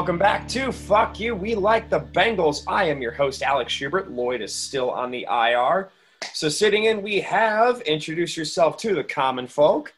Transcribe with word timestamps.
Welcome 0.00 0.16
back 0.16 0.48
to 0.48 0.72
Fuck 0.72 1.20
You. 1.20 1.34
We 1.34 1.54
like 1.54 1.90
the 1.90 2.00
Bengals. 2.00 2.64
I 2.66 2.84
am 2.84 3.02
your 3.02 3.12
host, 3.12 3.42
Alex 3.42 3.70
Schubert. 3.70 4.10
Lloyd 4.10 4.40
is 4.40 4.50
still 4.50 4.90
on 4.90 5.10
the 5.10 5.26
IR. 5.30 5.90
So 6.32 6.48
sitting 6.48 6.84
in, 6.84 7.02
we 7.02 7.20
have 7.20 7.82
introduce 7.82 8.34
yourself 8.34 8.78
to 8.78 8.94
the 8.94 9.04
common 9.04 9.46
folk. 9.46 9.92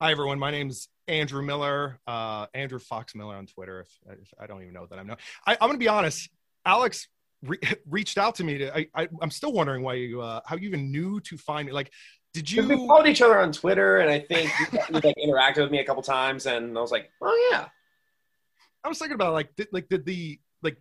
Hi, 0.00 0.12
everyone. 0.12 0.38
My 0.38 0.50
name's 0.50 0.88
Andrew 1.08 1.42
Miller, 1.42 2.00
uh, 2.06 2.46
Andrew 2.54 2.78
Fox 2.78 3.14
Miller 3.14 3.34
on 3.34 3.44
Twitter. 3.44 3.80
If, 3.80 4.18
if 4.22 4.32
I 4.40 4.46
don't 4.46 4.62
even 4.62 4.72
know 4.72 4.86
that 4.86 4.98
I'm 4.98 5.06
known. 5.06 5.18
I, 5.46 5.58
I'm 5.60 5.68
going 5.68 5.72
to 5.72 5.78
be 5.78 5.88
honest. 5.88 6.30
Alex 6.64 7.06
re- 7.42 7.60
reached 7.86 8.16
out 8.16 8.36
to 8.36 8.44
me. 8.44 8.56
To, 8.58 8.74
I, 8.74 8.86
I, 8.94 9.08
I'm 9.20 9.30
still 9.30 9.52
wondering 9.52 9.82
why 9.82 9.92
you, 9.92 10.22
uh, 10.22 10.40
how 10.46 10.56
you 10.56 10.66
even 10.68 10.90
knew 10.90 11.20
to 11.20 11.36
find 11.36 11.66
me. 11.66 11.72
Like, 11.72 11.90
did 12.32 12.46
Because 12.48 12.66
we 12.66 12.76
you? 12.76 12.88
followed 12.88 13.08
each 13.08 13.20
other 13.20 13.38
on 13.38 13.52
Twitter, 13.52 13.98
and 13.98 14.10
I 14.10 14.20
think 14.20 14.50
you, 14.58 14.78
you 14.88 15.00
like 15.00 15.04
interacted 15.22 15.64
with 15.64 15.70
me 15.70 15.80
a 15.80 15.84
couple 15.84 16.02
times, 16.02 16.46
and 16.46 16.78
I 16.78 16.80
was 16.80 16.90
like, 16.90 17.10
oh 17.20 17.50
yeah. 17.52 17.68
I 18.84 18.88
was 18.88 18.98
thinking 18.98 19.14
about 19.14 19.32
like, 19.32 19.54
did, 19.56 19.68
like, 19.72 19.88
did 19.88 20.04
the 20.04 20.38
like, 20.62 20.76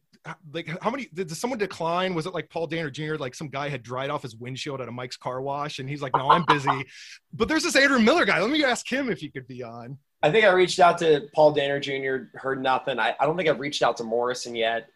like 0.54 0.70
how 0.82 0.90
many 0.90 1.10
did, 1.14 1.32
someone 1.32 1.60
decline? 1.60 2.14
Was 2.14 2.26
it 2.26 2.34
like 2.34 2.50
Paul 2.50 2.68
Dehner 2.68 2.92
Jr. 2.92 3.16
Like 3.16 3.36
some 3.36 3.50
guy 3.50 3.70
had 3.70 3.84
dried 3.84 4.10
off 4.10 4.22
his 4.22 4.36
windshield 4.36 4.82
at 4.82 4.88
a 4.88 4.92
Mike's 4.92 5.18
car 5.18 5.42
wash, 5.42 5.80
and 5.80 5.90
he's 5.90 6.02
like, 6.02 6.16
"No, 6.16 6.30
I'm 6.30 6.46
busy." 6.48 6.70
but 7.34 7.48
there's 7.48 7.64
this 7.64 7.76
Andrew 7.76 8.00
Miller 8.00 8.26
guy. 8.26 8.40
Let 8.40 8.52
me 8.52 8.64
ask 8.64 8.90
him 8.92 9.10
if 9.10 9.20
he 9.20 9.30
could 9.30 9.48
be 9.48 9.64
on. 9.64 9.98
I 10.24 10.32
think 10.32 10.46
I 10.46 10.52
reached 10.52 10.80
out 10.80 11.00
to 11.00 11.28
Paul 11.34 11.56
Dehner 11.56 11.82
Jr., 11.82 12.38
heard 12.38 12.62
nothing. 12.62 13.00
I, 13.00 13.16
I 13.20 13.26
don't 13.26 13.36
think 13.36 13.50
I've 13.50 13.60
reached 13.60 13.82
out 13.82 13.98
to 13.98 14.04
Morrison 14.04 14.54
yet. 14.54 14.88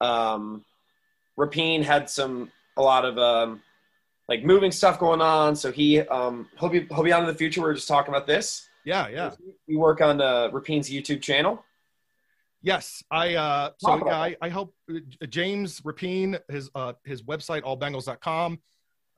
Um, 0.00 0.64
Rapien 1.38 1.82
had 1.82 2.08
some 2.08 2.50
a 2.78 2.82
lot 2.82 3.04
of 3.04 3.18
um, 3.18 3.62
like 4.28 4.44
moving 4.44 4.72
stuff 4.72 4.98
going 4.98 5.20
on, 5.20 5.54
so 5.54 5.70
he 5.70 6.00
um, 6.00 6.48
he'll 6.58 6.70
be 6.70 6.86
he'll 6.86 7.02
be 7.02 7.12
on 7.12 7.22
in 7.22 7.26
the 7.26 7.34
future. 7.34 7.60
We 7.60 7.68
are 7.68 7.74
just 7.74 7.88
talking 7.88 8.14
about 8.14 8.26
this. 8.26 8.68
Yeah, 8.84 9.08
yeah. 9.08 9.32
We 9.68 9.76
work 9.76 10.00
on 10.00 10.20
uh, 10.20 10.48
Rapien's 10.50 10.88
YouTube 10.88 11.20
channel. 11.20 11.62
Yes, 12.62 13.02
I 13.10 13.34
uh 13.34 13.70
so 13.78 14.06
yeah, 14.06 14.18
I, 14.18 14.36
I 14.40 14.48
help 14.48 14.74
uh, 14.90 15.26
James 15.26 15.80
Rapien 15.82 16.40
his 16.48 16.70
uh 16.74 16.94
his 17.04 17.22
website 17.22 17.62
allbengals.com 17.62 18.58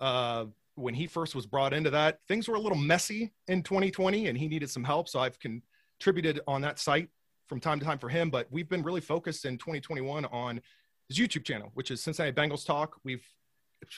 uh 0.00 0.44
when 0.74 0.94
he 0.94 1.06
first 1.06 1.34
was 1.34 1.46
brought 1.46 1.72
into 1.72 1.90
that 1.90 2.18
things 2.28 2.46
were 2.48 2.54
a 2.54 2.60
little 2.60 2.78
messy 2.78 3.32
in 3.48 3.62
2020 3.62 4.28
and 4.28 4.38
he 4.38 4.48
needed 4.48 4.70
some 4.70 4.84
help 4.84 5.08
so 5.08 5.18
I've 5.18 5.38
contributed 5.40 6.40
on 6.46 6.60
that 6.62 6.78
site 6.78 7.08
from 7.46 7.58
time 7.58 7.80
to 7.80 7.84
time 7.84 7.98
for 7.98 8.08
him 8.08 8.30
but 8.30 8.46
we've 8.50 8.68
been 8.68 8.82
really 8.82 9.00
focused 9.00 9.44
in 9.44 9.56
2021 9.58 10.26
on 10.26 10.60
his 11.08 11.18
YouTube 11.18 11.44
channel 11.44 11.70
which 11.74 11.90
is 11.90 12.02
Cincinnati 12.02 12.34
Bengals 12.34 12.66
Talk. 12.66 12.96
We've 13.02 13.24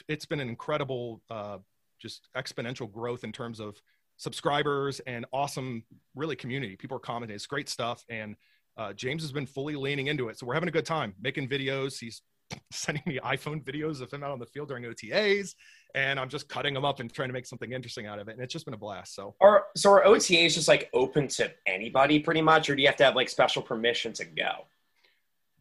it's 0.07 0.25
been 0.25 0.39
an 0.39 0.49
incredible 0.49 1.21
uh 1.29 1.57
just 1.99 2.29
exponential 2.35 2.91
growth 2.91 3.23
in 3.23 3.31
terms 3.31 3.59
of 3.59 3.79
subscribers 4.17 4.99
and 5.01 5.25
awesome 5.33 5.83
really 6.15 6.35
community. 6.35 6.75
People 6.75 6.97
are 6.97 7.01
commenting. 7.01 7.35
It's 7.35 7.47
great 7.47 7.69
stuff 7.69 8.05
and 8.09 8.35
uh, 8.81 8.93
James 8.93 9.21
has 9.21 9.31
been 9.31 9.45
fully 9.45 9.75
leaning 9.75 10.07
into 10.07 10.29
it. 10.29 10.39
So 10.39 10.45
we're 10.45 10.55
having 10.55 10.69
a 10.69 10.71
good 10.71 10.85
time 10.85 11.13
making 11.21 11.47
videos. 11.47 11.99
He's 11.99 12.21
sending 12.71 13.03
me 13.05 13.19
iPhone 13.23 13.63
videos 13.63 14.01
of 14.01 14.11
him 14.11 14.23
out 14.23 14.31
on 14.31 14.39
the 14.39 14.45
field 14.45 14.69
during 14.69 14.83
OTAs, 14.83 15.53
and 15.95 16.19
I'm 16.19 16.29
just 16.29 16.49
cutting 16.49 16.73
them 16.73 16.83
up 16.83 16.99
and 16.99 17.13
trying 17.13 17.29
to 17.29 17.33
make 17.33 17.45
something 17.45 17.71
interesting 17.71 18.07
out 18.07 18.19
of 18.19 18.27
it. 18.27 18.33
And 18.33 18.41
it's 18.41 18.51
just 18.51 18.65
been 18.65 18.73
a 18.73 18.77
blast. 18.77 19.15
So 19.15 19.35
Or 19.39 19.65
so 19.75 19.91
are 19.91 20.03
OTAs 20.03 20.55
just 20.55 20.67
like 20.67 20.89
open 20.93 21.27
to 21.29 21.51
anybody 21.67 22.19
pretty 22.19 22.41
much, 22.41 22.69
or 22.69 22.75
do 22.75 22.81
you 22.81 22.87
have 22.87 22.97
to 22.97 23.05
have 23.05 23.15
like 23.15 23.29
special 23.29 23.61
permission 23.61 24.13
to 24.13 24.25
go? 24.25 24.65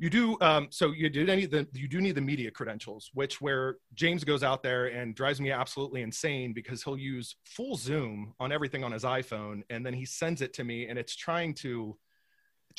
you 0.01 0.09
do. 0.09 0.39
Um, 0.41 0.69
so 0.71 0.93
you 0.93 1.11
do 1.11 1.27
need 1.27 1.51
the 1.51 1.69
you 1.75 1.87
do 1.87 2.01
need 2.01 2.15
the 2.15 2.23
media 2.23 2.51
credentials, 2.51 3.11
which 3.13 3.43
where 3.43 3.77
James 3.93 4.25
goes 4.25 4.43
out 4.43 4.63
there 4.63 4.87
and 4.87 5.15
drives 5.15 5.43
me 5.43 5.51
absolutely 5.51 6.01
insane 6.01 6.55
because 6.55 6.83
he'll 6.83 6.97
use 6.97 7.37
full 7.45 7.77
zoom 7.77 8.33
on 8.41 8.51
everything 8.51 8.83
on 8.83 8.93
his 8.93 9.05
iPhone, 9.05 9.61
and 9.69 9.85
then 9.85 9.93
he 9.93 10.07
sends 10.07 10.41
it 10.41 10.55
to 10.55 10.65
me, 10.65 10.87
and 10.87 10.99
it's 10.99 11.15
trying 11.15 11.53
to 11.57 11.99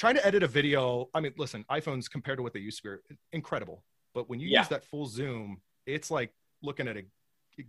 trying 0.02 0.16
to 0.16 0.26
edit 0.26 0.42
a 0.42 0.48
video. 0.48 1.08
I 1.14 1.20
mean, 1.20 1.32
listen, 1.38 1.64
iPhones 1.70 2.10
compared 2.10 2.40
to 2.40 2.42
what 2.44 2.54
they 2.54 2.60
used 2.60 2.82
to 2.82 2.98
be, 3.08 3.16
incredible. 3.34 3.84
But 4.16 4.28
when 4.30 4.40
you 4.40 4.48
Yeah. 4.48 4.62
use 4.62 4.68
that 4.70 4.84
full 4.84 5.06
zoom, 5.06 5.62
it's 5.86 6.10
like 6.10 6.34
looking 6.64 6.88
at 6.88 6.98
a 6.98 7.04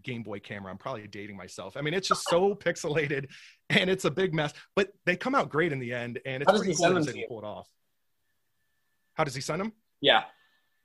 Game 0.02 0.22
Boy 0.22 0.38
camera. 0.40 0.70
I'm 0.72 0.78
probably 0.78 1.06
dating 1.06 1.36
myself. 1.36 1.76
I 1.76 1.82
mean, 1.82 1.92
it's 1.92 2.08
just 2.08 2.24
so 2.30 2.54
pixelated 2.66 3.28
and 3.68 3.90
it's 3.90 4.06
a 4.06 4.10
big 4.10 4.32
mess. 4.32 4.54
But 4.74 4.92
they 5.04 5.14
come 5.14 5.34
out 5.34 5.50
great 5.50 5.72
in 5.72 5.78
the 5.78 5.92
end, 5.92 6.20
and 6.24 6.42
it's 6.42 6.48
How 6.50 6.52
does 6.52 6.60
pretty 6.62 6.72
he 6.72 6.76
cool 6.82 6.94
that 6.94 7.00
they 7.00 7.06
to 7.06 7.12
can 7.12 7.20
you? 7.20 7.26
pull 7.28 7.38
it 7.40 7.44
off. 7.44 7.68
How 9.12 9.24
does 9.24 9.34
he 9.34 9.42
send 9.42 9.60
them? 9.60 9.72
Yeah. 10.00 10.24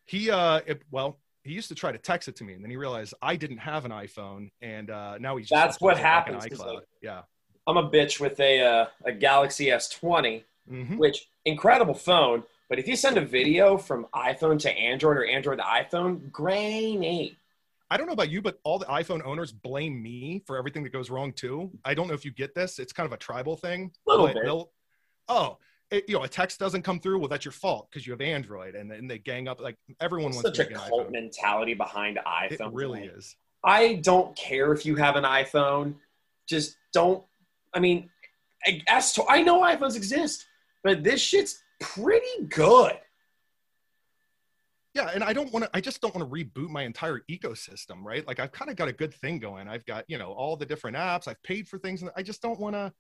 He 0.04 0.30
uh, 0.30 0.60
it, 0.66 0.82
well, 0.92 1.22
he 1.46 1.54
used 1.54 1.70
to 1.70 1.76
try 1.76 1.94
to 1.94 1.98
text 1.98 2.28
it 2.28 2.36
to 2.38 2.44
me, 2.44 2.56
and 2.56 2.62
then 2.64 2.70
he 2.72 2.76
realized 2.76 3.14
I 3.22 3.38
didn't 3.38 3.60
have 3.60 3.86
an 3.86 3.92
iPhone, 3.92 4.50
and 4.62 4.90
uh, 4.90 5.18
now 5.18 5.38
he's 5.38 5.48
That's 5.48 5.80
what 5.80 5.98
happens. 5.98 6.44
like 6.44 6.52
an 6.52 6.58
happens, 6.58 6.62
'cause, 6.62 6.68
iCloud. 6.74 6.76
like- 6.76 6.88
yeah. 7.02 7.22
I'm 7.68 7.78
a 7.78 7.90
bitch 7.90 8.20
with 8.20 8.38
a 8.42 8.62
uh, 8.62 8.86
a 9.06 9.14
Galaxy 9.14 9.68
S20, 9.68 10.44
Mhm. 10.70 10.98
which 10.98 11.30
incredible 11.48 11.94
phone. 11.94 12.44
But 12.70 12.80
if 12.80 12.88
you 12.88 12.96
send 12.96 13.18
a 13.18 13.22
video 13.22 13.78
from 13.78 14.08
iPhone 14.14 14.60
to 14.60 14.72
Android 14.72 15.18
or 15.18 15.26
Android 15.26 15.60
to 15.60 15.64
iPhone, 15.64 16.32
grainy. 16.32 17.38
I 17.90 17.96
don't 17.96 18.08
know 18.08 18.14
about 18.14 18.30
you, 18.30 18.42
but 18.42 18.60
all 18.64 18.78
the 18.78 18.86
iPhone 18.88 19.26
owners 19.26 19.54
blame 19.54 20.04
me 20.04 20.44
for 20.46 20.58
everything 20.58 20.84
that 20.84 20.92
goes 20.92 21.10
wrong 21.10 21.32
too. 21.32 21.72
I 21.86 21.94
don't 21.94 22.10
know 22.10 22.14
if 22.14 22.26
you 22.26 22.32
get 22.32 22.54
this. 22.54 22.80
It's 22.80 22.92
kind 22.92 23.08
of 23.08 23.14
a 23.14 23.18
tribal 23.18 23.56
thing. 23.56 23.92
Little 24.06 24.28
bit. 24.28 24.68
Oh, 25.30 25.58
it, 25.90 26.04
you 26.10 26.16
know, 26.16 26.24
a 26.24 26.28
text 26.28 26.60
doesn't 26.60 26.82
come 26.82 27.00
through. 27.00 27.20
Well, 27.20 27.30
that's 27.30 27.46
your 27.46 27.54
fault 27.54 27.88
because 27.90 28.06
you 28.06 28.12
have 28.12 28.20
Android, 28.20 28.76
and 28.76 28.92
then 28.92 29.08
they 29.08 29.20
gang 29.20 29.48
up. 29.48 29.62
Like 29.62 29.78
everyone 30.02 30.32
wants 30.34 30.42
Such 30.42 30.56
to 30.58 30.70
a 30.70 30.74
cult 30.74 31.12
mentality 31.12 31.74
behind 31.74 32.20
iPhone. 32.28 32.52
It 32.52 32.74
really 32.74 33.02
Like, 33.02 33.18
is. 33.18 33.36
I 33.64 33.96
don't 33.96 34.36
care 34.36 34.74
if 34.74 34.86
you 34.86 34.96
have 34.96 35.16
an 35.16 35.24
iPhone. 35.24 35.96
Just 36.46 36.76
don't. 36.92 37.24
I 37.74 37.80
mean, 37.80 38.10
I, 38.66 38.82
as 38.88 39.14
to, 39.14 39.24
I 39.30 39.42
know 39.42 39.62
iPhones 39.62 39.96
exist, 39.96 40.46
but 40.84 41.04
this 41.04 41.22
shit's 41.22 41.62
pretty 41.80 42.46
good. 42.50 42.98
Yeah, 44.94 45.12
and 45.14 45.24
I 45.24 45.32
don't 45.32 45.52
want 45.54 45.66
to. 45.66 45.72
I 45.74 45.82
just 45.82 46.02
don't 46.02 46.16
want 46.16 46.28
to 46.28 46.36
reboot 46.36 46.70
my 46.70 46.84
entire 46.84 47.22
ecosystem, 47.30 48.04
right? 48.04 48.26
Like 48.26 48.40
I've 48.40 48.52
kind 48.52 48.72
of 48.72 48.78
got 48.78 48.88
a 48.88 48.94
good 48.94 49.14
thing 49.14 49.38
going. 49.38 49.68
I've 49.68 49.86
got 49.86 50.06
you 50.08 50.18
know 50.18 50.32
all 50.32 50.58
the 50.58 50.66
different 50.66 50.98
apps. 50.98 51.28
I've 51.28 51.42
paid 51.44 51.68
for 51.68 51.78
things, 51.78 52.02
and 52.02 52.10
I 52.16 52.24
just 52.24 52.42
don't 52.42 52.60
want 52.60 52.76
to. 52.76 52.92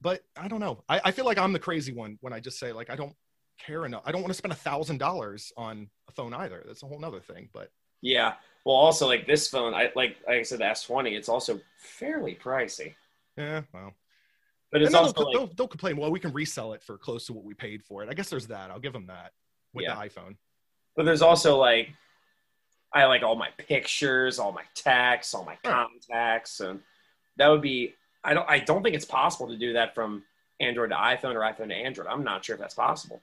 But 0.00 0.22
I 0.36 0.48
don't 0.48 0.60
know. 0.60 0.82
I, 0.88 1.00
I 1.04 1.10
feel 1.10 1.26
like 1.26 1.38
I'm 1.38 1.52
the 1.52 1.58
crazy 1.58 1.92
one 1.92 2.16
when 2.22 2.32
I 2.32 2.40
just 2.40 2.58
say 2.58 2.72
like 2.72 2.88
I 2.88 2.96
don't 2.96 3.14
care 3.58 3.84
enough. 3.84 4.02
I 4.06 4.12
don't 4.12 4.22
want 4.22 4.32
to 4.32 4.38
spend 4.38 4.52
a 4.52 4.56
thousand 4.56 4.98
dollars 4.98 5.52
on 5.56 5.88
a 6.08 6.12
phone 6.12 6.32
either. 6.32 6.62
That's 6.66 6.82
a 6.82 6.86
whole 6.86 6.98
nother 6.98 7.20
thing. 7.20 7.50
But 7.52 7.68
Yeah. 8.00 8.34
Well, 8.64 8.76
also 8.76 9.06
like 9.06 9.26
this 9.26 9.48
phone, 9.48 9.74
I 9.74 9.90
like 9.94 10.16
like 10.26 10.38
I 10.38 10.42
said, 10.42 10.60
the 10.60 10.64
S20. 10.64 11.12
It's 11.12 11.28
also 11.28 11.60
fairly 11.76 12.34
pricey, 12.34 12.94
yeah, 13.36 13.62
well. 13.72 13.94
But 14.72 14.82
it's 14.82 14.94
also 14.94 15.12
they'll, 15.12 15.24
like 15.26 15.36
they'll, 15.36 15.54
they'll 15.54 15.68
complain. 15.68 15.96
Well, 15.96 16.10
we 16.10 16.18
can 16.18 16.32
resell 16.32 16.72
it 16.72 16.82
for 16.82 16.96
close 16.98 17.26
to 17.26 17.32
what 17.34 17.44
we 17.44 17.54
paid 17.54 17.84
for 17.84 18.02
it. 18.02 18.08
I 18.08 18.14
guess 18.14 18.30
there's 18.30 18.46
that. 18.48 18.70
I'll 18.70 18.80
give 18.80 18.92
them 18.94 19.06
that 19.06 19.32
with 19.74 19.84
Yeah. 19.84 19.94
the 19.94 20.08
iPhone. 20.08 20.36
But 20.96 21.04
there's 21.04 21.22
also 21.22 21.58
like 21.58 21.90
I 22.94 23.04
like 23.06 23.22
all 23.22 23.36
my 23.36 23.48
pictures, 23.58 24.38
all 24.38 24.52
my 24.52 24.64
texts, 24.74 25.34
all 25.34 25.44
my 25.44 25.56
contacts, 25.62 26.60
and 26.60 26.80
that 27.36 27.48
would 27.48 27.62
be 27.62 27.94
I 28.24 28.34
don't 28.34 28.48
I 28.48 28.58
don't 28.58 28.82
think 28.82 28.94
it's 28.94 29.04
possible 29.04 29.48
to 29.48 29.56
do 29.56 29.72
that 29.74 29.94
from 29.94 30.24
Android 30.60 30.90
to 30.90 30.96
iPhone 30.96 31.34
or 31.34 31.40
iPhone 31.40 31.68
to 31.68 31.74
Android. 31.74 32.06
I'm 32.08 32.24
not 32.24 32.44
sure 32.44 32.54
if 32.54 32.60
that's 32.60 32.74
possible. 32.74 33.20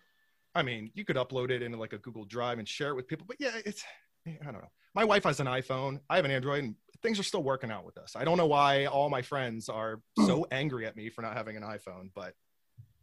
I 0.56 0.64
mean, 0.64 0.92
you 0.96 1.06
could 1.06 1.16
upload 1.16 1.52
it 1.52 1.62
into 1.62 1.78
like 1.78 1.94
a 1.94 2.00
Google 2.00 2.26
Drive 2.26 2.58
and 2.60 2.68
share 2.68 2.90
it 2.90 2.96
with 2.96 3.08
people, 3.08 3.26
but 3.28 3.38
yeah, 3.40 3.52
it's 3.66 3.84
I 4.28 4.44
don't 4.46 4.54
know. 4.62 4.72
My 4.96 5.06
wife 5.06 5.24
has 5.24 5.40
an 5.40 5.48
iPhone. 5.48 6.00
I 6.10 6.16
have 6.16 6.26
an 6.26 6.32
Android, 6.32 6.64
and 6.64 6.76
things 7.02 7.20
are 7.20 7.24
still 7.24 7.44
working 7.44 7.72
out 7.72 7.86
with 7.86 7.98
us. 7.98 8.16
I 8.16 8.24
don't 8.24 8.38
know 8.38 8.46
why 8.46 8.86
all 8.86 9.10
my 9.10 9.22
friends 9.22 9.70
are 9.70 10.02
so 10.26 10.46
angry 10.52 10.86
at 10.86 10.96
me 10.96 11.10
for 11.10 11.22
not 11.22 11.36
having 11.36 11.56
an 11.58 11.64
iPhone, 11.64 12.10
but 12.14 12.34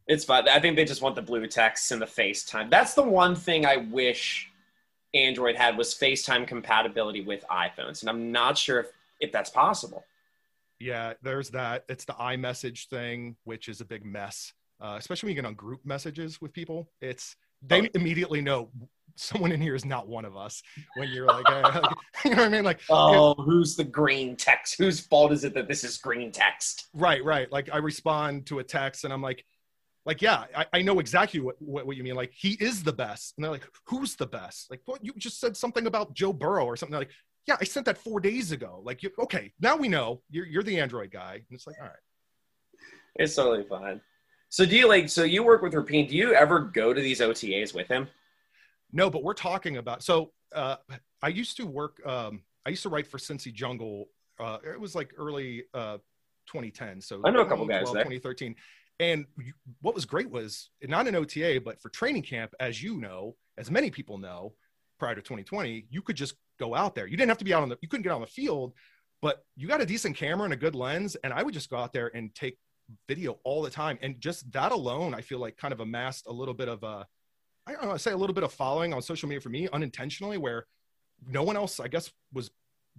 It's 0.06 0.24
fun. 0.24 0.48
I 0.48 0.60
think 0.60 0.76
they 0.76 0.84
just 0.84 1.02
want 1.02 1.16
the 1.16 1.22
blue 1.22 1.46
text 1.46 1.90
and 1.92 2.00
the 2.00 2.06
FaceTime. 2.06 2.70
That's 2.70 2.94
the 2.94 3.02
one 3.02 3.34
thing 3.34 3.66
I 3.66 3.76
wish 3.78 4.50
Android 5.14 5.56
had 5.56 5.76
was 5.78 5.94
FaceTime 5.94 6.46
compatibility 6.46 7.22
with 7.22 7.44
iPhones, 7.50 8.02
and 8.02 8.10
I'm 8.10 8.30
not 8.32 8.58
sure 8.58 8.80
if, 8.80 8.86
if 9.20 9.32
that's 9.32 9.50
possible. 9.50 10.04
yeah, 10.78 11.14
there's 11.22 11.48
that. 11.50 11.84
It's 11.88 12.04
the 12.04 12.12
iMessage 12.14 12.88
thing, 12.88 13.36
which 13.44 13.68
is 13.68 13.80
a 13.80 13.84
big 13.84 14.04
mess, 14.04 14.52
uh, 14.80 14.96
especially 14.98 15.28
when 15.28 15.36
you 15.36 15.42
get 15.42 15.48
on 15.48 15.54
group 15.54 15.80
messages 15.86 16.40
with 16.40 16.52
people. 16.52 16.90
It's 17.00 17.34
they 17.62 17.82
Oh. 17.82 17.88
immediately 17.94 18.42
know 18.42 18.68
someone 19.16 19.52
in 19.52 19.60
here 19.60 19.74
is 19.74 19.84
not 19.84 20.08
one 20.08 20.24
of 20.24 20.36
us 20.36 20.62
when 20.96 21.08
you're 21.08 21.26
like, 21.26 21.46
hey, 21.48 21.62
like, 21.62 21.92
you 22.24 22.30
know 22.30 22.36
what 22.36 22.46
I 22.46 22.48
mean? 22.48 22.64
Like, 22.64 22.80
Oh, 22.88 23.34
who's 23.34 23.76
the 23.76 23.84
green 23.84 24.36
text? 24.36 24.76
Whose 24.78 25.00
fault 25.00 25.32
is 25.32 25.44
it 25.44 25.54
that 25.54 25.68
this 25.68 25.84
is 25.84 25.98
green 25.98 26.30
text? 26.32 26.88
Right, 26.94 27.24
right. 27.24 27.50
Like 27.50 27.68
I 27.72 27.78
respond 27.78 28.46
to 28.46 28.58
a 28.60 28.64
text 28.64 29.04
and 29.04 29.12
I'm 29.12 29.22
like, 29.22 29.44
like, 30.04 30.22
yeah, 30.22 30.44
I, 30.56 30.66
I 30.72 30.82
know 30.82 31.00
exactly 31.00 31.40
what, 31.40 31.56
what, 31.58 31.86
what 31.86 31.96
you 31.96 32.04
mean. 32.04 32.14
Like 32.14 32.32
he 32.32 32.52
is 32.60 32.82
the 32.84 32.92
best. 32.92 33.34
And 33.36 33.44
they're 33.44 33.50
like, 33.50 33.66
who's 33.86 34.14
the 34.14 34.26
best? 34.26 34.70
Like, 34.70 34.80
what 34.86 35.04
you 35.04 35.12
just 35.18 35.40
said 35.40 35.56
something 35.56 35.86
about 35.86 36.14
Joe 36.14 36.32
Burrow 36.32 36.64
or 36.64 36.76
something 36.76 36.92
They're 36.92 37.00
like, 37.00 37.10
yeah, 37.46 37.56
I 37.60 37.64
sent 37.64 37.86
that 37.86 37.98
four 37.98 38.20
days 38.20 38.52
ago. 38.52 38.80
Like, 38.84 39.02
you, 39.02 39.10
okay, 39.18 39.52
now 39.60 39.76
we 39.76 39.88
know 39.88 40.22
you're, 40.30 40.46
you're 40.46 40.62
the 40.62 40.78
Android 40.78 41.10
guy. 41.10 41.34
And 41.34 41.44
it's 41.50 41.66
like, 41.66 41.76
all 41.80 41.86
right. 41.86 41.96
It's 43.16 43.34
totally 43.34 43.64
fine. 43.68 44.00
So 44.48 44.64
do 44.64 44.76
you 44.76 44.88
like? 44.88 45.08
So 45.08 45.24
you 45.24 45.42
work 45.42 45.62
with 45.62 45.72
Rapien. 45.72 46.08
Do 46.08 46.16
you 46.16 46.34
ever 46.34 46.60
go 46.60 46.92
to 46.92 47.00
these 47.00 47.20
OTAs 47.20 47.74
with 47.74 47.88
him? 47.88 48.08
No, 48.96 49.10
but 49.10 49.22
we're 49.22 49.34
talking 49.34 49.76
about, 49.76 50.02
so 50.02 50.32
uh, 50.54 50.76
I 51.22 51.28
used 51.28 51.58
to 51.58 51.66
work, 51.66 52.00
um, 52.06 52.40
I 52.64 52.70
used 52.70 52.82
to 52.84 52.88
write 52.88 53.06
for 53.06 53.18
Cincy 53.18 53.52
Jungle. 53.52 54.08
Uh, 54.40 54.56
it 54.64 54.80
was 54.80 54.94
like 54.94 55.12
early 55.18 55.64
uh, 55.74 55.98
2010. 56.46 57.02
So 57.02 57.20
I 57.22 57.30
know 57.30 57.40
a 57.40 57.46
couple 57.46 57.66
guys 57.66 57.92
there. 57.92 58.04
2013. 58.04 58.56
And 58.98 59.26
what 59.82 59.94
was 59.94 60.06
great 60.06 60.30
was 60.30 60.70
not 60.82 61.06
an 61.06 61.14
OTA, 61.14 61.60
but 61.62 61.78
for 61.78 61.90
training 61.90 62.22
camp, 62.22 62.54
as 62.58 62.82
you 62.82 62.96
know, 62.96 63.36
as 63.58 63.70
many 63.70 63.90
people 63.90 64.16
know, 64.16 64.54
prior 64.98 65.14
to 65.14 65.20
2020, 65.20 65.86
you 65.90 66.00
could 66.00 66.16
just 66.16 66.34
go 66.58 66.74
out 66.74 66.94
there. 66.94 67.06
You 67.06 67.18
didn't 67.18 67.28
have 67.28 67.38
to 67.38 67.44
be 67.44 67.52
out 67.52 67.62
on 67.62 67.68
the, 67.68 67.76
you 67.82 67.88
couldn't 67.88 68.04
get 68.04 68.12
on 68.12 68.22
the 68.22 68.26
field, 68.26 68.72
but 69.20 69.44
you 69.56 69.68
got 69.68 69.82
a 69.82 69.86
decent 69.86 70.16
camera 70.16 70.44
and 70.44 70.54
a 70.54 70.56
good 70.56 70.74
lens. 70.74 71.16
And 71.16 71.34
I 71.34 71.42
would 71.42 71.52
just 71.52 71.68
go 71.68 71.76
out 71.76 71.92
there 71.92 72.10
and 72.14 72.34
take 72.34 72.56
video 73.06 73.38
all 73.44 73.60
the 73.60 73.68
time. 73.68 73.98
And 74.00 74.18
just 74.22 74.50
that 74.52 74.72
alone, 74.72 75.12
I 75.12 75.20
feel 75.20 75.38
like 75.38 75.58
kind 75.58 75.74
of 75.74 75.80
amassed 75.80 76.26
a 76.28 76.32
little 76.32 76.54
bit 76.54 76.68
of 76.68 76.82
a, 76.82 77.06
I 77.66 77.72
don't 77.72 77.84
know, 77.84 77.92
I 77.92 77.96
say 77.96 78.12
a 78.12 78.16
little 78.16 78.34
bit 78.34 78.44
of 78.44 78.52
following 78.52 78.92
on 78.94 79.02
social 79.02 79.28
media 79.28 79.40
for 79.40 79.48
me 79.48 79.68
unintentionally, 79.72 80.38
where 80.38 80.66
no 81.28 81.42
one 81.42 81.56
else, 81.56 81.80
I 81.80 81.88
guess, 81.88 82.10
was 82.32 82.50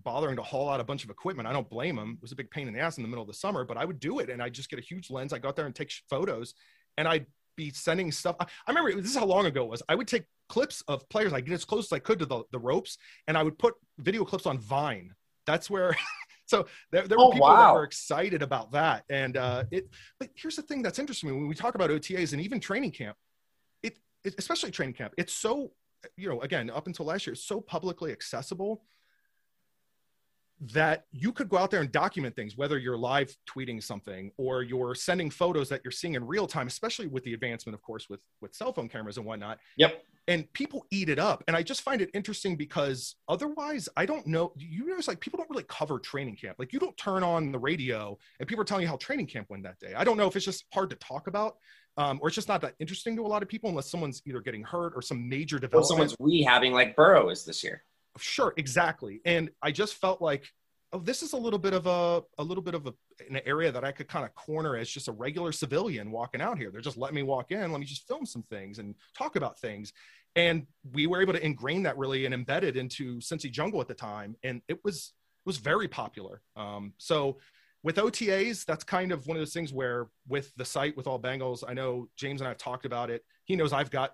bothering 0.03 0.35
to 0.35 0.43
haul 0.43 0.69
out 0.69 0.79
a 0.79 0.83
bunch 0.83 1.03
of 1.03 1.09
equipment. 1.09 1.47
I 1.47 1.53
don't 1.53 1.69
blame 1.69 1.95
them. 1.95 2.13
It 2.17 2.21
was 2.21 2.31
a 2.31 2.35
big 2.35 2.51
pain 2.51 2.67
in 2.67 2.73
the 2.73 2.79
ass 2.79 2.97
in 2.97 3.03
the 3.03 3.09
middle 3.09 3.21
of 3.23 3.27
the 3.27 3.33
summer, 3.33 3.63
but 3.63 3.77
I 3.77 3.85
would 3.85 3.99
do 3.99 4.19
it 4.19 4.29
and 4.29 4.41
I 4.41 4.49
just 4.49 4.69
get 4.69 4.79
a 4.79 4.81
huge 4.81 5.09
lens. 5.09 5.33
I 5.33 5.39
go 5.39 5.47
out 5.49 5.55
there 5.55 5.65
and 5.65 5.73
take 5.75 5.91
photos 6.09 6.53
and 6.97 7.07
I'd 7.07 7.25
be 7.55 7.71
sending 7.71 8.11
stuff. 8.11 8.35
I, 8.39 8.43
I 8.45 8.71
remember 8.71 8.93
this 9.01 9.11
is 9.11 9.17
how 9.17 9.25
long 9.25 9.45
ago 9.45 9.63
it 9.63 9.69
was. 9.69 9.81
I 9.89 9.95
would 9.95 10.07
take 10.07 10.25
clips 10.49 10.83
of 10.87 11.07
players, 11.09 11.33
I 11.33 11.41
get 11.41 11.53
as 11.53 11.65
close 11.65 11.85
as 11.85 11.93
I 11.93 11.99
could 11.99 12.19
to 12.19 12.25
the, 12.25 12.43
the 12.51 12.59
ropes 12.59 12.97
and 13.27 13.37
I 13.37 13.43
would 13.43 13.57
put 13.57 13.73
video 13.97 14.23
clips 14.23 14.45
on 14.45 14.59
Vine. 14.59 15.13
That's 15.45 15.69
where, 15.69 15.95
so 16.45 16.67
there, 16.91 17.07
there 17.07 17.17
were 17.17 17.25
Oh, 17.25 17.31
people 17.31 17.47
that 17.47 17.73
were 17.73 17.83
excited 17.83 18.43
about 18.43 18.71
that. 18.73 19.03
And 19.09 19.35
uh, 19.37 19.63
it, 19.71 19.89
but 20.19 20.29
here's 20.35 20.55
the 20.55 20.61
thing 20.61 20.81
that's 20.83 20.99
interesting 20.99 21.29
when 21.35 21.47
we 21.47 21.55
talk 21.55 21.75
about 21.75 21.89
OTAs 21.89 22.33
and 22.33 22.41
even 22.41 22.59
training 22.59 22.91
camp, 22.91 23.17
especially 24.37 24.71
training 24.71 24.95
camp, 24.95 25.13
it's 25.17 25.33
so, 25.33 25.71
you 26.15 26.29
know, 26.29 26.41
again, 26.41 26.69
up 26.69 26.87
until 26.87 27.05
last 27.05 27.25
year, 27.27 27.33
it's 27.33 27.43
so 27.43 27.61
publicly 27.61 28.11
accessible 28.11 28.83
that 30.59 31.05
you 31.11 31.31
could 31.31 31.49
go 31.49 31.57
out 31.57 31.69
there 31.69 31.81
and 31.81 31.91
document 31.91 32.35
things, 32.35 32.57
whether 32.57 32.79
you're 32.79 32.97
live 32.97 33.35
tweeting 33.47 33.81
something 33.81 34.31
or 34.37 34.63
you're 34.63 34.95
sending 34.95 35.29
photos 35.29 35.69
that 35.69 35.81
you're 35.83 35.91
seeing 35.91 36.15
in 36.15 36.25
real 36.25 36.47
time, 36.47 36.65
especially 36.65 37.07
with 37.07 37.23
the 37.23 37.33
advancement, 37.33 37.75
of 37.75 37.81
course, 37.81 38.09
with 38.09 38.21
with 38.41 38.55
cell 38.55 38.73
phone 38.73 38.89
cameras 38.89 39.17
and 39.17 39.25
whatnot. 39.25 39.59
Yep. 39.77 40.03
And 40.29 40.51
people 40.53 40.85
eat 40.91 41.09
it 41.09 41.19
up, 41.19 41.43
and 41.47 41.55
I 41.55 41.63
just 41.63 41.81
find 41.81 42.01
it 42.01 42.09
interesting 42.13 42.55
because 42.57 43.15
otherwise, 43.29 43.87
I 43.95 44.05
don't 44.05 44.25
know. 44.25 44.51
You 44.57 44.87
know 44.87 44.95
it's 44.97 45.07
like 45.07 45.19
people 45.19 45.37
don't 45.37 45.49
really 45.49 45.63
cover 45.63 45.99
training 45.99 46.35
camp. 46.35 46.57
Like 46.57 46.73
you 46.73 46.79
don't 46.79 46.97
turn 46.97 47.23
on 47.23 47.51
the 47.51 47.59
radio 47.59 48.17
and 48.39 48.47
people 48.47 48.61
are 48.61 48.65
telling 48.65 48.81
you 48.81 48.89
how 48.89 48.97
training 48.97 49.27
camp 49.27 49.49
went 49.49 49.63
that 49.63 49.79
day. 49.79 49.93
I 49.95 50.03
don't 50.03 50.17
know 50.17 50.27
if 50.27 50.35
it's 50.35 50.45
just 50.45 50.65
hard 50.73 50.89
to 50.89 50.95
talk 50.97 51.27
about. 51.27 51.57
Um, 51.97 52.19
or 52.21 52.27
it's 52.27 52.35
just 52.35 52.47
not 52.47 52.61
that 52.61 52.75
interesting 52.79 53.15
to 53.15 53.25
a 53.25 53.27
lot 53.27 53.41
of 53.41 53.49
people 53.49 53.69
unless 53.69 53.89
someone's 53.89 54.21
either 54.25 54.39
getting 54.39 54.63
hurt 54.63 54.93
or 54.95 55.01
some 55.01 55.27
major 55.27 55.57
development. 55.57 55.85
Or 55.85 56.07
someone's 56.07 56.15
rehabbing 56.17 56.71
like 56.71 56.95
Burrow 56.95 57.29
is 57.29 57.43
this 57.43 57.63
year. 57.63 57.83
Sure, 58.19 58.53
exactly. 58.57 59.21
And 59.25 59.49
I 59.61 59.71
just 59.71 59.95
felt 59.95 60.21
like, 60.21 60.47
oh, 60.93 60.99
this 60.99 61.23
is 61.23 61.33
a 61.33 61.37
little 61.37 61.59
bit 61.59 61.73
of 61.73 61.87
a 61.87 62.23
a 62.37 62.43
little 62.43 62.63
bit 62.63 62.75
of 62.75 62.85
a 62.85 62.93
an 63.29 63.41
area 63.45 63.71
that 63.71 63.83
I 63.83 63.91
could 63.91 64.07
kind 64.07 64.25
of 64.25 64.33
corner 64.35 64.75
as 64.75 64.89
just 64.89 65.07
a 65.07 65.11
regular 65.11 65.51
civilian 65.51 66.11
walking 66.11 66.41
out 66.41 66.57
here. 66.57 66.71
They're 66.71 66.81
just 66.81 66.97
letting 66.97 67.15
me 67.15 67.23
walk 67.23 67.51
in, 67.51 67.71
let 67.71 67.79
me 67.79 67.85
just 67.85 68.07
film 68.07 68.25
some 68.25 68.43
things 68.43 68.77
and 68.79 68.95
talk 69.17 69.35
about 69.35 69.59
things. 69.59 69.91
And 70.35 70.67
we 70.93 71.07
were 71.07 71.21
able 71.21 71.33
to 71.33 71.43
ingrain 71.43 71.81
that 71.83 71.97
really 71.97 72.25
and 72.25 72.35
embed 72.35 72.61
it 72.61 72.77
into 72.77 73.17
Cincy 73.19 73.51
Jungle 73.51 73.81
at 73.81 73.87
the 73.87 73.95
time, 73.95 74.35
and 74.43 74.61
it 74.67 74.79
was 74.83 75.13
it 75.45 75.49
was 75.49 75.57
very 75.57 75.87
popular. 75.87 76.41
Um, 76.55 76.93
so 76.97 77.37
with 77.87 77.95
OTAs, 77.95 78.65
that's 78.65 78.83
kind 78.83 79.13
of 79.13 79.27
one 79.27 79.37
of 79.37 79.39
those 79.41 79.53
things 79.53 79.71
where 79.71 80.07
with 80.27 80.53
the 80.57 80.65
site 80.65 80.97
with 80.97 81.07
all 81.07 81.17
Bengals, 81.17 81.63
I 81.65 81.73
know 81.73 82.09
James 82.17 82.41
and 82.41 82.45
I 82.45 82.49
have 82.49 82.57
talked 82.57 82.83
about 82.83 83.09
it. 83.09 83.23
He 83.45 83.55
knows 83.55 83.71
I've 83.71 83.89
got 83.89 84.13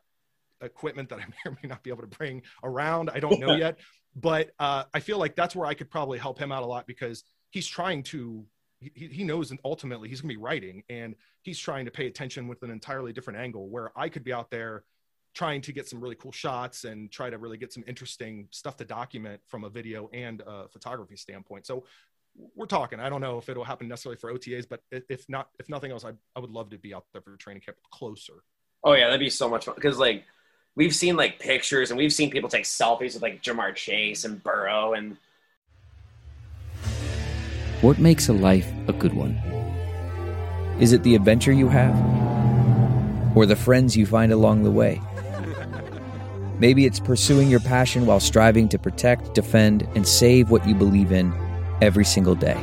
equipment 0.61 1.09
that 1.09 1.17
I 1.17 1.25
may 1.27 1.51
or 1.51 1.57
may 1.63 1.69
not 1.69 1.81
be 1.81 1.89
able 1.89 2.03
to 2.03 2.07
bring 2.07 2.43
around. 2.63 3.09
I 3.11 3.19
don't 3.19 3.39
know 3.39 3.55
yet, 3.55 3.79
but 4.15 4.51
uh, 4.59 4.83
I 4.93 4.99
feel 4.99 5.17
like 5.17 5.35
that's 5.35 5.55
where 5.55 5.65
I 5.65 5.73
could 5.73 5.89
probably 5.89 6.19
help 6.19 6.37
him 6.37 6.51
out 6.51 6.61
a 6.61 6.67
lot 6.67 6.85
because 6.85 7.23
he's 7.49 7.65
trying 7.65 8.03
to. 8.03 8.45
He, 8.77 9.07
he 9.07 9.23
knows 9.23 9.49
and 9.49 9.59
ultimately 9.65 10.07
he's 10.07 10.21
going 10.21 10.29
to 10.29 10.35
be 10.35 10.41
writing 10.41 10.83
and 10.89 11.15
he's 11.41 11.57
trying 11.57 11.85
to 11.85 11.91
pay 11.91 12.05
attention 12.05 12.47
with 12.47 12.61
an 12.61 12.69
entirely 12.69 13.11
different 13.11 13.39
angle 13.39 13.69
where 13.69 13.91
I 13.97 14.07
could 14.07 14.23
be 14.23 14.33
out 14.33 14.51
there 14.51 14.83
trying 15.33 15.61
to 15.61 15.73
get 15.73 15.87
some 15.87 15.99
really 15.99 16.15
cool 16.15 16.31
shots 16.31 16.83
and 16.83 17.11
try 17.11 17.29
to 17.29 17.37
really 17.37 17.57
get 17.57 17.73
some 17.73 17.83
interesting 17.87 18.47
stuff 18.51 18.77
to 18.77 18.85
document 18.85 19.41
from 19.47 19.63
a 19.63 19.69
video 19.69 20.09
and 20.13 20.41
a 20.45 20.67
photography 20.67 21.15
standpoint. 21.15 21.65
So 21.65 21.85
we're 22.55 22.65
talking. 22.65 22.99
I 22.99 23.09
don't 23.09 23.21
know 23.21 23.37
if 23.37 23.49
it'll 23.49 23.63
happen 23.63 23.87
necessarily 23.87 24.17
for 24.17 24.33
OTAs, 24.33 24.67
but 24.67 24.81
if 24.91 25.25
not, 25.29 25.49
if 25.59 25.69
nothing 25.69 25.91
else, 25.91 26.05
I, 26.05 26.13
I 26.35 26.39
would 26.39 26.49
love 26.49 26.69
to 26.71 26.77
be 26.77 26.93
out 26.93 27.05
there 27.13 27.21
for 27.21 27.35
training 27.37 27.61
camp 27.61 27.77
closer. 27.91 28.43
Oh 28.83 28.93
yeah, 28.93 29.05
that'd 29.05 29.19
be 29.19 29.29
so 29.29 29.49
much 29.49 29.65
fun 29.65 29.75
because 29.75 29.97
like 29.97 30.23
we've 30.75 30.95
seen 30.95 31.15
like 31.15 31.39
pictures 31.39 31.91
and 31.91 31.97
we've 31.97 32.13
seen 32.13 32.31
people 32.31 32.49
take 32.49 32.65
selfies 32.65 33.13
with 33.13 33.21
like 33.21 33.41
Ja'Marr 33.41 33.75
Chase 33.75 34.25
and 34.25 34.41
Burrow 34.43 34.93
and 34.93 35.17
What 37.81 37.99
makes 37.99 38.29
a 38.29 38.33
life 38.33 38.71
a 38.87 38.93
good 38.93 39.13
one? 39.13 39.35
Is 40.79 40.91
it 40.91 41.03
the 41.03 41.15
adventure 41.15 41.53
you 41.53 41.69
have? 41.69 41.95
Or 43.37 43.45
the 43.45 43.55
friends 43.55 43.95
you 43.95 44.05
find 44.05 44.31
along 44.31 44.63
the 44.63 44.71
way? 44.71 45.01
Maybe 46.59 46.85
it's 46.85 46.99
pursuing 46.99 47.49
your 47.49 47.59
passion 47.59 48.05
while 48.05 48.19
striving 48.19 48.69
to 48.69 48.79
protect, 48.79 49.33
defend, 49.33 49.87
and 49.95 50.07
save 50.07 50.49
what 50.49 50.67
you 50.67 50.75
believe 50.75 51.11
in 51.11 51.31
every 51.83 52.05
single 52.05 52.33
day. 52.33 52.57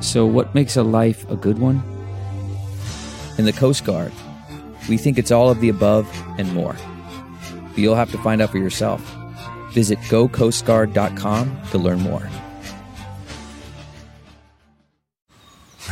So, 0.00 0.26
what 0.26 0.54
makes 0.54 0.76
a 0.76 0.82
life 0.82 1.28
a 1.30 1.36
good 1.36 1.58
one? 1.58 1.82
In 3.38 3.44
the 3.44 3.52
Coast 3.52 3.84
Guard, 3.84 4.12
we 4.88 4.96
think 4.96 5.16
it's 5.16 5.30
all 5.30 5.48
of 5.48 5.60
the 5.60 5.68
above 5.68 6.06
and 6.38 6.52
more. 6.52 6.76
But 7.70 7.78
you'll 7.78 7.94
have 7.94 8.10
to 8.10 8.18
find 8.18 8.42
out 8.42 8.50
for 8.50 8.58
yourself. 8.58 9.00
Visit 9.72 9.98
gocoastguard.com 10.10 11.62
to 11.70 11.78
learn 11.78 12.00
more. 12.00 12.28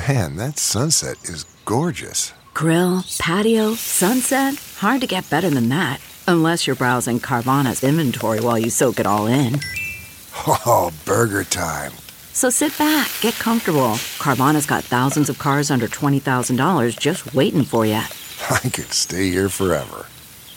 Man, 0.09 0.37
that 0.37 0.59
sunset 0.59 1.17
is 1.25 1.45
gorgeous. 1.65 2.33
Grill, 2.55 3.05
patio, 3.19 3.75
sunset. 3.75 4.55
Hard 4.79 5.01
to 5.03 5.07
get 5.07 5.29
better 5.31 5.51
than 5.51 5.69
that. 5.69 6.01
Unless 6.29 6.67
you're 6.67 6.77
browsing 6.77 7.21
Carvana's 7.21 7.85
inventory 7.85 8.41
while 8.41 8.59
you 8.59 8.71
soak 8.71 8.99
it 8.99 9.07
all 9.07 9.27
in. 9.27 9.61
Oh, 10.47 10.93
burger 11.05 11.45
time. 11.45 11.93
So 12.33 12.51
sit 12.51 12.77
back, 12.79 13.11
get 13.21 13.35
comfortable. 13.35 13.95
Carvana's 14.19 14.67
got 14.67 14.85
thousands 14.85 15.29
of 15.31 15.39
cars 15.39 15.71
under 15.71 15.89
$20,000 15.89 16.99
just 16.99 17.35
waiting 17.35 17.65
for 17.65 17.87
you. 17.87 17.95
I 18.51 18.59
could 18.69 18.93
stay 18.93 19.31
here 19.31 19.49
forever. 19.49 20.07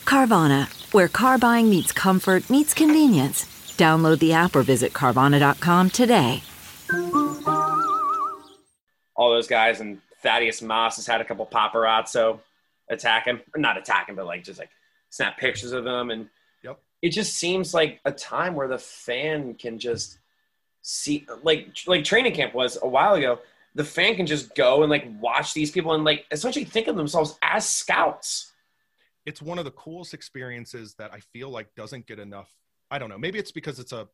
Carvana, 0.06 0.68
where 0.94 1.08
car 1.08 1.38
buying 1.38 1.70
meets 1.70 1.92
comfort, 1.92 2.50
meets 2.50 2.74
convenience. 2.74 3.46
Download 3.78 4.20
the 4.20 4.34
app 4.34 4.56
or 4.56 4.64
visit 4.64 4.92
Carvana.com 4.94 5.90
today. 5.92 6.44
all 9.16 9.32
those 9.32 9.48
guys 9.48 9.80
and 9.80 10.00
Thaddeus 10.22 10.62
Moss 10.62 10.98
has 10.98 11.06
had 11.08 11.22
a 11.22 11.26
couple 11.26 11.46
paparazzo 11.46 12.40
attack 12.90 13.26
him, 13.26 13.40
or 13.56 13.60
not 13.62 13.78
attack 13.78 14.10
him, 14.10 14.16
but 14.16 14.26
like 14.26 14.44
just 14.44 14.60
like 14.60 14.70
snap 15.10 15.38
pictures 15.38 15.72
of 15.72 15.84
them. 15.86 16.10
and 16.10 16.22
Yep. 16.22 16.30
It 17.02 17.10
just 17.10 17.36
seems 17.36 17.74
like 17.74 18.00
a 18.06 18.12
time 18.12 18.56
where 18.56 18.68
the 18.68 18.78
fan 18.78 19.56
can 19.56 19.80
just 19.80 20.20
see, 20.82 21.26
like 21.44 21.76
like 21.88 22.04
training 22.04 22.34
camp 22.34 22.54
was 22.54 22.78
a 22.82 22.88
while 22.88 23.16
ago. 23.16 23.40
The 23.76 23.84
fan 23.84 24.16
can 24.16 24.26
just 24.26 24.56
go 24.56 24.82
and 24.82 24.90
like 24.90 25.06
watch 25.22 25.54
these 25.54 25.72
people 25.72 25.94
and 25.94 26.04
like 26.04 26.26
essentially 26.32 26.66
think 26.66 26.88
of 26.88 26.96
themselves 26.96 27.38
as 27.42 27.68
scouts. 27.68 28.52
it's 29.26 29.42
one 29.42 29.60
of 29.60 29.66
the 29.66 29.72
coolest 29.72 30.14
experiences 30.14 30.96
that 30.96 31.14
I 31.14 31.20
feel 31.20 31.50
like 31.50 31.74
doesn't 31.76 32.08
get 32.08 32.20
enough 32.20 32.54
I 32.92 32.98
don't 32.98 33.10
know. 33.10 33.18
Maybe 33.18 33.40
it's 33.40 33.52
because 33.52 33.80
it's 33.80 33.92
a 33.92 34.08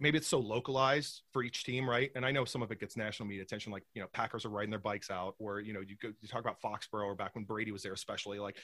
maybe 0.00 0.18
it's 0.18 0.26
so 0.26 0.40
localized 0.40 1.22
for 1.32 1.42
each 1.42 1.64
team, 1.64 1.88
right? 1.88 2.10
And 2.16 2.26
I 2.26 2.32
know 2.32 2.44
some 2.44 2.62
of 2.62 2.70
it 2.72 2.80
gets 2.80 2.96
national 2.96 3.28
media 3.28 3.42
attention, 3.42 3.72
like 3.72 3.84
you 3.94 4.02
know, 4.02 4.08
Packers 4.12 4.44
are 4.44 4.48
riding 4.50 4.70
their 4.70 4.80
bikes 4.80 5.10
out, 5.10 5.36
or 5.38 5.60
you 5.60 5.72
know, 5.72 5.80
you 5.80 5.96
go 6.00 6.12
you 6.20 6.28
talk 6.28 6.40
about 6.40 6.60
Foxborough 6.60 7.06
or 7.06 7.14
back 7.14 7.34
when 7.34 7.44
Brady 7.44 7.72
was 7.72 7.82
there, 7.82 7.92
especially. 7.92 8.38
Like, 8.38 8.56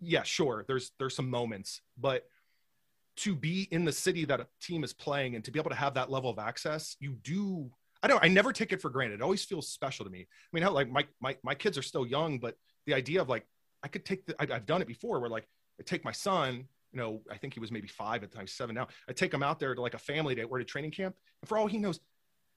yeah, 0.00 0.22
sure, 0.24 0.64
there's 0.66 0.92
there's 0.98 1.14
some 1.14 1.30
moments, 1.30 1.80
but 1.96 2.24
to 3.16 3.34
be 3.34 3.68
in 3.70 3.84
the 3.84 3.92
city 3.92 4.24
that 4.26 4.40
a 4.40 4.46
team 4.60 4.84
is 4.84 4.92
playing 4.92 5.34
and 5.34 5.44
to 5.44 5.50
be 5.50 5.58
able 5.58 5.70
to 5.70 5.76
have 5.76 5.94
that 5.94 6.10
level 6.10 6.30
of 6.30 6.38
access, 6.38 6.96
you 7.00 7.12
do. 7.22 7.70
I 8.02 8.08
don't. 8.08 8.22
I 8.22 8.28
never 8.28 8.52
take 8.52 8.72
it 8.72 8.80
for 8.80 8.90
granted. 8.90 9.16
It 9.16 9.22
always 9.22 9.44
feels 9.44 9.68
special 9.68 10.04
to 10.04 10.10
me. 10.10 10.20
I 10.20 10.50
mean, 10.52 10.62
how 10.62 10.70
like 10.70 10.90
my 10.90 11.06
my 11.20 11.36
my 11.42 11.54
kids 11.54 11.78
are 11.78 11.82
still 11.82 12.06
young, 12.06 12.38
but 12.38 12.56
the 12.86 12.94
idea 12.94 13.20
of 13.20 13.28
like 13.28 13.46
I 13.82 13.88
could 13.88 14.04
take 14.04 14.26
the 14.26 14.34
I, 14.38 14.54
I've 14.54 14.66
done 14.66 14.82
it 14.82 14.88
before, 14.88 15.18
where 15.20 15.30
like 15.30 15.46
I 15.80 15.82
take 15.82 16.04
my 16.04 16.12
son 16.12 16.66
you 16.92 17.02
know, 17.02 17.20
I 17.30 17.36
think 17.36 17.52
he 17.52 17.60
was 17.60 17.70
maybe 17.70 17.88
five 17.88 18.22
at 18.22 18.30
the 18.30 18.36
time, 18.36 18.46
seven 18.46 18.74
now. 18.74 18.88
I 19.06 19.12
take 19.12 19.34
him 19.34 19.42
out 19.42 19.60
there 19.60 19.74
to 19.74 19.80
like 19.82 19.92
a 19.92 19.98
family 19.98 20.34
day 20.34 20.44
or 20.44 20.58
to 20.58 20.64
training 20.64 20.92
camp. 20.92 21.14
And 21.42 21.48
for 21.48 21.58
all 21.58 21.66
he 21.66 21.76
knows, 21.76 22.00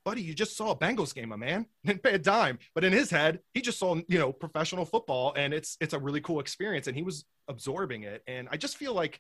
buddy, 0.05 0.21
you 0.21 0.33
just 0.33 0.55
saw 0.55 0.71
a 0.71 0.75
Bengals 0.77 1.13
game, 1.13 1.29
my 1.29 1.35
man. 1.35 1.65
Didn't 1.85 2.03
pay 2.03 2.13
a 2.13 2.19
dime. 2.19 2.57
But 2.73 2.85
in 2.85 2.93
his 2.93 3.09
head, 3.09 3.39
he 3.53 3.61
just 3.61 3.77
saw, 3.79 3.95
you 4.07 4.17
know, 4.17 4.31
professional 4.31 4.85
football 4.85 5.33
and 5.35 5.53
it's 5.53 5.75
it's 5.81 5.93
a 5.93 5.99
really 5.99 6.21
cool 6.21 6.39
experience. 6.39 6.87
And 6.87 6.95
he 6.95 7.03
was 7.03 7.25
absorbing 7.49 8.03
it. 8.03 8.23
And 8.27 8.47
I 8.51 8.57
just 8.57 8.77
feel 8.77 8.93
like 8.93 9.19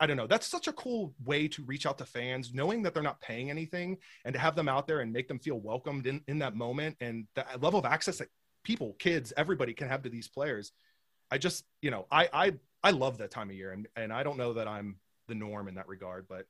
I 0.00 0.06
don't 0.06 0.16
know. 0.16 0.26
That's 0.26 0.46
such 0.46 0.66
a 0.66 0.72
cool 0.72 1.14
way 1.24 1.46
to 1.48 1.62
reach 1.64 1.84
out 1.84 1.98
to 1.98 2.06
fans, 2.06 2.52
knowing 2.54 2.82
that 2.82 2.94
they're 2.94 3.02
not 3.02 3.20
paying 3.20 3.50
anything 3.50 3.98
and 4.24 4.32
to 4.32 4.38
have 4.40 4.56
them 4.56 4.68
out 4.68 4.86
there 4.86 5.00
and 5.00 5.12
make 5.12 5.28
them 5.28 5.38
feel 5.38 5.60
welcomed 5.60 6.06
in, 6.06 6.22
in 6.26 6.38
that 6.38 6.56
moment 6.56 6.96
and 7.00 7.26
the 7.34 7.44
level 7.60 7.78
of 7.78 7.84
access 7.84 8.18
that 8.18 8.28
people, 8.64 8.96
kids, 8.98 9.32
everybody 9.36 9.74
can 9.74 9.88
have 9.88 10.02
to 10.02 10.08
these 10.08 10.26
players. 10.26 10.72
I 11.30 11.38
just, 11.38 11.64
you 11.82 11.90
know, 11.90 12.06
I, 12.10 12.28
I 12.32 12.52
I 12.82 12.90
love 12.90 13.18
that 13.18 13.30
time 13.30 13.50
of 13.50 13.56
year, 13.56 13.72
and 13.72 13.86
and 13.94 14.12
I 14.12 14.22
don't 14.22 14.38
know 14.38 14.54
that 14.54 14.66
I'm 14.66 14.96
the 15.28 15.34
norm 15.34 15.68
in 15.68 15.74
that 15.74 15.86
regard, 15.86 16.26
but 16.28 16.46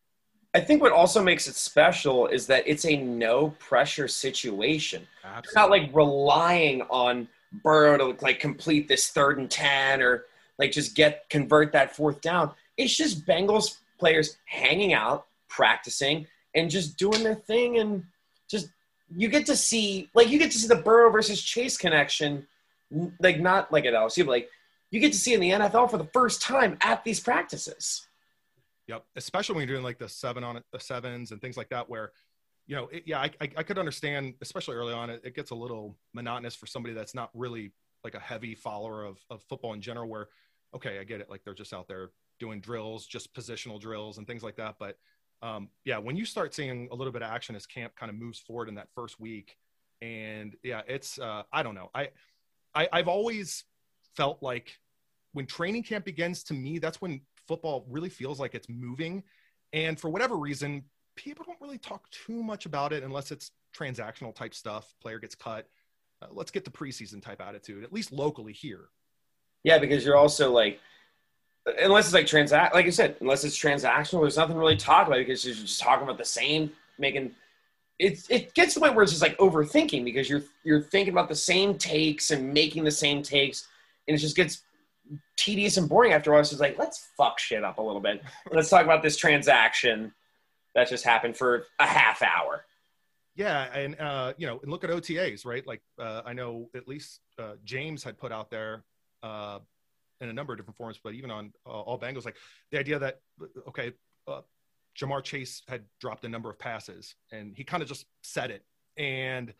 I 0.54 0.60
think 0.60 0.82
what 0.82 0.92
also 0.92 1.22
makes 1.22 1.46
it 1.46 1.54
special 1.54 2.26
is 2.26 2.46
that 2.46 2.64
it's 2.66 2.84
a 2.84 2.96
no 2.96 3.50
pressure 3.58 4.08
situation. 4.08 5.06
Absolutely. 5.22 5.48
It's 5.48 5.54
not 5.54 5.70
like 5.70 5.90
relying 5.92 6.82
on 6.82 7.28
Burrow 7.62 7.96
to 7.98 8.24
like 8.24 8.40
complete 8.40 8.88
this 8.88 9.08
third 9.08 9.38
and 9.38 9.50
ten 9.50 10.02
or 10.02 10.26
like 10.58 10.72
just 10.72 10.96
get 10.96 11.28
convert 11.30 11.72
that 11.72 11.94
fourth 11.94 12.20
down. 12.20 12.52
It's 12.76 12.96
just 12.96 13.26
Bengals 13.26 13.78
players 13.98 14.36
hanging 14.46 14.92
out, 14.92 15.26
practicing, 15.48 16.26
and 16.54 16.70
just 16.70 16.96
doing 16.96 17.22
their 17.22 17.34
thing, 17.34 17.78
and 17.78 18.04
just 18.48 18.68
you 19.14 19.28
get 19.28 19.46
to 19.46 19.56
see 19.56 20.08
like 20.14 20.28
you 20.28 20.38
get 20.38 20.50
to 20.52 20.58
see 20.58 20.68
the 20.68 20.76
Burrow 20.76 21.10
versus 21.10 21.42
Chase 21.42 21.76
connection, 21.76 22.46
like 23.20 23.40
not 23.40 23.72
like 23.72 23.84
at 23.84 23.94
LSU, 23.94 24.24
but 24.24 24.32
like 24.32 24.50
you 24.90 25.00
get 25.00 25.12
to 25.12 25.18
see 25.18 25.34
in 25.34 25.40
the 25.40 25.50
NFL 25.50 25.90
for 25.90 25.98
the 25.98 26.08
first 26.12 26.42
time 26.42 26.78
at 26.82 27.04
these 27.04 27.20
practices. 27.20 28.06
Yep, 28.88 29.04
especially 29.14 29.54
when 29.54 29.68
you're 29.68 29.76
doing 29.76 29.84
like 29.84 29.98
the 29.98 30.08
seven 30.08 30.42
on 30.42 30.56
it, 30.56 30.64
the 30.72 30.80
sevens 30.80 31.30
and 31.30 31.40
things 31.40 31.56
like 31.56 31.68
that, 31.68 31.88
where 31.88 32.12
you 32.66 32.76
know, 32.76 32.88
it, 32.92 33.02
yeah, 33.04 33.18
I, 33.18 33.30
I, 33.40 33.50
I, 33.56 33.62
could 33.64 33.78
understand, 33.78 34.34
especially 34.42 34.76
early 34.76 34.92
on, 34.92 35.10
it, 35.10 35.22
it 35.24 35.34
gets 35.34 35.50
a 35.50 35.56
little 35.56 35.96
monotonous 36.14 36.54
for 36.54 36.66
somebody 36.66 36.94
that's 36.94 37.16
not 37.16 37.30
really 37.34 37.72
like 38.04 38.14
a 38.14 38.20
heavy 38.20 38.54
follower 38.54 39.04
of, 39.04 39.18
of 39.28 39.42
football 39.42 39.72
in 39.72 39.80
general. 39.80 40.08
Where, 40.08 40.28
okay, 40.74 41.00
I 41.00 41.04
get 41.04 41.20
it, 41.20 41.28
like 41.28 41.42
they're 41.42 41.54
just 41.54 41.74
out 41.74 41.88
there 41.88 42.10
doing 42.40 42.60
drills, 42.60 43.06
just 43.06 43.32
positional 43.32 43.80
drills 43.80 44.18
and 44.18 44.26
things 44.26 44.42
like 44.42 44.56
that. 44.56 44.74
But 44.78 44.98
um, 45.42 45.68
yeah, 45.84 45.98
when 45.98 46.16
you 46.16 46.24
start 46.24 46.54
seeing 46.54 46.88
a 46.90 46.94
little 46.94 47.12
bit 47.12 47.22
of 47.22 47.30
action 47.30 47.54
as 47.54 47.66
camp 47.66 47.94
kind 47.94 48.10
of 48.10 48.16
moves 48.16 48.40
forward 48.40 48.68
in 48.68 48.74
that 48.74 48.88
first 48.94 49.20
week, 49.20 49.56
and 50.02 50.56
yeah, 50.64 50.82
it's 50.88 51.18
uh, 51.18 51.44
I 51.52 51.62
don't 51.62 51.74
know, 51.74 51.90
I, 51.94 52.08
I 52.74 52.88
I've 52.92 53.08
always 53.08 53.64
felt 54.16 54.42
like 54.42 54.78
when 55.32 55.46
training 55.46 55.84
camp 55.84 56.04
begins, 56.04 56.42
to 56.44 56.54
me, 56.54 56.78
that's 56.78 57.00
when 57.00 57.20
football 57.46 57.86
really 57.88 58.08
feels 58.08 58.40
like 58.40 58.54
it's 58.54 58.68
moving. 58.68 59.22
And 59.72 59.98
for 59.98 60.10
whatever 60.10 60.36
reason, 60.36 60.84
people 61.14 61.44
don't 61.46 61.60
really 61.60 61.78
talk 61.78 62.10
too 62.10 62.42
much 62.42 62.66
about 62.66 62.92
it 62.92 63.04
unless 63.04 63.30
it's 63.30 63.52
transactional 63.76 64.34
type 64.34 64.54
stuff. 64.54 64.92
Player 65.00 65.18
gets 65.18 65.34
cut. 65.34 65.68
Uh, 66.20 66.26
let's 66.32 66.50
get 66.50 66.64
the 66.64 66.70
preseason 66.70 67.22
type 67.22 67.40
attitude, 67.40 67.84
at 67.84 67.92
least 67.92 68.12
locally 68.12 68.52
here. 68.52 68.88
Yeah, 69.62 69.78
because 69.78 70.04
you're 70.04 70.16
also 70.16 70.50
like, 70.50 70.80
unless 71.66 72.06
it's 72.06 72.14
like 72.14 72.26
transact, 72.26 72.74
like 72.74 72.86
I 72.86 72.90
said, 72.90 73.16
unless 73.20 73.44
it's 73.44 73.58
transactional, 73.58 74.22
there's 74.22 74.36
nothing 74.36 74.56
really 74.56 74.76
to 74.76 74.84
talk 74.84 75.06
about 75.06 75.18
because 75.18 75.44
you're 75.44 75.54
just 75.54 75.80
talking 75.80 76.04
about 76.04 76.18
the 76.18 76.24
same, 76.24 76.72
making. 76.98 77.32
It, 77.98 78.24
it 78.30 78.54
gets 78.54 78.74
to 78.74 78.80
the 78.80 78.86
point 78.86 78.96
where 78.96 79.02
it's 79.02 79.12
just 79.12 79.22
like 79.22 79.36
overthinking 79.36 80.04
because 80.04 80.28
you're 80.28 80.42
you're 80.64 80.80
thinking 80.80 81.12
about 81.12 81.28
the 81.28 81.34
same 81.34 81.76
takes 81.76 82.30
and 82.30 82.54
making 82.54 82.84
the 82.84 82.90
same 82.90 83.22
takes 83.22 83.68
and 84.08 84.16
it 84.16 84.20
just 84.20 84.36
gets 84.36 84.62
tedious 85.36 85.76
and 85.76 85.88
boring 85.88 86.12
after 86.12 86.30
a 86.30 86.34
while. 86.34 86.44
So 86.44 86.54
it's 86.54 86.60
like, 86.60 86.78
let's 86.78 87.08
fuck 87.16 87.38
shit 87.38 87.64
up 87.64 87.78
a 87.78 87.82
little 87.82 88.00
bit. 88.00 88.22
let's 88.52 88.68
talk 88.68 88.84
about 88.84 89.02
this 89.02 89.16
transaction 89.16 90.12
that 90.74 90.88
just 90.88 91.04
happened 91.04 91.36
for 91.36 91.66
a 91.78 91.86
half 91.86 92.22
hour. 92.22 92.64
Yeah, 93.36 93.72
and 93.72 93.98
uh, 94.00 94.34
you 94.36 94.46
know, 94.46 94.58
and 94.62 94.70
look 94.70 94.84
at 94.84 94.90
OTAs, 94.90 95.46
right? 95.46 95.66
Like 95.66 95.80
uh, 95.98 96.22
I 96.26 96.32
know 96.32 96.68
at 96.74 96.88
least 96.88 97.20
uh, 97.38 97.52
James 97.64 98.02
had 98.02 98.18
put 98.18 98.32
out 98.32 98.50
there 98.50 98.82
uh, 99.22 99.60
in 100.20 100.28
a 100.28 100.32
number 100.32 100.52
of 100.52 100.58
different 100.58 100.76
forms, 100.76 101.00
but 101.02 101.14
even 101.14 101.30
on 101.30 101.52
uh, 101.66 101.70
all 101.70 101.98
Bengals, 101.98 102.24
like 102.24 102.36
the 102.70 102.78
idea 102.78 102.98
that 102.98 103.20
okay, 103.68 103.92
uh, 104.28 104.40
Ja'Marr 104.98 105.22
Chase 105.22 105.62
had 105.68 105.84
dropped 106.00 106.24
a 106.24 106.28
number 106.28 106.50
of 106.50 106.58
passes, 106.58 107.14
and 107.32 107.54
he 107.56 107.64
kind 107.64 107.82
of 107.82 107.88
just 107.88 108.06
said 108.22 108.50
it, 108.50 108.64
and 108.96 109.52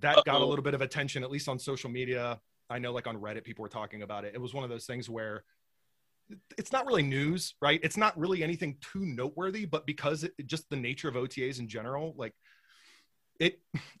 that 0.00 0.18
Uh-oh. 0.18 0.22
got 0.24 0.40
a 0.40 0.44
little 0.44 0.62
bit 0.62 0.74
of 0.74 0.80
attention, 0.80 1.22
at 1.22 1.30
least 1.30 1.48
on 1.48 1.58
social 1.58 1.90
media. 1.90 2.40
I 2.70 2.78
know 2.78 2.92
like 2.92 3.06
on 3.06 3.16
Reddit, 3.16 3.44
people 3.44 3.62
were 3.62 3.68
talking 3.68 4.02
about 4.02 4.24
it. 4.24 4.34
It 4.34 4.40
was 4.40 4.54
one 4.54 4.64
of 4.64 4.70
those 4.70 4.86
things 4.86 5.10
where 5.10 5.44
it's 6.56 6.72
not 6.72 6.86
really 6.86 7.02
news, 7.02 7.54
right? 7.60 7.80
It's 7.82 7.96
not 7.96 8.18
really 8.18 8.42
anything 8.42 8.76
too 8.80 9.04
noteworthy, 9.04 9.66
but 9.66 9.86
because 9.86 10.24
it, 10.24 10.32
just 10.46 10.70
the 10.70 10.76
nature 10.76 11.08
of 11.08 11.14
OTAs 11.14 11.58
in 11.58 11.68
general, 11.68 12.14
like 12.16 12.32
it, 13.42 13.58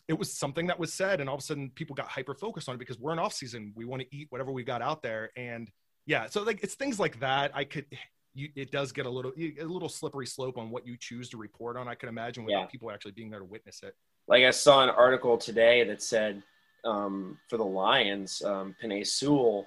it 0.08 0.18
was 0.18 0.32
something 0.32 0.68
that 0.68 0.78
was 0.78 0.92
said, 0.92 1.20
and 1.20 1.28
all 1.28 1.34
of 1.34 1.40
a 1.40 1.44
sudden 1.44 1.70
people 1.74 1.94
got 1.94 2.08
hyper 2.08 2.34
focused 2.34 2.68
on 2.68 2.76
it 2.76 2.78
because 2.78 2.98
we're 2.98 3.12
in 3.12 3.18
off 3.18 3.32
season. 3.32 3.72
We 3.74 3.84
want 3.84 4.02
to 4.02 4.16
eat 4.16 4.28
whatever 4.30 4.52
we 4.52 4.62
got 4.62 4.82
out 4.82 5.02
there, 5.02 5.30
and 5.36 5.68
yeah, 6.06 6.26
so 6.28 6.42
like 6.42 6.62
it's 6.62 6.74
things 6.74 7.00
like 7.00 7.18
that. 7.20 7.50
I 7.54 7.64
could, 7.64 7.86
you, 8.34 8.50
it 8.54 8.70
does 8.70 8.92
get 8.92 9.06
a 9.06 9.10
little 9.10 9.32
a 9.36 9.64
little 9.64 9.88
slippery 9.88 10.26
slope 10.26 10.58
on 10.58 10.70
what 10.70 10.86
you 10.86 10.96
choose 10.96 11.28
to 11.30 11.36
report 11.36 11.76
on. 11.76 11.88
I 11.88 11.94
can 11.94 12.08
imagine 12.08 12.44
without 12.44 12.60
yeah. 12.60 12.66
people 12.66 12.90
actually 12.90 13.12
being 13.12 13.30
there 13.30 13.40
to 13.40 13.44
witness 13.44 13.80
it. 13.82 13.94
Like 14.28 14.44
I 14.44 14.50
saw 14.50 14.84
an 14.84 14.90
article 14.90 15.36
today 15.36 15.82
that 15.84 16.02
said 16.02 16.42
um, 16.84 17.38
for 17.48 17.56
the 17.56 17.64
Lions, 17.64 18.42
um, 18.42 18.76
Penei 18.82 19.04
Sewell 19.04 19.66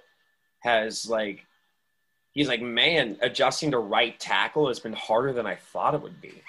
has 0.59 1.07
like 1.09 1.45
he's 2.31 2.47
like, 2.47 2.61
man, 2.61 3.17
adjusting 3.21 3.71
to 3.71 3.79
right 3.79 4.17
tackle 4.19 4.69
has 4.69 4.79
been 4.79 4.93
harder 4.93 5.33
than 5.33 5.45
I 5.45 5.55
thought 5.55 5.95
it 5.95 6.01
would 6.01 6.21
be. 6.21 6.41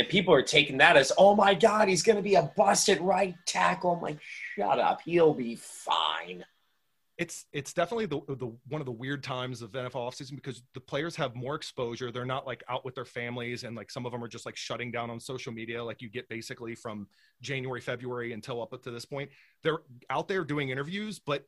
And 0.00 0.08
people 0.08 0.32
are 0.32 0.40
taking 0.40 0.78
that 0.78 0.96
as, 0.96 1.12
oh 1.18 1.36
my 1.36 1.52
God, 1.52 1.88
he's 1.88 2.02
going 2.02 2.16
to 2.16 2.22
be 2.22 2.36
a 2.36 2.50
busted 2.56 3.02
right 3.02 3.34
tackle. 3.46 3.92
I'm 3.92 4.00
like, 4.00 4.18
shut 4.56 4.78
up. 4.78 5.02
He'll 5.02 5.34
be 5.34 5.56
fine 5.56 6.42
it's 7.20 7.44
it's 7.52 7.74
definitely 7.74 8.06
the, 8.06 8.22
the 8.36 8.50
one 8.68 8.80
of 8.80 8.86
the 8.86 8.92
weird 8.92 9.22
times 9.22 9.60
of 9.60 9.72
NFL 9.72 9.92
offseason 9.92 10.36
because 10.36 10.62
the 10.72 10.80
players 10.80 11.14
have 11.16 11.36
more 11.36 11.54
exposure. 11.54 12.10
They're 12.10 12.24
not 12.24 12.46
like 12.46 12.64
out 12.66 12.82
with 12.82 12.94
their 12.94 13.04
families 13.04 13.62
and 13.62 13.76
like 13.76 13.90
some 13.90 14.06
of 14.06 14.12
them 14.12 14.24
are 14.24 14.28
just 14.28 14.46
like 14.46 14.56
shutting 14.56 14.90
down 14.90 15.10
on 15.10 15.20
social 15.20 15.52
media 15.52 15.84
like 15.84 16.00
you 16.00 16.08
get 16.08 16.30
basically 16.30 16.74
from 16.74 17.06
January, 17.42 17.82
February 17.82 18.32
until 18.32 18.62
up 18.62 18.70
to 18.82 18.90
this 18.90 19.04
point. 19.04 19.28
They're 19.62 19.80
out 20.08 20.28
there 20.28 20.44
doing 20.44 20.70
interviews, 20.70 21.18
but 21.18 21.44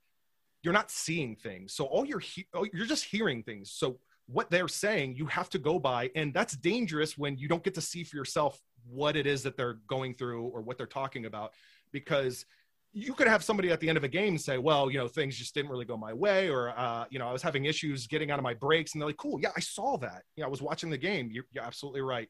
you're 0.63 0.75
not 0.75 0.91
seeing 0.91 1.37
things. 1.37 1.73
So 1.73 1.87
all 1.87 2.05
you're 2.05 2.21
he- 2.21 2.49
oh, 2.53 2.67
you're 2.75 2.85
just 2.85 3.07
hearing 3.07 3.43
things. 3.43 3.71
So 3.71 3.99
what 4.27 4.51
they're 4.51 4.69
saying, 4.69 5.17
you 5.17 5.27
have 5.27 5.49
to 5.51 5.59
go 5.59 5.79
by 5.79 6.11
and 6.15 6.33
that's 6.33 6.57
dangerous 6.57 7.19
when 7.19 7.37
you 7.37 7.49
don't 7.49 7.65
get 7.65 7.75
to 7.75 7.81
see 7.81 8.05
for 8.05 8.17
yourself 8.17 8.61
what 8.89 9.17
it 9.17 9.27
is 9.27 9.43
that 9.43 9.57
they're 9.57 9.79
going 9.87 10.15
through 10.15 10.45
or 10.45 10.61
what 10.63 10.79
they're 10.79 10.87
talking 10.87 11.27
about 11.27 11.53
because– 11.93 12.45
you 12.95 13.15
could 13.15 13.27
have 13.27 13.43
somebody 13.43 13.71
at 13.71 13.81
the 13.81 13.89
end 13.89 13.97
of 13.97 14.05
a 14.05 14.09
game 14.09 14.37
say, 14.37 14.59
well, 14.59 14.91
you 14.91 14.99
know, 14.99 15.09
things 15.09 15.37
just 15.37 15.55
didn't 15.55 15.71
really 15.71 15.87
go 15.87 15.97
my 15.97 16.13
way, 16.13 16.51
or, 16.51 16.79
uh, 16.79 17.07
you 17.11 17.19
know, 17.19 17.27
I 17.27 17.33
was 17.33 17.41
having 17.41 17.65
issues 17.65 18.07
getting 18.07 18.31
out 18.31 18.39
of 18.39 18.43
my 18.43 18.53
breaks. 18.53 18.93
And 18.93 19.01
they're 19.01 19.09
like, 19.09 19.17
cool, 19.17 19.41
yeah, 19.41 19.51
I 19.57 19.61
saw 19.61 19.97
that. 19.99 20.23
Yeah, 20.37 20.45
I 20.45 20.49
was 20.49 20.61
watching 20.61 20.91
the 20.91 20.99
game. 20.99 21.31
You're, 21.33 21.45
you're 21.53 21.65
absolutely 21.65 22.03
right. 22.03 22.29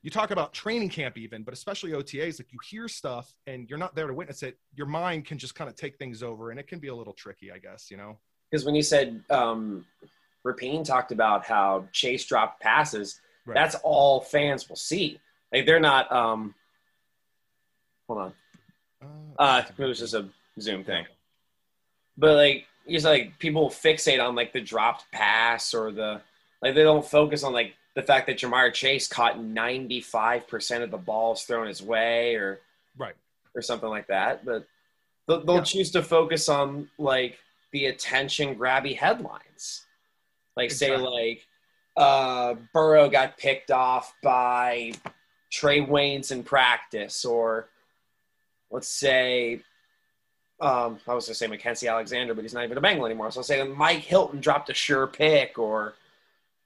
You 0.00 0.10
talk 0.10 0.30
about 0.30 0.54
training 0.54 0.88
camp, 0.88 1.18
even, 1.18 1.42
but 1.42 1.52
especially 1.52 1.92
OTAs, 1.92 2.40
like 2.40 2.50
you 2.50 2.58
hear 2.68 2.88
stuff 2.88 3.32
and 3.46 3.68
you're 3.68 3.78
not 3.78 3.94
there 3.94 4.06
to 4.06 4.14
witness 4.14 4.42
it. 4.42 4.58
Your 4.74 4.86
mind 4.86 5.26
can 5.26 5.38
just 5.38 5.54
kind 5.54 5.68
of 5.68 5.76
take 5.76 5.96
things 5.98 6.22
over 6.22 6.50
and 6.50 6.58
it 6.58 6.66
can 6.66 6.78
be 6.78 6.88
a 6.88 6.94
little 6.94 7.12
tricky, 7.12 7.52
I 7.52 7.58
guess, 7.58 7.90
you 7.90 7.98
know? 7.98 8.18
Because 8.50 8.64
when 8.64 8.74
you 8.74 8.82
said, 8.82 9.22
um, 9.30 9.84
Rapien 10.44 10.84
talked 10.84 11.12
about 11.12 11.46
how 11.46 11.86
Chase 11.92 12.24
dropped 12.24 12.60
passes, 12.60 13.20
right. 13.46 13.54
that's 13.54 13.76
all 13.82 14.20
fans 14.20 14.68
will 14.68 14.76
see. 14.76 15.20
Like 15.52 15.66
they're 15.66 15.80
not, 15.80 16.10
um, 16.10 16.54
hold 18.08 18.20
on 18.20 18.32
uh, 19.38 19.62
it 19.76 19.84
was 19.84 19.98
just 19.98 20.14
a 20.14 20.26
Zoom 20.60 20.84
thing. 20.84 21.06
But 22.16 22.36
like, 22.36 22.66
it's 22.86 23.04
like 23.04 23.38
people 23.38 23.70
fixate 23.70 24.22
on 24.22 24.34
like 24.34 24.52
the 24.52 24.60
dropped 24.60 25.10
pass 25.12 25.72
or 25.72 25.92
the 25.92 26.20
like. 26.60 26.74
They 26.74 26.82
don't 26.82 27.04
focus 27.04 27.44
on 27.44 27.52
like 27.52 27.74
the 27.94 28.02
fact 28.02 28.26
that 28.26 28.38
Ja'Marr 28.38 28.72
Chase 28.72 29.06
caught 29.08 29.40
ninety 29.40 30.00
five 30.00 30.48
percent 30.48 30.82
of 30.82 30.90
the 30.90 30.98
balls 30.98 31.44
thrown 31.44 31.68
his 31.68 31.82
way, 31.82 32.34
or 32.34 32.60
right, 32.98 33.14
or 33.54 33.62
something 33.62 33.88
like 33.88 34.08
that. 34.08 34.44
But 34.44 34.66
they'll, 35.26 35.44
they'll 35.44 35.56
yeah. 35.56 35.62
choose 35.62 35.90
to 35.92 36.02
focus 36.02 36.48
on 36.48 36.88
like 36.98 37.38
the 37.72 37.86
attention 37.86 38.56
grabby 38.56 38.96
headlines, 38.96 39.86
like 40.56 40.66
exactly. 40.66 40.98
say 40.98 41.02
like 41.02 41.46
uh, 41.96 42.54
Burrow 42.72 43.08
got 43.08 43.38
picked 43.38 43.70
off 43.70 44.14
by 44.22 44.92
Trae 45.52 45.86
Waynes 45.86 46.32
in 46.32 46.42
practice, 46.42 47.24
or 47.24 47.68
let's 48.70 48.88
say, 48.88 49.60
um, 50.60 50.98
I 51.06 51.14
was 51.14 51.26
going 51.26 51.32
to 51.32 51.34
say 51.34 51.46
Mackenzie 51.46 51.88
Alexander, 51.88 52.34
but 52.34 52.42
he's 52.42 52.54
not 52.54 52.64
even 52.64 52.78
a 52.78 52.80
Bengal 52.80 53.06
anymore. 53.06 53.30
So 53.30 53.40
I'll 53.40 53.44
say 53.44 53.62
Mike 53.64 54.00
Hilton 54.00 54.40
dropped 54.40 54.70
a 54.70 54.74
sure 54.74 55.06
pick, 55.06 55.58
or 55.58 55.94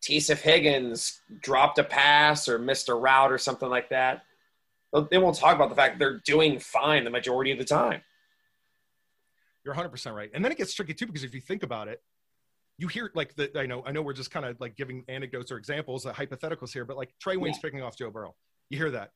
Tisif 0.03 0.41
Higgins 0.41 1.21
dropped 1.41 1.79
a 1.79 1.85
pass 1.85 2.49
or 2.49 2.59
missed 2.59 2.89
a 2.89 2.95
route 2.95 3.33
or 3.33 3.39
something 3.39 3.69
like 3.69 3.89
that. 3.89 4.25
They 5.11 5.19
won't 5.19 5.37
talk 5.37 5.57
about 5.57 5.69
the 5.69 5.75
fact 5.75 5.95
that 5.95 5.99
they're 5.99 6.19
doing 6.19 6.59
fine 6.59 7.05
the 7.05 7.11
majority 7.11 7.51
of 7.51 7.59
the 7.59 7.65
time. 7.65 8.03
You're 9.65 9.75
100% 9.75 10.15
right. 10.15 10.31
And 10.33 10.45
then 10.45 10.53
it 10.53 10.59
gets 10.59 10.73
tricky 10.73 10.95
too 10.95 11.07
because 11.07 11.25
if 11.25 11.35
you 11.35 11.41
think 11.41 11.65
about 11.65 11.89
it, 11.89 12.01
you 12.79 12.89
hear 12.89 13.11
like 13.15 13.35
the 13.35 13.51
I 13.59 13.67
know 13.67 13.83
I 13.87 13.93
know 13.93 14.03
we're 14.03 14.13
just 14.13 14.31
kind 14.31 14.45
of 14.45 14.61
like 14.61 14.77
giving 14.77 15.05
anecdotes 15.09 15.51
or 15.51 15.57
examples, 15.57 16.05
uh, 16.05 16.13
hypotheticals 16.13 16.73
here, 16.73 16.85
but 16.85 16.97
like 16.97 17.15
Trae 17.25 17.37
Waynes 17.37 17.55
yeah. 17.55 17.61
picking 17.63 17.83
off 17.83 17.97
Joe 17.97 18.11
Burrow. 18.11 18.35
You 18.69 18.79
hear 18.79 18.91
that, 18.91 19.13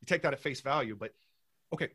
you 0.00 0.06
take 0.06 0.22
that 0.22 0.32
at 0.32 0.40
face 0.40 0.60
value, 0.60 0.96
but 0.98 1.12
okay, 1.72 1.90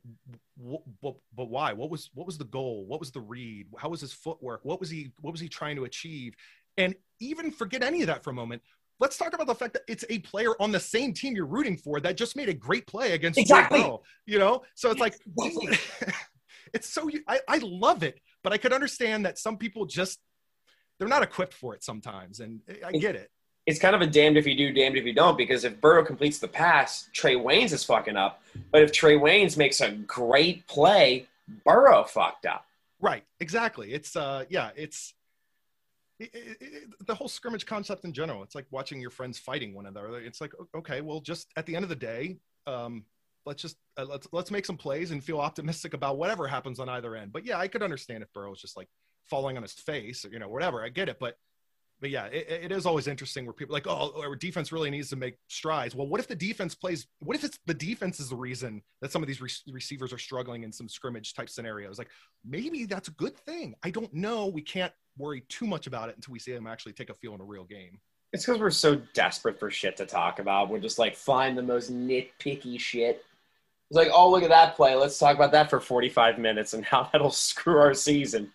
but 1.02 1.16
but 1.36 1.50
why? 1.50 1.74
What 1.74 1.90
was 1.90 2.10
what 2.14 2.26
was 2.26 2.38
the 2.38 2.46
goal? 2.46 2.86
What 2.86 3.00
was 3.00 3.12
the 3.12 3.22
read? 3.22 3.68
How 3.78 3.90
was 3.90 4.02
his 4.02 4.14
footwork? 4.14 4.62
What 4.64 4.80
was 4.80 4.90
he 4.90 5.12
what 5.22 5.32
was 5.32 5.42
he 5.42 5.50
trying 5.50 5.76
to 5.76 5.84
achieve? 5.84 6.36
And 6.78 6.96
even 7.20 7.52
forget 7.52 7.84
any 7.84 8.02
of 8.02 8.08
that 8.08 8.24
for 8.24 8.30
a 8.30 8.34
moment. 8.34 8.62
Let's 9.02 9.18
talk 9.18 9.34
about 9.34 9.48
the 9.48 9.56
fact 9.56 9.74
that 9.74 9.84
it's 9.88 10.04
a 10.10 10.20
player 10.20 10.52
on 10.62 10.72
the 10.72 10.80
same 10.80 11.14
team 11.14 11.34
you're 11.34 11.46
rooting 11.46 11.78
for 11.78 12.02
that 12.02 12.18
just 12.18 12.36
made 12.36 12.50
a 12.50 12.54
great 12.54 12.86
play 12.86 13.14
against 13.14 13.40
exactly. 13.40 13.80
Joe 13.80 13.84
Burrow. 13.84 14.02
You 14.26 14.40
know, 14.40 14.64
so 14.76 14.92
it's 14.92 15.00
like 15.00 15.16
it's 16.74 16.90
so 16.90 17.10
I, 17.28 17.40
I 17.48 17.58
love 17.62 18.04
it, 18.04 18.20
but 18.44 18.54
I 18.54 18.58
could 18.58 18.74
understand 18.74 19.26
that 19.26 19.38
some 19.38 19.58
people 19.58 19.86
just 19.86 20.20
they're 21.00 21.08
not 21.08 21.24
equipped 21.24 21.54
for 21.54 21.74
it 21.74 21.84
sometimes, 21.84 22.42
and 22.42 22.62
I 22.86 22.92
get 22.92 23.16
it. 23.16 23.32
It's 23.66 23.80
kind 23.80 23.96
of 23.96 24.02
a 24.02 24.08
damned 24.08 24.38
if 24.38 24.46
you 24.46 24.56
do, 24.56 24.72
damned 24.74 24.98
if 24.98 25.06
you 25.06 25.14
don't, 25.14 25.38
because 25.38 25.64
if 25.64 25.80
Burrow 25.80 26.04
completes 26.04 26.40
the 26.40 26.48
pass, 26.48 27.10
Trae 27.14 27.42
Waynes 27.42 27.72
is 27.72 27.84
fucking 27.84 28.18
up. 28.18 28.42
But 28.72 28.82
if 28.82 28.92
Trae 28.92 29.20
Waynes 29.20 29.58
makes 29.58 29.80
a 29.80 29.92
great 29.92 30.66
play, 30.68 31.28
Burrow 31.66 32.04
fucked 32.04 32.46
up. 32.46 32.66
Right, 33.00 33.24
exactly. 33.40 33.94
It's 33.94 34.16
uh, 34.16 34.46
yeah, 34.50 34.72
it's 34.76 35.14
it, 36.20 36.32
it, 36.34 36.58
it, 36.60 37.08
the 37.08 37.16
whole 37.16 37.30
scrimmage 37.30 37.66
concept 37.66 38.04
in 38.04 38.12
general. 38.12 38.44
It's 38.44 38.56
like 38.56 38.66
watching 38.72 39.00
your 39.00 39.12
friends 39.12 39.40
fighting 39.40 39.74
one 39.74 39.86
another. 39.86 40.20
It's 40.20 40.42
like 40.42 40.52
okay, 40.76 41.02
well, 41.02 41.22
just 41.22 41.48
at 41.56 41.66
the 41.66 41.76
end 41.76 41.84
of 41.84 41.90
the 41.90 41.96
day, 41.96 42.38
um, 42.68 43.06
let's 43.46 43.62
just 43.62 43.78
uh, 43.98 44.06
let's 44.06 44.28
let's 44.32 44.52
make 44.52 44.66
some 44.66 44.78
plays 44.78 45.12
and 45.12 45.24
feel 45.24 45.40
optimistic 45.40 45.94
about 45.94 46.18
whatever 46.18 46.48
happens 46.48 46.80
on 46.80 46.90
either 46.90 47.16
end. 47.16 47.32
But 47.32 47.46
yeah, 47.46 47.58
I 47.58 47.68
could 47.68 47.84
understand 47.84 48.24
if 48.24 48.34
Burrow's 48.34 48.62
just 48.62 48.76
like 48.76 48.90
falling 49.30 49.58
on 49.58 49.64
his 49.64 49.74
face, 49.74 50.26
or, 50.26 50.30
you 50.30 50.40
know, 50.40 50.50
whatever. 50.50 50.84
I 50.84 50.90
get 50.90 51.10
it, 51.10 51.18
but 51.20 51.36
but 52.02 52.10
yeah, 52.10 52.26
it, 52.26 52.48
it 52.50 52.72
is 52.72 52.86
always 52.86 53.08
interesting 53.08 53.46
where 53.46 53.54
people 53.54 53.74
like, 53.74 53.88
oh, 53.88 54.14
our 54.22 54.36
defense 54.36 54.72
really 54.72 54.90
needs 54.90 55.10
to 55.10 55.16
make 55.16 55.36
strides. 55.48 55.96
Well, 55.96 56.08
what 56.08 56.20
if 56.20 56.28
the 56.28 56.36
defense 56.36 56.74
plays? 56.74 57.08
What 57.20 57.36
if 57.36 57.44
it's 57.44 57.60
the 57.66 57.74
defense 57.74 58.20
is 58.20 58.30
the 58.30 58.36
reason 58.36 58.82
that 59.02 59.12
some 59.12 59.22
of 59.22 59.28
these 59.28 59.42
re- 59.42 59.50
receivers 59.72 60.14
are 60.14 60.18
struggling 60.18 60.64
in 60.64 60.72
some 60.72 60.88
scrimmage 60.88 61.34
type 61.34 61.50
scenarios? 61.50 61.98
Like 61.98 62.10
maybe 62.46 62.86
that's 62.86 63.10
a 63.10 63.14
good 63.14 63.38
thing. 63.38 63.76
I 63.84 63.90
don't 63.90 64.14
know. 64.14 64.48
We 64.48 64.62
can't 64.62 64.94
worry 65.18 65.44
too 65.50 65.68
much 65.68 65.88
about 65.88 66.10
it 66.10 66.16
until 66.16 66.32
we 66.32 66.40
see 66.40 66.54
them 66.54 66.68
actually 66.68 66.94
take 66.94 67.10
a 67.10 67.14
feel 67.14 67.36
in 67.36 67.42
a 67.42 67.46
real 67.46 67.66
game. 67.66 68.00
It's 68.32 68.46
because 68.46 68.62
we're 68.62 68.70
so 68.70 69.02
desperate 69.14 69.60
for 69.60 69.72
shit 69.72 69.98
to 69.98 70.06
talk 70.06 70.40
about. 70.40 70.70
We're 70.70 70.80
just 70.80 71.00
like 71.00 71.16
find 71.16 71.58
the 71.58 71.64
most 71.64 71.92
nitpicky 71.92 72.80
shit. 72.80 73.26
It's 73.90 73.98
like, 73.98 74.10
oh, 74.14 74.30
look 74.30 74.44
at 74.44 74.50
that 74.50 74.76
play. 74.76 74.96
Let's 74.96 75.18
talk 75.18 75.36
about 75.36 75.52
that 75.54 75.70
for 75.70 75.80
45 75.80 76.38
minutes 76.38 76.74
and 76.74 76.86
how 76.86 77.10
that'll 77.12 77.32
screw 77.32 77.78
our 77.78 77.96
season. 77.96 78.52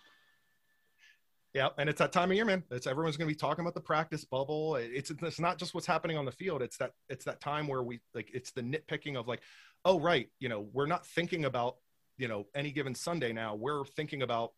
Yeah, 1.55 1.69
and 1.77 1.89
it's 1.89 1.99
that 1.99 2.11
time 2.11 2.31
of 2.31 2.35
year, 2.35 2.43
man. 2.43 2.63
It's 2.69 2.85
everyone's 2.85 3.15
going 3.15 3.29
to 3.29 3.33
be 3.33 3.39
talking 3.39 3.61
about 3.63 3.75
the 3.75 3.79
practice 3.79 4.25
bubble. 4.25 4.75
It's 4.75 5.09
it's 5.09 5.39
not 5.39 5.57
just 5.57 5.73
what's 5.73 5.87
happening 5.87 6.17
on 6.17 6.25
the 6.25 6.31
field. 6.33 6.61
It's 6.61 6.75
that 6.79 6.91
it's 7.07 7.23
that 7.23 7.39
time 7.39 7.69
where 7.69 7.81
we 7.81 8.01
like 8.13 8.29
it's 8.33 8.51
the 8.51 8.61
nitpicking 8.61 9.15
of 9.15 9.29
like, 9.29 9.39
oh 9.85 9.97
right, 9.97 10.27
you 10.41 10.49
know, 10.49 10.67
we're 10.73 10.85
not 10.85 11.05
thinking 11.05 11.45
about 11.45 11.77
you 12.17 12.27
know 12.27 12.45
any 12.53 12.71
given 12.71 12.93
Sunday 12.93 13.31
now. 13.31 13.55
We're 13.55 13.85
thinking 13.85 14.21
about 14.21 14.51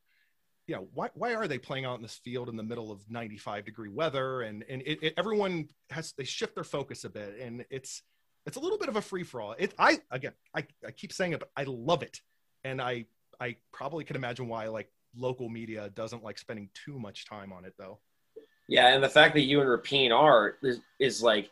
you 0.66 0.74
know 0.74 0.88
why 0.92 1.10
why 1.14 1.36
are 1.36 1.48
they 1.48 1.60
playing 1.60 1.86
out 1.86 1.98
in 1.98 2.02
this 2.02 2.16
field 2.16 2.50
in 2.50 2.56
the 2.56 2.64
middle 2.64 2.92
of 2.92 3.08
95 3.12 3.64
degree 3.66 3.90
weather 3.90 4.42
and 4.42 4.66
and 4.68 4.82
it, 4.82 4.98
it, 5.04 5.14
everyone 5.18 5.68
has 5.92 6.14
they 6.18 6.24
shift 6.24 6.56
their 6.56 6.64
focus 6.64 7.04
a 7.04 7.10
bit 7.10 7.38
and 7.40 7.64
it's 7.70 8.02
it's 8.48 8.58
a 8.58 8.60
little 8.60 8.80
bit 8.80 8.90
of 8.90 8.96
a 8.96 9.02
free 9.04 9.24
for 9.24 9.40
all. 9.40 9.56
It 9.60 9.76
I 9.78 10.00
again 10.10 10.34
I, 10.56 10.66
I 10.84 10.90
keep 10.90 11.14
saying 11.14 11.34
it, 11.34 11.40
but 11.40 11.52
I 11.56 11.66
love 11.68 12.02
it, 12.02 12.22
and 12.64 12.82
I 12.82 13.06
I 13.40 13.58
probably 13.72 14.04
can 14.04 14.16
imagine 14.16 14.48
why 14.48 14.70
like 14.70 14.90
local 15.16 15.50
media 15.50 15.90
doesn't 15.96 16.24
like 16.24 16.38
spending 16.38 16.70
too 16.74 17.00
much 17.00 17.26
time 17.26 17.52
on 17.54 17.66
it 17.66 17.74
though. 17.78 18.00
Yeah, 18.68 18.94
and 18.94 19.04
the 19.04 19.10
fact 19.10 19.34
that 19.36 19.42
you 19.42 19.62
and 19.62 19.70
Rapien 19.70 20.12
are 20.12 20.56
is, 20.62 20.82
is 21.00 21.24
like, 21.24 21.50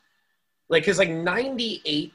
like, 0.67 0.83
because 0.83 0.99
like 0.99 1.09
ninety 1.09 1.81
eight 1.85 2.13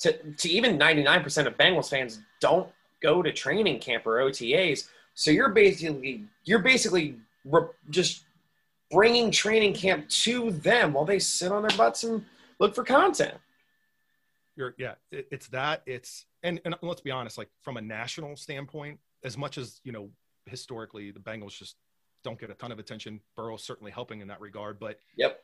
to 0.00 0.12
to 0.12 0.48
even 0.48 0.76
ninety 0.76 1.02
nine 1.02 1.22
percent 1.22 1.48
of 1.48 1.56
Bengals 1.56 1.88
fans 1.88 2.20
don't 2.40 2.68
go 3.02 3.22
to 3.22 3.32
training 3.32 3.78
camp 3.80 4.06
or 4.06 4.18
OTAs. 4.18 4.88
So 5.14 5.30
you're 5.30 5.50
basically 5.50 6.24
you're 6.44 6.58
basically 6.58 7.16
re- 7.44 7.68
just 7.90 8.24
bringing 8.90 9.30
training 9.30 9.74
camp 9.74 10.08
to 10.08 10.50
them 10.50 10.92
while 10.92 11.04
they 11.04 11.18
sit 11.18 11.50
on 11.50 11.62
their 11.62 11.76
butts 11.76 12.04
and 12.04 12.24
look 12.58 12.74
for 12.74 12.84
content. 12.84 13.34
You're 14.56 14.74
yeah, 14.78 14.94
it, 15.10 15.26
it's 15.30 15.48
that 15.48 15.82
it's 15.86 16.26
and 16.42 16.60
and 16.64 16.74
let's 16.82 17.00
be 17.00 17.10
honest, 17.10 17.38
like 17.38 17.48
from 17.62 17.76
a 17.76 17.80
national 17.80 18.36
standpoint, 18.36 18.98
as 19.24 19.38
much 19.38 19.56
as 19.58 19.80
you 19.84 19.92
know 19.92 20.10
historically 20.46 21.10
the 21.10 21.20
Bengals 21.20 21.56
just 21.56 21.76
don't 22.22 22.38
get 22.38 22.50
a 22.50 22.54
ton 22.54 22.72
of 22.72 22.78
attention. 22.78 23.20
Burrow's 23.36 23.62
certainly 23.62 23.92
helping 23.92 24.20
in 24.20 24.28
that 24.28 24.40
regard, 24.40 24.78
but 24.78 24.98
yep. 25.16 25.40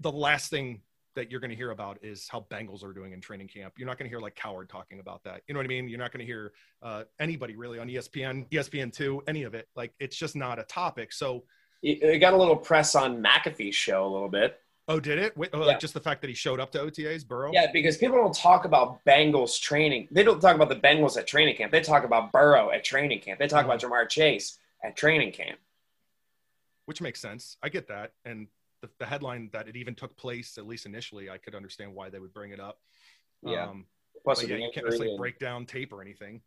The 0.00 0.10
last 0.10 0.50
thing 0.50 0.80
that 1.14 1.30
you're 1.30 1.38
going 1.38 1.50
to 1.50 1.56
hear 1.56 1.70
about 1.70 1.98
is 2.02 2.28
how 2.28 2.44
Bengals 2.50 2.82
are 2.82 2.92
doing 2.92 3.12
in 3.12 3.20
training 3.20 3.46
camp. 3.46 3.74
You're 3.78 3.86
not 3.86 3.96
going 3.96 4.06
to 4.06 4.10
hear 4.10 4.20
like 4.20 4.34
Cowherd 4.34 4.68
talking 4.68 4.98
about 4.98 5.22
that. 5.22 5.42
You 5.46 5.54
know 5.54 5.60
what 5.60 5.66
I 5.66 5.68
mean? 5.68 5.88
You're 5.88 6.00
not 6.00 6.12
going 6.12 6.20
to 6.20 6.26
hear 6.26 6.52
uh, 6.82 7.04
anybody 7.20 7.54
really 7.54 7.78
on 7.78 7.88
ESPN, 7.88 8.48
ESPN 8.50 8.92
two, 8.92 9.22
any 9.28 9.44
of 9.44 9.54
it. 9.54 9.68
Like 9.76 9.92
it's 10.00 10.16
just 10.16 10.34
not 10.34 10.58
a 10.58 10.64
topic. 10.64 11.12
So 11.12 11.44
it 11.82 12.18
got 12.18 12.32
a 12.32 12.36
little 12.36 12.56
press 12.56 12.94
on 12.94 13.22
McAfee's 13.22 13.74
show 13.74 14.06
a 14.06 14.10
little 14.12 14.28
bit. 14.28 14.58
Oh, 14.86 15.00
did 15.00 15.18
it? 15.18 15.36
Wait, 15.36 15.50
oh, 15.54 15.64
yeah. 15.64 15.78
just 15.78 15.94
the 15.94 16.00
fact 16.00 16.20
that 16.20 16.28
he 16.28 16.34
showed 16.34 16.60
up 16.60 16.70
to 16.72 16.78
OTAs, 16.78 17.26
Burrow? 17.26 17.50
Yeah, 17.52 17.72
because 17.72 17.96
people 17.96 18.16
don't 18.16 18.34
talk 18.34 18.66
about 18.66 19.02
Bengals 19.06 19.58
training. 19.58 20.08
They 20.10 20.22
don't 20.22 20.40
talk 20.40 20.54
about 20.54 20.68
the 20.68 20.76
Bengals 20.76 21.16
at 21.16 21.26
training 21.26 21.56
camp. 21.56 21.72
They 21.72 21.80
talk 21.80 22.04
about 22.04 22.32
Burrow 22.32 22.70
at 22.70 22.84
training 22.84 23.20
camp. 23.20 23.38
They 23.38 23.46
talk 23.46 23.66
mm-hmm. 23.66 23.70
about 23.70 23.80
Ja'Marr 23.80 24.08
Chase 24.08 24.58
at 24.82 24.94
training 24.94 25.32
camp. 25.32 25.58
Which 26.84 27.00
makes 27.00 27.18
sense. 27.18 27.56
I 27.62 27.70
get 27.70 27.88
that. 27.88 28.12
And 28.26 28.46
the, 28.82 28.90
the, 28.98 29.06
headline 29.06 29.48
that 29.54 29.68
it 29.68 29.76
even 29.76 29.94
took 29.94 30.14
place, 30.16 30.58
at 30.58 30.66
least 30.66 30.84
initially, 30.84 31.30
I 31.30 31.38
could 31.38 31.54
understand 31.54 31.94
why 31.94 32.10
they 32.10 32.18
would 32.18 32.34
bring 32.34 32.50
it 32.50 32.60
up. 32.60 32.78
Yeah. 33.42 33.68
Um, 33.68 33.86
Plus, 34.22 34.42
yeah, 34.42 34.56
you 34.56 34.70
can't 34.72 34.86
necessarily 34.86 35.16
break 35.16 35.38
down 35.38 35.64
tape 35.64 35.94
or 35.94 36.02
anything. 36.02 36.42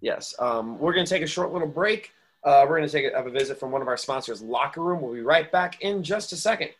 Yes. 0.00 0.34
Um, 0.38 0.78
we're 0.78 0.92
going 0.92 1.06
to 1.06 1.10
take 1.10 1.22
a 1.22 1.26
short 1.26 1.52
little 1.52 1.68
break. 1.68 2.12
Uh, 2.44 2.66
we're 2.68 2.76
going 2.76 2.88
to 2.88 2.92
take 2.92 3.14
have 3.14 3.26
a 3.26 3.30
visit 3.30 3.58
from 3.58 3.70
one 3.70 3.80
of 3.80 3.88
our 3.88 3.96
sponsors, 3.96 4.42
Locker 4.42 4.82
Room. 4.82 5.00
We'll 5.00 5.14
be 5.14 5.22
right 5.22 5.50
back 5.50 5.80
in 5.80 6.02
just 6.02 6.32
a 6.32 6.36
second. 6.36 6.70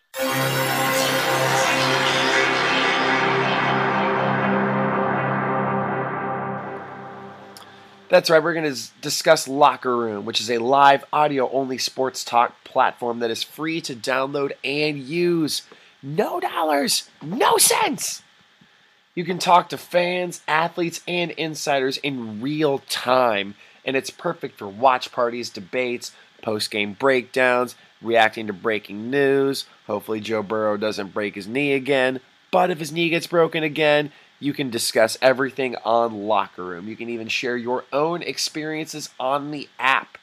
That's 8.11 8.29
right, 8.29 8.45
we're 8.45 8.53
going 8.53 8.73
to 8.73 8.81
discuss 9.01 9.49
Locker 9.49 9.97
Room, 9.97 10.27
which 10.27 10.41
is 10.41 10.51
a 10.51 10.59
live 10.59 11.05
audio 11.13 11.51
only 11.51 11.79
sports 11.79 12.23
talk 12.23 12.63
platform 12.63 13.21
that 13.21 13.31
is 13.31 13.43
free 13.43 13.81
to 13.81 13.95
download 13.95 14.53
and 14.63 14.99
use. 14.99 15.63
No 16.03 16.39
dollars, 16.39 17.09
no 17.23 17.57
cents. 17.57 18.23
You 19.15 19.25
can 19.25 19.39
talk 19.39 19.71
to 19.71 19.79
fans, 19.79 20.43
athletes, 20.47 21.01
and 21.09 21.31
insiders 21.33 21.97
in 21.97 22.43
real 22.43 22.81
time, 22.81 23.55
and 23.85 23.97
it's 23.97 24.11
perfect 24.11 24.59
for 24.59 24.69
watch 24.69 25.13
parties, 25.13 25.51
debates, 25.51 26.13
post 26.43 26.71
game 26.71 26.93
breakdowns, 26.93 27.75
reacting 28.03 28.47
to 28.47 28.53
breaking 28.53 29.11
news. 29.11 29.67
Hopefully, 29.87 30.21
Joe 30.21 30.43
Burrow 30.43 30.77
doesn't 30.77 31.15
break 31.15 31.35
his 31.35 31.49
knee 31.49 31.73
again. 31.73 32.21
But 32.51 32.71
if 32.71 32.79
his 32.79 32.93
knee 32.93 33.09
gets 33.09 33.27
broken 33.27 33.65
again, 33.65 34.13
you 34.39 34.53
can 34.53 34.71
discuss 34.71 35.19
everything 35.21 35.75
on 35.85 36.27
Locker 36.27 36.65
Room. 36.65 36.87
You 36.87 36.97
can 36.97 37.09
even 37.09 37.29
share 37.29 37.57
your 37.57 37.85
own 37.93 38.23
experiences 38.23 39.11
on 39.19 39.51
the 39.51 39.69
app. 39.79 40.19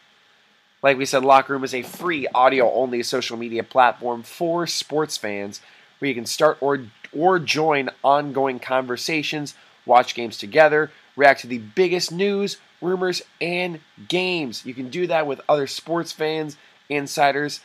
Like 0.84 0.98
we 0.98 1.06
said, 1.06 1.24
Locker 1.24 1.54
Room 1.54 1.64
is 1.64 1.74
a 1.74 1.82
free 1.82 2.28
audio 2.28 2.72
only 2.74 3.04
social 3.04 3.38
media 3.38 3.64
platform 3.64 4.24
for 4.24 4.66
sports 4.66 5.18
fans 5.18 5.62
where 6.00 6.10
you 6.10 6.16
can 6.16 6.26
start 6.26 6.58
or, 6.62 6.86
or 7.16 7.38
join 7.38 7.90
ongoing 8.04 8.60
conversations, 8.60 9.54
watch 9.86 10.16
games 10.16 10.38
together, 10.38 10.92
react 11.16 11.42
to 11.42 11.48
the 11.48 11.60
biggest 11.60 12.12
news, 12.12 12.58
rumors, 12.82 13.22
and 13.40 13.80
games. 14.08 14.66
You 14.66 14.74
can 14.74 14.90
do 14.90 15.08
that 15.08 15.28
with 15.28 15.42
other 15.48 15.68
sports 15.68 16.12
fans, 16.12 16.58
insiders, 16.90 17.62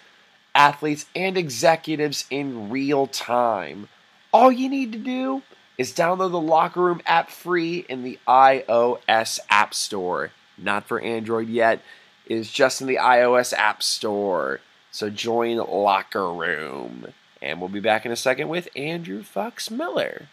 athletes, 0.55 1.07
and 1.15 1.37
executives 1.37 2.25
in 2.31 2.71
real 2.71 3.07
time. 3.07 3.89
All 4.33 4.53
you 4.53 4.69
need 4.69 4.93
to 4.93 4.99
do 4.99 5.43
is 5.79 5.93
download 5.93 6.31
the 6.31 6.41
Locker 6.41 6.81
Room 6.81 7.01
app 7.07 7.31
free 7.31 7.85
in 7.89 8.03
the 8.03 8.19
iOS 8.27 9.39
App 9.51 9.75
Store. 9.75 10.33
Not 10.59 10.87
for 10.87 11.01
Android 11.01 11.49
yet, 11.49 11.83
it 12.27 12.37
is 12.37 12.51
just 12.51 12.81
in 12.81 12.87
the 12.87 12.97
iOS 12.97 13.53
App 13.53 13.83
Store. 13.83 14.61
So 14.91 15.11
join 15.11 15.59
Locker 15.59 16.33
Room. 16.33 17.09
And 17.43 17.61
we'll 17.61 17.69
be 17.69 17.81
back 17.81 18.07
in 18.07 18.13
a 18.13 18.17
second 18.17 18.49
with 18.49 18.69
Andrew 18.75 19.23
Fox 19.23 19.71
Miller. 19.71 20.29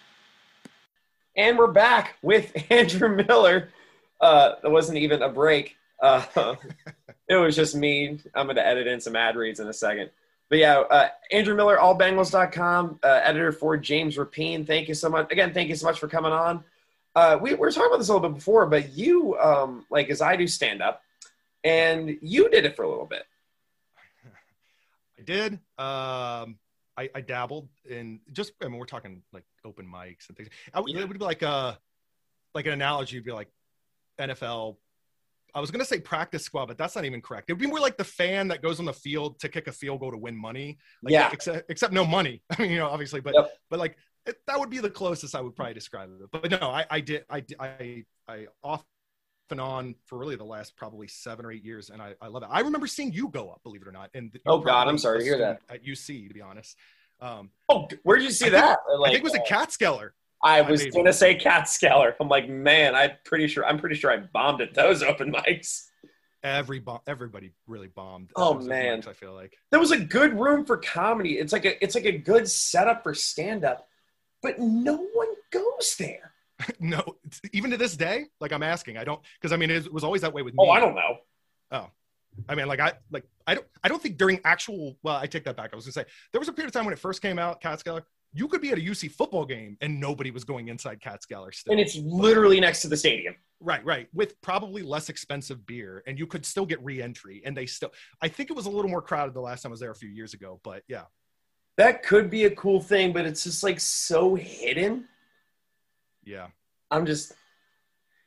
And 1.36 1.58
we're 1.58 1.68
back 1.68 2.16
with 2.22 2.52
Andrew 2.70 3.10
Miller. 3.10 3.70
Uh, 4.24 4.56
it 4.64 4.72
wasn't 4.72 4.98
even 4.98 5.22
a 5.22 5.30
break. 5.30 5.76
Uh, 6.02 6.24
it 7.28 7.36
was 7.36 7.56
just 7.56 7.76
me. 7.76 8.20
I'm 8.34 8.46
going 8.48 8.56
to 8.56 8.66
edit 8.66 8.88
in 8.88 9.02
some 9.02 9.16
ad 9.16 9.36
reads 9.36 9.60
in 9.60 9.68
a 9.68 9.74
second. 9.74 10.10
But 10.50 10.60
yeah, 10.60 10.80
uh, 10.80 11.10
Andrew 11.32 11.56
Miller, 11.56 11.78
allbengals.com, 11.78 13.00
uh, 13.04 13.08
editor 13.24 13.52
for 13.52 13.76
James 13.76 14.18
Rapien. 14.18 14.66
Thank 14.66 14.88
you 14.88 14.94
so 14.94 15.10
much. 15.10 15.32
Again, 15.32 15.54
thank 15.54 15.68
you 15.70 15.76
so 15.76 15.86
much 15.88 16.00
for 16.00 16.08
coming 16.08 16.32
on. 16.32 16.64
Uh, 17.16 17.38
we, 17.42 17.52
we 17.52 17.58
were 17.58 17.72
talking 17.72 17.88
about 17.88 17.98
this 18.00 18.10
a 18.10 18.14
little 18.14 18.30
bit 18.30 18.36
before, 18.36 18.66
but 18.66 18.94
you, 18.94 19.38
um, 19.40 19.86
like 19.90 20.10
as 20.10 20.22
I 20.22 20.36
do 20.36 20.48
stand 20.48 20.82
up, 20.82 21.02
and 21.64 22.18
you 22.22 22.50
did 22.50 22.66
it 22.66 22.76
for 22.76 22.84
a 22.84 22.90
little 22.90 23.06
bit. 23.06 23.24
I 25.20 25.22
did. 25.24 25.54
Um, 25.78 26.58
I, 26.98 27.10
I 27.16 27.22
dabbled 27.22 27.68
in 27.90 28.20
just. 28.32 28.54
I 28.62 28.68
mean, 28.68 28.78
we're 28.78 28.86
talking 28.86 29.22
like 29.32 29.44
open 29.66 29.86
mics 29.86 30.28
and 30.28 30.38
things. 30.38 30.50
I, 30.74 30.80
would- 30.80 30.90
It 30.96 31.08
would 31.08 31.18
be 31.20 31.26
like 31.26 31.42
a 31.42 31.78
like 32.54 32.66
an 32.68 32.74
analogy. 32.74 33.18
Would 33.18 33.26
be 33.26 33.32
like 33.32 33.50
NFL. 34.20 34.78
I 35.56 35.60
was 35.60 35.70
gonna 35.70 35.86
say 35.86 36.00
practice 36.00 36.44
squad, 36.44 36.66
but 36.68 36.78
that's 36.80 36.96
not 36.96 37.06
even 37.06 37.22
correct. 37.22 37.50
It 37.50 37.54
would 37.54 37.60
be 37.62 37.68
more 37.68 37.80
like 37.80 37.96
the 37.98 38.04
fan 38.04 38.48
that 38.48 38.62
goes 38.64 38.80
on 38.80 38.86
the 38.86 38.94
field 38.94 39.40
to 39.42 39.50
kick 39.50 39.68
a 39.68 39.72
field 39.72 40.00
goal 40.00 40.12
to 40.12 40.18
win 40.18 40.36
money. 40.36 40.78
Like, 41.04 41.12
Yeah. 41.12 41.30
Except, 41.32 41.70
except 41.70 41.94
no 41.94 42.06
money. 42.06 42.42
I 42.58 42.62
mean, 42.62 42.72
you 42.72 42.78
know, 42.78 42.88
obviously, 42.88 43.22
but 43.22 43.36
Yep. 43.36 43.52
but 43.70 43.80
like 43.80 43.98
it, 44.26 44.38
that 44.48 44.60
would 44.60 44.70
be 44.70 44.80
the 44.80 44.90
closest 44.90 45.36
I 45.36 45.42
would 45.42 45.56
probably 45.56 45.74
describe 45.76 46.10
it. 46.10 46.30
But 46.32 46.50
no, 46.50 46.70
I, 46.70 46.86
I 46.90 47.00
did. 47.02 47.26
I 47.30 47.44
I 47.60 48.04
I 48.28 48.48
off 48.64 48.84
and 49.52 49.60
on 49.62 49.94
for 50.06 50.18
really 50.18 50.38
the 50.38 50.44
last 50.46 50.76
probably 50.76 51.08
seven 51.08 51.46
or 51.46 51.52
eight 51.52 51.64
years, 51.64 51.90
and 51.92 52.02
I, 52.02 52.16
I 52.20 52.28
love 52.28 52.42
it. 52.42 52.50
I 52.52 52.62
remember 52.62 52.88
seeing 52.88 53.12
you 53.14 53.28
go 53.28 53.50
up, 53.52 53.62
believe 53.64 53.82
it 53.84 53.88
or 53.88 53.92
not. 53.92 54.10
And 54.16 54.36
Oh, 54.48 54.58
God, 54.60 54.88
I'm 54.88 54.98
sorry 54.98 55.20
to 55.20 55.24
hear 55.26 55.34
student 55.36 55.60
At 55.70 55.86
UC, 55.86 56.30
to 56.30 56.34
be 56.34 56.42
honest. 56.42 56.76
Um, 57.20 57.52
Oh, 57.70 57.88
where 58.04 58.18
did 58.18 58.24
you 58.26 58.32
see 58.32 58.46
I 58.46 58.50
think- 58.50 58.62
that? 58.64 58.80
I 58.90 59.10
think 59.10 59.18
it 59.20 59.24
was 59.24 59.36
uh, 59.36 59.40
a 59.46 59.48
Catskeller. 59.48 60.12
I 60.44 60.60
I 60.60 60.62
was 60.62 60.86
gonna 60.88 61.14
say 61.14 61.38
Catskeller. 61.38 62.14
I'm 62.20 62.28
like, 62.28 62.50
man, 62.50 62.96
I'm 62.96 63.12
pretty 63.24 63.48
sure. 63.48 63.66
I'm 63.66 63.80
pretty 63.80 63.96
sure 63.96 64.12
I 64.12 64.18
bombed 64.18 64.62
at 64.62 64.74
those 64.74 65.02
open 65.02 65.32
mics. 65.32 65.88
Every 66.44 66.80
bomb, 66.80 67.00
everybody 67.08 67.54
really 67.68 67.88
bombed. 67.88 68.32
Oh, 68.36 68.56
man. 68.56 69.02
mics, 69.02 69.08
I 69.08 69.14
feel 69.14 69.34
like. 69.34 69.58
There 69.72 69.80
was 69.80 69.92
a 69.92 70.00
good 70.00 70.38
room 70.38 70.66
for 70.66 70.76
comedy. 70.76 71.38
It's 71.40 71.54
like 71.54 71.64
a, 71.64 71.82
it's 71.82 71.96
like 71.96 72.04
a 72.04 72.18
good 72.18 72.50
setup 72.50 73.02
for 73.04 73.14
stand 73.14 73.64
up, 73.64 73.88
but 74.42 74.60
no 74.60 74.98
one 75.14 75.30
goes 75.52 75.96
there. 75.98 76.34
no, 76.82 77.02
even 77.54 77.72
to 77.72 77.78
this 77.78 77.96
day, 77.96 78.26
like 78.42 78.52
I'm 78.52 78.64
asking, 78.64 78.98
I 78.98 79.06
don't 79.06 79.22
because 79.42 79.54
I 79.54 79.58
mean 79.58 79.72
it 79.72 79.92
was 79.92 80.04
always 80.04 80.22
that 80.22 80.34
way 80.34 80.42
with 80.42 80.54
oh, 80.58 80.64
me. 80.64 80.70
Oh, 80.70 80.72
I 80.72 80.80
don't 80.82 80.96
know. 80.96 81.18
Oh, 81.72 81.88
I 82.48 82.56
mean, 82.56 82.68
like 82.68 82.80
I 82.80 82.94
like 83.12 83.24
I 83.48 83.56
don't 83.56 83.66
I 83.84 83.88
don't 83.88 84.02
think 84.02 84.18
during 84.18 84.40
actual. 84.44 84.98
Well, 85.02 85.16
I 85.16 85.26
take 85.26 85.46
that 85.46 85.56
back. 85.56 85.70
I 85.74 85.76
was 85.76 85.86
gonna 85.86 85.94
say 85.94 86.06
there 86.32 86.40
was 86.40 86.48
a 86.48 86.54
period 86.54 86.68
of 86.68 86.74
time 86.74 86.86
when 86.86 86.94
it 86.94 87.00
first 87.00 87.22
came 87.22 87.40
out, 87.40 87.62
Catskeller. 87.62 88.04
You 88.34 88.48
could 88.48 88.62
be 88.62 88.72
at 88.72 88.78
a 88.78 88.82
UC 88.82 89.12
football 89.12 89.46
game 89.46 89.78
and 89.82 90.00
nobody 90.00 90.32
was 90.32 90.44
going 90.44 90.68
inside 90.68 91.00
Catskeller 91.00 91.54
still. 91.54 91.72
And 91.72 91.80
it's 91.80 91.96
literally 91.98 92.60
next 92.60 92.82
to 92.82 92.88
the 92.88 92.98
stadium. 92.98 93.36
Right, 93.60 93.86
right. 93.86 94.08
With 94.14 94.42
probably 94.42 94.82
less 94.82 95.08
expensive 95.10 95.66
beer, 95.66 96.04
and 96.08 96.18
you 96.20 96.26
could 96.28 96.46
still 96.46 96.66
get 96.66 96.84
re-entry. 96.84 97.42
And 97.46 97.56
they 97.56 97.66
still, 97.66 97.92
I 98.22 98.28
think 98.28 98.50
it 98.50 98.56
was 98.56 98.66
a 98.66 98.70
little 98.70 98.90
more 98.90 99.02
crowded 99.02 99.34
the 99.36 99.42
last 99.42 99.62
time 99.62 99.70
I 99.70 99.74
was 99.74 99.80
there 99.80 99.92
a 99.92 99.96
few 99.96 100.10
years 100.10 100.34
ago. 100.34 100.60
But 100.64 100.84
yeah, 100.88 101.04
That 101.78 102.04
could 102.04 102.30
be 102.30 102.46
a 102.46 102.52
cool 102.56 102.82
thing, 102.82 103.14
but 103.14 103.26
it's 103.26 103.44
just 103.44 103.64
like 103.64 103.80
so 103.80 104.36
hidden. 104.36 105.08
yeah, 106.26 106.48
I'm 106.92 107.06
just, 107.06 107.34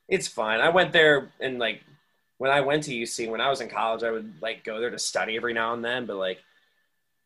it's 0.08 0.28
fine. 0.28 0.60
I 0.60 0.68
went 0.68 0.92
there 0.92 1.32
and 1.40 1.58
like 1.58 1.82
when 2.38 2.50
I 2.50 2.60
went 2.60 2.84
to 2.84 2.92
UC 2.94 3.28
when 3.30 3.40
I 3.40 3.48
was 3.48 3.60
in 3.60 3.68
college, 3.68 4.02
I 4.04 4.10
would 4.12 4.34
like 4.40 4.62
go 4.64 4.78
there 4.80 4.90
to 4.90 4.98
study 4.98 5.36
every 5.36 5.52
now 5.52 5.74
and 5.74 5.84
then, 5.84 6.06
but 6.06 6.16
like 6.16 6.38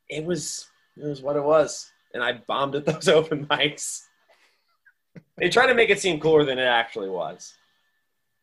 it 0.09 0.25
was 0.25 0.66
it 0.97 1.05
was 1.07 1.21
what 1.23 1.37
it 1.37 1.43
was, 1.45 1.89
and 2.14 2.23
I 2.23 2.40
bombed 2.46 2.75
at 2.75 2.85
those 2.85 3.09
open 3.18 3.46
mics. 3.46 4.01
they 5.37 5.49
try 5.49 5.66
to 5.66 5.75
make 5.75 5.90
it 5.90 6.01
seem 6.01 6.20
cooler 6.20 6.44
than 6.44 6.59
it 6.59 6.64
actually 6.64 7.09
was. 7.09 7.55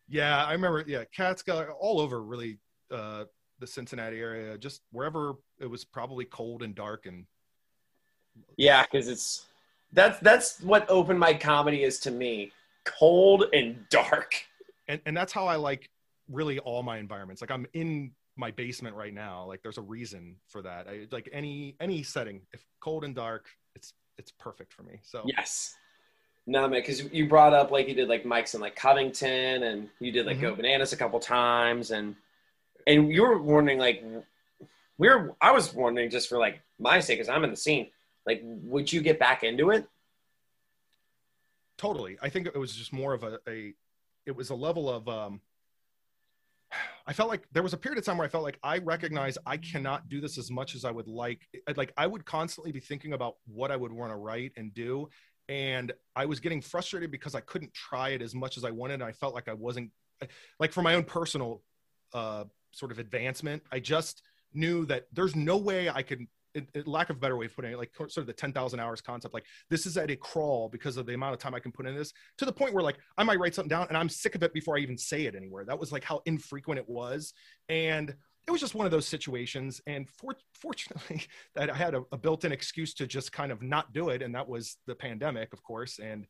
yeah. 0.10 0.44
I 0.46 0.52
remember. 0.54 0.84
Yeah, 0.88 1.04
Catskeller 1.16 1.70
all 1.80 2.00
over 2.00 2.22
really 2.22 2.60
uh, 2.92 3.26
the 3.60 3.68
Cincinnati 3.68 4.20
area, 4.20 4.58
just 4.58 4.82
wherever 4.92 5.34
it 5.60 5.68
was 5.68 5.84
probably 5.86 6.26
cold 6.26 6.64
and 6.64 6.76
dark 6.76 7.06
and 7.06 7.26
Yeah, 8.58 8.84
because 8.84 9.08
it's 9.08 9.46
that's 9.94 10.20
that's 10.20 10.60
what 10.62 10.86
open 10.90 11.18
mic 11.18 11.40
comedy 11.40 11.84
is 11.84 12.00
to 12.00 12.12
me: 12.12 12.52
cold 12.86 13.46
and 13.54 13.88
dark. 13.90 14.34
and 14.88 15.02
and 15.06 15.16
that's 15.16 15.34
how 15.34 15.48
I 15.48 15.56
like 15.56 15.90
really 16.30 16.60
all 16.60 16.84
my 16.84 16.98
environments. 16.98 17.42
Like 17.42 17.52
I'm 17.52 17.66
in 17.74 18.12
my 18.38 18.52
basement 18.52 18.96
right 18.96 19.14
now. 19.14 19.46
Like 19.46 19.62
there's 19.64 19.78
a 19.78 19.82
reason 19.82 20.36
for 20.48 20.62
that. 20.62 20.88
I 20.88 21.08
like 21.12 21.28
any 21.34 21.76
any 21.80 22.04
setting. 22.04 22.42
If 22.54 22.64
cold 22.80 23.04
and 23.04 23.16
dark, 23.16 23.48
it's 23.76 23.94
it's 24.18 24.32
perfect 24.32 24.72
for 24.74 24.84
me. 24.84 25.00
So 25.04 25.24
Yes. 25.26 25.76
No, 26.50 26.62
man, 26.62 26.80
because 26.80 27.04
you 27.12 27.28
brought 27.28 27.54
up 27.54 27.72
like 27.72 27.90
you 27.90 27.94
did 27.94 28.08
like 28.08 28.26
Mike's 28.26 28.54
in 28.54 28.62
like 28.62 28.76
Covington, 28.76 29.64
and 29.64 29.90
you 30.00 30.12
did 30.14 30.26
like 30.26 30.40
Go 30.40 30.54
Mhm. 30.54 30.58
Bananas 30.58 30.94
a 30.94 30.98
couple 30.98 31.20
times, 31.20 31.92
and 31.92 32.16
and 32.86 33.12
you 33.12 33.22
were 33.24 33.38
wondering 33.38 33.80
like 33.80 34.02
we 34.98 35.10
are 35.10 35.36
I 35.42 35.52
was 35.52 35.74
wondering 35.74 36.10
just 36.10 36.30
for 36.30 36.38
like 36.38 36.62
my 36.80 37.00
sake, 37.02 37.18
because 37.18 37.28
I'm 37.28 37.44
in 37.44 37.50
the 37.50 37.58
scene, 37.58 37.92
like 38.26 38.42
would 38.44 38.94
you 38.94 39.02
get 39.02 39.20
back 39.20 39.44
into 39.44 39.72
it? 39.72 39.90
totally. 41.78 42.18
I 42.22 42.30
think 42.30 42.48
it 42.48 42.58
was 42.58 42.74
just 42.76 42.94
more 42.94 43.14
of 43.14 43.24
a, 43.24 43.40
a 43.48 43.74
it 44.26 44.36
was 44.36 44.50
a 44.50 44.56
level 44.56 44.90
of 44.90 45.08
um 45.08 45.42
I 47.08 47.14
felt 47.14 47.30
like 47.30 47.48
there 47.54 47.64
was 47.64 47.74
a 47.74 47.78
period 47.78 47.98
of 47.98 48.06
time 48.06 48.18
where 48.18 48.28
I 48.28 48.30
felt 48.30 48.44
like 48.44 48.60
I 48.64 48.80
recognize 48.80 49.38
I 49.46 49.56
cannot 49.56 50.10
do 50.10 50.20
this 50.20 50.38
as 50.38 50.52
much 50.52 50.76
as 50.76 50.84
I 50.84 50.92
would 50.92 51.08
like. 51.08 51.48
Like 51.78 51.94
I 51.96 52.06
would 52.06 52.26
constantly 52.26 52.74
be 52.74 52.82
thinking 52.82 53.14
about 53.14 53.36
what 53.46 53.72
I 53.72 53.78
would 53.78 53.94
want 53.94 54.12
to 54.12 54.18
write 54.18 54.52
and 54.58 54.74
do. 54.74 55.08
And 55.48 55.94
I 56.18 56.26
was 56.26 56.42
getting 56.42 56.62
frustrated 56.62 57.10
because 57.10 57.34
I 57.34 57.40
couldn't 57.40 57.74
try 57.74 58.10
it 58.10 58.22
as 58.22 58.36
much 58.36 58.58
as 58.58 58.66
I 58.66 58.72
wanted. 58.72 58.96
And 58.96 59.04
I 59.06 59.14
felt 59.14 59.34
like 59.34 59.48
I 59.48 59.54
wasn't 59.54 59.92
like 60.60 60.74
for 60.74 60.82
my 60.82 60.96
own 60.96 61.06
personal 61.06 61.64
uh, 62.14 62.44
sort 62.72 62.92
of 62.92 63.00
advancement. 63.00 63.64
I 63.72 63.80
just 63.80 64.22
knew 64.54 64.86
that 64.88 65.06
there's 65.14 65.36
no 65.36 65.58
way 65.58 65.90
I 65.90 66.02
could, 66.02 66.26
it, 66.54 66.68
it- 66.74 66.88
lack 66.88 67.10
of 67.10 67.18
a 67.18 67.20
better 67.20 67.38
way 67.38 67.46
of 67.46 67.56
putting 67.56 67.72
it, 67.72 67.78
like 67.78 67.92
sort 67.96 68.18
of 68.18 68.26
the 68.26 68.34
10,000 68.34 68.80
hours 68.80 69.02
concept, 69.02 69.34
like 69.34 69.46
this 69.70 69.86
is 69.86 69.98
at 69.98 70.12
a 70.12 70.16
crawl 70.16 70.70
because 70.70 70.98
of 70.98 71.06
the 71.06 71.14
amount 71.14 71.34
of 71.34 71.40
time 71.40 71.54
I 71.54 71.60
can 71.60 71.72
put 71.72 71.88
in 71.88 71.96
this 71.96 72.14
to 72.38 72.46
the 72.46 72.52
point 72.54 72.74
where 72.74 72.84
like 72.84 72.98
I 73.18 73.24
might 73.24 73.40
write 73.40 73.56
something 73.56 73.70
down 73.70 73.88
and 73.90 73.98
I'm 73.98 74.10
sick 74.10 74.36
of 74.36 74.44
it 74.44 74.54
before 74.54 74.78
I 74.78 74.80
even 74.80 74.98
say 74.98 75.26
it 75.26 75.36
anywhere. 75.36 75.66
That 75.66 75.80
was 75.80 75.92
like 75.92 76.04
how 76.04 76.22
infrequent 76.26 76.80
it 76.80 76.90
was. 76.90 77.34
And 77.70 78.16
it 78.48 78.52
was 78.52 78.62
just 78.62 78.76
one 78.76 78.86
of 78.86 78.92
those 78.92 79.06
situations. 79.08 79.82
And 79.88 80.08
for, 80.10 80.36
fortunately, 80.54 81.24
that 81.56 81.70
I 81.70 81.76
had 81.76 81.94
a, 81.94 82.04
a 82.12 82.18
built-in 82.18 82.52
excuse 82.52 82.94
to 82.96 83.06
just 83.06 83.32
kind 83.32 83.52
of 83.52 83.62
not 83.62 83.94
do 83.94 84.10
it, 84.10 84.22
and 84.22 84.34
that 84.36 84.48
was 84.48 84.78
the 84.88 84.96
pandemic, 84.96 85.52
of 85.54 85.62
course, 85.64 86.00
and 86.00 86.26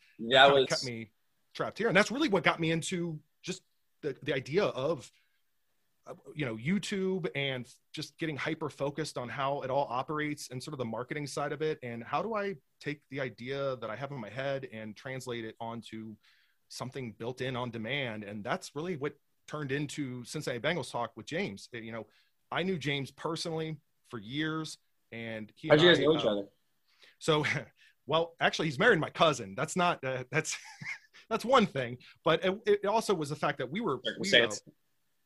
That 0.48 0.54
was 0.54 0.66
kept 0.68 0.86
me 0.86 1.12
trapped 1.54 1.78
here. 1.78 1.88
And 1.88 1.96
that's 1.96 2.12
really 2.12 2.30
what 2.30 2.44
got 2.44 2.60
me 2.60 2.72
into 2.72 3.20
just 3.44 3.62
the, 4.02 4.16
the 4.24 4.34
idea 4.34 4.64
of 4.66 5.10
you 6.36 6.46
know 6.46 6.56
YouTube 6.56 7.28
and 7.36 7.68
just 7.94 8.18
getting 8.18 8.36
hyper 8.36 8.70
focused 8.70 9.18
on 9.18 9.30
how 9.30 9.62
it 9.62 9.70
all 9.70 9.88
operates 9.90 10.50
and 10.50 10.62
sort 10.62 10.74
of 10.74 10.78
the 10.78 10.86
marketing 10.86 11.28
side 11.28 11.52
of 11.52 11.62
it 11.62 11.80
and 11.84 12.04
how 12.04 12.22
do 12.22 12.36
I 12.36 12.56
take 12.80 13.02
the 13.10 13.20
idea 13.20 13.76
that 13.78 13.90
I 13.90 13.96
have 13.96 14.12
in 14.12 14.20
my 14.20 14.30
head 14.30 14.68
and 14.72 14.96
translate 14.96 15.46
it 15.46 15.56
onto 15.60 16.16
something 16.70 17.14
built 17.18 17.42
in 17.42 17.56
on 17.56 17.72
demand 17.72 18.24
and 18.24 18.44
that's 18.44 18.76
really 18.76 18.98
what 18.98 19.14
turned 19.48 19.72
into 19.72 20.24
Cincinnati 20.26 20.60
Bengals 20.60 20.92
talk 20.92 21.12
with 21.16 21.26
James. 21.26 21.70
You 21.72 21.92
know, 21.92 22.08
I 22.52 22.64
knew 22.64 22.78
James 22.78 23.12
personally 23.12 23.78
for 24.10 24.20
years 24.20 24.78
and 25.12 25.52
he 25.56 25.70
how'd 25.70 25.82
you 25.82 25.88
guys 25.88 26.00
know 26.00 26.18
each 26.18 26.26
uh, 26.26 26.32
other? 26.32 26.44
so, 27.20 27.46
well, 28.08 28.34
actually, 28.40 28.68
he's 28.68 28.80
married 28.80 29.00
my 29.00 29.10
cousin. 29.10 29.54
That's 29.56 29.76
not 29.76 30.04
uh, 30.04 30.24
that's 30.32 30.58
that's 31.30 31.46
one 31.46 31.66
thing, 31.66 31.98
but 32.24 32.44
it, 32.44 32.60
it 32.66 32.86
also 32.86 33.14
was 33.14 33.30
the 33.30 33.36
fact 33.36 33.58
that 33.60 33.70
we 33.70 33.82
were 33.82 34.00
we, 34.20 34.34
uh. 34.34 34.50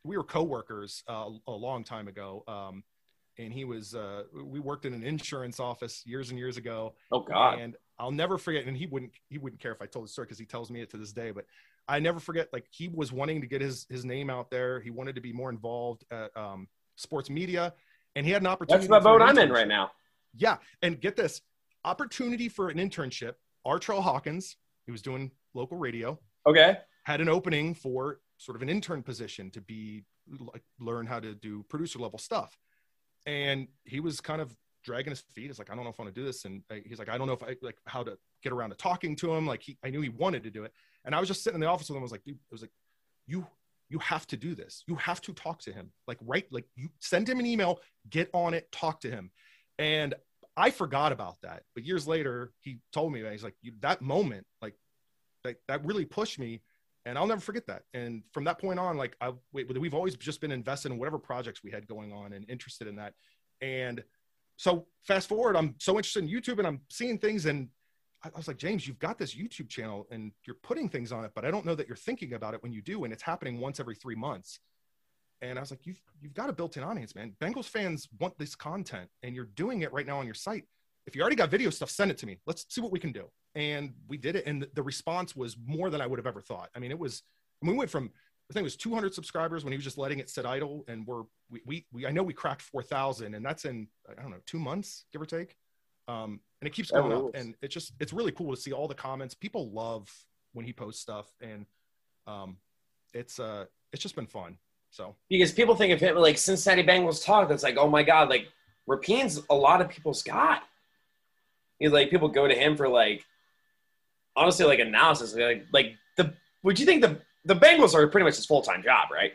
We 0.04 0.18
were 0.18 0.24
coworkers 0.24 1.04
uh, 1.08 1.30
a 1.48 1.52
long 1.52 1.84
time 1.84 2.08
ago. 2.08 2.44
Um, 2.48 2.84
and 3.38 3.54
he 3.54 3.66
was 3.66 3.96
uh, 3.96 4.24
we 4.44 4.60
worked 4.60 4.86
in 4.86 4.94
an 4.94 5.04
insurance 5.04 5.60
office 5.60 6.04
years 6.06 6.30
and 6.30 6.38
years 6.38 6.58
ago. 6.58 6.96
Oh 7.12 7.22
God, 7.22 7.60
And 7.60 7.76
I'll 7.98 8.12
never 8.12 8.38
forget. 8.38 8.66
And 8.66 8.76
he 8.76 8.88
wouldn't 8.88 9.12
he 9.30 9.38
wouldn't 9.38 9.62
care 9.62 9.72
if 9.72 9.82
I 9.82 9.86
told 9.86 10.06
the 10.06 10.10
story 10.10 10.26
because 10.26 10.40
he 10.40 10.46
tells 10.46 10.70
me 10.70 10.82
it 10.82 10.90
to 10.92 10.98
this 10.98 11.14
day. 11.14 11.32
But 11.32 11.46
I 11.88 12.00
never 12.00 12.20
forget. 12.20 12.50
Like 12.52 12.66
he 12.70 12.90
was 12.90 13.12
wanting 13.12 13.42
to 13.42 13.48
get 13.48 13.62
his 13.62 13.86
his 13.90 14.04
name 14.06 14.30
out 14.30 14.52
there. 14.52 14.80
He 14.80 14.90
wanted 14.90 15.16
to 15.16 15.22
be 15.22 15.32
more 15.32 15.50
involved 15.50 16.04
at 16.12 16.36
um, 16.36 16.68
sports 16.96 17.30
media, 17.30 17.74
and 18.16 18.26
he 18.26 18.32
had 18.32 18.42
an 18.42 18.48
opportunity. 18.48 18.88
that's 18.88 19.04
the 19.04 19.10
boat 19.10 19.22
I'm 19.22 19.38
in 19.38 19.50
right 19.50 19.68
now. 19.68 19.92
Yeah, 20.36 20.58
and 20.82 21.00
get 21.00 21.16
this 21.16 21.42
opportunity 21.86 22.50
for 22.50 22.70
an 22.70 22.78
internship. 22.78 23.34
Artrell 23.66 24.02
Hawkins, 24.02 24.58
he 24.86 24.92
was 24.92 25.02
doing 25.02 25.32
local 25.54 25.78
radio, 25.78 26.20
Okay, 26.48 26.78
had 27.04 27.22
an 27.22 27.30
opening 27.30 27.76
for 27.76 28.20
sort 28.41 28.56
of 28.56 28.62
an 28.62 28.69
intern 28.69 29.04
position 29.04 29.51
to 29.51 29.62
be 29.62 30.04
like 30.39 30.63
learn 30.80 31.06
how 31.06 31.19
to 31.19 31.36
do 31.36 31.63
producer 31.69 31.99
level 31.99 32.19
stuff, 32.19 32.58
and 33.25 33.67
he 33.86 33.99
was 33.99 34.21
kind 34.21 34.41
of 34.41 34.56
dragging 34.84 35.12
his 35.12 35.21
feet. 35.21 35.49
It's 35.49 35.60
like 35.60 35.69
I 35.71 35.75
don't 35.75 35.84
know 35.84 35.91
if 35.91 35.99
I 35.99 36.04
want 36.04 36.15
to 36.15 36.21
do 36.21 36.25
this, 36.25 36.45
and 36.45 36.63
he's 36.86 36.99
like 36.99 37.10
I 37.10 37.17
don't 37.17 37.27
know 37.27 37.34
if 37.34 37.43
I 37.43 37.56
like 37.62 37.77
how 37.86 38.04
to 38.04 38.17
get 38.43 38.51
around 38.51 38.71
to 38.71 38.75
talking 38.75 39.15
to 39.17 39.34
him. 39.34 39.45
Like 39.45 39.62
he, 39.62 39.77
I 39.84 39.89
knew 39.89 40.01
he 40.01 40.10
wanted 40.10 40.43
to 40.43 40.49
do 40.49 40.63
it, 40.63 40.73
and 41.06 41.13
I 41.13 41.19
was 41.19 41.27
just 41.27 41.43
sitting 41.43 41.56
in 41.56 41.62
the 41.62 41.67
office 41.67 41.89
with 41.89 41.95
him. 41.95 42.01
I 42.01 42.04
was 42.04 42.12
like, 42.12 42.23
dude, 42.23 42.39
was 42.51 42.62
like, 42.62 42.71
you. 43.27 43.45
You 43.89 43.99
have 43.99 44.25
to 44.27 44.38
do 44.38 44.56
this. 44.56 44.86
You 44.88 44.95
have 44.95 45.19
to 45.23 45.34
talk 45.34 45.60
to 45.63 45.73
him. 45.73 45.91
Like, 46.08 46.17
right? 46.21 46.45
Like, 46.49 46.63
you 46.77 46.88
send 46.99 47.27
him 47.27 47.41
an 47.41 47.45
email, 47.45 47.82
get 48.10 48.30
on 48.34 48.54
it, 48.54 48.71
talk 48.71 49.01
to 49.01 49.12
him. 49.12 49.32
And 49.80 50.15
I 50.56 50.71
forgot 50.71 51.12
about 51.12 51.41
that. 51.41 51.63
But 51.75 51.84
years 51.84 52.08
later, 52.08 52.54
he 52.62 52.80
told 52.93 53.12
me 53.12 53.21
that 53.21 53.34
he's 53.34 53.43
like, 53.43 53.56
you, 53.62 53.73
that 53.82 54.01
moment, 54.01 54.45
like 54.62 54.75
that, 55.43 55.58
that 55.67 55.84
really 55.86 56.06
pushed 56.06 56.39
me. 56.39 56.62
And 57.06 57.18
I'll 57.18 57.28
never 57.28 57.42
forget 57.42 57.66
that. 57.68 57.84
And 57.94 58.24
from 58.32 58.44
that 58.44 58.60
point 58.60 58.80
on, 58.80 58.98
like 58.98 59.16
I, 59.22 59.34
we, 59.54 59.64
we've 59.64 59.94
always 59.94 60.16
just 60.16 60.40
been 60.40 60.52
invested 60.52 60.92
in 60.92 61.00
whatever 61.00 61.18
projects 61.18 61.64
we 61.64 61.72
had 61.72 61.88
going 61.88 62.14
on 62.14 62.34
and 62.34 62.48
interested 62.50 62.88
in 62.88 62.96
that. 62.98 63.14
And 63.62 64.04
so 64.58 64.86
fast 65.04 65.28
forward, 65.28 65.56
I'm 65.56 65.76
so 65.80 65.94
interested 65.98 66.24
in 66.24 66.30
YouTube 66.30 66.60
and 66.60 66.68
I'm 66.68 66.82
seeing 66.90 67.18
things 67.18 67.46
and 67.48 67.70
I 68.24 68.30
was 68.36 68.48
like, 68.48 68.58
James, 68.58 68.88
you've 68.88 69.00
got 69.00 69.18
this 69.18 69.34
YouTube 69.34 69.68
channel 69.68 70.06
and 70.12 70.32
you're 70.46 70.58
putting 70.62 70.90
things 70.90 71.12
on 71.12 71.26
it, 71.26 71.32
but 71.34 71.44
I 71.44 71.50
don't 71.50 71.66
know 71.66 71.74
that 71.74 71.88
you're 71.88 71.96
thinking 71.96 72.34
about 72.34 72.54
it 72.54 72.62
when 72.62 72.72
you 72.72 72.82
do. 72.82 73.04
And 73.04 73.12
it's 73.12 73.24
happening 73.24 73.60
once 73.60 73.80
every 73.80 73.96
three 73.96 74.14
months. 74.14 74.60
And 75.42 75.58
I 75.58 75.62
was 75.62 75.72
like, 75.72 75.88
you've, 75.88 76.00
you've 76.22 76.36
got 76.36 76.50
a 76.50 76.54
built-in 76.54 76.84
audience, 76.84 77.16
man. 77.16 77.34
Bengals 77.42 77.66
fans 77.66 78.08
want 78.20 78.38
this 78.38 78.54
content 78.54 79.10
and 79.24 79.34
you're 79.34 79.46
doing 79.46 79.82
it 79.82 79.92
right 79.92 80.06
now 80.06 80.20
on 80.20 80.26
your 80.26 80.36
site. 80.36 80.66
If 81.08 81.16
you 81.16 81.22
already 81.22 81.36
got 81.36 81.50
video 81.50 81.70
stuff, 81.70 81.90
send 81.90 82.12
it 82.12 82.18
to 82.20 82.26
me. 82.26 82.40
Let's 82.46 82.66
see 82.70 82.82
what 82.82 82.92
we 82.92 83.00
can 83.00 83.12
do. 83.12 83.26
And 83.56 83.94
we 84.08 84.18
did 84.18 84.36
it. 84.36 84.46
And 84.46 84.68
the 84.74 84.84
response 84.84 85.36
was 85.36 85.58
more 85.66 85.90
than 85.90 86.02
I 86.02 86.08
would 86.08 86.20
have 86.20 86.28
ever 86.28 86.42
thought. 86.42 86.70
I 86.76 86.80
mean, 86.80 86.92
it 86.92 87.00
was, 87.00 87.24
I 87.62 87.66
mean, 87.66 87.76
we 87.76 87.80
went 87.80 87.90
from, 87.90 88.12
I 88.50 88.54
think 88.54 88.62
it 88.62 88.64
was 88.64 88.76
200 88.76 89.14
subscribers 89.14 89.64
when 89.64 89.72
he 89.72 89.78
was 89.78 89.84
just 89.84 89.98
letting 89.98 90.20
it 90.20 90.30
sit 90.30 90.46
idle. 90.46 90.86
And 90.88 91.06
we're, 91.08 91.24
we, 91.50 91.62
we, 91.66 91.86
we 91.92 92.06
I 92.06 92.12
know 92.12 92.24
we 92.24 92.34
cracked 92.34 92.62
4,000 92.62 93.34
and 93.34 93.46
that's 93.46 93.66
in, 93.66 93.88
I 94.10 94.22
don't 94.22 94.32
know, 94.32 94.42
two 94.46 94.60
months, 94.60 95.06
give 95.12 95.22
or 95.22 95.26
take. 95.26 95.56
Um, 96.08 96.40
and 96.62 96.68
it 96.68 96.74
keeps 96.74 96.92
going 96.92 97.12
up 97.12 97.36
and 97.36 97.56
it's 97.62 97.74
just, 97.74 97.94
it's 98.00 98.14
really 98.14 98.32
cool 98.32 98.54
to 98.54 98.62
see 98.62 98.72
all 98.72 98.88
the 98.88 98.96
comments. 98.96 99.34
People 99.34 99.72
love 99.72 100.10
when 100.54 100.66
he 100.66 100.74
posts 100.74 101.02
stuff 101.02 101.28
and, 101.42 101.66
um, 102.28 102.58
it's, 103.14 103.40
uh, 103.40 103.66
it's 103.92 104.04
just 104.04 104.16
been 104.16 104.28
fun. 104.28 104.58
So 104.92 105.16
because 105.30 105.54
people 105.54 105.76
think 105.76 105.94
of 105.94 106.00
him 106.00 106.18
like 106.18 106.38
Cincinnati 106.38 106.84
Bengals 106.84 107.26
talk, 107.26 107.50
that's 107.50 107.64
like, 107.64 107.78
oh 107.78 107.88
my 107.90 108.04
god, 108.04 108.30
like 108.30 108.50
Rapien's 108.88 109.42
a 109.50 109.56
lot 109.56 109.82
of 109.82 109.90
people's 109.90 110.22
guy. 110.22 110.60
He's 111.82 111.91
like 111.91 112.10
people 112.10 112.30
go 112.30 112.48
to 112.48 112.56
him 112.56 112.78
for 112.78 112.88
like 112.88 113.26
honestly 114.36 114.65
like 114.65 114.80
analysis. 114.80 115.36
Like 115.36 115.65
like 115.74 115.96
the 116.17 116.34
would 116.63 116.80
you 116.80 116.86
think 116.86 117.02
the 117.02 117.20
the 117.46 117.56
Bengals 117.56 117.94
are 117.94 118.08
pretty 118.08 118.26
much 118.26 118.36
his 118.36 118.46
full 118.46 118.62
time 118.62 118.84
job, 118.84 119.10
right? 119.12 119.34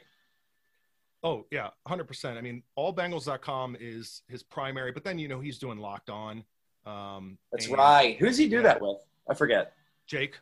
Oh 1.23 1.45
yeah, 1.51 1.71
hundred 1.87 2.05
percent. 2.05 2.39
I 2.39 2.41
mean, 2.41 2.63
allbengals.com 2.79 3.77
is 3.81 4.23
his 4.29 4.43
primary, 4.43 4.93
but 4.93 5.05
then 5.05 5.19
you 5.19 5.29
know 5.29 5.41
he's 5.41 5.59
doing 5.59 5.79
locked 5.79 6.11
on. 6.11 6.45
Um, 6.87 7.39
That's 7.51 7.69
right. 7.69 8.17
Who 8.19 8.27
does 8.27 8.39
he 8.39 8.49
do 8.49 8.57
yeah. 8.57 8.63
that 8.63 8.81
with? 8.81 8.99
I 9.29 9.35
forget. 9.35 9.73
Jake 10.07 10.39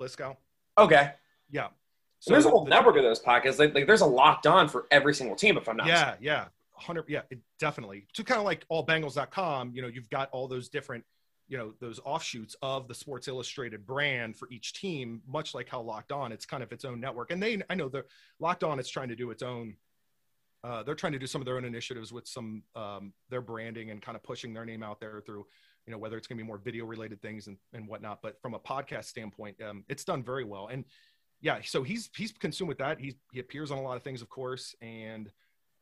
Liskow. 0.00 0.36
Okay. 0.78 1.12
Yeah. 1.50 1.68
So 2.20 2.32
there's 2.32 2.44
a 2.44 2.50
whole 2.50 2.64
the, 2.64 2.70
network 2.70 2.96
of 2.96 3.02
those 3.02 3.22
podcasts. 3.22 3.58
Like, 3.58 3.74
like, 3.74 3.86
there's 3.86 4.00
a 4.00 4.06
locked 4.06 4.46
on 4.46 4.68
for 4.68 4.86
every 4.90 5.14
single 5.14 5.36
team, 5.36 5.56
if 5.56 5.68
I'm 5.68 5.76
not. 5.76 5.86
Yeah, 5.86 5.94
mistaken. 5.94 6.24
yeah, 6.24 6.44
hundred. 6.72 7.04
Yeah, 7.08 7.22
it, 7.30 7.38
definitely. 7.58 8.06
To 8.14 8.24
kind 8.24 8.38
of 8.38 8.44
like 8.44 8.66
allbengals.com, 8.68 9.72
you 9.74 9.82
know, 9.82 9.88
you've 9.88 10.10
got 10.10 10.28
all 10.32 10.48
those 10.48 10.68
different, 10.68 11.04
you 11.48 11.56
know, 11.56 11.74
those 11.80 12.00
offshoots 12.04 12.56
of 12.62 12.88
the 12.88 12.94
Sports 12.94 13.28
Illustrated 13.28 13.86
brand 13.86 14.36
for 14.36 14.48
each 14.50 14.72
team. 14.72 15.22
Much 15.26 15.54
like 15.54 15.68
how 15.68 15.80
Locked 15.80 16.12
On, 16.12 16.32
it's 16.32 16.46
kind 16.46 16.62
of 16.62 16.72
its 16.72 16.84
own 16.84 17.00
network. 17.00 17.30
And 17.30 17.42
they, 17.42 17.62
I 17.70 17.74
know 17.74 17.88
the 17.88 18.04
Locked 18.40 18.64
On, 18.64 18.78
it's 18.78 18.88
trying 18.88 19.08
to 19.08 19.16
do 19.16 19.30
its 19.30 19.42
own. 19.42 19.76
Uh, 20.64 20.82
they're 20.82 20.94
trying 20.94 21.12
to 21.12 21.18
do 21.18 21.26
some 21.26 21.40
of 21.40 21.46
their 21.46 21.56
own 21.56 21.64
initiatives 21.64 22.12
with 22.12 22.26
some 22.26 22.62
um, 22.74 23.12
their 23.30 23.40
branding 23.40 23.90
and 23.90 24.02
kind 24.02 24.16
of 24.16 24.22
pushing 24.22 24.52
their 24.52 24.64
name 24.64 24.82
out 24.82 25.00
there 25.00 25.22
through 25.24 25.46
you 25.86 25.92
know 25.92 25.98
whether 25.98 26.16
it's 26.16 26.26
going 26.26 26.36
to 26.36 26.42
be 26.42 26.46
more 26.46 26.58
video 26.58 26.84
related 26.84 27.22
things 27.22 27.46
and, 27.46 27.56
and 27.72 27.86
whatnot 27.86 28.20
but 28.20 28.40
from 28.42 28.54
a 28.54 28.58
podcast 28.58 29.04
standpoint 29.04 29.54
um, 29.62 29.84
it's 29.88 30.02
done 30.02 30.24
very 30.24 30.42
well 30.42 30.66
and 30.66 30.84
yeah, 31.40 31.58
so 31.64 31.82
he's 31.82 32.10
he's 32.16 32.32
consumed 32.32 32.68
with 32.68 32.78
that. 32.78 32.98
He's 32.98 33.14
he 33.32 33.40
appears 33.40 33.70
on 33.70 33.78
a 33.78 33.82
lot 33.82 33.96
of 33.96 34.02
things, 34.02 34.22
of 34.22 34.28
course, 34.28 34.74
and 34.80 35.30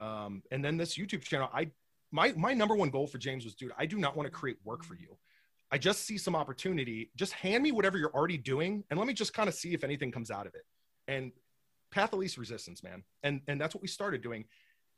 um, 0.01 0.43
and 0.51 0.65
then 0.65 0.77
this 0.77 0.97
YouTube 0.97 1.23
channel. 1.23 1.49
I 1.53 1.71
my 2.11 2.33
my 2.37 2.55
number 2.55 2.75
one 2.75 2.91
goal 2.91 3.07
for 3.07 3.19
James 3.19 3.45
was, 3.45 3.55
dude, 3.55 3.73
I 3.79 3.87
do 3.87 3.97
not 3.97 4.17
want 4.17 4.27
to 4.27 4.31
create 4.31 4.59
work 4.65 4.85
for 4.85 4.95
you. 4.95 5.17
I 5.75 5.77
just 5.77 6.05
see 6.05 6.19
some 6.19 6.37
opportunity. 6.37 7.11
Just 7.17 7.33
hand 7.33 7.65
me 7.65 7.73
whatever 7.73 7.99
you're 7.99 8.15
already 8.15 8.39
doing, 8.39 8.85
and 8.91 8.99
let 8.99 9.09
me 9.09 9.13
just 9.13 9.35
kind 9.35 9.49
of 9.49 9.57
see 9.57 9.75
if 9.75 9.83
anything 9.83 10.13
comes 10.13 10.31
out 10.31 10.47
of 10.47 10.55
it. 10.55 10.63
And 11.09 11.33
path 11.91 12.13
of 12.13 12.21
least 12.21 12.39
resistance, 12.39 12.85
man. 12.85 13.03
And 13.25 13.41
and 13.49 13.61
that's 13.61 13.75
what 13.75 13.83
we 13.83 13.89
started 13.89 14.23
doing. 14.23 14.45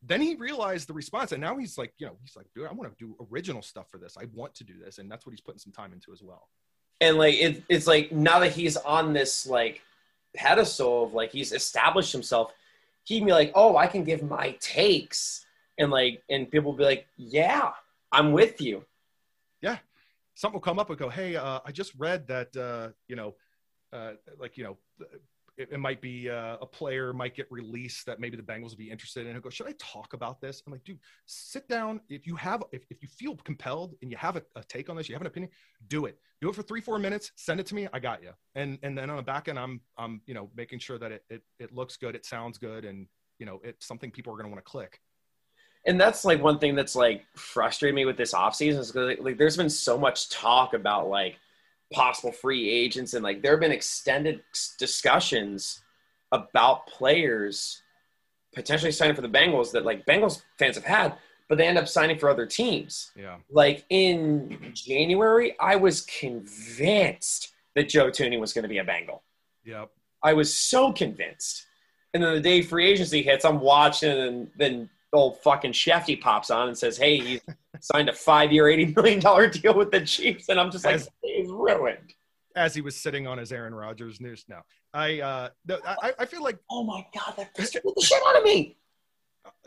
Then 0.03 0.21
he 0.21 0.35
realized 0.35 0.87
the 0.87 0.93
response, 0.93 1.33
and 1.33 1.41
now 1.41 1.57
he's 1.57 1.79
like, 1.79 1.95
you 1.97 2.07
know, 2.07 2.19
he's 2.21 2.37
like, 2.37 2.45
dude, 2.55 2.67
I 2.67 2.75
want 2.75 2.91
to 2.91 2.97
do 3.03 3.17
original 3.33 3.63
stuff 3.63 3.87
for 3.91 3.97
this. 3.97 4.19
I 4.21 4.27
want 4.35 4.55
to 4.57 4.65
do 4.65 4.75
this, 4.79 4.99
and 4.99 5.11
that's 5.11 5.25
what 5.25 5.33
he's 5.33 5.41
putting 5.41 5.59
some 5.59 5.73
time 5.73 5.95
into 5.95 6.13
as 6.13 6.23
well. 6.23 6.47
And 7.01 7.17
like, 7.17 7.37
it, 7.37 7.63
it's 7.71 7.87
like 7.87 8.13
now 8.13 8.39
that 8.41 8.53
he's 8.53 8.77
on 8.77 9.15
this 9.15 9.47
like 9.47 9.81
pedestal 10.35 11.05
of 11.05 11.15
like 11.15 11.33
he's 11.33 11.53
established 11.53 12.13
himself, 12.13 12.53
he'd 13.05 13.25
be 13.25 13.33
like, 13.33 13.51
"Oh, 13.55 13.79
I 13.79 13.87
can 13.87 14.05
give 14.05 14.23
my 14.23 14.55
takes," 14.61 15.47
and 15.79 15.91
like, 15.91 16.23
and 16.29 16.51
people 16.51 16.73
will 16.73 16.79
be 16.79 16.85
like, 16.85 17.07
"Yeah, 17.17 17.71
I'm 18.13 18.33
with 18.33 18.61
you." 18.61 18.85
Something 20.37 20.55
will 20.55 20.61
come 20.61 20.79
up 20.79 20.89
and 20.91 20.99
go, 20.99 21.09
"Hey, 21.09 21.35
uh, 21.35 21.59
I 21.65 21.73
just 21.73 21.93
read 21.99 22.29
that 22.29 22.57
uh, 22.57 22.93
you 23.09 23.17
know, 23.17 23.35
uh, 23.93 24.13
like 24.39 24.57
you 24.57 24.63
know, 24.65 24.79
it, 25.57 25.69
it 25.73 25.81
might 25.81 26.01
be 26.01 26.29
uh, 26.29 26.57
a 26.61 26.67
player 26.67 27.13
might 27.13 27.35
get 27.35 27.47
released 27.51 28.07
that 28.07 28.21
maybe 28.21 28.37
the 28.37 28.43
Bengals 28.43 28.71
would 28.71 28.79
be 28.79 28.91
interested 28.91 29.27
in. 29.27 29.35
And 29.35 29.43
go, 29.43 29.51
should 29.51 29.67
I 29.67 29.75
talk 29.79 30.13
about 30.13 30.41
this? 30.41 30.63
I'm 30.67 30.73
like, 30.73 30.85
dude, 30.85 30.99
sit 31.27 31.69
down. 31.69 32.01
If 32.09 32.27
you 32.27 32.37
have, 32.37 32.63
if, 32.73 32.85
if 32.91 33.03
you 33.03 33.09
feel 33.09 33.37
compelled 33.37 33.95
and 34.03 34.11
you 34.11 34.17
have 34.17 34.37
a, 34.37 34.43
a, 34.55 34.63
take 34.65 34.91
on 34.91 34.97
this, 34.97 35.09
you 35.09 35.15
have 35.15 35.23
an 35.23 35.27
opinion, 35.27 35.51
do 35.89 36.05
it. 36.07 36.19
Do 36.41 36.51
it 36.51 36.55
for 36.55 36.63
three, 36.63 36.81
four 36.81 36.99
minutes. 36.99 37.33
Send 37.37 37.61
it 37.61 37.67
to 37.67 37.75
me. 37.75 37.89
I 37.93 37.99
got 37.99 38.23
you. 38.23 38.31
And 38.55 38.79
and 38.83 38.97
then 38.97 39.09
on 39.09 39.17
the 39.17 39.23
back 39.23 39.49
end, 39.49 39.59
I'm 39.59 39.81
I'm 39.97 40.21
you 40.27 40.35
know 40.35 40.51
making 40.55 40.81
sure 40.81 40.99
that 40.99 41.13
it 41.13 41.25
it, 41.31 41.43
it 41.59 41.73
looks 41.73 41.97
good, 41.97 42.15
it 42.15 42.27
sounds 42.27 42.59
good, 42.59 42.85
and 42.85 43.07
you 43.39 43.47
know 43.47 43.61
it's 43.65 43.87
something 43.87 44.11
people 44.11 44.33
are 44.35 44.37
going 44.37 44.45
to 44.47 44.53
want 44.53 44.65
to 44.65 44.71
click 44.71 45.01
and 45.87 46.01
that's 46.01 46.25
like 46.25 46.43
one 46.43 46.59
thing 46.59 46.75
that's 46.75 46.97
like 46.97 47.25
frustrated 47.37 47.95
me 47.95 48.05
with 48.05 48.17
this 48.17 48.35
offseason 48.35 48.79
is 48.79 48.93
because 48.93 49.19
like 49.21 49.39
there's 49.39 49.57
been 49.57 49.71
so 49.71 49.97
much 49.97 50.29
talk 50.29 50.75
about 50.75 51.09
like 51.09 51.39
possible 51.93 52.33
free 52.33 52.69
agents 52.69 53.15
and 53.15 53.23
like 53.23 53.43
there 53.43 53.53
have 53.53 53.61
been 53.61 53.73
extended 53.73 54.43
discussions 54.79 55.83
about 56.33 56.87
players 56.89 57.83
potentially 58.55 58.91
signing 58.91 59.15
for 59.15 59.23
the 59.23 59.29
Bengals 59.29 59.71
that 59.73 59.85
like 59.85 60.05
Bengals 60.07 60.43
fans 60.59 60.75
have 60.75 60.85
had, 60.85 61.15
but 61.49 61.59
they 61.59 61.67
end 61.67 61.79
up 61.79 61.87
signing 61.87 62.19
for 62.19 62.29
other 62.29 62.47
teams. 62.47 63.13
Yeah. 63.15 63.37
Like 63.51 63.85
in 63.91 64.73
January, 64.75 65.55
I 65.61 65.77
was 65.77 66.01
convinced 66.03 67.55
that 67.77 67.89
Joe 67.89 68.09
Thuney 68.09 68.41
was 68.41 68.53
going 68.53 68.65
to 68.65 68.69
be 68.69 68.79
a 68.79 68.85
Bengal. 68.85 69.23
Yep. 69.65 69.91
I 70.23 70.33
was 70.33 70.53
so 70.53 70.93
convinced. 70.93 71.67
And 72.15 72.23
then 72.23 72.35
the 72.35 72.41
day 72.41 72.63
free 72.63 72.87
agency 72.91 73.23
hits, 73.23 73.45
I'm 73.45 73.61
watching, 73.61 74.11
and 74.11 74.51
then 74.57 74.89
old 75.13 75.41
fucking 75.43 75.73
Schefty 75.73 76.21
pops 76.21 76.51
on 76.51 76.69
and 76.69 76.77
says, 76.77 76.97
"Hey, 76.97 77.19
he's 77.19 77.41
signed 77.81 78.09
a 78.09 78.13
five-year, 78.13 78.69
eighty 78.69 78.87
million 78.87 79.21
dollar 79.21 79.49
deal 79.49 79.75
with 79.75 79.91
the 79.91 80.01
Chiefs," 80.01 80.49
and 80.49 80.61
I'm 80.61 80.71
just 80.71 80.85
like, 80.85 81.03
"He's 81.23 81.49
ruined." 81.49 82.15
As 82.55 82.75
he 82.75 82.81
was 82.81 82.97
sitting 82.97 83.27
on 83.27 83.37
his 83.37 83.53
Aaron 83.53 83.75
Rodgers 83.75 84.21
news. 84.21 84.45
No, 84.49 84.61
I, 84.95 85.21
uh, 85.21 85.49
no, 85.67 85.79
I, 85.85 86.15
I 86.19 86.25
feel 86.25 86.43
like, 86.43 86.59
oh 86.71 86.85
my 86.85 87.05
god, 87.15 87.35
that 87.37 87.55
pissed 87.55 87.75
the 87.75 88.03
shit 88.03 88.23
out 88.27 88.39
of 88.39 88.45
me. 88.45 88.79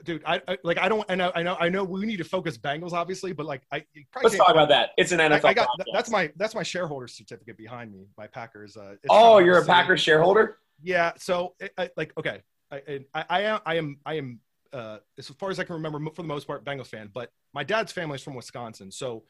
Dude, 0.04 0.24
I, 0.26 0.42
I, 0.48 0.58
like. 0.64 0.78
I 0.78 0.90
don't. 0.90 1.06
I 1.10 1.16
know. 1.16 1.32
I 1.36 1.44
know. 1.44 1.58
I 1.60 1.70
know. 1.70 1.84
We 1.84 2.06
need 2.06 2.18
to 2.18 2.24
focus 2.24 2.58
Bengals, 2.58 2.94
obviously, 2.94 3.32
but 3.34 3.46
like, 3.46 3.62
I 3.72 3.84
let's 4.24 4.36
talk 4.36 4.50
about 4.50 4.70
that. 4.70 4.92
It's 4.98 5.12
an 5.12 5.20
NFL. 5.20 5.46
I, 5.46 5.50
I 5.50 5.54
got 5.54 5.70
that's 5.94 6.10
my 6.10 6.32
that's 6.36 6.56
my 6.56 6.64
shareholder 6.64 7.08
certificate 7.08 7.58
behind 7.58 7.92
me. 7.92 8.08
My 8.18 8.28
Packers. 8.28 8.76
Uh, 8.76 8.96
oh, 9.10 9.40
you're 9.40 9.58
a 9.58 9.66
Packers 9.66 10.02
shareholder. 10.02 10.58
Yeah. 10.82 11.12
So, 11.18 11.56
I, 11.78 11.90
like, 11.98 12.14
okay, 12.18 12.42
I, 12.72 13.06
I, 13.14 13.26
I 13.30 13.42
am. 13.42 13.60
I 13.66 13.76
am. 13.76 13.98
I 14.06 14.14
am 14.16 14.40
uh, 14.74 14.98
as 15.18 15.28
far 15.30 15.50
as 15.50 15.60
I 15.60 15.64
can 15.64 15.76
remember, 15.76 16.00
for 16.12 16.22
the 16.22 16.28
most 16.28 16.48
part, 16.48 16.64
Bengals 16.66 16.88
fan. 16.88 17.10
But 17.14 17.32
my 17.54 17.64
dad's 17.64 17.92
family 17.92 18.16
is 18.16 18.24
from 18.24 18.36
Wisconsin, 18.36 18.92
so 18.92 19.24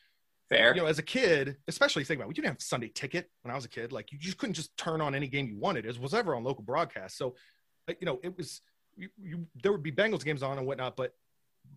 fair. 0.49 0.75
You 0.75 0.81
know, 0.81 0.87
as 0.87 0.99
a 0.99 1.03
kid, 1.03 1.57
especially 1.67 2.03
think 2.03 2.19
about, 2.19 2.25
it, 2.25 2.29
we 2.29 2.33
didn't 2.33 2.47
have 2.47 2.61
Sunday 2.61 2.91
ticket 2.93 3.29
when 3.43 3.51
I 3.51 3.55
was 3.55 3.65
a 3.65 3.69
kid. 3.69 3.91
Like 3.91 4.11
you 4.11 4.17
just 4.17 4.37
couldn't 4.37 4.55
just 4.55 4.75
turn 4.77 5.01
on 5.01 5.15
any 5.15 5.27
game 5.27 5.47
you 5.47 5.57
wanted. 5.57 5.85
It 5.85 5.99
was 5.99 6.13
ever 6.13 6.35
on 6.35 6.43
local 6.43 6.63
broadcast. 6.63 7.17
So, 7.17 7.35
uh, 7.87 7.93
you 7.99 8.05
know, 8.05 8.19
it 8.23 8.35
was 8.37 8.61
you, 8.97 9.09
you, 9.21 9.47
there 9.63 9.71
would 9.71 9.83
be 9.83 9.91
Bengals 9.91 10.25
games 10.25 10.43
on 10.43 10.57
and 10.57 10.67
whatnot. 10.67 10.97
But 10.97 11.13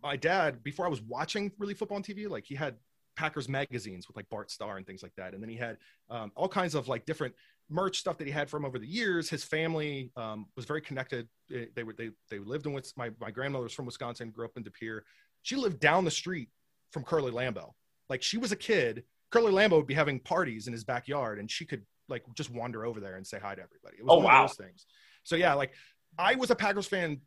my 0.02 0.16
dad, 0.16 0.62
before 0.62 0.86
I 0.86 0.88
was 0.88 1.02
watching 1.02 1.52
really 1.58 1.74
football 1.74 1.96
on 1.96 2.02
TV, 2.02 2.28
like 2.28 2.44
he 2.44 2.54
had 2.54 2.76
Packers 3.16 3.48
magazines 3.48 4.08
with 4.08 4.16
like 4.16 4.28
Bart 4.30 4.50
Starr 4.50 4.78
and 4.78 4.86
things 4.86 5.02
like 5.02 5.14
that, 5.16 5.34
and 5.34 5.42
then 5.42 5.50
he 5.50 5.56
had 5.56 5.76
um, 6.10 6.32
all 6.34 6.48
kinds 6.48 6.74
of 6.74 6.88
like 6.88 7.04
different 7.04 7.34
merch 7.72 7.98
stuff 7.98 8.18
that 8.18 8.26
he 8.26 8.32
had 8.32 8.50
from 8.50 8.64
over 8.64 8.78
the 8.78 8.86
years. 8.86 9.28
His 9.30 9.42
family 9.42 10.12
um, 10.16 10.46
was 10.56 10.64
very 10.64 10.80
connected. 10.80 11.28
They, 11.48 11.82
were 11.82 11.94
they 11.94 12.10
they 12.30 12.38
lived 12.38 12.66
in 12.66 12.80
my 12.96 13.10
my 13.20 13.30
grandmother 13.30 13.64
was 13.64 13.72
from 13.72 13.86
Wisconsin, 13.86 14.30
grew 14.30 14.44
up 14.44 14.52
in 14.56 14.62
De 14.62 14.70
Pere. 14.70 15.04
She 15.42 15.56
lived 15.56 15.80
down 15.80 16.04
the 16.04 16.10
street 16.10 16.48
from 16.90 17.02
Curly 17.04 17.32
Lambeau. 17.32 17.70
Like 18.08 18.22
she 18.22 18.38
was 18.38 18.52
a 18.52 18.56
kid. 18.56 19.04
Curly 19.30 19.52
Lambeau 19.52 19.78
would 19.78 19.86
be 19.86 19.94
having 19.94 20.20
parties 20.20 20.66
in 20.66 20.72
his 20.72 20.84
backyard, 20.84 21.38
and 21.38 21.50
she 21.50 21.64
could 21.64 21.82
like 22.08 22.22
just 22.34 22.50
wander 22.50 22.84
over 22.84 23.00
there 23.00 23.16
and 23.16 23.26
say 23.26 23.38
hi 23.40 23.54
to 23.54 23.62
everybody. 23.62 23.96
It 23.98 24.04
was 24.04 24.12
oh, 24.12 24.16
one 24.16 24.24
wow. 24.26 24.44
of 24.44 24.50
those 24.50 24.56
things. 24.56 24.86
So 25.24 25.36
yeah, 25.36 25.54
like 25.54 25.72
I 26.18 26.34
was 26.34 26.50
a 26.50 26.54
Packers 26.54 26.86
fan 26.86 27.20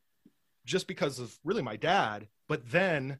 just 0.66 0.88
because 0.88 1.20
of 1.20 1.36
really 1.44 1.62
my 1.62 1.76
dad, 1.76 2.28
but 2.48 2.70
then 2.70 3.18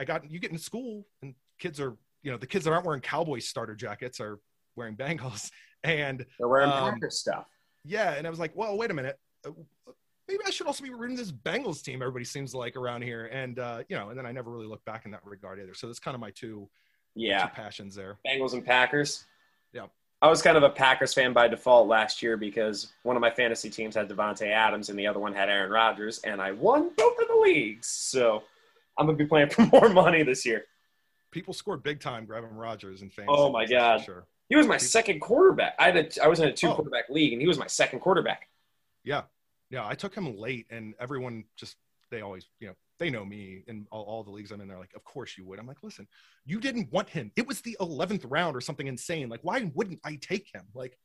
I 0.00 0.04
got 0.04 0.30
you 0.30 0.38
get 0.38 0.50
in 0.50 0.58
school 0.58 1.06
and 1.22 1.34
kids 1.58 1.80
are 1.80 1.96
you 2.22 2.30
know 2.30 2.38
the 2.38 2.46
kids 2.46 2.64
that 2.64 2.72
aren't 2.72 2.86
wearing 2.86 3.00
Cowboys 3.00 3.46
starter 3.46 3.74
jackets 3.74 4.20
are 4.20 4.38
wearing 4.76 4.96
Bengals 4.96 5.50
and 5.84 6.24
they're 6.38 6.48
wearing 6.48 6.70
um, 6.70 6.92
Packers 6.92 7.18
stuff. 7.18 7.46
Yeah, 7.84 8.12
and 8.12 8.26
I 8.26 8.30
was 8.30 8.38
like, 8.38 8.54
well, 8.54 8.76
wait 8.76 8.90
a 8.90 8.94
minute. 8.94 9.18
Uh, 9.46 9.52
maybe 10.28 10.40
I 10.46 10.50
should 10.50 10.66
also 10.66 10.84
be 10.84 10.90
rooting 10.90 11.16
this 11.16 11.32
Bengals 11.32 11.82
team. 11.82 12.02
Everybody 12.02 12.24
seems 12.24 12.54
like 12.54 12.76
around 12.76 13.02
here, 13.02 13.26
and 13.26 13.58
uh, 13.58 13.82
you 13.88 13.96
know, 13.96 14.10
and 14.10 14.18
then 14.18 14.26
I 14.26 14.32
never 14.32 14.50
really 14.50 14.66
looked 14.66 14.84
back 14.84 15.04
in 15.04 15.10
that 15.12 15.24
regard 15.24 15.60
either. 15.60 15.74
So 15.74 15.86
that's 15.86 15.98
kind 15.98 16.14
of 16.14 16.20
my 16.20 16.30
two 16.30 16.68
Yeah, 17.14 17.42
Two 17.46 17.54
passions 17.54 17.94
there. 17.94 18.18
Bengals 18.26 18.52
and 18.52 18.64
Packers. 18.64 19.24
Yeah. 19.72 19.86
I 20.22 20.28
was 20.28 20.42
kind 20.42 20.58
of 20.58 20.62
a 20.62 20.68
Packers 20.68 21.14
fan 21.14 21.32
by 21.32 21.48
default 21.48 21.88
last 21.88 22.22
year 22.22 22.36
because 22.36 22.92
one 23.04 23.16
of 23.16 23.22
my 23.22 23.30
fantasy 23.30 23.70
teams 23.70 23.94
had 23.94 24.06
Davante 24.06 24.48
Adams 24.48 24.90
and 24.90 24.98
the 24.98 25.06
other 25.06 25.18
one 25.18 25.32
had 25.32 25.48
Aaron 25.48 25.70
Rodgers, 25.70 26.18
and 26.24 26.42
I 26.42 26.52
won 26.52 26.90
both 26.94 27.18
of 27.18 27.28
the 27.28 27.36
leagues. 27.36 27.86
So 27.86 28.42
I'm 28.98 29.06
gonna 29.06 29.16
be 29.16 29.26
playing 29.26 29.48
for 29.50 29.64
more 29.66 29.88
money 29.88 30.22
this 30.22 30.44
year. 30.44 30.66
People 31.30 31.54
scored 31.54 31.82
big 31.82 32.00
time 32.00 32.26
grabbing 32.26 32.54
Rodgers 32.54 33.02
and 33.02 33.12
fans. 33.12 33.28
Oh 33.30 33.50
my 33.50 33.64
God. 33.64 34.04
Sure. 34.04 34.24
He 34.50 34.56
was 34.56 34.66
my 34.66 34.76
second 34.76 35.20
quarterback. 35.20 35.74
I 35.78 35.86
had 35.90 35.96
a, 35.96 36.24
I 36.24 36.28
was 36.28 36.40
in 36.40 36.48
a 36.48 36.52
two 36.52 36.68
Oh. 36.68 36.74
quarterback 36.74 37.08
league, 37.08 37.32
and 37.32 37.40
he 37.40 37.48
was 37.48 37.56
my 37.58 37.68
second 37.68 38.00
quarterback. 38.00 38.48
Yeah. 39.04 39.22
Yeah. 39.70 39.86
I 39.86 39.94
took 39.94 40.14
him 40.14 40.36
late 40.36 40.66
and 40.70 40.92
everyone 41.00 41.44
just, 41.56 41.76
they 42.10 42.20
always, 42.20 42.44
you 42.58 42.66
know, 42.66 42.74
they 42.98 43.08
know 43.08 43.24
me 43.24 43.62
in 43.68 43.86
all, 43.92 44.02
all 44.02 44.24
the 44.24 44.30
leagues 44.32 44.50
I'm 44.50 44.60
in. 44.60 44.66
They're 44.68 44.76
like, 44.78 44.94
of 44.96 45.04
course 45.04 45.38
you 45.38 45.44
would. 45.46 45.58
I'm 45.60 45.66
like, 45.68 45.82
listen, 45.82 46.06
you 46.44 46.60
didn't 46.60 46.92
want 46.92 47.08
him. 47.08 47.30
It 47.36 47.46
was 47.46 47.60
the 47.62 47.76
11th 47.80 48.26
round 48.28 48.56
or 48.56 48.60
something 48.60 48.88
insane. 48.88 49.28
Like, 49.30 49.40
why 49.42 49.70
wouldn't 49.74 50.00
I 50.04 50.16
take 50.20 50.48
him? 50.52 50.64
Like, 50.74 50.98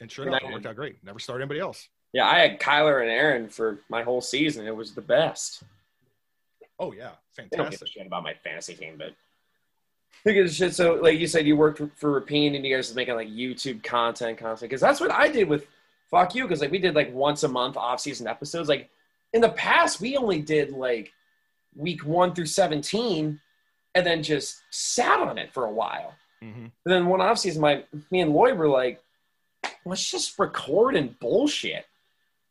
and 0.00 0.10
sure 0.10 0.26
enough, 0.26 0.42
it 0.42 0.52
worked 0.52 0.66
out 0.66 0.74
great. 0.76 0.96
Never 1.04 1.20
started 1.20 1.44
anybody 1.44 1.60
else. 1.60 1.88
Yeah, 2.12 2.26
I 2.26 2.40
had 2.40 2.60
Kyler 2.60 3.00
and 3.00 3.10
Aaron 3.10 3.48
for 3.48 3.80
my 3.88 4.02
whole 4.02 4.20
season. 4.20 4.66
It 4.66 4.74
was 4.76 4.92
the 4.94 5.00
best. 5.00 5.62
Oh, 6.80 6.92
yeah. 6.92 7.12
They 7.36 7.44
don't 7.44 7.50
give 7.50 7.60
a 7.60 7.62
Fantastic. 7.64 7.88
shit 7.88 8.06
about 8.06 8.24
my 8.24 8.34
fantasy 8.34 8.74
team, 8.74 8.96
but 8.98 9.14
at 10.26 10.50
shit. 10.50 10.74
So, 10.74 10.94
like 10.94 11.18
you 11.18 11.26
said, 11.26 11.46
you 11.46 11.56
worked 11.56 11.80
for, 11.96 12.20
Rapien, 12.20 12.56
and 12.56 12.64
you 12.64 12.74
guys 12.74 12.90
are 12.90 12.94
making 12.94 13.14
like 13.14 13.28
YouTube 13.28 13.82
content, 13.82 14.38
content. 14.38 14.62
Because 14.62 14.80
that's 14.80 15.00
what 15.00 15.10
I 15.10 15.28
did 15.28 15.48
with 15.48 15.66
Fuck 16.10 16.34
You. 16.34 16.44
Because 16.44 16.60
like 16.60 16.70
we 16.70 16.78
did 16.78 16.94
like 16.94 17.12
once 17.12 17.42
a 17.42 17.48
month 17.48 17.76
off 17.76 18.00
season 18.00 18.26
episodes. 18.26 18.68
Like 18.68 18.90
in 19.32 19.40
the 19.40 19.50
past, 19.50 20.00
we 20.00 20.16
only 20.16 20.40
did 20.40 20.70
like 20.70 21.12
week 21.76 22.04
one 22.04 22.34
through 22.34 22.46
seventeen, 22.46 23.40
and 23.94 24.06
then 24.06 24.22
just 24.22 24.62
sat 24.70 25.20
on 25.20 25.38
it 25.38 25.52
for 25.52 25.64
a 25.64 25.72
while. 25.72 26.14
Mm-hmm. 26.42 26.64
And 26.64 26.72
then 26.84 27.06
one 27.06 27.20
off 27.20 27.38
season, 27.38 27.62
my 27.62 27.84
me 28.10 28.20
and 28.20 28.32
Lloyd 28.32 28.56
were 28.56 28.68
like, 28.68 29.02
let's 29.84 30.10
just 30.10 30.38
record 30.38 30.96
and 30.96 31.18
bullshit. 31.18 31.84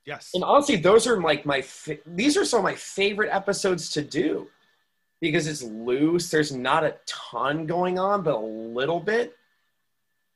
Yes. 0.05 0.31
And 0.33 0.43
honestly, 0.43 0.75
those 0.75 1.07
are 1.07 1.21
like 1.21 1.45
my 1.45 1.63
these 2.05 2.37
are 2.37 2.45
some 2.45 2.59
of 2.59 2.63
my 2.63 2.75
favorite 2.75 3.29
episodes 3.31 3.89
to 3.91 4.01
do 4.01 4.49
because 5.21 5.47
it's 5.47 5.63
loose. 5.63 6.29
There's 6.29 6.51
not 6.51 6.83
a 6.83 6.95
ton 7.05 7.65
going 7.65 7.97
on, 7.99 8.23
but 8.23 8.35
a 8.35 8.39
little 8.39 8.99
bit, 8.99 9.35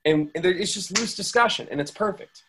and, 0.06 0.32
and 0.34 0.44
there, 0.44 0.54
it's 0.54 0.74
just 0.74 0.98
loose 0.98 1.16
discussion, 1.16 1.68
and 1.70 1.82
it's 1.82 1.92
perfect. 1.92 2.44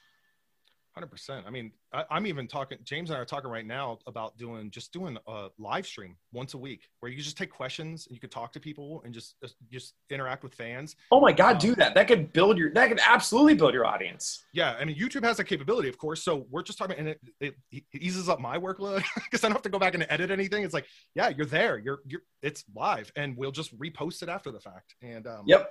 Hundred 0.99 1.11
percent. 1.13 1.45
I 1.47 1.51
mean, 1.51 1.71
I, 1.93 2.05
I'm 2.11 2.27
even 2.27 2.49
talking. 2.49 2.77
James 2.83 3.11
and 3.11 3.17
I 3.17 3.21
are 3.21 3.25
talking 3.25 3.49
right 3.49 3.65
now 3.65 3.99
about 4.09 4.37
doing 4.37 4.69
just 4.69 4.93
doing 4.93 5.17
a 5.29 5.47
live 5.57 5.87
stream 5.87 6.17
once 6.33 6.55
a 6.55 6.59
week 6.59 6.89
where 6.99 7.13
you 7.13 7.23
just 7.23 7.39
take 7.39 7.53
questions 7.53 8.09
and 8.09 8.17
you 8.17 8.21
could 8.21 8.33
talk 8.33 8.53
to 8.55 8.59
people 8.59 9.01
and 9.05 9.15
just 9.15 9.37
just 9.71 9.95
interact 10.11 10.43
with 10.43 10.55
fans. 10.57 10.97
Oh 11.13 11.21
my 11.21 11.31
god, 11.31 11.53
Um, 11.53 11.59
do 11.61 11.75
that! 11.77 11.95
That 11.95 12.09
could 12.09 12.33
build 12.33 12.59
your 12.59 12.73
that 12.75 12.89
could 12.89 12.99
absolutely 13.07 13.55
build 13.55 13.75
your 13.75 13.87
audience. 13.87 14.43
Yeah, 14.53 14.73
I 14.81 14.85
mean, 14.85 14.97
YouTube 14.99 15.23
has 15.23 15.37
that 15.37 15.45
capability, 15.45 15.89
of 15.89 15.99
course. 15.99 16.21
So 16.25 16.49
we're 16.51 16.65
just 16.65 16.79
talking, 16.79 16.97
and 16.99 17.11
it, 17.11 17.21
it, 17.41 17.55
it 17.71 17.85
eases 17.95 18.29
up 18.29 18.41
my 18.41 18.59
workload 18.59 19.05
because 19.15 19.45
I 19.45 19.47
don't 19.47 19.53
have 19.55 19.63
to 19.63 19.69
go 19.69 19.79
back 19.79 19.95
and 19.95 20.05
edit 20.11 20.33
anything. 20.33 20.65
It's 20.65 20.75
like, 20.75 20.87
yeah, 21.15 21.29
you're 21.29 21.47
there. 21.47 21.79
You're 21.79 22.01
you're. 22.09 22.23
It's 22.43 22.65
live, 22.75 23.13
and 23.15 23.37
we'll 23.37 23.53
just 23.53 23.79
repost 23.79 24.25
it 24.25 24.29
after 24.29 24.51
the 24.51 24.59
fact. 24.61 24.97
And 25.01 25.29
um, 25.29 25.45
Yep. 25.47 25.71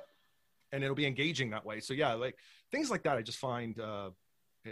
and 0.71 0.85
it'll 0.85 0.95
be 0.95 1.05
engaging 1.05 1.49
that 1.49 1.65
way. 1.65 1.81
So 1.81 1.93
yeah, 1.93 2.13
like 2.13 2.35
things 2.71 2.89
like 2.89 3.03
that, 3.03 3.17
I 3.17 3.21
just 3.23 3.39
find 3.39 3.77
uh, 3.77 4.11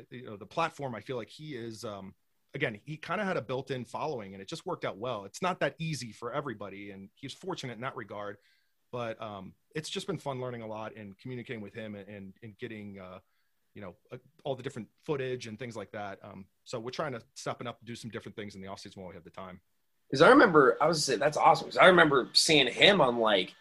you 0.10 0.26
know 0.26 0.38
the 0.38 0.46
platform. 0.46 0.96
I 0.96 1.02
feel 1.02 1.18
like 1.18 1.30
he 1.30 1.56
is 1.56 1.84
um, 1.84 2.14
again, 2.54 2.80
he 2.84 2.98
kind 2.98 3.22
of 3.22 3.28
had 3.28 3.38
a 3.38 3.42
built-in 3.42 3.86
following, 3.86 4.34
and 4.34 4.42
it 4.42 4.48
just 4.48 4.66
worked 4.66 4.86
out 4.86 4.98
well. 4.98 5.26
It's 5.26 5.42
not 5.42 5.60
that 5.60 5.76
easy 5.80 6.12
for 6.12 6.34
everybody, 6.34 6.92
and 6.92 7.10
he's 7.16 7.34
fortunate 7.34 7.74
in 7.74 7.82
that 7.82 7.96
regard. 7.96 8.38
But 8.92 9.22
um, 9.22 9.54
it's 9.76 9.90
just 9.90 10.08
been 10.08 10.18
fun 10.18 10.40
learning 10.40 10.62
a 10.62 10.68
lot 10.68 10.96
and 10.96 11.18
communicating 11.18 11.62
with 11.62 11.74
him 11.74 11.96
and 11.96 12.08
and, 12.08 12.34
and 12.44 12.58
getting. 12.58 13.00
Uh, 13.00 13.20
you 13.76 13.82
know, 13.82 13.94
uh, 14.12 14.18
all 14.46 14.56
the 14.56 14.64
different 14.64 14.88
footage 15.04 15.48
and 15.48 15.60
things 15.60 15.76
like 15.76 15.92
that. 15.92 16.18
Um, 16.24 16.46
so 16.64 16.80
we're 16.80 16.92
trying 16.92 17.12
to 17.12 17.22
step 17.34 17.60
it 17.60 17.68
up, 17.68 17.78
do 17.84 17.94
some 17.94 18.10
different 18.10 18.36
things 18.36 18.56
in 18.56 18.62
the 18.62 18.68
offseason 18.68 18.98
while 18.98 19.10
we 19.10 19.16
have 19.16 19.26
the 19.26 19.30
time. 19.30 19.60
Because 20.10 20.22
I 20.22 20.30
remember, 20.30 20.78
I 20.80 20.88
was 20.88 21.06
that's 21.06 21.36
awesome. 21.38 21.68
Because 21.68 21.78
I 21.78 21.88
remember 21.88 22.30
seeing 22.34 22.68
him 22.68 23.02
on 23.02 23.18
like 23.18 23.54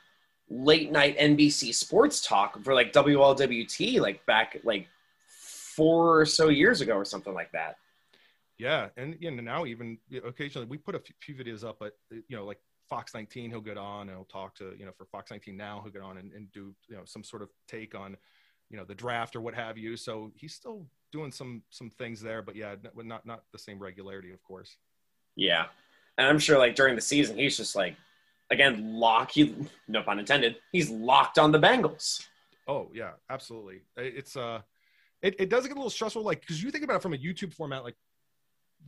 late 0.49 0.93
night 0.93 1.19
NBC 1.19 1.75
Sports 1.75 2.25
Talk 2.25 2.63
for 2.63 2.75
like 2.75 2.93
WLWT, 2.93 4.01
like 4.01 4.25
back 4.27 4.59
like 4.63 4.87
four 5.77 6.21
or 6.21 6.27
so 6.27 6.49
years 6.49 6.81
ago 6.81 6.95
or 6.95 7.05
something 7.05 7.35
like 7.35 7.53
that. 7.53 7.77
Yeah, 8.59 8.89
and 8.97 9.17
you 9.19 9.31
know 9.31 9.43
now 9.43 9.67
even 9.67 9.99
occasionally 10.25 10.67
we 10.67 10.79
put 10.79 10.95
a 10.95 11.03
few, 11.21 11.35
videos 11.35 11.65
up, 11.65 11.79
but 11.81 11.97
you 12.11 12.37
know 12.37 12.45
like 12.45 12.59
Fox 12.89 13.15
19, 13.15 13.51
he'll 13.51 13.61
get 13.61 13.79
on 13.79 14.03
and 14.03 14.11
he'll 14.11 14.25
talk 14.25 14.55
to 14.57 14.75
you 14.79 14.87
know 14.87 14.93
for 14.97 15.07
Fox 15.07 15.31
19 15.31 15.57
now 15.57 15.81
he'll 15.83 15.93
get 15.93 16.03
on 16.03 16.19
and, 16.19 16.33
and 16.33 16.53
do 16.53 16.75
you 16.89 16.97
know 16.97 17.03
some 17.05 17.25
sort 17.25 17.43
of 17.43 17.49
take 17.67 17.95
on 17.95 18.17
you 18.71 18.77
know 18.77 18.85
the 18.85 18.95
draft 18.95 19.37
or 19.37 19.41
what 19.41 19.55
have 19.55 19.77
you. 19.77 19.97
So 19.97 20.33
he's 20.37 20.55
still 20.55 20.87
doing 21.13 21.33
some 21.33 21.63
some 21.71 21.91
things 21.91 22.21
there, 22.21 22.43
but 22.43 22.57
yeah, 22.57 22.77
not 22.97 23.27
not 23.27 23.43
the 23.53 23.59
same 23.59 23.79
regularity, 23.79 24.33
of 24.33 24.43
course. 24.43 24.77
Yeah. 25.37 25.67
And 26.19 26.27
I'm 26.27 26.39
sure 26.39 26.59
like 26.59 26.75
during 26.75 26.95
the 26.95 27.01
season, 27.01 27.37
he's 27.39 27.57
just 27.57 27.75
like, 27.75 27.97
again, 28.51 28.95
lock, 28.95 29.33
he, 29.33 29.55
no 29.89 30.03
pun 30.03 30.19
intended, 30.19 30.57
he's 30.73 30.91
locked 30.91 31.39
on 31.39 31.51
the 31.51 31.59
Bengals. 31.59 32.27
Oh 32.69 32.91
yeah, 32.95 33.13
absolutely. 33.31 33.83
It's 33.97 34.37
uh, 34.37 34.63
it, 35.25 35.35
it 35.39 35.49
does 35.49 35.67
get 35.67 35.73
a 35.73 35.77
little 35.77 35.91
stressful, 35.91 36.23
like 36.23 36.43
because 36.43 36.63
you 36.63 36.71
think 36.71 36.85
about 36.85 36.97
it 36.97 37.03
from 37.03 37.15
a 37.15 37.17
YouTube 37.17 37.55
format, 37.55 37.83
like 37.83 37.97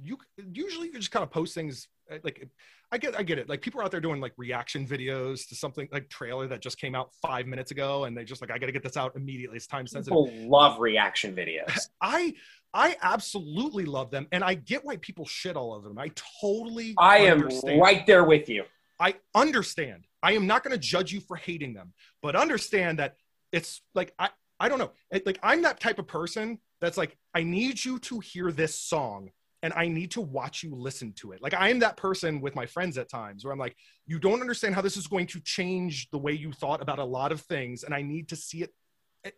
you 0.03 0.19
usually 0.53 0.89
you 0.89 0.99
just 0.99 1.11
kind 1.11 1.23
of 1.23 1.31
post 1.31 1.55
things 1.55 1.89
uh, 2.13 2.19
like 2.23 2.47
I 2.93 2.99
get 2.99 3.19
I 3.19 3.23
get 3.23 3.39
it. 3.39 3.49
Like 3.49 3.63
people 3.63 3.81
are 3.81 3.85
out 3.85 3.91
there 3.91 4.01
doing 4.01 4.21
like 4.21 4.35
reaction 4.37 4.87
videos 4.87 5.49
to 5.49 5.55
something 5.55 5.89
like 5.91 6.11
trailer 6.11 6.47
that 6.49 6.61
just 6.61 6.79
came 6.79 6.95
out 6.95 7.11
five 7.23 7.47
minutes 7.47 7.71
ago, 7.71 8.05
and 8.05 8.15
they 8.15 8.23
just 8.23 8.43
like 8.43 8.51
I 8.51 8.59
got 8.59 8.67
to 8.67 8.73
get 8.73 8.83
this 8.83 8.99
out 8.99 9.17
immediately. 9.17 9.57
It's 9.57 9.67
time 9.67 9.87
sensitive. 9.87 10.13
People 10.27 10.49
love 10.49 10.79
reaction 10.79 11.35
videos. 11.35 11.89
I 12.03 12.35
I 12.75 12.97
absolutely 13.01 13.87
love 13.87 14.11
them, 14.11 14.29
and 14.31 14.45
I 14.45 14.55
get 14.55 14.85
why 14.85 14.99
people 14.99 15.25
shit 15.25 15.57
all 15.57 15.73
over 15.73 15.89
them. 15.89 15.99
I 15.99 16.11
totally 16.41 16.95
I 16.99 17.19
am 17.19 17.49
right 17.81 18.07
there 18.07 18.25
with 18.25 18.51
you. 18.51 18.65
I 19.01 19.15
understand. 19.35 20.05
I 20.23 20.33
am 20.33 20.47
not 20.47 20.63
going 20.63 20.73
to 20.73 20.79
judge 20.79 21.13
you 21.13 21.21
for 21.21 21.37
hating 21.37 21.73
them, 21.73 21.95
but 22.23 22.37
understand 22.37 22.99
that 22.99 23.17
it's 23.53 23.81
like 23.95 24.13
I 24.19 24.29
I 24.59 24.69
don't 24.69 24.79
know. 24.79 24.93
It- 25.11 25.27
like 25.27 25.39
I'm 25.43 25.63
that 25.63 25.81
type 25.81 25.99
of 25.99 26.07
person 26.07 26.59
that's 26.81 26.97
like 26.97 27.17
I 27.35 27.43
need 27.43 27.85
you 27.85 27.99
to 28.01 28.21
hear 28.21 28.53
this 28.53 28.75
song 28.75 29.31
and 29.63 29.73
I 29.75 29.89
need 29.89 30.11
to 30.13 30.21
watch 30.21 30.63
you 30.63 30.75
listen 30.75 31.13
to 31.15 31.33
it. 31.33 31.43
Like 31.43 31.55
I 31.55 31.71
am 31.71 31.79
that 31.81 31.97
person 31.97 32.41
with 32.41 32.55
my 32.55 32.67
friends 32.67 32.99
at 32.99 33.09
times 33.09 33.45
where 33.45 33.53
I'm 33.53 33.59
like 33.59 33.77
you 34.07 34.19
don't 34.19 34.41
understand 34.41 34.75
how 34.75 34.83
this 34.83 34.97
is 34.97 35.07
going 35.07 35.27
to 35.29 35.41
change 35.41 36.09
the 36.11 36.19
way 36.19 36.33
you 36.33 36.53
thought 36.53 36.83
about 36.83 36.99
a 36.99 37.05
lot 37.05 37.33
of 37.33 37.41
things 37.41 37.83
and 37.83 37.95
I 37.95 38.03
need 38.03 38.29
to 38.29 38.37
see 38.37 38.63
it 38.63 38.75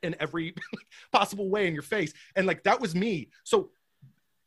in 0.03 0.15
every 0.21 0.55
possible 1.13 1.49
way 1.49 1.67
in 1.67 1.75
your 1.75 1.83
face. 1.83 2.13
And 2.37 2.47
like 2.47 2.63
that 2.65 2.81
was 2.81 2.95
me. 2.95 3.31
So 3.45 3.71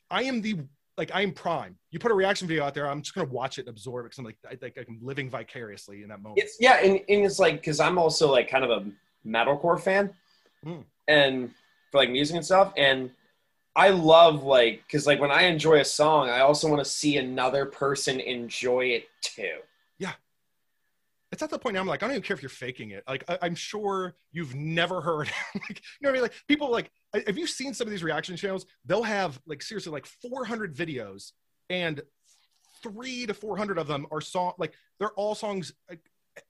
I 0.09 0.23
am 0.23 0.41
the 0.41 0.59
like 0.97 1.11
I 1.13 1.21
am 1.21 1.31
prime. 1.31 1.77
You 1.89 1.99
put 1.99 2.11
a 2.11 2.15
reaction 2.15 2.47
video 2.47 2.63
out 2.63 2.73
there, 2.73 2.87
I'm 2.87 3.01
just 3.01 3.15
gonna 3.15 3.29
watch 3.29 3.57
it 3.57 3.61
and 3.61 3.69
absorb 3.69 4.05
it 4.05 4.09
because 4.09 4.19
I'm 4.19 4.25
like 4.25 4.37
I, 4.45 4.57
like 4.61 4.85
I'm 4.87 4.99
living 5.01 5.29
vicariously 5.29 6.03
in 6.03 6.09
that 6.09 6.21
moment. 6.21 6.41
It's 6.41 6.57
yeah, 6.59 6.79
and, 6.83 6.95
and 6.95 7.25
it's 7.25 7.39
like 7.39 7.55
because 7.61 7.79
I'm 7.79 7.97
also 7.97 8.29
like 8.29 8.49
kind 8.49 8.63
of 8.63 8.69
a 8.69 8.91
metalcore 9.25 9.79
fan, 9.79 10.13
Mm. 10.65 10.83
and 11.07 11.51
for 11.91 11.97
like 11.97 12.09
music 12.09 12.35
and 12.35 12.45
stuff, 12.45 12.73
and 12.77 13.09
I 13.75 13.89
love 13.89 14.43
like 14.43 14.83
because 14.85 15.07
like 15.07 15.19
when 15.19 15.31
I 15.31 15.43
enjoy 15.43 15.79
a 15.79 15.85
song, 15.85 16.29
I 16.29 16.41
also 16.41 16.69
want 16.69 16.83
to 16.83 16.89
see 16.89 17.17
another 17.17 17.65
person 17.65 18.19
enjoy 18.19 18.85
it 18.85 19.07
too. 19.21 19.57
Yeah, 19.97 20.13
it's 21.31 21.41
at 21.41 21.49
the 21.49 21.57
point 21.57 21.75
now 21.75 21.81
I'm 21.81 21.87
like, 21.87 22.03
I 22.03 22.07
don't 22.07 22.15
even 22.15 22.23
care 22.23 22.35
if 22.35 22.41
you're 22.41 22.49
faking 22.49 22.91
it. 22.91 23.03
Like, 23.07 23.23
I, 23.29 23.37
I'm 23.41 23.55
sure 23.55 24.15
you've 24.31 24.53
never 24.53 24.99
heard, 24.99 25.31
like, 25.55 25.81
you 25.99 26.01
know 26.01 26.09
what 26.09 26.09
I 26.09 26.13
mean? 26.13 26.21
Like, 26.23 26.33
people 26.47 26.69
like, 26.69 26.91
have 27.25 27.37
you 27.37 27.47
seen 27.47 27.73
some 27.73 27.87
of 27.87 27.91
these 27.91 28.03
reaction 28.03 28.35
channels? 28.35 28.65
They'll 28.85 29.03
have 29.03 29.39
like 29.45 29.61
seriously 29.61 29.91
like 29.91 30.05
400 30.05 30.75
videos, 30.75 31.31
and 31.69 32.01
three 32.83 33.25
to 33.25 33.33
400 33.33 33.77
of 33.77 33.87
them 33.87 34.07
are 34.11 34.21
song 34.21 34.53
like 34.57 34.73
they're 34.99 35.11
all 35.11 35.35
songs 35.35 35.71
like, 35.89 36.01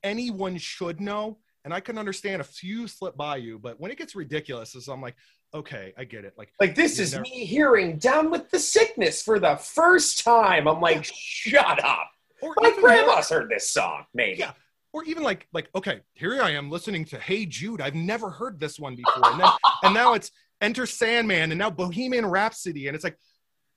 anyone 0.03 0.57
should 0.57 0.99
know. 0.99 1.37
And 1.63 1.73
I 1.73 1.79
can 1.79 1.97
understand 1.97 2.41
a 2.41 2.45
few 2.45 2.87
slip 2.87 3.15
by 3.15 3.37
you, 3.37 3.59
but 3.59 3.79
when 3.79 3.91
it 3.91 3.97
gets 3.97 4.15
ridiculous, 4.15 4.73
is 4.75 4.87
I'm 4.87 5.01
like, 5.01 5.15
okay, 5.53 5.93
I 5.97 6.05
get 6.05 6.25
it. 6.25 6.33
Like, 6.37 6.51
Like 6.59 6.73
this 6.75 6.97
is 6.99 7.11
never- 7.13 7.21
me 7.23 7.45
hearing 7.45 7.97
"Down 7.97 8.31
with 8.31 8.49
the 8.49 8.57
Sickness" 8.59 9.21
for 9.21 9.39
the 9.39 9.57
first 9.57 10.23
time. 10.23 10.67
I'm 10.67 10.81
like, 10.81 11.03
shut 11.13 11.83
up. 11.83 12.09
or 12.41 12.53
My 12.57 12.71
grandma's 12.79 13.29
heard 13.29 13.49
this 13.49 13.69
song, 13.69 14.05
maybe. 14.13 14.39
Yeah. 14.39 14.53
or 14.93 15.03
even 15.05 15.23
like 15.23 15.47
like 15.53 15.69
okay 15.75 16.01
here 16.15 16.41
i 16.41 16.49
am 16.51 16.69
listening 16.69 17.05
to 17.05 17.17
hey 17.19 17.45
jude 17.45 17.79
i've 17.79 17.95
never 17.95 18.29
heard 18.29 18.59
this 18.59 18.77
one 18.77 18.93
before 18.95 19.31
and 19.31 19.39
then 19.39 19.49
and 19.83 19.93
now 19.93 20.13
it's 20.15 20.31
enter 20.59 20.85
sandman 20.85 21.51
and 21.51 21.57
now 21.59 21.69
bohemian 21.69 22.25
rhapsody 22.25 22.87
and 22.87 22.95
it's 22.95 23.03
like 23.05 23.15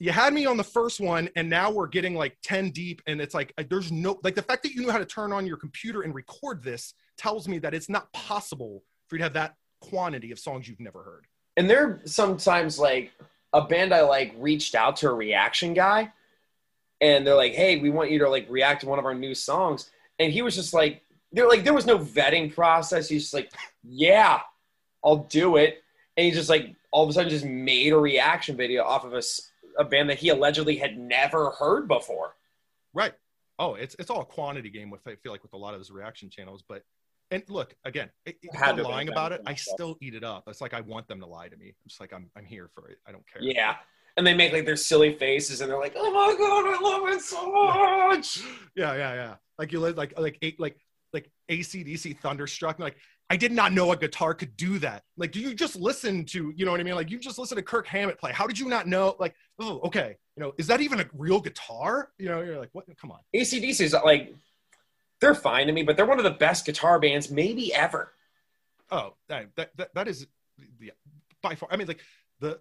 you 0.00 0.10
had 0.10 0.32
me 0.34 0.44
on 0.44 0.56
the 0.56 0.64
first 0.64 0.98
one 1.00 1.28
and 1.36 1.48
now 1.48 1.70
we're 1.70 1.86
getting 1.86 2.14
like 2.16 2.36
10 2.42 2.70
deep 2.70 3.00
and 3.06 3.20
it's 3.20 3.32
like 3.34 3.52
there's 3.70 3.92
no 3.92 4.18
like 4.24 4.34
the 4.34 4.42
fact 4.42 4.64
that 4.64 4.72
you 4.72 4.80
knew 4.80 4.90
how 4.90 4.98
to 4.98 5.04
turn 5.06 5.30
on 5.32 5.46
your 5.46 5.56
computer 5.56 6.02
and 6.02 6.12
record 6.16 6.64
this 6.64 6.94
tells 7.16 7.48
me 7.48 7.58
that 7.58 7.74
it's 7.74 7.88
not 7.88 8.12
possible 8.12 8.82
for 9.08 9.16
you 9.16 9.18
to 9.18 9.24
have 9.24 9.32
that 9.34 9.56
quantity 9.80 10.30
of 10.30 10.38
songs 10.38 10.66
you've 10.68 10.80
never 10.80 11.02
heard 11.02 11.26
And 11.56 11.68
there 11.68 11.84
are 11.84 12.00
sometimes 12.04 12.78
like 12.78 13.12
a 13.52 13.62
band 13.62 13.94
I 13.94 14.02
like 14.02 14.34
reached 14.38 14.74
out 14.74 14.96
to 14.96 15.08
a 15.08 15.14
reaction 15.14 15.74
guy 15.74 16.12
and 17.00 17.26
they're 17.26 17.36
like, 17.36 17.52
"Hey, 17.52 17.78
we 17.78 17.90
want 17.90 18.10
you 18.10 18.18
to 18.20 18.28
like 18.30 18.46
react 18.48 18.80
to 18.80 18.88
one 18.88 18.98
of 18.98 19.04
our 19.04 19.14
new 19.14 19.34
songs." 19.34 19.90
And 20.18 20.32
he 20.32 20.42
was 20.42 20.54
just 20.54 20.72
like 20.72 21.02
there 21.32 21.48
like 21.48 21.64
there 21.64 21.74
was 21.74 21.86
no 21.86 21.98
vetting 21.98 22.54
process. 22.54 23.08
He's 23.08 23.22
just 23.22 23.34
like, 23.34 23.52
yeah, 23.82 24.40
I'll 25.04 25.24
do 25.24 25.56
it, 25.56 25.82
and 26.16 26.24
he 26.24 26.30
just 26.30 26.48
like 26.48 26.74
all 26.92 27.04
of 27.04 27.10
a 27.10 27.12
sudden 27.12 27.30
just 27.30 27.44
made 27.44 27.92
a 27.92 27.98
reaction 27.98 28.56
video 28.56 28.84
off 28.84 29.04
of 29.04 29.12
a, 29.12 29.22
a 29.78 29.84
band 29.84 30.08
that 30.10 30.18
he 30.18 30.28
allegedly 30.28 30.76
had 30.76 30.96
never 30.96 31.50
heard 31.50 31.88
before. 31.88 32.36
Right. 32.94 33.12
Oh, 33.58 33.74
it's 33.74 33.96
it's 33.98 34.10
all 34.10 34.22
a 34.22 34.24
quantity 34.24 34.70
game 34.70 34.90
with 34.90 35.06
I 35.06 35.16
feel 35.16 35.32
like 35.32 35.42
with 35.42 35.52
a 35.52 35.58
lot 35.58 35.74
of 35.74 35.80
those 35.80 35.90
reaction 35.90 36.30
channels. 36.30 36.62
But 36.66 36.82
and 37.30 37.42
look 37.48 37.74
again, 37.84 38.10
i- 38.26 38.34
if 38.42 38.54
Had 38.54 38.76
they're 38.76 38.84
to 38.84 38.88
be 38.88 38.94
lying 38.94 39.08
about 39.08 39.32
it, 39.32 39.40
I 39.46 39.54
still 39.54 39.96
eat 40.00 40.14
it 40.14 40.24
up. 40.24 40.44
It's 40.46 40.60
like 40.60 40.74
I 40.74 40.80
want 40.80 41.08
them 41.08 41.20
to 41.20 41.26
lie 41.26 41.48
to 41.48 41.56
me. 41.56 41.68
I'm 41.68 41.88
just 41.88 42.00
like 42.00 42.12
I'm 42.12 42.30
I'm 42.36 42.44
here 42.44 42.70
for 42.74 42.88
it. 42.88 42.98
I 43.06 43.12
don't 43.12 43.26
care. 43.30 43.42
Yeah, 43.42 43.76
and 44.16 44.26
they 44.26 44.34
make 44.34 44.52
like 44.52 44.66
their 44.66 44.76
silly 44.76 45.14
faces, 45.14 45.60
and 45.60 45.70
they're 45.70 45.78
like, 45.78 45.94
oh 45.96 46.10
my 46.12 46.34
god, 46.36 46.66
I 46.66 46.80
love 46.80 47.08
it 47.16 47.20
so 47.22 47.50
much. 47.50 48.40
yeah, 48.76 48.94
yeah, 48.94 49.14
yeah. 49.14 49.34
Like 49.58 49.72
you 49.72 49.80
live 49.80 49.96
like 49.96 50.18
like 50.18 50.38
eight 50.42 50.58
like 50.60 50.76
like 51.12 51.30
AC/DC 51.48 52.18
Thunderstruck. 52.20 52.78
Like 52.78 52.96
I 53.30 53.36
did 53.36 53.52
not 53.52 53.72
know 53.72 53.90
a 53.92 53.96
guitar 53.96 54.34
could 54.34 54.56
do 54.56 54.78
that. 54.80 55.02
Like, 55.16 55.32
do 55.32 55.40
you 55.40 55.54
just 55.54 55.76
listen 55.76 56.24
to 56.26 56.52
you 56.56 56.64
know 56.64 56.70
what 56.72 56.80
I 56.80 56.82
mean? 56.82 56.94
Like 56.94 57.10
you 57.10 57.18
just 57.18 57.38
listen 57.38 57.56
to 57.56 57.62
Kirk 57.62 57.86
Hammett 57.86 58.18
play. 58.18 58.32
How 58.32 58.46
did 58.46 58.58
you 58.58 58.68
not 58.68 58.86
know? 58.86 59.16
Like, 59.18 59.34
oh, 59.58 59.80
okay. 59.84 60.16
You 60.36 60.42
know, 60.42 60.52
is 60.58 60.66
that 60.66 60.80
even 60.80 61.00
a 61.00 61.06
real 61.14 61.40
guitar? 61.40 62.10
You 62.18 62.28
know, 62.28 62.42
you're 62.42 62.58
like, 62.58 62.70
what? 62.72 62.84
Come 63.00 63.10
on. 63.12 63.20
AC/DC 63.32 63.80
is 63.80 63.92
like, 64.04 64.34
they're 65.24 65.34
fine 65.34 65.66
to 65.66 65.72
me, 65.72 65.82
but 65.82 65.96
they're 65.96 66.04
one 66.04 66.18
of 66.18 66.24
the 66.24 66.30
best 66.30 66.66
guitar 66.66 67.00
bands 67.00 67.30
maybe 67.30 67.72
ever. 67.72 68.12
Oh, 68.90 69.14
that 69.28 69.48
that 69.56 69.94
that, 69.94 70.06
is 70.06 70.26
the 70.78 70.92
by 71.42 71.54
far. 71.54 71.70
I 71.72 71.76
mean, 71.76 71.88
like 71.88 72.00
the 72.40 72.60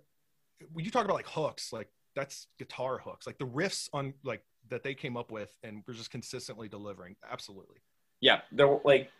when 0.71 0.85
you 0.85 0.91
talk 0.91 1.03
about 1.03 1.15
like 1.15 1.27
hooks, 1.27 1.73
like 1.73 1.89
that's 2.15 2.47
guitar 2.57 2.99
hooks, 2.99 3.27
like 3.27 3.37
the 3.37 3.45
riffs 3.45 3.89
on 3.91 4.13
like 4.23 4.43
that 4.69 4.81
they 4.81 4.95
came 4.95 5.17
up 5.17 5.29
with, 5.29 5.53
and 5.63 5.83
we're 5.85 5.93
just 5.93 6.09
consistently 6.09 6.69
delivering. 6.69 7.17
Absolutely. 7.29 7.79
Yeah, 8.21 8.39
they're 8.53 8.79
like, 8.85 9.11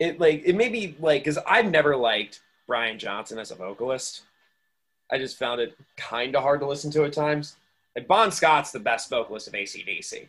it 0.00 0.18
like 0.18 0.42
it 0.44 0.56
may 0.56 0.68
be 0.68 0.96
like 0.98 1.22
because 1.22 1.38
I've 1.46 1.70
never 1.70 1.96
liked 1.96 2.40
Brian 2.66 2.98
Johnson 2.98 3.38
as 3.38 3.52
a 3.52 3.54
vocalist. 3.54 4.22
I 5.12 5.18
just 5.18 5.38
found 5.38 5.60
it 5.60 5.76
kind 5.96 6.34
of 6.34 6.42
hard 6.42 6.58
to 6.60 6.66
listen 6.66 6.90
to 6.90 7.04
at 7.04 7.12
times. 7.12 7.54
Like 7.94 8.08
Bon 8.08 8.32
Scott's 8.32 8.72
the 8.72 8.80
best 8.80 9.08
vocalist 9.08 9.46
of 9.46 9.54
AC/DC, 9.54 10.26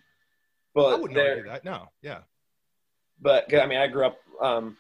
But 0.76 0.86
I 0.86 0.96
wouldn't 1.00 1.20
argue 1.20 1.48
that. 1.48 1.66
No, 1.66 1.90
yeah. 2.04 2.20
But 3.22 3.54
I 3.54 3.66
mean, 3.66 3.78
I 3.80 3.88
grew 3.88 4.06
up. 4.06 4.18
Um, 4.42 4.78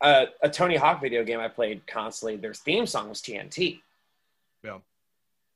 a, 0.00 0.26
a 0.42 0.48
Tony 0.48 0.76
Hawk 0.76 1.00
video 1.00 1.24
game 1.24 1.40
I 1.40 1.48
played 1.48 1.86
constantly. 1.86 2.36
Their 2.36 2.54
theme 2.54 2.86
song 2.86 3.08
was 3.08 3.20
TNT. 3.20 3.80
Yeah. 4.62 4.78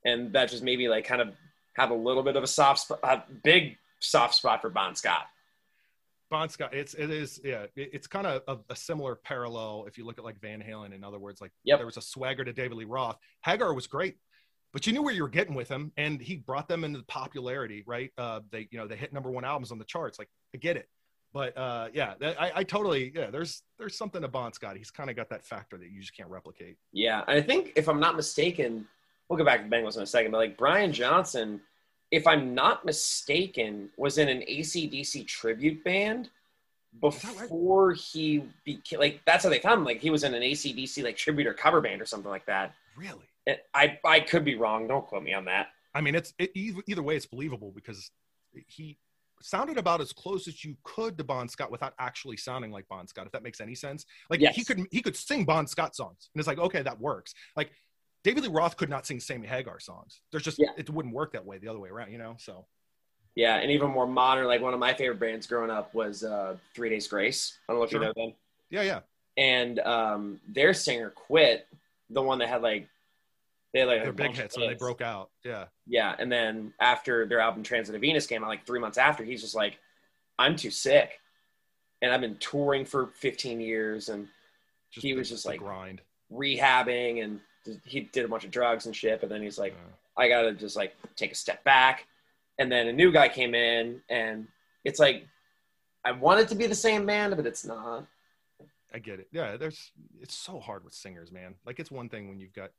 and 0.04 0.32
that 0.32 0.48
just 0.50 0.62
made 0.62 0.78
me 0.78 0.88
like 0.88 1.04
kind 1.04 1.20
of 1.20 1.28
have 1.76 1.90
a 1.90 1.94
little 1.94 2.22
bit 2.22 2.36
of 2.36 2.42
a 2.42 2.46
soft 2.46 2.80
spot, 2.80 3.00
a 3.02 3.22
big 3.44 3.76
soft 4.00 4.34
spot 4.34 4.60
for 4.60 4.70
Bon 4.70 4.94
Scott. 4.96 5.26
Bon 6.30 6.48
Scott, 6.48 6.72
it's 6.74 6.94
it 6.94 7.10
is 7.10 7.40
yeah, 7.44 7.64
it- 7.76 7.90
it's 7.92 8.06
kind 8.06 8.26
of 8.26 8.42
a, 8.48 8.58
a 8.72 8.76
similar 8.76 9.14
parallel 9.16 9.84
if 9.86 9.98
you 9.98 10.04
look 10.06 10.18
at 10.18 10.24
like 10.24 10.40
Van 10.40 10.62
Halen. 10.62 10.94
In 10.94 11.04
other 11.04 11.18
words, 11.18 11.40
like 11.40 11.52
Yep. 11.64 11.78
there 11.78 11.86
was 11.86 11.96
a 11.98 12.02
swagger 12.02 12.44
to 12.44 12.52
David 12.52 12.76
Lee 12.78 12.84
Roth. 12.84 13.18
Hagar 13.44 13.74
was 13.74 13.86
great, 13.86 14.16
but 14.72 14.86
you 14.86 14.92
knew 14.94 15.02
where 15.02 15.12
you 15.14 15.22
were 15.22 15.28
getting 15.28 15.54
with 15.54 15.68
him, 15.68 15.92
and 15.96 16.20
he 16.22 16.36
brought 16.36 16.68
them 16.68 16.84
into 16.84 16.98
the 16.98 17.04
popularity. 17.04 17.84
Right? 17.86 18.10
Uh, 18.16 18.40
they 18.50 18.66
you 18.70 18.78
know 18.78 18.86
they 18.88 18.96
hit 18.96 19.12
number 19.12 19.30
one 19.30 19.44
albums 19.44 19.70
on 19.72 19.78
the 19.78 19.84
charts. 19.84 20.18
Like 20.18 20.30
I 20.54 20.58
get 20.58 20.76
it, 20.76 20.88
but 21.32 21.56
uh, 21.56 21.88
yeah, 21.92 22.14
that, 22.20 22.40
I, 22.40 22.52
I 22.56 22.64
totally 22.64 23.12
yeah. 23.14 23.30
There's 23.30 23.62
there's 23.78 23.96
something 23.96 24.20
to 24.22 24.28
Bon 24.28 24.52
Scott. 24.52 24.76
He's 24.76 24.90
kind 24.90 25.08
of 25.08 25.16
got 25.16 25.30
that 25.30 25.44
factor 25.44 25.78
that 25.78 25.90
you 25.90 26.00
just 26.00 26.16
can't 26.16 26.28
replicate. 26.28 26.76
Yeah, 26.92 27.22
and 27.26 27.38
I 27.38 27.42
think 27.42 27.72
if 27.76 27.88
I'm 27.88 28.00
not 28.00 28.16
mistaken, 28.16 28.86
we'll 29.28 29.38
go 29.38 29.44
back 29.44 29.62
to 29.62 29.74
Bengals 29.74 29.96
in 29.96 30.02
a 30.02 30.06
second, 30.06 30.30
but 30.30 30.38
like 30.38 30.56
Brian 30.58 30.92
Johnson, 30.92 31.60
if 32.10 32.26
I'm 32.26 32.54
not 32.54 32.84
mistaken, 32.84 33.88
was 33.96 34.18
in 34.18 34.28
an 34.28 34.42
AC/DC 34.46 35.26
tribute 35.26 35.82
band 35.84 36.28
that 37.00 37.24
right? 37.24 37.38
before 37.38 37.92
he 37.94 38.44
became 38.64 38.98
like 38.98 39.20
that's 39.24 39.44
how 39.44 39.50
they 39.50 39.58
found 39.58 39.80
him. 39.80 39.84
Like 39.84 40.00
he 40.00 40.10
was 40.10 40.24
in 40.24 40.34
an 40.34 40.42
AC/DC 40.42 41.02
like 41.02 41.16
tribute 41.16 41.46
or 41.46 41.54
cover 41.54 41.80
band 41.80 42.02
or 42.02 42.06
something 42.06 42.30
like 42.30 42.46
that. 42.46 42.74
Really? 42.96 43.24
And 43.46 43.56
I 43.74 43.98
I 44.04 44.20
could 44.20 44.44
be 44.44 44.54
wrong. 44.54 44.86
Don't 44.86 45.06
quote 45.06 45.22
me 45.22 45.32
on 45.32 45.46
that. 45.46 45.68
I 45.94 46.00
mean, 46.00 46.14
it's 46.14 46.34
it, 46.38 46.50
either, 46.54 46.82
either 46.86 47.02
way, 47.02 47.16
it's 47.16 47.26
believable 47.26 47.72
because 47.74 48.10
he 48.66 48.98
sounded 49.44 49.78
about 49.78 50.00
as 50.00 50.12
close 50.12 50.46
as 50.48 50.64
you 50.64 50.76
could 50.84 51.16
to 51.18 51.24
Bon 51.24 51.48
Scott 51.48 51.70
without 51.70 51.94
actually 51.98 52.36
sounding 52.36 52.70
like 52.70 52.86
Bon 52.88 53.06
Scott. 53.06 53.26
If 53.26 53.32
that 53.32 53.42
makes 53.42 53.60
any 53.60 53.74
sense, 53.74 54.06
like 54.30 54.40
Yes. 54.40 54.54
he 54.56 54.64
could 54.64 54.86
he 54.90 55.00
could 55.02 55.16
sing 55.16 55.44
Bon 55.44 55.66
Scott 55.66 55.94
songs, 55.96 56.30
and 56.34 56.40
it's 56.40 56.46
like 56.48 56.58
okay, 56.58 56.82
that 56.82 57.00
works. 57.00 57.34
Like 57.56 57.70
David 58.24 58.44
Lee 58.44 58.50
Roth 58.50 58.76
could 58.76 58.88
not 58.90 59.06
sing 59.06 59.18
Sammy 59.20 59.46
Hagar 59.48 59.80
songs. 59.80 60.20
There's 60.30 60.44
just 60.44 60.58
Yeah. 60.58 60.68
it 60.76 60.88
wouldn't 60.90 61.14
work 61.14 61.32
that 61.32 61.44
way 61.44 61.58
the 61.58 61.68
other 61.68 61.80
way 61.80 61.88
around, 61.90 62.12
you 62.12 62.18
know. 62.18 62.36
So 62.38 62.66
Yeah, 63.34 63.56
and 63.56 63.70
even 63.70 63.90
more 63.90 64.06
modern. 64.06 64.46
Like 64.46 64.60
one 64.60 64.74
of 64.74 64.80
my 64.80 64.94
favorite 64.94 65.18
bands 65.20 65.46
growing 65.46 65.70
up 65.70 65.94
was 65.94 66.22
uh, 66.24 66.56
Three 66.74 66.88
Days 66.90 67.08
Grace. 67.08 67.58
I 67.68 67.72
don't 67.72 67.80
know 67.80 67.84
if 67.84 67.90
Sure. 67.90 68.00
you 68.00 68.06
know 68.06 68.12
them. 68.14 68.34
yeah, 68.70 68.82
yeah, 68.82 69.00
And 69.36 69.78
um, 69.80 70.40
their 70.48 70.72
singer 70.74 71.10
quit. 71.10 71.66
The 72.10 72.20
one 72.22 72.38
that 72.40 72.48
had 72.48 72.60
like 72.62 72.88
they 73.72 73.80
had 73.80 73.88
like 73.88 74.00
a 74.00 74.04
they're 74.04 74.12
big 74.12 74.34
hits 74.34 74.56
when 74.56 74.68
they 74.68 74.74
broke 74.74 75.00
out. 75.00 75.30
Yeah, 75.44 75.66
Yeah, 75.86 76.14
and 76.18 76.30
then 76.30 76.74
after 76.80 77.26
their 77.26 77.40
album 77.40 77.62
Transit 77.62 77.94
of 77.94 78.00
Venus 78.00 78.26
came 78.26 78.42
out, 78.44 78.48
like 78.48 78.66
three 78.66 78.80
months 78.80 78.98
after, 78.98 79.24
he's 79.24 79.40
just 79.40 79.54
like, 79.54 79.78
"I'm 80.38 80.56
too 80.56 80.70
sick," 80.70 81.20
and 82.02 82.12
I've 82.12 82.20
been 82.20 82.36
touring 82.38 82.84
for 82.84 83.06
15 83.08 83.60
years 83.60 84.08
and 84.08 84.28
just 84.90 85.04
He 85.04 85.12
the- 85.12 85.18
was 85.18 85.28
just 85.30 85.46
like- 85.46 85.60
grind. 85.60 86.02
rehabbing, 86.30 87.22
and 87.22 87.40
he 87.84 88.00
did 88.00 88.24
a 88.24 88.28
bunch 88.28 88.44
of 88.44 88.50
drugs 88.50 88.86
and 88.86 88.94
shit. 88.96 89.20
But 89.20 89.28
then 89.28 89.42
he's 89.42 89.58
like, 89.58 89.74
Uh, 89.74 90.20
I 90.20 90.28
gotta 90.28 90.52
just 90.52 90.76
like 90.76 90.94
take 91.16 91.32
a 91.32 91.34
step 91.34 91.62
back. 91.64 92.06
And 92.58 92.70
then 92.70 92.88
a 92.88 92.92
new 92.92 93.10
guy 93.12 93.28
came 93.28 93.54
in, 93.54 94.02
and 94.10 94.48
it's 94.84 94.98
like, 94.98 95.26
I 96.04 96.12
want 96.12 96.40
it 96.40 96.48
to 96.48 96.54
be 96.54 96.66
the 96.66 96.74
same 96.74 97.06
band, 97.06 97.36
but 97.36 97.46
it's 97.46 97.64
not. 97.64 98.06
I 98.94 98.98
get 98.98 99.20
it. 99.20 99.28
Yeah, 99.32 99.56
there's 99.56 99.92
it's 100.20 100.34
so 100.34 100.58
hard 100.60 100.84
with 100.84 100.92
singers, 100.92 101.30
man. 101.32 101.54
Like 101.64 101.80
it's 101.80 101.90
one 101.90 102.08
thing 102.10 102.28
when 102.28 102.38
you've 102.40 102.52
got 102.52 102.70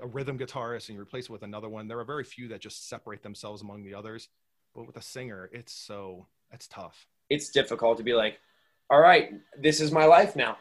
a 0.00 0.06
rhythm 0.06 0.38
guitarist 0.38 0.88
and 0.88 0.96
you 0.96 1.02
replace 1.02 1.24
it 1.24 1.30
with 1.30 1.42
another 1.42 1.68
one. 1.68 1.88
There 1.88 1.98
are 1.98 2.04
very 2.04 2.24
few 2.24 2.48
that 2.48 2.60
just 2.60 2.88
separate 2.88 3.22
themselves 3.22 3.62
among 3.62 3.84
the 3.84 3.94
others. 3.94 4.28
But 4.74 4.86
with 4.86 4.96
a 4.96 5.02
singer, 5.02 5.48
it's 5.52 5.72
so 5.72 6.26
it's 6.52 6.66
tough. 6.66 7.06
It's 7.30 7.50
difficult 7.50 7.98
to 7.98 8.02
be 8.04 8.14
like, 8.14 8.38
all 8.90 9.00
right, 9.00 9.30
this 9.58 9.80
is 9.80 9.92
my 9.92 10.04
life 10.04 10.36
now. 10.36 10.56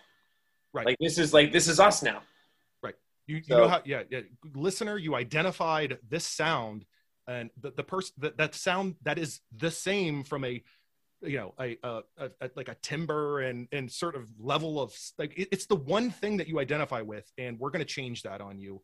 Right. 0.71 0.85
Like 0.85 0.97
this 0.99 1.17
is 1.17 1.33
like 1.33 1.51
this 1.51 1.67
is 1.67 1.79
us 1.79 2.03
now. 2.03 2.21
You, 3.27 3.37
you 3.37 3.43
So- 3.43 3.57
know 3.57 3.67
how 3.67 3.81
yeah, 3.85 4.03
yeah 4.09 4.21
listener 4.53 4.97
you 4.97 5.15
identified 5.15 5.97
this 6.09 6.25
sound 6.25 6.85
and 7.27 7.49
the, 7.59 7.71
the 7.71 7.83
person 7.83 8.13
that, 8.19 8.37
that 8.37 8.53
sound 8.55 8.95
that 9.03 9.17
is 9.17 9.39
the 9.55 9.71
same 9.71 10.23
from 10.23 10.43
a 10.43 10.61
you 11.21 11.37
know 11.37 11.53
a, 11.57 11.77
a, 11.83 12.01
a, 12.17 12.29
a 12.41 12.49
like 12.55 12.67
a 12.67 12.75
timber 12.81 13.39
and 13.39 13.67
and 13.71 13.89
sort 13.89 14.15
of 14.15 14.27
level 14.39 14.81
of 14.81 14.93
like 15.17 15.33
it, 15.37 15.47
it's 15.51 15.67
the 15.67 15.75
one 15.75 16.11
thing 16.11 16.37
that 16.37 16.47
you 16.49 16.59
identify 16.59 17.01
with 17.01 17.31
and 17.37 17.59
we're 17.59 17.69
going 17.69 17.79
to 17.79 17.85
change 17.85 18.23
that 18.23 18.41
on 18.41 18.59
you 18.59 18.81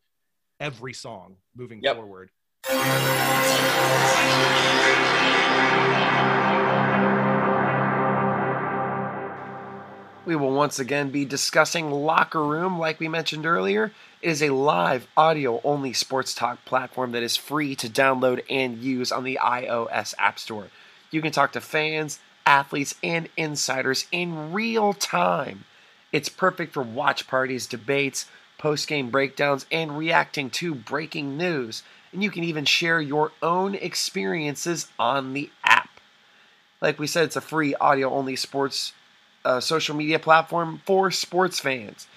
every 0.60 0.93
song 0.93 1.38
moving 1.55 1.82
Yep. 1.82 1.95
forward 1.95 2.30
We 10.26 10.36
will 10.36 10.51
once 10.51 10.78
again 10.78 11.10
be 11.10 11.26
discussing 11.26 11.89
Locker 11.89 12.45
Room, 12.45 12.78
like 12.78 12.99
we 12.99 13.07
mentioned 13.07 13.47
earlier. 13.47 13.91
It 14.22 14.30
is 14.30 14.43
a 14.43 14.49
live, 14.53 15.07
audio 15.18 15.60
only 15.64 15.91
sports 15.93 16.36
talk 16.36 16.64
platform 16.66 17.14
that 17.14 17.24
is 17.24 17.36
free 17.36 17.76
to 17.78 17.89
download 17.89 18.43
and 18.47 18.78
use 18.78 19.12
on 19.12 19.24
the 19.24 19.39
iOS 19.41 20.14
App 20.20 20.38
Store. 20.38 20.68
You 21.10 21.24
can 21.24 21.32
talk 21.32 21.53
to 21.53 21.62
fans, 21.62 22.20
athletes, 22.45 22.93
and 23.01 23.28
insiders 23.38 24.05
in 24.12 24.53
real 24.53 24.93
time. 24.93 25.64
It's 26.12 26.30
perfect 26.30 26.74
for 26.74 26.84
watch 26.84 27.26
parties, 27.28 27.66
debates, 27.66 28.28
post 28.60 28.88
game 28.88 29.10
breakdowns, 29.10 29.66
and 29.72 29.97
reacting 29.97 30.51
to 30.51 30.76
breaking 30.76 31.36
news. 31.36 31.82
And 32.14 32.24
you 32.24 32.30
can 32.30 32.43
even 32.43 32.66
share 32.66 33.01
your 33.01 33.32
own 33.41 33.74
experiences 33.74 34.88
on 34.99 35.34
the 35.34 35.49
app. 35.64 35.89
Like 36.82 36.99
we 36.99 37.07
said, 37.07 37.26
it's 37.26 37.36
a 37.36 37.41
free 37.41 37.74
audio 37.76 38.12
only 38.12 38.36
sports 38.36 38.93
uh, 39.45 39.60
social 39.60 39.95
media 39.95 40.20
platform 40.20 40.82
for 40.86 41.10
sports 41.12 41.60
fans. 41.60 42.07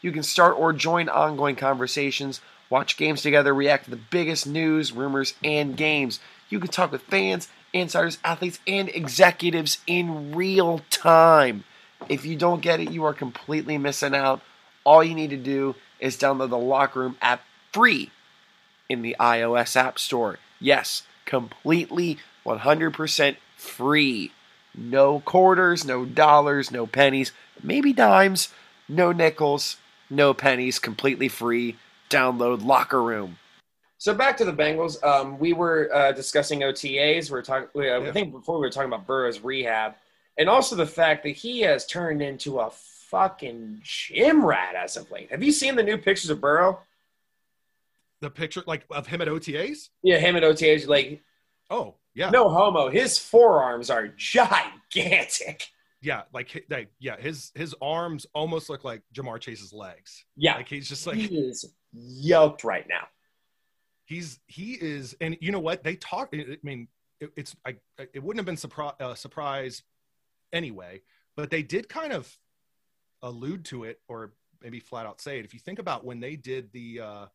You 0.00 0.12
can 0.12 0.22
start 0.22 0.56
or 0.56 0.72
join 0.72 1.08
ongoing 1.08 1.56
conversations, 1.56 2.40
watch 2.70 2.96
games 2.96 3.20
together, 3.20 3.52
react 3.52 3.84
to 3.84 3.90
the 3.90 3.96
biggest 3.96 4.46
news, 4.46 4.92
rumors, 4.92 5.34
and 5.42 5.76
games. 5.76 6.20
You 6.48 6.60
can 6.60 6.70
talk 6.70 6.92
with 6.92 7.02
fans, 7.02 7.48
insiders, 7.72 8.18
athletes, 8.24 8.60
and 8.66 8.88
executives 8.90 9.78
in 9.86 10.34
real 10.34 10.82
time. 10.90 11.64
If 12.08 12.24
you 12.24 12.36
don't 12.36 12.62
get 12.62 12.80
it, 12.80 12.90
you 12.90 13.04
are 13.04 13.12
completely 13.12 13.76
missing 13.76 14.14
out. 14.14 14.40
All 14.84 15.02
you 15.02 15.14
need 15.14 15.30
to 15.30 15.36
do 15.36 15.74
is 16.00 16.16
download 16.16 16.50
the 16.50 16.58
Locker 16.58 17.00
Room 17.00 17.16
app 17.20 17.42
free 17.72 18.10
in 18.88 19.02
the 19.02 19.16
iOS 19.20 19.76
App 19.76 19.98
Store. 19.98 20.38
Yes, 20.60 21.02
completely 21.24 22.18
100% 22.44 23.36
free. 23.56 24.32
No 24.74 25.20
quarters, 25.20 25.84
no 25.84 26.04
dollars, 26.04 26.70
no 26.70 26.86
pennies, 26.86 27.32
maybe 27.62 27.92
dimes, 27.92 28.52
no 28.88 29.12
nickels, 29.12 29.76
no 30.08 30.32
pennies, 30.32 30.78
completely 30.78 31.28
free. 31.28 31.76
Download 32.10 32.64
Locker 32.64 33.02
Room. 33.02 33.38
So 33.98 34.14
back 34.14 34.36
to 34.38 34.44
the 34.44 34.52
Bengals. 34.52 35.02
Um, 35.04 35.38
we 35.38 35.52
were 35.52 35.90
uh, 35.92 36.12
discussing 36.12 36.60
OTAs. 36.60 37.30
We 37.30 37.38
are 37.38 37.42
talking. 37.42 37.68
Uh, 37.76 38.08
I 38.08 38.12
think 38.12 38.32
before 38.32 38.54
we 38.54 38.60
were 38.60 38.70
talking 38.70 38.90
about 38.90 39.06
Burrow's 39.06 39.40
rehab, 39.40 39.94
and 40.38 40.48
also 40.48 40.76
the 40.76 40.86
fact 40.86 41.24
that 41.24 41.30
he 41.30 41.60
has 41.62 41.84
turned 41.84 42.22
into 42.22 42.60
a 42.60 42.70
fucking 43.10 43.80
gym 43.82 44.44
rat 44.44 44.74
as 44.74 44.96
of 44.96 45.10
late. 45.10 45.30
Have 45.30 45.42
you 45.42 45.52
seen 45.52 45.76
the 45.76 45.82
new 45.82 45.98
pictures 45.98 46.30
of 46.30 46.40
Burrow? 46.40 46.80
The 48.20 48.30
picture 48.30 48.62
like 48.66 48.84
of 48.90 49.06
him 49.06 49.20
at 49.20 49.28
OTAs. 49.28 49.88
Yeah, 50.02 50.18
him 50.18 50.36
at 50.36 50.42
OTAs, 50.42 50.86
like 50.88 51.22
Oh 51.70 51.94
yeah, 52.14 52.30
no 52.30 52.48
homo. 52.48 52.88
His 52.90 53.18
forearms 53.18 53.90
are 53.90 54.08
gigantic. 54.08 55.66
yeah, 56.00 56.22
like, 56.32 56.64
like 56.70 56.90
yeah, 56.98 57.16
his 57.18 57.52
his 57.54 57.74
arms 57.80 58.26
almost 58.34 58.68
look 58.70 58.84
like 58.84 59.02
Ja'Marr 59.14 59.40
Chase's 59.40 59.72
legs. 59.72 60.24
Yeah, 60.36 60.56
Like 60.56 60.68
he's 60.68 60.88
just 60.88 61.06
like 61.06 61.16
he 61.16 61.26
is 61.36 61.64
yoked 61.92 62.64
right 62.64 62.86
now. 62.88 63.06
he's 64.04 64.40
he 64.46 64.72
is 64.74 65.16
and 65.20 65.36
you 65.40 65.52
know 65.52 65.58
what 65.60 65.82
they 65.82 65.96
talk 65.96 66.28
i 66.34 66.56
mean 66.62 66.86
it, 67.18 67.30
it's 67.36 67.56
i 67.64 67.74
it 67.98 68.22
wouldn't 68.22 68.38
have 68.38 68.44
been 68.46 68.58
surprise 68.58 68.92
uh, 69.00 69.14
surprise 69.14 69.82
anyway 70.52 71.00
but 71.34 71.48
they 71.50 71.62
did 71.62 71.88
kind 71.88 72.12
of 72.12 72.30
allude 73.22 73.64
to 73.64 73.84
it 73.84 74.00
or 74.08 74.32
maybe 74.62 74.80
flat 74.80 75.06
out 75.06 75.20
say 75.20 75.38
it 75.38 75.44
if 75.44 75.54
you 75.54 75.60
think 75.60 75.78
about 75.78 76.04
when 76.04 76.20
they 76.20 76.36
did 76.36 76.70
the 76.72 77.00
uh 77.00 77.26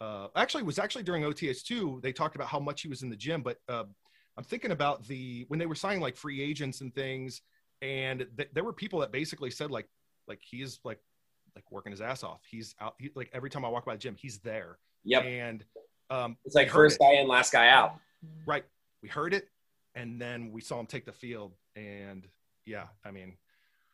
uh 0.00 0.28
actually 0.36 0.62
it 0.62 0.66
was 0.66 0.78
actually 0.78 1.02
during 1.02 1.22
OTAs 1.22 1.62
2 1.62 2.00
they 2.02 2.12
talked 2.12 2.36
about 2.36 2.48
how 2.48 2.58
much 2.60 2.82
he 2.82 2.88
was 2.88 3.02
in 3.02 3.08
the 3.10 3.16
gym 3.16 3.42
but 3.42 3.58
uh 3.68 3.84
i'm 4.36 4.44
thinking 4.44 4.70
about 4.72 5.06
the 5.06 5.44
when 5.48 5.58
they 5.58 5.66
were 5.66 5.74
signing 5.74 6.00
like 6.00 6.16
free 6.16 6.42
agents 6.42 6.80
and 6.80 6.94
things 6.94 7.40
and 7.82 8.26
th- 8.36 8.50
there 8.52 8.64
were 8.64 8.72
people 8.72 8.98
that 9.00 9.12
basically 9.12 9.50
said 9.50 9.70
like 9.70 9.88
like 10.28 10.40
he 10.42 10.62
is 10.62 10.78
like 10.84 11.00
like 11.54 11.64
working 11.70 11.92
his 11.92 12.00
ass 12.02 12.22
off 12.22 12.40
he's 12.50 12.74
out 12.80 12.94
he, 12.98 13.10
like 13.14 13.30
every 13.32 13.48
time 13.48 13.64
i 13.64 13.68
walk 13.68 13.86
by 13.86 13.94
the 13.94 13.98
gym 13.98 14.14
he's 14.18 14.38
there 14.38 14.78
Yep, 15.06 15.24
and 15.24 15.64
um, 16.10 16.36
it's 16.44 16.54
like 16.56 16.68
first 16.68 16.96
it. 17.00 17.04
guy 17.04 17.12
in, 17.20 17.28
last 17.28 17.52
guy 17.52 17.68
out. 17.68 17.94
right. 18.44 18.64
We 19.02 19.08
heard 19.08 19.34
it, 19.34 19.48
and 19.94 20.20
then 20.20 20.50
we 20.50 20.60
saw 20.60 20.80
him 20.80 20.86
take 20.86 21.06
the 21.06 21.12
field, 21.12 21.54
and 21.76 22.26
yeah, 22.64 22.86
I 23.04 23.12
mean, 23.12 23.36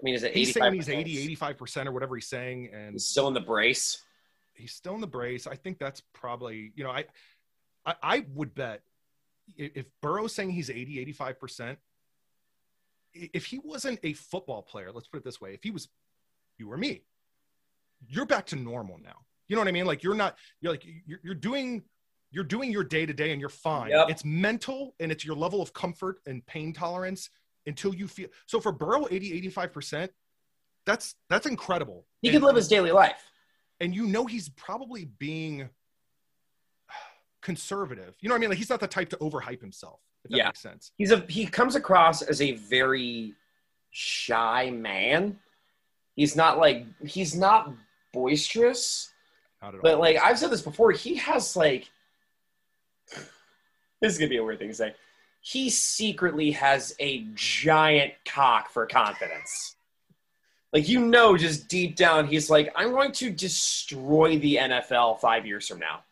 I 0.03 0.05
mean, 0.05 0.15
is 0.15 0.25
it 0.25 0.35
he's 0.35 0.53
saying 0.53 0.75
he's 0.75 0.89
85%? 0.89 0.99
80, 0.99 1.19
85 1.19 1.59
percent 1.59 1.89
or 1.89 1.93
whatever 1.93 2.17
he's 2.17 2.29
saying, 2.29 2.71
and 2.75 2.93
He's 2.93 3.07
still 3.07 3.29
in 3.29 3.35
the 3.35 3.41
brace. 3.41 4.03
he's 4.55 4.73
still 4.73 4.95
in 4.95 5.01
the 5.01 5.07
brace. 5.07 5.47
I 5.47 5.55
think 5.55 5.79
that's 5.79 6.03
probably 6.13 6.73
you 6.75 6.83
know 6.85 6.91
I 6.91 7.05
I, 7.87 7.95
I 8.03 8.25
would 8.35 8.55
bet 8.55 8.83
if 9.57 9.87
Burrow's 10.01 10.35
saying 10.35 10.51
he's 10.51 10.71
80, 10.71 11.01
85 11.01 11.41
percent, 11.41 11.79
if 13.13 13.47
he 13.47 13.59
wasn't 13.59 14.01
a 14.03 14.13
football 14.15 14.63
player, 14.63 14.91
let's 14.93 15.07
put 15.07 15.19
it 15.19 15.25
this 15.25 15.41
way, 15.41 15.55
if 15.55 15.63
he 15.63 15.71
was 15.71 15.89
you 16.59 16.71
or 16.71 16.77
me, 16.77 17.03
you're 18.09 18.27
back 18.27 18.47
to 18.47 18.57
normal 18.57 18.99
now. 19.03 19.17
You 19.49 19.57
know 19.57 19.61
what 19.63 19.69
I 19.69 19.73
mean? 19.73 19.87
Like 19.87 20.03
you're 20.03 20.15
not 20.15 20.37
you're 20.61 20.73
like 20.73 20.85
you're, 21.07 21.21
you're 21.23 21.35
doing 21.35 21.83
you're 22.31 22.45
doing 22.45 22.73
your 22.73 22.85
day 22.85 23.05
to 23.05 23.13
day 23.13 23.33
and 23.33 23.41
you're 23.41 23.51
fine. 23.51 23.91
Yep. 23.91 24.11
It's 24.11 24.25
mental 24.25 24.95
and 24.99 25.13
it's 25.13 25.25
your 25.25 25.37
level 25.37 25.61
of 25.61 25.73
comfort 25.75 26.21
and 26.27 26.45
pain 26.47 26.73
tolerance 26.73 27.29
until 27.67 27.95
you 27.95 28.09
feel 28.09 28.29
so 28.47 28.61
for 28.61 28.73
Burrow 28.73 29.07
80 29.11 29.49
85% 29.51 30.09
that's 30.85 31.15
that's 31.31 31.47
incredible. 31.47 32.07
He 32.23 32.29
And- 32.29 32.37
could 32.37 32.45
live 32.47 32.57
his 32.57 32.69
daily 32.69 32.91
life. 32.93 33.31
and 33.81 33.95
you 33.95 34.07
know 34.07 34.27
he's 34.27 34.49
probably 34.51 35.05
being 35.07 35.69
conservative. 37.41 38.15
You 38.21 38.29
know 38.29 38.35
what 38.35 38.39
I 38.39 38.41
mean? 38.41 38.51
Like 38.51 38.59
he's 38.59 38.71
not 38.71 38.81
the 38.81 38.87
type 38.87 39.09
to 39.11 39.17
overhype 39.17 39.61
himself. 39.61 40.01
If 40.25 40.31
that 40.31 40.37
Yeah. 40.37 40.45
makes 40.47 40.61
sense. 40.61 40.93
He's 40.97 41.11
a 41.11 41.21
he 41.29 41.47
comes 41.47 41.75
across 41.75 42.23
as 42.23 42.41
a 42.41 42.53
very 42.53 43.35
shy 43.91 44.71
man. 44.71 45.39
He's 46.15 46.37
not 46.37 46.59
like 46.59 46.85
he's 47.05 47.35
not 47.35 47.73
boisterous, 48.13 49.13
Not 49.61 49.69
at 49.69 49.75
all. 49.77 49.81
but 49.83 49.99
like 49.99 50.17
I've 50.19 50.39
said 50.39 50.51
this 50.51 50.63
before, 50.63 50.93
he 50.93 51.17
has 51.17 51.57
like 51.57 51.91
this 54.01 54.13
is 54.13 54.19
gonna 54.19 54.29
be 54.29 54.37
a 54.37 54.45
weird 54.45 54.59
thing 54.59 54.69
to 54.69 54.75
say. 54.75 54.95
He 55.43 55.71
secretly 55.71 56.53
has 56.53 56.95
a 57.01 57.27
giant 57.35 58.15
cock 58.25 58.71
for 58.71 58.87
confidence. 58.87 59.77
Like 60.73 60.89
you 60.89 61.01
know, 61.01 61.37
just 61.37 61.69
deep 61.69 61.97
down, 61.97 62.27
he's 62.29 62.49
like, 62.49 62.73
I'm 62.77 62.93
going 62.93 63.13
to 63.13 63.31
destroy 63.31 64.39
the 64.39 64.57
NFL 64.57 65.21
five 65.21 65.45
years 65.47 65.69
from 65.69 65.81
now. 65.81 66.05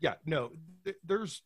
yeah, 0.00 0.14
no, 0.26 0.50
th- 0.84 0.96
there's, 1.04 1.42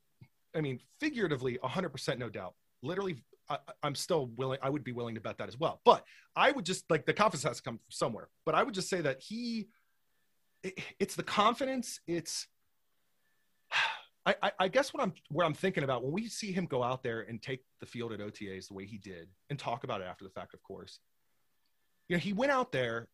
I 0.57 0.61
mean, 0.61 0.81
figuratively, 0.99 1.59
100% 1.63 2.19
no 2.19 2.29
doubt. 2.29 2.55
Literally, 2.83 3.23
I, 3.49 3.59
I'm 3.83 3.95
still 3.95 4.27
willing, 4.37 4.59
I 4.63 4.71
would 4.71 4.85
be 4.85 4.93
willing 4.93 5.15
to 5.15 5.21
bet 5.21 5.39
that 5.39 5.49
as 5.49 5.59
well. 5.59 5.81
But 5.85 6.05
I 6.35 6.51
would 6.51 6.65
just, 6.65 6.91
like, 6.91 7.07
the 7.07 7.13
confidence 7.13 7.45
has 7.45 7.59
to 7.59 7.63
come 7.63 7.77
from 7.77 7.91
somewhere. 7.91 8.29
But 8.45 8.55
I 8.55 8.63
would 8.63 8.75
just 8.75 8.89
say 8.89 9.01
that 9.03 9.21
he, 9.21 9.69
it, 10.63 10.79
it's 10.99 11.15
the 11.15 11.23
confidence, 11.23 12.01
it's, 12.07 12.49
I, 14.27 14.35
I, 14.43 14.53
I 14.61 14.69
guess 14.69 14.93
what 14.93 15.03
I'm 15.03 15.13
what 15.31 15.47
I'm 15.47 15.55
thinking 15.55 15.83
about 15.83 16.03
when 16.03 16.13
we 16.13 16.29
see 16.29 16.53
him 16.53 16.67
go 16.67 16.83
out 16.83 17.03
there 17.03 17.23
and 17.23 17.41
take 17.41 17.65
the 17.81 17.87
field 17.87 18.13
at 18.13 18.21
OTAs 18.21 18.69
the 18.69 18.75
way 18.75 18.85
he 18.85 18.99
did 18.99 19.29
and 19.49 19.59
talk 19.59 19.85
about 19.85 20.01
it 20.01 20.05
after 20.05 20.25
the 20.25 20.31
fact, 20.31 20.55
of 20.55 20.63
course. 20.63 20.99
You 22.09 22.17
know, 22.17 22.21
he 22.21 22.33
went 22.33 22.53
out 22.53 22.73
there 22.73 23.09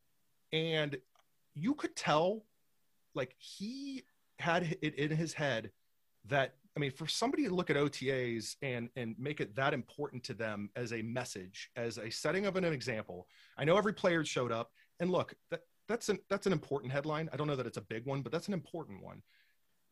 and 0.53 0.97
you 1.55 1.75
could 1.75 1.95
tell 1.95 2.45
like 3.15 3.35
he 3.39 4.03
had 4.39 4.77
it 4.83 4.95
in 4.97 5.11
his 5.11 5.33
head 5.33 5.71
that 6.27 6.55
I 6.77 6.81
mean, 6.81 6.91
for 6.91 7.07
somebody 7.07 7.45
to 7.45 7.55
look 7.55 7.71
at 7.71 7.77
OTAs 7.77 8.57
and 8.61 8.91
and 8.97 9.15
make 9.19 9.41
it 9.41 9.57
that 9.57 9.73
important 9.73 10.23
to 10.25 10.35
them 10.35 10.71
as 10.77 10.93
a 10.93 11.03
message, 11.03 11.71
as 11.77 11.99
a 11.99 12.11
setting 12.11 12.47
of 12.47 12.57
an 12.57 12.65
example. 12.65 13.27
I 13.57 13.65
know 13.65 13.79
every 13.79 13.95
player 13.95 14.25
showed 14.25 14.53
up, 14.53 14.71
and 15.01 15.11
look, 15.11 15.35
that 15.51 15.61
that's 15.89 16.11
an 16.11 16.19
that's 16.29 16.47
an 16.47 16.53
important 16.53 16.93
headline. 16.93 17.31
I 17.33 17.37
don't 17.37 17.47
know 17.47 17.57
that 17.57 17.67
it's 17.67 17.79
a 17.79 17.83
big 17.83 18.05
one, 18.05 18.21
but 18.21 18.31
that's 18.31 18.49
an 18.49 18.55
important 18.55 19.03
one. 19.03 19.23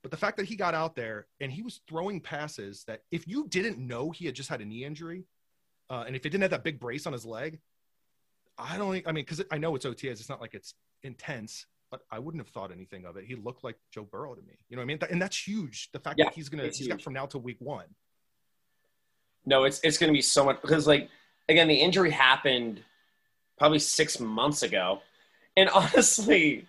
But 0.05 0.11
the 0.11 0.19
fact 0.19 0.37
that 0.37 0.45
he 0.45 0.55
got 0.55 0.75
out 0.75 0.95
there 0.95 1.29
and 1.41 1.51
he 1.51 1.63
was 1.63 1.81
throwing 1.89 2.21
passes 2.21 2.85
that 2.87 3.05
if 3.11 3.27
you 3.27 3.49
didn't 3.49 3.79
know 3.79 4.11
he 4.11 4.27
had 4.27 4.35
just 4.35 4.51
had 4.51 4.61
a 4.61 4.65
knee 4.67 4.85
injury, 4.85 5.25
uh, 5.89 6.05
and 6.07 6.15
if 6.15 6.23
he 6.23 6.29
didn't 6.29 6.43
have 6.43 6.51
that 6.51 6.63
big 6.63 6.79
brace 6.79 7.07
on 7.07 7.15
his 7.15 7.25
leg, 7.25 7.59
I 8.59 8.77
don't. 8.77 9.03
I 9.07 9.13
mean, 9.13 9.25
because 9.25 9.43
I 9.51 9.57
know 9.57 9.75
it's 9.77 9.87
OTAs, 9.87 10.21
it's 10.21 10.29
not 10.29 10.43
like 10.43 10.53
it's 10.53 10.75
intense, 11.05 11.65
but 11.91 12.03
I 12.11 12.19
wouldn't 12.19 12.45
have 12.45 12.53
thought 12.53 12.71
anything 12.71 13.07
of 13.07 13.17
it. 13.17 13.25
He 13.25 13.35
looked 13.35 13.65
like 13.65 13.77
Joe 13.93 14.05
Burrow 14.05 14.35
to 14.35 14.43
me. 14.43 14.59
You 14.69 14.77
know 14.77 14.81
what 14.81 14.85
I 14.85 14.87
mean? 14.89 14.99
And 15.11 15.23
that's 15.23 15.49
huge. 15.49 15.89
The 15.93 16.01
fact 16.01 16.19
Yeah, 16.19 16.27
that 16.27 16.35
he's 16.35 16.51
gonna 16.51 16.65
he's 16.65 16.87
got 16.87 17.01
from 17.01 17.15
now 17.15 17.25
till 17.25 17.41
week 17.41 17.57
one. 17.61 17.87
No, 19.47 19.65
it's 19.65 19.81
it's 19.83 19.97
going 19.97 20.13
to 20.13 20.15
be 20.15 20.21
so 20.21 20.45
much 20.45 20.61
because 20.61 20.87
like 20.87 21.09
again, 21.49 21.67
the 21.67 21.81
injury 21.81 22.11
happened 22.11 22.83
probably 23.57 23.79
six 23.79 24.21
months 24.21 24.63
ago, 24.63 25.01
and 25.57 25.71
honestly, 25.71 26.67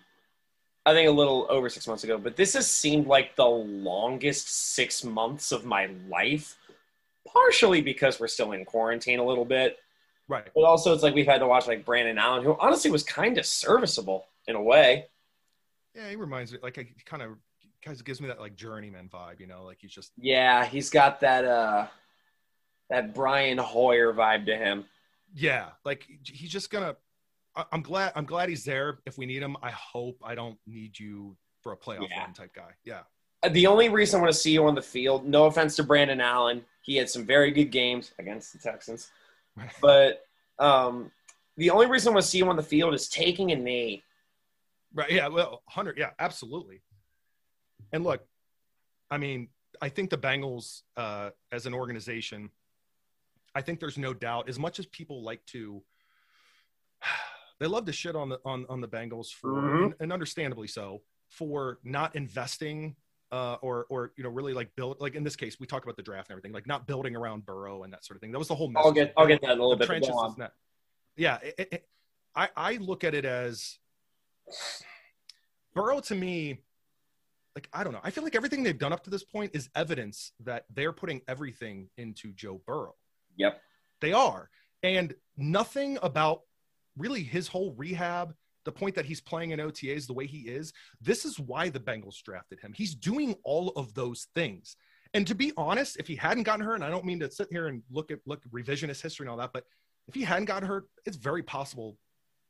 I 0.86 0.92
think 0.94 1.08
a 1.08 1.12
little 1.12 1.46
over 1.50 1.68
six 1.68 1.86
months 1.86 2.04
ago. 2.04 2.16
But 2.16 2.36
this 2.36 2.54
has 2.54 2.70
seemed 2.70 3.06
like 3.08 3.36
the 3.36 3.44
longest 3.44 4.48
six 4.74 5.04
months 5.04 5.52
of 5.52 5.64
my 5.66 5.90
life, 6.08 6.56
partially 7.30 7.80
because 7.82 8.18
we're 8.20 8.28
still 8.28 8.52
in 8.52 8.64
quarantine 8.64 9.18
a 9.18 9.24
little 9.24 9.44
bit, 9.44 9.78
Right. 10.28 10.46
but 10.54 10.62
also 10.62 10.94
it's 10.94 11.02
like 11.02 11.14
we've 11.14 11.26
had 11.26 11.38
to 11.38 11.46
watch 11.46 11.66
like 11.66 11.84
Brandon 11.84 12.16
Allen, 12.18 12.44
who 12.44 12.56
honestly 12.60 12.90
was 12.90 13.02
kind 13.02 13.36
of 13.36 13.44
serviceable 13.46 14.26
in 14.46 14.54
a 14.56 14.62
way. 14.62 15.06
Yeah, 15.94 16.08
he 16.08 16.16
reminds 16.16 16.52
me 16.52 16.58
like 16.62 16.76
he 16.76 16.94
kind 17.04 17.22
of 17.22 17.36
gives 18.04 18.20
me 18.20 18.28
that 18.28 18.38
like 18.40 18.54
journeyman 18.54 19.08
vibe. 19.12 19.40
You 19.40 19.46
know, 19.48 19.64
like 19.64 19.78
he's 19.80 19.92
just 19.92 20.12
Yeah, 20.16 20.64
he's 20.64 20.88
got 20.90 21.20
that 21.20 21.44
uh 21.44 21.86
that 22.90 23.12
Brian 23.14 23.58
Hoyer 23.58 24.12
vibe 24.12 24.46
to 24.46 24.56
him. 24.56 24.84
yeah, 25.34 25.70
like 25.84 26.06
he's 26.22 26.50
just 26.50 26.70
gonna. 26.70 26.96
I'm 27.72 27.82
glad. 27.82 28.12
I'm 28.14 28.24
glad 28.24 28.48
he's 28.48 28.64
there. 28.64 28.98
If 29.06 29.16
we 29.18 29.26
need 29.26 29.42
him, 29.42 29.56
I 29.62 29.70
hope 29.70 30.18
I 30.22 30.34
don't 30.34 30.58
need 30.66 30.98
you 30.98 31.36
for 31.62 31.72
a 31.72 31.76
playoff 31.76 32.08
Yeah. 32.10 32.20
run 32.22 32.32
type 32.32 32.52
guy. 32.54 32.72
Yeah. 32.84 33.02
the 33.50 33.66
only 33.66 33.88
reason 33.88 34.18
I 34.18 34.22
want 34.22 34.32
to 34.34 34.38
see 34.38 34.50
you 34.52 34.66
on 34.66 34.74
the 34.74 34.82
field, 34.82 35.24
no 35.24 35.44
offense 35.46 35.76
to 35.76 35.82
Brandon 35.84 36.20
Allen, 36.20 36.64
he 36.82 36.96
had 36.96 37.08
some 37.08 37.24
very 37.24 37.50
good 37.50 37.66
games 37.70 38.12
against 38.18 38.52
the 38.52 38.58
Texans, 38.58 39.10
but 39.80 40.24
um, 40.58 41.10
the 41.56 41.70
only 41.70 41.86
reason 41.86 42.10
I 42.10 42.14
want 42.14 42.24
to 42.24 42.30
see 42.30 42.38
you 42.38 42.48
on 42.48 42.56
the 42.56 42.62
field 42.62 42.92
is 42.94 43.08
taking 43.08 43.52
a 43.52 43.56
knee. 43.56 44.02
Right. 44.94 45.10
Yeah. 45.10 45.28
Well, 45.28 45.62
hundred. 45.68 45.96
Yeah. 45.98 46.10
Absolutely. 46.18 46.82
And 47.92 48.02
look, 48.04 48.22
I 49.10 49.18
mean, 49.18 49.48
I 49.80 49.88
think 49.90 50.10
the 50.10 50.18
Bengals, 50.18 50.82
uh, 50.96 51.30
as 51.52 51.66
an 51.66 51.74
organization, 51.74 52.50
I 53.54 53.60
think 53.62 53.78
there's 53.80 53.98
no 53.98 54.12
doubt. 54.14 54.48
As 54.48 54.58
much 54.58 54.78
as 54.78 54.86
people 54.86 55.22
like 55.22 55.44
to, 55.46 55.82
they 57.58 57.66
love 57.66 57.84
to 57.86 57.92
shit 57.92 58.14
on 58.16 58.28
the 58.28 58.38
on 58.44 58.66
on 58.68 58.80
the 58.80 58.88
Bengals 58.88 59.28
for, 59.32 59.50
Mhm. 59.52 59.84
and, 59.84 59.94
and 60.00 60.12
understandably 60.12 60.68
so, 60.68 61.02
for 61.28 61.78
not 61.84 62.14
investing. 62.16 62.96
Uh, 63.32 63.54
or, 63.60 63.86
or 63.90 64.12
you 64.16 64.22
know, 64.22 64.30
really 64.30 64.54
like 64.54 64.72
build 64.76 65.00
like 65.00 65.16
in 65.16 65.24
this 65.24 65.34
case, 65.34 65.58
we 65.58 65.66
talk 65.66 65.82
about 65.82 65.96
the 65.96 66.02
draft 66.02 66.28
and 66.28 66.34
everything, 66.34 66.52
like 66.52 66.64
not 66.68 66.86
building 66.86 67.16
around 67.16 67.44
Burrow 67.44 67.82
and 67.82 67.92
that 67.92 68.04
sort 68.04 68.16
of 68.16 68.20
thing. 68.20 68.30
That 68.30 68.38
was 68.38 68.46
the 68.46 68.54
whole. 68.54 68.72
I'll 68.76 68.92
message. 68.92 69.08
get 69.08 69.14
I'll 69.16 69.26
get 69.26 69.40
that 69.40 69.50
a 69.50 69.54
little 69.54 69.70
the 69.70 69.78
bit. 69.78 69.86
trenches 69.88 70.10
on. 70.10 70.30
is 70.30 70.38
not. 70.38 70.52
Yeah, 71.16 71.38
it, 71.42 71.54
it- 71.58 71.68
it- 71.72 71.88
I 72.36 72.48
I 72.56 72.76
look 72.76 73.02
at 73.02 73.14
it 73.14 73.24
as 73.24 73.78
Burrow 75.74 76.00
to 76.00 76.14
me. 76.14 76.60
Like 77.56 77.68
I 77.72 77.82
don't 77.82 77.92
know. 77.92 78.00
I 78.04 78.10
feel 78.10 78.22
like 78.22 78.36
everything 78.36 78.62
they've 78.62 78.78
done 78.78 78.92
up 78.92 79.02
to 79.04 79.10
this 79.10 79.24
point 79.24 79.50
is 79.54 79.70
evidence 79.74 80.32
that 80.44 80.66
they're 80.72 80.92
putting 80.92 81.22
everything 81.26 81.88
into 81.96 82.32
Joe 82.32 82.60
Burrow. 82.66 82.94
Yep. 83.38 83.60
They 84.00 84.12
are, 84.12 84.50
and 84.82 85.14
nothing 85.36 85.98
about 86.02 86.42
really 86.96 87.22
his 87.22 87.48
whole 87.48 87.72
rehab. 87.76 88.34
The 88.64 88.72
point 88.72 88.96
that 88.96 89.04
he's 89.04 89.20
playing 89.20 89.52
in 89.52 89.60
OTAs 89.60 90.08
the 90.08 90.12
way 90.12 90.26
he 90.26 90.40
is. 90.40 90.72
This 91.00 91.24
is 91.24 91.38
why 91.38 91.68
the 91.68 91.78
Bengals 91.78 92.20
drafted 92.20 92.58
him. 92.58 92.72
He's 92.74 92.96
doing 92.96 93.36
all 93.44 93.68
of 93.76 93.94
those 93.94 94.26
things. 94.34 94.74
And 95.14 95.24
to 95.28 95.36
be 95.36 95.52
honest, 95.56 95.98
if 95.98 96.08
he 96.08 96.16
hadn't 96.16 96.42
gotten 96.42 96.64
hurt, 96.66 96.74
and 96.74 96.82
I 96.84 96.90
don't 96.90 97.04
mean 97.04 97.20
to 97.20 97.30
sit 97.30 97.46
here 97.52 97.68
and 97.68 97.82
look 97.92 98.10
at 98.10 98.18
look 98.26 98.42
revisionist 98.50 99.00
history 99.00 99.22
and 99.24 99.30
all 99.30 99.36
that, 99.36 99.52
but 99.52 99.64
if 100.08 100.14
he 100.14 100.24
hadn't 100.24 100.46
gotten 100.46 100.68
hurt, 100.68 100.86
it's 101.04 101.16
very 101.16 101.44
possible 101.44 101.96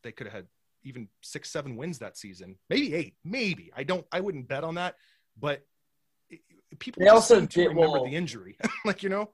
they 0.02 0.10
could 0.10 0.26
have 0.26 0.32
had 0.34 0.46
even 0.84 1.06
six, 1.20 1.50
seven 1.50 1.76
wins 1.76 1.98
that 1.98 2.16
season, 2.16 2.56
maybe 2.70 2.94
eight, 2.94 3.14
maybe. 3.22 3.70
I 3.76 3.82
don't, 3.82 4.06
I 4.10 4.20
wouldn't 4.20 4.48
bet 4.48 4.64
on 4.64 4.76
that, 4.76 4.94
but 5.38 5.66
people 6.78 7.02
They 7.02 7.08
also 7.08 7.40
did- 7.42 7.68
remember 7.68 7.90
well- 7.92 8.04
the 8.04 8.14
injury, 8.16 8.56
like 8.86 9.02
you 9.02 9.10
know. 9.10 9.30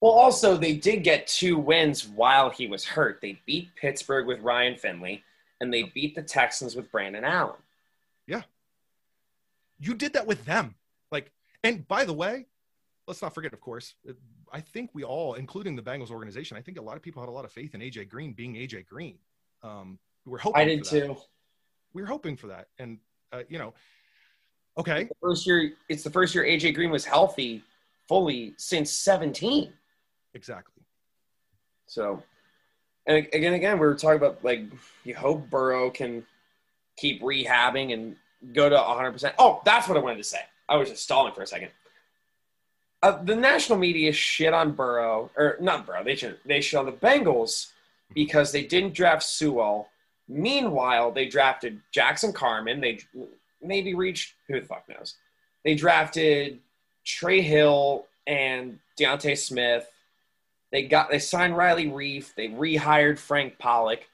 Well, 0.00 0.12
also 0.12 0.56
they 0.56 0.74
did 0.74 1.02
get 1.02 1.26
two 1.26 1.56
wins 1.58 2.06
while 2.06 2.50
he 2.50 2.66
was 2.66 2.84
hurt. 2.84 3.20
They 3.20 3.40
beat 3.46 3.74
Pittsburgh 3.76 4.26
with 4.26 4.40
Ryan 4.40 4.76
Finley, 4.76 5.24
and 5.60 5.72
they 5.72 5.84
beat 5.94 6.14
the 6.14 6.22
Texans 6.22 6.76
with 6.76 6.90
Brandon 6.92 7.24
Allen. 7.24 7.56
Yeah. 8.26 8.42
You 9.78 9.94
did 9.94 10.12
that 10.12 10.26
with 10.26 10.44
them. 10.44 10.74
Like, 11.10 11.32
and 11.64 11.86
by 11.88 12.04
the 12.04 12.12
way, 12.12 12.46
let's 13.08 13.22
not 13.22 13.34
forget, 13.34 13.52
of 13.52 13.60
course, 13.60 13.94
I 14.52 14.60
think 14.60 14.90
we 14.92 15.02
all, 15.02 15.34
including 15.34 15.76
the 15.76 15.82
Bengals 15.82 16.10
organization, 16.10 16.56
I 16.56 16.60
think 16.60 16.78
a 16.78 16.82
lot 16.82 16.96
of 16.96 17.02
people 17.02 17.22
had 17.22 17.28
a 17.28 17.32
lot 17.32 17.44
of 17.44 17.52
faith 17.52 17.74
in 17.74 17.80
AJ 17.80 18.08
Green 18.08 18.32
being 18.32 18.54
AJ 18.54 18.86
Green. 18.86 19.18
Um, 19.62 19.98
we 20.24 20.32
were 20.32 20.38
hoping 20.38 20.60
I 20.60 20.64
did 20.64 20.86
for 20.86 20.94
that. 20.94 21.06
too. 21.06 21.16
We 21.94 22.02
were 22.02 22.08
hoping 22.08 22.36
for 22.36 22.48
that, 22.48 22.68
and 22.78 22.98
uh, 23.32 23.42
you 23.48 23.58
know, 23.58 23.72
okay, 24.76 25.08
first 25.20 25.46
year, 25.46 25.72
it's 25.88 26.02
the 26.02 26.10
first 26.10 26.34
year 26.34 26.44
AJ 26.44 26.74
Green 26.74 26.90
was 26.90 27.04
healthy 27.04 27.62
fully 28.06 28.54
since 28.56 28.92
17. 28.92 29.72
Exactly. 30.36 30.82
So, 31.86 32.22
and 33.06 33.26
again, 33.32 33.54
again, 33.54 33.78
we 33.78 33.86
were 33.86 33.94
talking 33.94 34.18
about 34.18 34.44
like 34.44 34.64
you 35.02 35.14
hope 35.14 35.48
Burrow 35.48 35.90
can 35.90 36.26
keep 36.98 37.22
rehabbing 37.22 37.94
and 37.94 38.16
go 38.52 38.68
to 38.68 38.76
100%. 38.76 39.32
Oh, 39.38 39.62
that's 39.64 39.88
what 39.88 39.96
I 39.96 40.00
wanted 40.00 40.18
to 40.18 40.24
say. 40.24 40.40
I 40.68 40.76
was 40.76 40.90
just 40.90 41.02
stalling 41.02 41.32
for 41.32 41.42
a 41.42 41.46
second. 41.46 41.70
Uh, 43.02 43.22
the 43.22 43.34
national 43.34 43.78
media 43.78 44.12
shit 44.12 44.52
on 44.52 44.72
Burrow, 44.72 45.30
or 45.36 45.56
not 45.60 45.86
Burrow. 45.86 46.04
They 46.04 46.16
should 46.16 46.38
they 46.44 46.60
shit 46.60 46.78
on 46.78 46.86
the 46.86 46.92
Bengals 46.92 47.72
because 48.14 48.52
they 48.52 48.64
didn't 48.64 48.94
draft 48.94 49.22
Sewell. 49.22 49.88
Meanwhile, 50.28 51.12
they 51.12 51.26
drafted 51.28 51.80
Jackson 51.92 52.32
Carman. 52.32 52.80
They 52.80 52.98
maybe 53.62 53.94
reached 53.94 54.34
who 54.48 54.60
the 54.60 54.66
fuck 54.66 54.86
knows. 54.88 55.14
They 55.64 55.74
drafted 55.74 56.58
Trey 57.04 57.40
Hill 57.40 58.06
and 58.26 58.78
D'Ante 58.96 59.34
Smith. 59.34 59.90
They 60.72 60.82
got 60.84 61.10
they 61.10 61.18
signed 61.18 61.56
Riley 61.56 61.86
Reiff. 61.86 62.34
They 62.34 62.48
rehired 62.48 63.18
Frank 63.18 63.58
Pollack. 63.58 64.08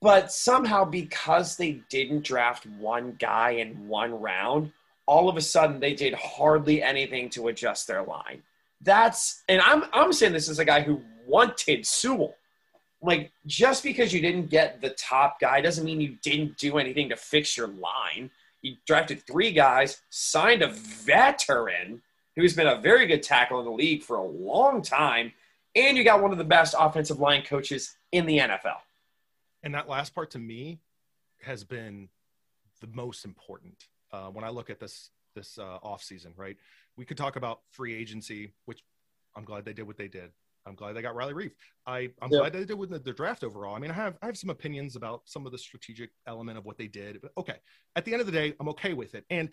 But 0.00 0.32
somehow, 0.32 0.84
because 0.84 1.56
they 1.56 1.82
didn't 1.90 2.24
draft 2.24 2.64
one 2.66 3.16
guy 3.18 3.50
in 3.50 3.86
one 3.86 4.18
round, 4.18 4.72
all 5.06 5.28
of 5.28 5.36
a 5.36 5.42
sudden 5.42 5.80
they 5.80 5.92
did 5.92 6.14
hardly 6.14 6.82
anything 6.82 7.28
to 7.30 7.48
adjust 7.48 7.86
their 7.86 8.02
line. 8.02 8.42
That's 8.80 9.42
and 9.48 9.60
I'm 9.60 9.84
I'm 9.92 10.12
saying 10.12 10.32
this 10.32 10.48
as 10.48 10.58
a 10.58 10.64
guy 10.64 10.80
who 10.82 11.02
wanted 11.26 11.84
Sewell. 11.84 12.34
Like 13.02 13.32
just 13.46 13.82
because 13.82 14.12
you 14.12 14.20
didn't 14.20 14.50
get 14.50 14.80
the 14.80 14.90
top 14.90 15.40
guy 15.40 15.60
doesn't 15.60 15.84
mean 15.84 16.00
you 16.00 16.16
didn't 16.22 16.56
do 16.58 16.78
anything 16.78 17.08
to 17.10 17.16
fix 17.16 17.56
your 17.56 17.68
line. 17.68 18.30
You 18.62 18.76
drafted 18.86 19.26
three 19.26 19.52
guys, 19.52 20.00
signed 20.10 20.62
a 20.62 20.68
veteran 20.68 22.02
who's 22.36 22.54
been 22.54 22.66
a 22.66 22.80
very 22.80 23.06
good 23.06 23.22
tackle 23.22 23.58
in 23.58 23.64
the 23.64 23.70
league 23.70 24.02
for 24.02 24.16
a 24.16 24.22
long 24.22 24.82
time, 24.82 25.32
and 25.74 25.96
you 25.96 26.04
got 26.04 26.22
one 26.22 26.32
of 26.32 26.38
the 26.38 26.44
best 26.44 26.74
offensive 26.78 27.20
line 27.20 27.42
coaches 27.42 27.96
in 28.12 28.26
the 28.26 28.38
NFL. 28.38 28.78
And 29.62 29.74
that 29.74 29.88
last 29.88 30.14
part 30.14 30.30
to 30.32 30.38
me 30.38 30.80
has 31.42 31.64
been 31.64 32.08
the 32.80 32.88
most 32.88 33.24
important 33.24 33.86
uh, 34.12 34.28
when 34.28 34.44
I 34.44 34.48
look 34.50 34.70
at 34.70 34.80
this 34.80 35.10
this 35.36 35.58
uh, 35.58 35.78
off 35.82 36.02
season. 36.02 36.32
Right, 36.36 36.56
we 36.96 37.04
could 37.04 37.16
talk 37.16 37.36
about 37.36 37.60
free 37.70 37.94
agency, 37.94 38.52
which 38.64 38.82
I'm 39.36 39.44
glad 39.44 39.64
they 39.64 39.72
did 39.72 39.86
what 39.86 39.96
they 39.96 40.08
did. 40.08 40.30
I'm 40.66 40.74
glad 40.74 40.92
they 40.94 41.02
got 41.02 41.14
Riley 41.14 41.32
Reiff. 41.32 41.52
I, 41.86 42.10
I'm 42.20 42.30
Yeah. 42.30 42.40
glad 42.40 42.52
they 42.52 42.64
did 42.64 42.74
with 42.78 42.90
the, 42.90 42.98
the 42.98 43.12
draft 43.14 43.44
overall. 43.44 43.74
I 43.74 43.78
mean, 43.78 43.90
I 43.90 43.94
have 43.94 44.18
I 44.22 44.26
have 44.26 44.36
some 44.36 44.50
opinions 44.50 44.96
about 44.96 45.22
some 45.24 45.46
of 45.46 45.52
the 45.52 45.58
strategic 45.58 46.10
element 46.26 46.58
of 46.58 46.64
what 46.64 46.76
they 46.78 46.86
did, 46.88 47.20
but 47.22 47.32
okay. 47.38 47.56
At 47.96 48.04
the 48.04 48.12
end 48.12 48.20
of 48.20 48.26
the 48.26 48.32
day, 48.32 48.54
I'm 48.60 48.68
okay 48.70 48.92
with 48.92 49.14
it. 49.14 49.24
And 49.30 49.48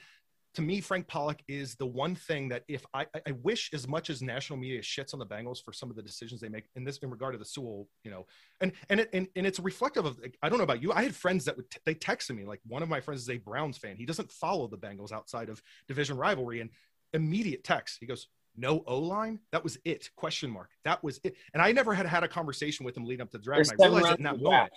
to 0.56 0.62
me, 0.62 0.82
Frank 0.82 1.08
Pollack 1.08 1.44
is 1.48 1.76
the 1.76 1.86
one 1.86 2.16
thing 2.16 2.50
that 2.50 2.64
if 2.68 2.86
I, 2.94 3.06
I- 3.28 3.32
wish 3.44 3.70
as 3.74 3.88
much 3.88 4.10
as 4.10 4.22
national 4.22 4.58
media 4.58 4.82
shits 4.82 5.14
on 5.14 5.20
the 5.20 5.26
Bengals 5.26 5.64
for 5.64 5.72
some 5.72 5.90
of 5.90 5.96
the 5.96 6.02
decisions 6.02 6.42
they 6.42 6.50
make 6.50 6.66
in 6.76 6.84
this 6.84 6.98
in 7.00 7.10
regard 7.12 7.34
to 7.34 7.38
the 7.38 7.46
Sewell, 7.46 7.88
you 8.04 8.10
know, 8.10 8.26
and 8.62 8.72
and 8.90 9.02
it, 9.02 9.10
and, 9.14 9.28
and 9.36 9.46
it's 9.46 9.60
reflective 9.60 10.06
of 10.06 10.20
I 10.42 10.50
don't 10.50 10.58
know 10.58 10.64
about 10.64 10.82
you. 10.82 10.92
I 10.92 11.04
had 11.04 11.16
friends 11.16 11.46
that 11.46 11.58
would 11.58 11.70
t- 11.70 11.80
they 11.86 11.94
texted 11.94 12.36
me 12.36 12.44
like 12.46 12.60
one 12.66 12.82
of 12.82 12.90
my 12.90 13.00
friends 13.00 13.22
is 13.22 13.30
a 13.30 13.38
Browns 13.38 13.78
fan. 13.78 13.98
He 13.98 14.06
doesn't 14.06 14.32
follow 14.32 14.68
the 14.68 14.78
Bengals 14.78 15.12
outside 15.12 15.50
of 15.50 15.62
division 15.88 16.18
rivalry 16.18 16.62
and 16.62 16.72
immediate 17.14 17.64
text. 17.64 17.98
He 18.00 18.08
goes, 18.08 18.28
"No 18.56 18.84
O 18.88 18.98
line. 19.00 19.40
That 19.52 19.64
was 19.64 19.78
it? 19.86 20.10
Question 20.16 20.50
mark. 20.50 20.72
That 20.86 21.04
was 21.04 21.20
it." 21.24 21.36
And 21.54 21.62
I 21.62 21.72
never 21.72 21.94
had 21.94 22.08
had 22.08 22.24
a 22.24 22.28
conversation 22.28 22.86
with 22.86 22.98
him 22.98 23.06
leading 23.06 23.22
up 23.22 23.30
to 23.32 23.38
the 23.38 23.44
draft. 23.44 23.60
I 23.72 23.76
realized 23.86 24.06
it 24.14 24.18
in 24.20 24.24
that 24.24 24.38
moment. 24.42 24.74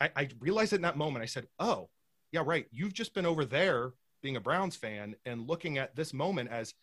I, 0.00 0.10
I 0.16 0.28
realized 0.40 0.72
it 0.72 0.76
in 0.76 0.82
that 0.82 0.96
moment. 0.96 1.22
I 1.22 1.26
said, 1.26 1.46
"Oh, 1.60 1.88
yeah, 2.32 2.42
right. 2.44 2.66
You've 2.72 2.94
just 2.94 3.14
been 3.14 3.26
over 3.26 3.44
there 3.44 3.92
being 4.24 4.36
a 4.36 4.40
Browns 4.40 4.74
fan 4.74 5.14
and 5.26 5.46
looking 5.46 5.78
at 5.78 5.94
this 5.94 6.12
moment 6.12 6.50
as 6.50 6.74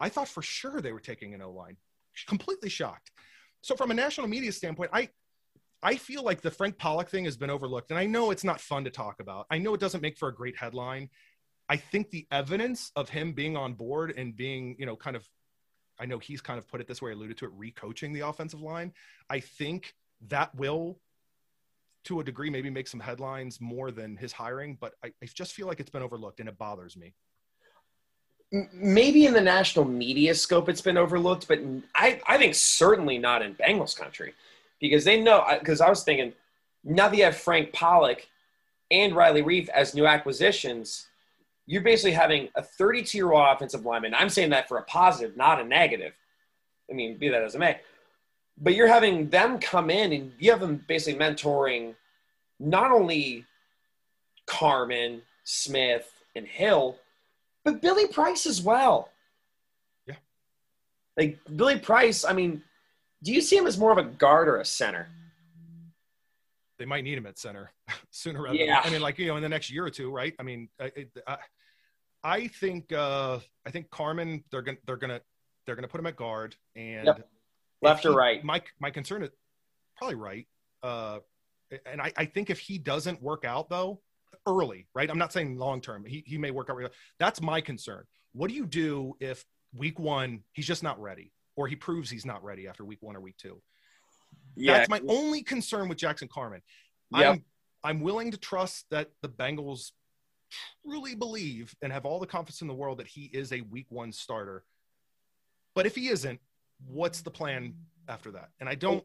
I 0.00 0.08
thought 0.08 0.28
for 0.28 0.42
sure 0.42 0.80
they 0.80 0.92
were 0.92 1.00
taking 1.00 1.32
an 1.32 1.40
O 1.40 1.52
line. 1.52 1.76
Completely 2.26 2.68
shocked. 2.68 3.12
So 3.62 3.76
from 3.76 3.90
a 3.90 3.94
national 3.94 4.26
media 4.26 4.52
standpoint, 4.52 4.90
I 4.92 5.08
I 5.82 5.96
feel 5.96 6.22
like 6.22 6.42
the 6.42 6.50
Frank 6.50 6.76
Pollack 6.76 7.08
thing 7.08 7.24
has 7.24 7.38
been 7.38 7.48
overlooked, 7.48 7.90
and 7.90 7.98
I 7.98 8.04
know 8.04 8.30
it's 8.30 8.44
not 8.44 8.60
fun 8.60 8.84
to 8.84 8.90
talk 8.90 9.20
about. 9.20 9.46
I 9.50 9.56
know 9.56 9.72
it 9.72 9.80
doesn't 9.80 10.02
make 10.02 10.18
for 10.18 10.28
a 10.28 10.34
great 10.34 10.56
headline. 10.56 11.08
I 11.70 11.76
think 11.76 12.10
the 12.10 12.26
evidence 12.30 12.90
of 12.96 13.08
him 13.08 13.32
being 13.32 13.56
on 13.56 13.74
board 13.74 14.12
and 14.16 14.36
being, 14.36 14.76
you 14.78 14.84
know, 14.84 14.96
kind 14.96 15.16
of, 15.16 15.26
I 15.98 16.04
know 16.04 16.18
he's 16.18 16.42
kind 16.42 16.58
of 16.58 16.68
put 16.68 16.80
it 16.80 16.88
this 16.88 17.00
way, 17.00 17.12
alluded 17.12 17.38
to 17.38 17.44
it, 17.46 17.52
recoaching 17.54 18.12
the 18.12 18.26
offensive 18.26 18.60
line. 18.60 18.92
I 19.30 19.40
think 19.40 19.94
that 20.28 20.54
will 20.54 20.98
to 22.04 22.20
a 22.20 22.24
degree 22.24 22.50
maybe 22.50 22.70
make 22.70 22.88
some 22.88 23.00
headlines 23.00 23.60
more 23.60 23.90
than 23.90 24.16
his 24.16 24.32
hiring, 24.32 24.76
but 24.80 24.94
I, 25.04 25.08
I 25.22 25.26
just 25.34 25.52
feel 25.52 25.66
like 25.66 25.80
it's 25.80 25.90
been 25.90 26.02
overlooked 26.02 26.40
and 26.40 26.48
it 26.48 26.58
bothers 26.58 26.96
me. 26.96 27.14
Maybe 28.72 29.26
in 29.26 29.32
the 29.32 29.40
national 29.40 29.84
media 29.84 30.34
scope 30.34 30.68
it's 30.68 30.80
been 30.80 30.96
overlooked, 30.96 31.46
but 31.46 31.60
I, 31.94 32.20
I 32.26 32.36
think 32.38 32.54
certainly 32.54 33.18
not 33.18 33.42
in 33.42 33.54
Bengals 33.54 33.96
country 33.96 34.34
because 34.80 35.04
they 35.04 35.20
know. 35.20 35.44
Because 35.58 35.80
I 35.80 35.88
was 35.88 36.02
thinking, 36.02 36.32
now 36.82 37.08
that 37.08 37.16
you 37.16 37.24
have 37.24 37.36
Frank 37.36 37.72
Pollack 37.72 38.26
and 38.90 39.14
Riley 39.14 39.42
Reiff 39.42 39.68
as 39.68 39.94
new 39.94 40.06
acquisitions, 40.06 41.06
you're 41.66 41.82
basically 41.82 42.12
having 42.12 42.48
a 42.56 42.62
32 42.62 43.16
year 43.16 43.30
old 43.30 43.46
offensive 43.46 43.84
lineman. 43.84 44.14
I'm 44.14 44.28
saying 44.28 44.50
that 44.50 44.66
for 44.66 44.78
a 44.78 44.82
positive, 44.82 45.36
not 45.36 45.60
a 45.60 45.64
negative. 45.64 46.12
I 46.90 46.94
mean, 46.94 47.18
be 47.18 47.28
that 47.28 47.42
as 47.42 47.54
it 47.54 47.58
may. 47.58 47.78
But 48.58 48.74
you're 48.74 48.88
having 48.88 49.28
them 49.30 49.58
come 49.58 49.90
in 49.90 50.12
and 50.12 50.32
you 50.38 50.50
have 50.50 50.60
them 50.60 50.84
basically 50.86 51.18
mentoring 51.18 51.94
not 52.58 52.92
only 52.92 53.44
Carman, 54.46 55.22
Smith, 55.44 56.10
and 56.36 56.46
Hill, 56.46 56.96
but 57.64 57.80
Billy 57.80 58.06
Price 58.06 58.46
as 58.46 58.60
well. 58.60 59.10
Yeah. 60.06 60.16
Like 61.16 61.38
Billy 61.56 61.78
Price, 61.78 62.24
I 62.24 62.32
mean, 62.32 62.62
do 63.22 63.32
you 63.32 63.40
see 63.40 63.56
him 63.56 63.66
as 63.66 63.78
more 63.78 63.92
of 63.92 63.98
a 63.98 64.04
guard 64.04 64.48
or 64.48 64.58
a 64.58 64.64
center? 64.64 65.08
They 66.78 66.84
might 66.86 67.04
need 67.04 67.18
him 67.18 67.26
at 67.26 67.38
center 67.38 67.70
sooner 68.10 68.42
rather 68.42 68.56
Yeah. 68.56 68.80
than, 68.82 68.90
I 68.90 68.92
mean, 68.92 69.02
like, 69.02 69.18
you 69.18 69.26
know, 69.26 69.36
in 69.36 69.42
the 69.42 69.48
next 69.48 69.70
year 69.70 69.84
or 69.84 69.90
two, 69.90 70.10
right? 70.10 70.34
I 70.38 70.42
mean, 70.42 70.68
I, 70.80 70.90
I, 71.26 71.36
I 72.22 72.48
think, 72.48 72.92
uh, 72.92 73.38
I 73.66 73.70
think 73.70 73.90
Carman, 73.90 74.44
they're 74.50 74.62
going 74.62 74.76
to, 74.76 74.82
they're 74.86 74.96
to, 74.96 75.22
they're 75.66 75.76
to 75.76 75.88
put 75.88 76.00
him 76.00 76.06
at 76.06 76.16
guard 76.16 76.56
and 76.76 77.06
Yep. 77.06 77.28
Left 77.82 78.04
if 78.04 78.10
or 78.10 78.12
he- 78.12 78.18
right? 78.18 78.44
My, 78.44 78.62
my 78.80 78.90
concern 78.90 79.22
is 79.22 79.30
probably 79.96 80.16
right. 80.16 80.46
Uh, 80.82 81.18
and 81.86 82.00
I, 82.00 82.12
I 82.16 82.24
think 82.24 82.50
if 82.50 82.58
he 82.58 82.78
doesn't 82.78 83.22
work 83.22 83.44
out 83.44 83.68
though, 83.68 84.00
early, 84.46 84.86
right? 84.94 85.10
I'm 85.10 85.18
not 85.18 85.32
saying 85.32 85.56
long 85.56 85.80
term. 85.80 86.04
He, 86.04 86.24
he 86.26 86.38
may 86.38 86.50
work 86.50 86.70
out. 86.70 86.78
That's 87.18 87.40
my 87.40 87.60
concern. 87.60 88.04
What 88.32 88.48
do 88.48 88.54
you 88.54 88.66
do 88.66 89.16
if 89.20 89.44
week 89.74 89.98
one 89.98 90.40
he's 90.52 90.66
just 90.66 90.82
not 90.82 91.00
ready, 91.00 91.32
or 91.56 91.68
he 91.68 91.76
proves 91.76 92.10
he's 92.10 92.24
not 92.24 92.42
ready 92.42 92.66
after 92.66 92.84
week 92.84 92.98
one 93.02 93.16
or 93.16 93.20
week 93.20 93.36
two? 93.36 93.60
That's 94.56 94.88
my 94.88 95.00
only 95.08 95.42
concern 95.42 95.88
with 95.88 95.98
Jackson 95.98 96.28
Carman. 96.28 96.62
Yep. 97.12 97.34
I'm 97.34 97.44
I'm 97.82 98.00
willing 98.00 98.30
to 98.30 98.36
trust 98.36 98.86
that 98.90 99.10
the 99.22 99.28
Bengals 99.28 99.92
truly 100.84 101.14
believe 101.14 101.74
and 101.82 101.92
have 101.92 102.04
all 102.04 102.20
the 102.20 102.26
confidence 102.26 102.62
in 102.62 102.68
the 102.68 102.74
world 102.74 102.98
that 102.98 103.06
he 103.06 103.30
is 103.32 103.52
a 103.52 103.60
week 103.62 103.86
one 103.90 104.12
starter. 104.12 104.64
But 105.74 105.86
if 105.86 105.94
he 105.94 106.08
isn't, 106.08 106.40
what's 106.86 107.22
the 107.22 107.30
plan 107.30 107.74
after 108.08 108.30
that? 108.32 108.50
And 108.60 108.68
I 108.68 108.74
don't 108.74 109.04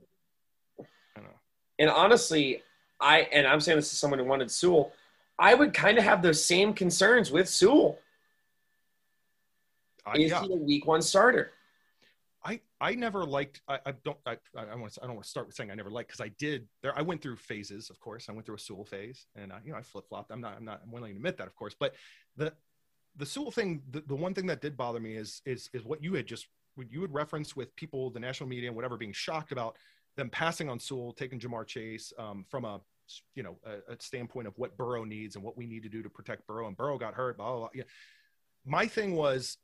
I 0.80 0.84
don't 1.16 1.26
know. 1.26 1.40
And 1.80 1.90
honestly, 1.90 2.62
I 3.00 3.22
and 3.32 3.48
I'm 3.48 3.60
saying 3.60 3.78
this 3.78 3.90
to 3.90 3.96
someone 3.96 4.20
who 4.20 4.26
wanted 4.26 4.52
Sewell, 4.52 4.92
I 5.38 5.54
would 5.54 5.74
kind 5.74 5.98
of 5.98 6.04
have 6.04 6.22
those 6.22 6.44
same 6.44 6.74
concerns 6.74 7.32
with 7.32 7.48
Sewell. 7.50 8.00
I, 10.06 10.18
Is 10.18 10.32
yeah. 10.32 10.44
he 10.44 10.54
a 10.54 10.58
week 10.58 10.86
one 10.86 11.02
starter? 11.02 11.52
I 12.44 12.62
I 12.80 12.94
never 12.94 13.26
liked 13.26 13.62
I, 13.68 13.80
I 13.86 13.92
don't 14.04 14.18
I 14.26 14.38
I 14.56 14.76
want 14.76 14.94
to 14.94 15.04
I 15.04 15.08
don't 15.08 15.16
want 15.16 15.24
to 15.24 15.30
start 15.30 15.48
with 15.48 15.56
saying 15.56 15.72
I 15.72 15.76
never 15.76 15.90
liked 15.90 16.10
because 16.10 16.22
I 16.22 16.30
did 16.38 16.68
there 16.84 16.98
I 16.98 17.02
went 17.02 17.22
through 17.22 17.38
phases 17.38 17.90
of 17.90 18.00
course 18.00 18.30
I 18.30 18.34
went 18.34 18.46
through 18.46 18.56
a 18.56 18.60
Sewell 18.60 18.86
phase 18.86 19.26
and 19.36 19.52
I, 19.52 19.60
you 19.66 19.72
know 19.72 19.78
I 19.80 19.82
flip 19.82 20.08
flopped 20.08 20.32
I'm 20.32 20.42
not 20.42 20.56
I'm 20.56 20.66
not 20.66 20.82
I'm 20.84 20.92
willing 20.92 21.14
to 21.14 21.18
admit 21.18 21.38
that 21.38 21.48
of 21.48 21.56
course 21.56 21.76
but 21.78 21.96
the 22.38 22.54
the 23.18 23.26
Sewell 23.26 23.52
thing, 23.52 23.82
the, 23.92 24.02
the 24.02 24.16
one 24.16 24.34
thing 24.34 24.48
that 24.48 24.62
did 24.62 24.76
bother 24.76 25.00
me 25.00 25.16
is 25.16 25.42
is 25.46 25.70
is 25.74 25.84
what 25.84 26.04
you 26.04 26.14
had 26.14 26.26
just 26.26 26.48
what 26.76 26.92
you 26.92 27.02
would 27.02 27.14
reference 27.14 27.56
with 27.56 27.76
people, 27.76 28.10
the 28.10 28.20
national 28.20 28.50
media 28.50 28.70
and 28.70 28.76
whatever, 28.76 28.98
being 28.98 29.14
shocked 29.14 29.52
about 29.52 29.78
them 30.16 30.30
passing 30.30 30.70
on 30.70 30.80
Sewell, 30.80 31.14
taking 31.14 31.40
Ja'Marr 31.40 31.66
Chase 31.66 32.14
um, 32.18 32.46
from 32.50 32.66
a 32.66 32.80
you 33.36 33.44
know 33.44 33.58
a, 33.66 33.94
a, 33.94 33.98
standpoint 34.00 34.48
of 34.48 34.58
what 34.58 34.76
Burrow 34.78 35.04
needs 35.04 35.36
and 35.36 35.44
what 35.44 35.56
we 35.56 35.68
need 35.68 35.84
to 35.84 35.90
do 35.90 36.02
to 36.02 36.10
protect 36.10 36.48
Burrow. 36.48 36.68
And 36.68 36.76
Burrow 36.76 36.98
got 36.98 37.14
hurt. 37.14 37.38
Blah, 37.38 37.50
blah, 37.50 37.60
blah. 37.60 37.70
Yeah. 37.74 37.84
My 38.66 38.88
thing 38.88 39.16
was, 39.16 39.58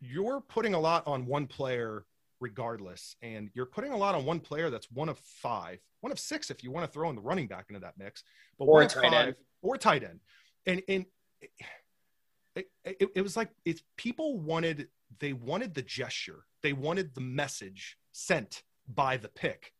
you're 0.00 0.40
putting 0.40 0.74
a 0.74 0.80
lot 0.80 1.06
on 1.06 1.26
one 1.26 1.46
player 1.46 2.04
regardless, 2.40 3.16
and 3.22 3.50
you're 3.54 3.66
putting 3.66 3.92
a 3.92 3.96
lot 3.96 4.14
on 4.14 4.24
one 4.24 4.40
player 4.40 4.68
that's 4.68 4.90
one 4.90 5.08
of 5.08 5.18
five, 5.18 5.78
one 6.00 6.12
of 6.12 6.18
six 6.18 6.50
if 6.50 6.62
you 6.62 6.70
want 6.70 6.84
to 6.84 6.92
throw 6.92 7.08
in 7.08 7.16
the 7.16 7.22
running 7.22 7.46
back 7.46 7.66
into 7.68 7.80
that 7.80 7.94
mix, 7.96 8.22
but 8.58 8.66
Or 8.66 8.74
one 8.74 8.82
a 8.82 8.86
of 8.86 8.92
tight 8.92 9.02
five 9.12 9.26
end. 9.28 9.36
or 9.62 9.76
tight 9.78 10.04
end, 10.04 10.20
and 10.66 10.82
and. 10.88 11.06
It, 12.54 12.66
it, 12.84 13.08
it 13.14 13.22
was 13.22 13.34
like 13.34 13.48
it's 13.64 13.82
people 13.96 14.38
wanted 14.38 14.88
they 15.20 15.32
wanted 15.32 15.74
the 15.74 15.82
gesture 15.82 16.44
they 16.62 16.72
wanted 16.72 17.14
the 17.14 17.20
message 17.20 17.96
sent 18.12 18.62
by 18.88 19.16
the 19.16 19.28
pick 19.28 19.72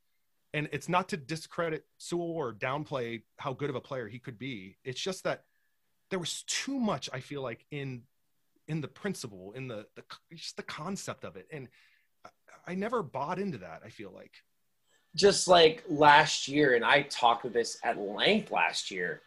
and 0.54 0.68
it's 0.72 0.88
not 0.88 1.08
to 1.08 1.16
discredit 1.16 1.84
Sewell 1.98 2.30
or 2.30 2.52
downplay 2.52 3.22
how 3.38 3.52
good 3.52 3.70
of 3.70 3.76
a 3.76 3.80
player 3.80 4.06
he 4.06 4.18
could 4.18 4.38
be. 4.38 4.76
It's 4.84 5.00
just 5.00 5.24
that 5.24 5.44
there 6.10 6.18
was 6.18 6.42
too 6.46 6.78
much 6.78 7.08
I 7.12 7.20
feel 7.20 7.42
like 7.42 7.64
in 7.70 8.02
in 8.68 8.80
the 8.80 8.88
principle, 8.88 9.52
in 9.52 9.66
the 9.68 9.86
the 9.96 10.02
just 10.34 10.56
the 10.56 10.62
concept 10.62 11.24
of 11.24 11.36
it, 11.36 11.46
and 11.50 11.68
I, 12.66 12.74
never 12.74 13.02
bought 13.02 13.38
into 13.38 13.58
that. 13.58 13.82
I 13.84 13.88
feel 13.88 14.12
like 14.14 14.34
just 15.16 15.48
like 15.48 15.82
last 15.88 16.48
year, 16.48 16.74
and 16.74 16.84
I 16.84 17.02
talked 17.02 17.44
with 17.44 17.54
this 17.54 17.78
at 17.82 17.98
length 17.98 18.50
last 18.50 18.90
year, 18.90 19.22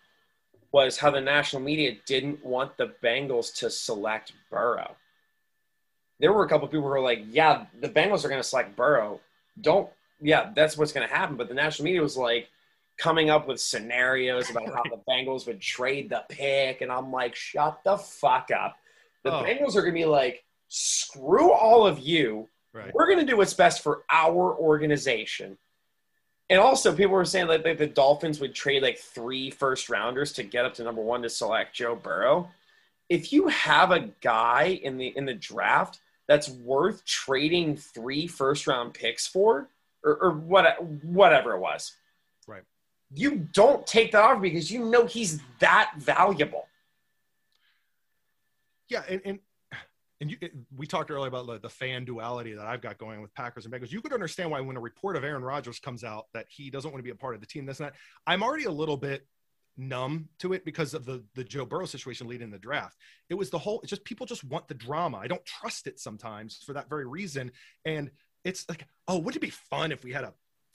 was 0.72 0.98
how 0.98 1.12
the 1.12 1.22
national 1.22 1.62
media 1.62 1.98
didn't 2.06 2.44
want 2.46 2.78
the 2.78 2.94
Bengals 3.04 3.54
to 3.56 3.70
select 3.70 4.34
Burrow. 4.50 4.96
There 6.20 6.32
were 6.32 6.44
a 6.44 6.50
couple 6.50 6.68
people 6.68 6.82
who 6.84 6.88
were 6.90 7.00
like, 7.00 7.24
"Yeah, 7.30 7.66
the 7.82 7.90
Bengals 7.90 8.24
are 8.24 8.30
going 8.30 8.42
to 8.42 8.48
select 8.48 8.76
Burrow. 8.76 9.20
Don't, 9.60 9.90
yeah, 10.22 10.52
that's 10.56 10.78
what's 10.78 10.92
going 10.92 11.08
to 11.08 11.14
happen." 11.14 11.36
But 11.36 11.48
the 11.50 11.54
national 11.54 11.86
media 11.86 12.02
was 12.02 12.18
like 12.18 12.50
coming 12.98 13.30
up 13.30 13.48
with 13.48 13.60
scenarios 13.60 14.50
about 14.50 14.68
how 14.68 14.84
the 14.84 15.02
Bengals 15.10 15.46
would 15.48 15.60
trade 15.60 16.10
the 16.10 16.24
pick, 16.30 16.82
and 16.82 16.92
I'm 16.92 17.12
like, 17.12 17.36
"Shut 17.36 17.80
the 17.84 17.98
fuck 17.98 18.50
up." 18.52 18.78
The 19.24 19.34
Oh. 19.34 19.44
Bengals 19.44 19.76
are 19.76 19.82
going 19.82 19.94
to 19.94 20.00
be 20.00 20.06
like, 20.06 20.44
"Screw 20.68 21.52
all 21.52 21.86
of 21.86 22.00
you." 22.00 22.48
right. 22.76 22.94
we're 22.94 23.08
going 23.08 23.20
to 23.20 23.26
do 23.26 23.38
what's 23.38 23.54
best 23.54 23.82
for 23.82 24.04
our 24.12 24.54
organization. 24.56 25.58
And 26.50 26.60
also, 26.60 26.94
people 26.94 27.14
were 27.14 27.26
saying 27.26 27.48
that 27.48 27.66
like, 27.66 27.78
the 27.80 27.88
Dolphins 27.88 28.40
would 28.40 28.54
trade 28.54 28.84
like 28.84 29.00
three 29.00 29.50
first 29.50 29.90
rounders 29.90 30.32
to 30.34 30.44
get 30.44 30.66
up 30.66 30.76
to 30.76 30.84
number 30.84 31.02
one 31.02 31.24
to 31.24 31.30
select 31.30 31.76
Joe 31.76 31.96
Burrow. 31.96 32.50
If 33.10 33.34
you 33.34 33.48
have 33.48 33.92
a 33.92 34.10
guy 34.22 34.80
in 34.84 34.98
the 34.98 35.08
in 35.16 35.26
the 35.26 35.34
draft 35.34 36.00
that's 36.28 36.50
worth 36.50 37.06
trading 37.06 37.78
three 37.78 38.28
first 38.28 38.68
round 38.68 38.94
picks 38.94 39.28
for, 39.28 39.70
or, 40.04 40.16
or 40.16 40.32
what 40.32 40.82
whatever 41.04 41.54
it 41.54 41.60
was, 41.60 41.94
Right. 42.48 42.64
You 43.14 43.48
don't 43.54 43.86
take 43.86 44.12
that 44.12 44.22
off 44.22 44.42
because 44.42 44.72
you 44.72 44.86
know 44.86 45.06
he's 45.06 45.40
that 45.60 45.94
valuable. 45.98 46.68
Yeah, 48.90 49.04
and 49.08 49.22
and, 49.26 49.40
and 50.22 50.32
you, 50.32 50.38
it, 50.42 50.52
we 50.76 50.86
talked 50.88 51.12
earlier 51.12 51.28
about 51.28 51.48
the, 51.48 51.60
the 51.60 51.70
fan 51.70 52.06
duality 52.06 52.54
that 52.54 52.66
I've 52.66 52.82
got 52.82 52.98
going 52.98 53.22
with 53.22 53.34
Packers 53.34 53.66
and 53.66 53.74
Bengals. 53.74 53.92
You 53.92 54.02
could 54.02 54.14
understand 54.14 54.52
why 54.52 54.62
when 54.62 54.78
a 54.78 54.82
report 54.82 55.16
of 55.16 55.24
Aaron 55.24 55.44
Rodgers 55.44 55.80
comes 55.80 56.04
out 56.04 56.26
that 56.34 56.46
he 56.50 56.70
doesn't 56.70 56.92
want 56.92 57.00
to 57.00 57.04
be 57.04 57.12
a 57.12 57.16
part 57.16 57.36
of 57.36 57.42
the 57.42 57.48
team, 57.48 57.66
this 57.66 57.80
and 57.80 57.88
that. 57.88 57.96
I'm 58.28 58.44
already 58.44 58.66
a 58.66 58.72
little 58.72 58.98
bit 58.98 59.26
numb 59.78 60.30
to 60.40 60.54
it 60.54 60.66
because 60.66 60.94
of 60.94 61.06
the 61.06 61.24
the 61.36 61.44
Joe 61.44 61.66
Burrow 61.66 61.86
situation 61.86 62.28
leading 62.28 62.50
the 62.50 62.60
draft. 62.60 62.98
It 63.30 63.36
was 63.36 63.50
the 63.50 63.60
whole. 63.60 63.82
It's 63.82 63.90
just 63.90 64.06
people 64.06 64.26
just 64.26 64.44
want 64.44 64.68
the 64.68 64.74
drama. 64.74 65.18
I 65.18 65.28
don't 65.28 65.46
trust 65.46 65.88
it 65.88 66.00
sometimes 66.00 66.62
for 66.66 66.74
that 66.74 66.90
very 66.90 67.06
reason. 67.06 67.52
And 67.86 68.12
it's 68.44 68.66
like, 68.70 68.86
oh, 69.08 69.18
wouldn't 69.18 69.38
it 69.38 69.48
be 69.48 69.50
fun 69.50 69.92
if 69.92 70.04
we 70.04 70.12
had 70.12 70.24
a 70.24 70.34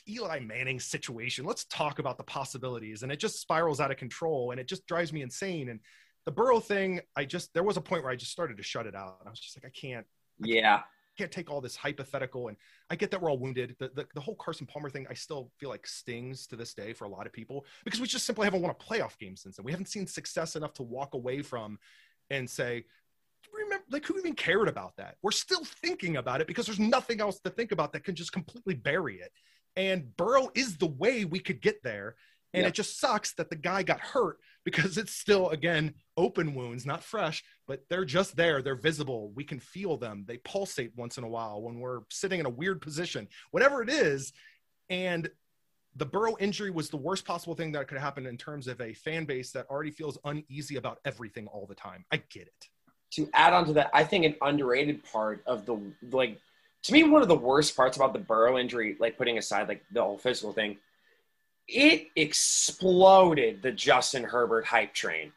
Eli 0.09 0.41
Manning 0.41 0.81
situation? 0.81 1.45
Let's 1.45 1.65
talk 1.67 1.99
about 1.99 2.19
the 2.19 2.25
possibilities. 2.25 3.03
And 3.03 3.13
it 3.13 3.21
just 3.21 3.41
spirals 3.41 3.81
out 3.81 3.91
of 3.91 3.97
control, 3.97 4.51
and 4.51 4.61
it 4.61 4.69
just 4.69 4.87
drives 4.87 5.13
me 5.13 5.23
insane. 5.23 5.69
And 5.69 5.81
the 6.27 6.33
Burrow 6.33 6.61
thing, 6.61 7.01
I 7.17 7.25
just 7.25 7.53
there 7.55 7.63
was 7.63 7.77
a 7.77 7.81
point 7.81 8.03
where 8.03 8.13
I 8.13 8.17
just 8.17 8.33
started 8.33 8.57
to 8.59 8.63
shut 8.63 8.87
it 8.87 8.95
out. 8.95 9.17
And 9.21 9.29
I 9.29 9.31
was 9.31 9.41
just 9.41 9.57
like, 9.57 9.65
I 9.65 9.79
can't 9.79 10.07
Yeah, 10.39 10.79
can't 10.79 10.85
take 11.29 11.51
all 11.51 11.61
this 11.61 11.77
hypothetical 11.77 12.49
and 12.49 12.57
I 12.89 12.97
get 12.97 13.11
that 13.11 13.21
we're 13.21 13.31
all 13.31 13.39
wounded. 13.39 13.77
The, 13.79 13.91
the 13.95 14.07
the 14.15 14.21
whole 14.21 14.37
Carson 14.37 14.67
Palmer 14.67 14.91
thing, 14.91 15.07
I 15.11 15.15
still 15.15 15.51
feel 15.59 15.69
like 15.69 15.87
stings 15.87 16.47
to 16.49 16.57
this 16.57 16.75
day 16.75 16.93
for 16.93 17.05
a 17.05 17.09
lot 17.09 17.27
of 17.27 17.33
people 17.33 17.65
because 17.85 18.01
we 18.01 18.07
just 18.07 18.27
simply 18.27 18.45
haven't 18.45 18.63
won 18.63 18.71
a 18.71 18.75
playoff 18.75 19.19
game 19.19 19.37
since 19.37 19.57
then. 19.57 19.65
We 19.65 19.73
haven't 19.73 19.89
seen 19.89 20.07
success 20.07 20.57
enough 20.57 20.73
to 20.75 20.83
walk 20.83 21.15
away 21.15 21.43
from 21.43 21.79
and 22.31 22.49
say, 22.49 22.85
remember, 23.53 23.85
like 23.91 24.07
who 24.07 24.19
even 24.19 24.35
cared 24.35 24.69
about 24.69 24.97
that? 24.97 25.17
We're 25.23 25.31
still 25.31 25.65
thinking 25.65 26.17
about 26.17 26.41
it 26.41 26.47
because 26.47 26.67
there's 26.67 26.81
nothing 26.81 27.21
else 27.21 27.41
to 27.41 27.51
think 27.51 27.73
about 27.73 27.93
that 27.93 28.05
can 28.05 28.15
just 28.15 28.33
completely 28.33 28.75
bury 28.75 29.21
it. 29.21 29.33
And 29.77 30.17
Burrow 30.17 30.51
is 30.55 30.77
the 30.77 30.87
way 30.87 31.25
we 31.25 31.39
could 31.39 31.61
get 31.61 31.83
there. 31.83 32.17
And 32.53 32.63
Yeah. 32.63 32.69
it 32.69 32.75
just 32.75 32.99
sucks 32.99 33.33
that 33.35 33.51
the 33.51 33.57
guy 33.57 33.83
got 33.83 34.01
hurt 34.01 34.39
because 34.65 34.99
it's 34.99 35.13
still, 35.15 35.51
again, 35.51 35.95
open 36.17 36.55
wounds, 36.55 36.85
not 36.85 37.03
fresh, 37.05 37.45
but 37.67 37.89
they're 37.89 38.05
just 38.05 38.37
there. 38.37 38.61
They're 38.63 38.75
visible. 38.75 39.31
We 39.33 39.45
can 39.45 39.61
feel 39.61 39.97
them. 39.97 40.25
They 40.27 40.39
pulsate 40.39 40.95
once 40.97 41.17
in 41.17 41.25
a 41.25 41.29
while 41.29 41.63
when 41.63 41.79
we're 41.79 42.01
sitting 42.11 42.41
in 42.41 42.47
a 42.47 42.51
weird 42.51 42.83
position, 42.83 43.29
whatever 43.53 43.83
it 43.83 43.89
is. 43.89 44.33
And 44.89 45.31
the 45.97 46.07
Burrow 46.07 46.37
injury 46.39 46.71
was 46.71 46.91
the 46.91 46.97
worst 46.97 47.25
possible 47.25 47.55
thing 47.55 47.73
that 47.73 47.89
could 47.89 47.99
happen 47.99 48.27
in 48.27 48.37
terms 48.37 48.67
of 48.69 48.81
a 48.81 48.93
fan 48.95 49.25
base 49.25 49.53
that 49.53 49.67
already 49.71 49.91
feels 49.91 50.19
uneasy 50.25 50.77
about 50.77 50.99
everything 51.05 51.47
all 51.47 51.67
the 51.67 51.75
time. 51.75 52.05
I 52.13 52.19
get 52.19 52.47
it. 52.49 52.69
to 53.13 53.29
add 53.35 53.53
on 53.53 53.65
to 53.67 53.73
that, 53.73 53.91
I 53.93 54.05
think 54.05 54.25
an 54.25 54.37
underrated 54.41 55.03
part 55.05 55.43
of 55.47 55.67
the 55.67 55.77
like 56.13 56.39
to 56.85 56.93
me 56.93 57.03
one 57.03 57.23
of 57.23 57.29
the 57.29 57.35
worst 57.37 57.75
parts 57.77 57.97
about 57.97 58.13
the 58.13 58.21
Burrow 58.21 58.57
injury, 58.57 58.97
like 59.01 59.19
putting 59.19 59.37
aside 59.37 59.67
like 59.69 59.83
the 59.91 60.01
whole 60.01 60.17
physical 60.17 60.53
thing, 60.53 60.79
it 61.71 62.09
exploded 62.17 63.63
the 63.63 63.73
Justin 63.73 64.25
Herbert 64.25 64.67
hype 64.67 64.93
train. 64.93 65.33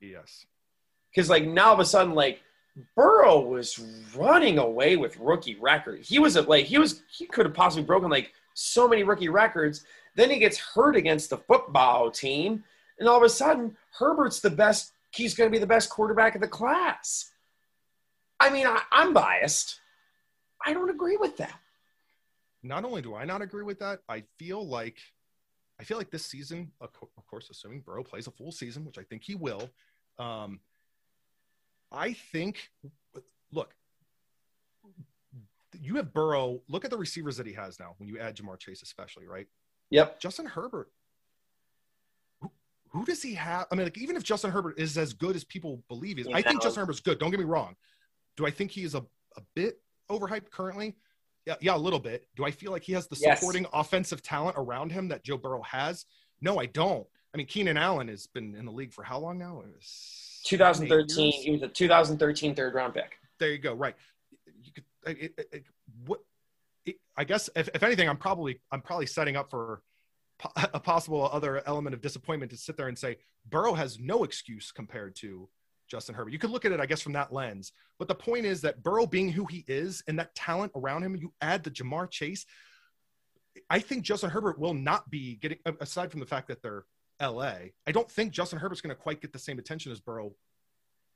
Yes. 0.00 0.46
Because 1.10 1.30
like 1.30 1.46
now 1.46 1.68
all 1.68 1.74
of 1.74 1.80
a 1.80 1.84
sudden, 1.84 2.14
like 2.14 2.42
Burrow 2.94 3.40
was 3.40 3.78
running 4.14 4.58
away 4.58 4.96
with 4.96 5.18
rookie 5.18 5.56
record. 5.56 6.00
He 6.00 6.18
was 6.18 6.36
like 6.36 6.66
he 6.66 6.78
was 6.78 7.02
he 7.10 7.26
could 7.26 7.46
have 7.46 7.54
possibly 7.54 7.84
broken 7.84 8.10
like 8.10 8.32
so 8.54 8.86
many 8.86 9.02
rookie 9.02 9.28
records. 9.28 9.84
Then 10.14 10.30
he 10.30 10.38
gets 10.38 10.58
hurt 10.58 10.96
against 10.96 11.30
the 11.30 11.38
football 11.38 12.10
team, 12.10 12.64
and 12.98 13.08
all 13.08 13.16
of 13.16 13.22
a 13.22 13.28
sudden 13.28 13.76
Herbert's 13.98 14.40
the 14.40 14.50
best. 14.50 14.92
He's 15.10 15.34
going 15.34 15.50
to 15.50 15.52
be 15.52 15.60
the 15.60 15.66
best 15.66 15.88
quarterback 15.88 16.34
of 16.34 16.42
the 16.42 16.48
class. 16.48 17.30
I 18.38 18.50
mean, 18.50 18.66
I, 18.66 18.82
I'm 18.92 19.14
biased. 19.14 19.80
I 20.64 20.74
don't 20.74 20.90
agree 20.90 21.16
with 21.16 21.38
that. 21.38 21.58
Not 22.62 22.84
only 22.84 23.00
do 23.00 23.14
I 23.14 23.24
not 23.24 23.40
agree 23.40 23.62
with 23.62 23.78
that, 23.78 24.00
I 24.08 24.24
feel 24.38 24.66
like 24.66 24.98
I 25.80 25.84
feel 25.84 25.96
like 25.96 26.10
this 26.10 26.26
season, 26.26 26.72
of 26.80 26.92
co- 26.92 27.10
of 27.16 27.26
course, 27.26 27.48
assuming 27.50 27.80
Burrow 27.80 28.02
plays 28.02 28.26
a 28.26 28.30
full 28.30 28.50
season, 28.50 28.84
which 28.84 28.98
I 28.98 29.02
think 29.02 29.22
he 29.22 29.34
will. 29.34 29.70
Um, 30.18 30.60
I 31.92 32.12
think, 32.12 32.68
look, 33.52 33.74
you 35.80 35.96
have 35.96 36.12
Burrow. 36.12 36.60
Look 36.68 36.84
at 36.84 36.90
the 36.90 36.96
receivers 36.96 37.36
that 37.36 37.46
he 37.46 37.52
has 37.52 37.78
now. 37.78 37.94
When 37.98 38.08
you 38.08 38.18
add 38.18 38.36
Ja'Marr 38.36 38.58
Chase, 38.58 38.82
especially, 38.82 39.26
right? 39.26 39.46
Yep. 39.90 40.20
Justin 40.20 40.46
Herbert. 40.46 40.90
Who, 42.40 42.50
who 42.88 43.04
does 43.04 43.22
he 43.22 43.34
have? 43.34 43.66
I 43.70 43.74
mean, 43.74 43.86
like, 43.86 43.98
even 43.98 44.16
if 44.16 44.24
Justin 44.24 44.50
Herbert 44.50 44.78
is 44.78 44.98
as 44.98 45.12
good 45.12 45.36
as 45.36 45.44
people 45.44 45.82
believe 45.88 46.16
he 46.16 46.22
is, 46.22 46.28
I 46.32 46.42
think. 46.42 46.62
Justin 46.62 46.80
Herbert's 46.80 47.00
good. 47.00 47.18
Don't 47.18 47.30
get 47.30 47.38
me 47.38 47.46
wrong. 47.46 47.76
Do 48.36 48.46
I 48.46 48.50
think 48.50 48.70
he 48.70 48.82
is 48.82 48.94
a, 48.94 49.04
a 49.36 49.42
bit 49.54 49.80
overhyped 50.10 50.50
currently? 50.50 50.96
Yeah, 51.48 51.54
yeah, 51.62 51.76
a 51.76 51.78
little 51.78 51.98
bit. 51.98 52.28
Do 52.36 52.44
I 52.44 52.50
feel 52.50 52.72
like 52.72 52.82
he 52.82 52.92
has 52.92 53.06
the 53.08 53.16
Yes. 53.18 53.38
supporting 53.38 53.66
offensive 53.72 54.22
talent 54.22 54.56
around 54.58 54.92
him 54.92 55.08
that 55.08 55.24
Joe 55.24 55.38
Burrow 55.38 55.62
has? 55.62 56.04
No, 56.42 56.60
I 56.60 56.66
don't. 56.66 57.06
I 57.32 57.38
mean, 57.38 57.46
Keenan 57.46 57.78
Allen 57.78 58.08
has 58.08 58.26
been 58.26 58.54
in 58.54 58.66
the 58.66 58.70
league 58.70 58.92
for 58.92 59.02
how 59.02 59.18
long 59.18 59.38
now? 59.38 59.54
Was 59.54 60.42
2013. 60.44 61.32
He 61.32 61.50
was 61.52 61.62
a 61.62 61.68
2013 61.68 62.54
third 62.54 62.74
round 62.74 62.92
pick. 62.92 63.18
there 63.38 63.50
you 63.50 63.58
go 63.58 63.72
right 63.72 63.94
you 64.62 64.72
could 64.72 64.84
it, 65.06 65.32
it, 65.38 65.48
it, 65.52 65.64
what 66.06 66.20
i 67.16 67.24
guess 67.24 67.48
if, 67.54 67.68
if 67.74 67.82
anything 67.82 68.08
i'm 68.08 68.16
probably 68.16 68.60
i'm 68.72 68.80
probably 68.80 69.06
setting 69.06 69.36
up 69.36 69.48
for 69.50 69.82
a 70.74 70.80
possible 70.80 71.28
other 71.32 71.62
element 71.66 71.94
of 71.94 72.00
disappointment 72.00 72.50
to 72.50 72.56
sit 72.56 72.76
there 72.76 72.88
and 72.88 72.98
say 72.98 73.16
burrow 73.48 73.74
has 73.74 73.98
no 73.98 74.24
excuse 74.24 74.72
compared 74.72 75.14
to 75.14 75.48
justin 75.88 76.14
herbert 76.14 76.32
you 76.32 76.38
could 76.38 76.50
look 76.50 76.64
at 76.64 76.72
it 76.72 76.80
i 76.80 76.86
guess 76.86 77.00
from 77.00 77.12
that 77.12 77.32
lens 77.32 77.72
but 77.98 78.08
the 78.08 78.14
point 78.14 78.44
is 78.44 78.60
that 78.60 78.82
burrow 78.82 79.06
being 79.06 79.30
who 79.30 79.44
he 79.46 79.64
is 79.66 80.02
and 80.08 80.18
that 80.18 80.34
talent 80.34 80.72
around 80.76 81.02
him 81.02 81.16
you 81.16 81.32
add 81.40 81.62
the 81.64 81.70
ja'marr 81.70 82.10
chase 82.10 82.46
i 83.70 83.78
think 83.78 84.02
justin 84.02 84.30
herbert 84.30 84.58
will 84.58 84.74
not 84.74 85.08
be 85.10 85.36
getting 85.36 85.58
aside 85.80 86.10
from 86.10 86.20
the 86.20 86.26
fact 86.26 86.48
that 86.48 86.62
they're 86.62 86.84
la 87.20 87.54
i 87.86 87.92
don't 87.92 88.10
think 88.10 88.32
justin 88.32 88.58
herbert's 88.58 88.80
going 88.80 88.94
to 88.94 89.00
quite 89.00 89.20
get 89.20 89.32
the 89.32 89.38
same 89.38 89.58
attention 89.58 89.90
as 89.90 90.00
burrow 90.00 90.32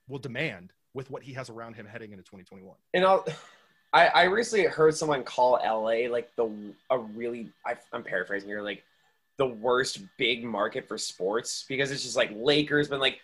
will 0.09 0.19
demand 0.19 0.73
with 0.95 1.11
what 1.11 1.23
he 1.23 1.33
has 1.33 1.51
around 1.51 1.75
him 1.75 1.87
heading 1.87 2.13
into 2.13 2.23
2021. 2.25 2.77
And 2.95 3.05
I'll, 3.05 3.27
I, 3.93 4.07
I 4.09 4.23
recently 4.25 4.67
heard 4.67 4.95
someone 4.95 5.25
call 5.25 5.53
LA 5.65 6.11
like 6.11 6.35
the 6.37 6.75
a 6.91 6.99
really 6.99 7.51
I, 7.67 7.75
I'm 7.93 8.03
paraphrasing 8.03 8.49
here 8.49 8.63
like 8.63 8.83
the 9.39 9.47
worst 9.47 10.01
big 10.19 10.45
market 10.45 10.87
for 10.87 10.99
sports 10.99 11.65
because 11.69 11.91
it's 11.91 12.03
just 12.03 12.17
like 12.17 12.31
Lakers, 12.35 12.89
but 12.89 13.01
like 13.01 13.21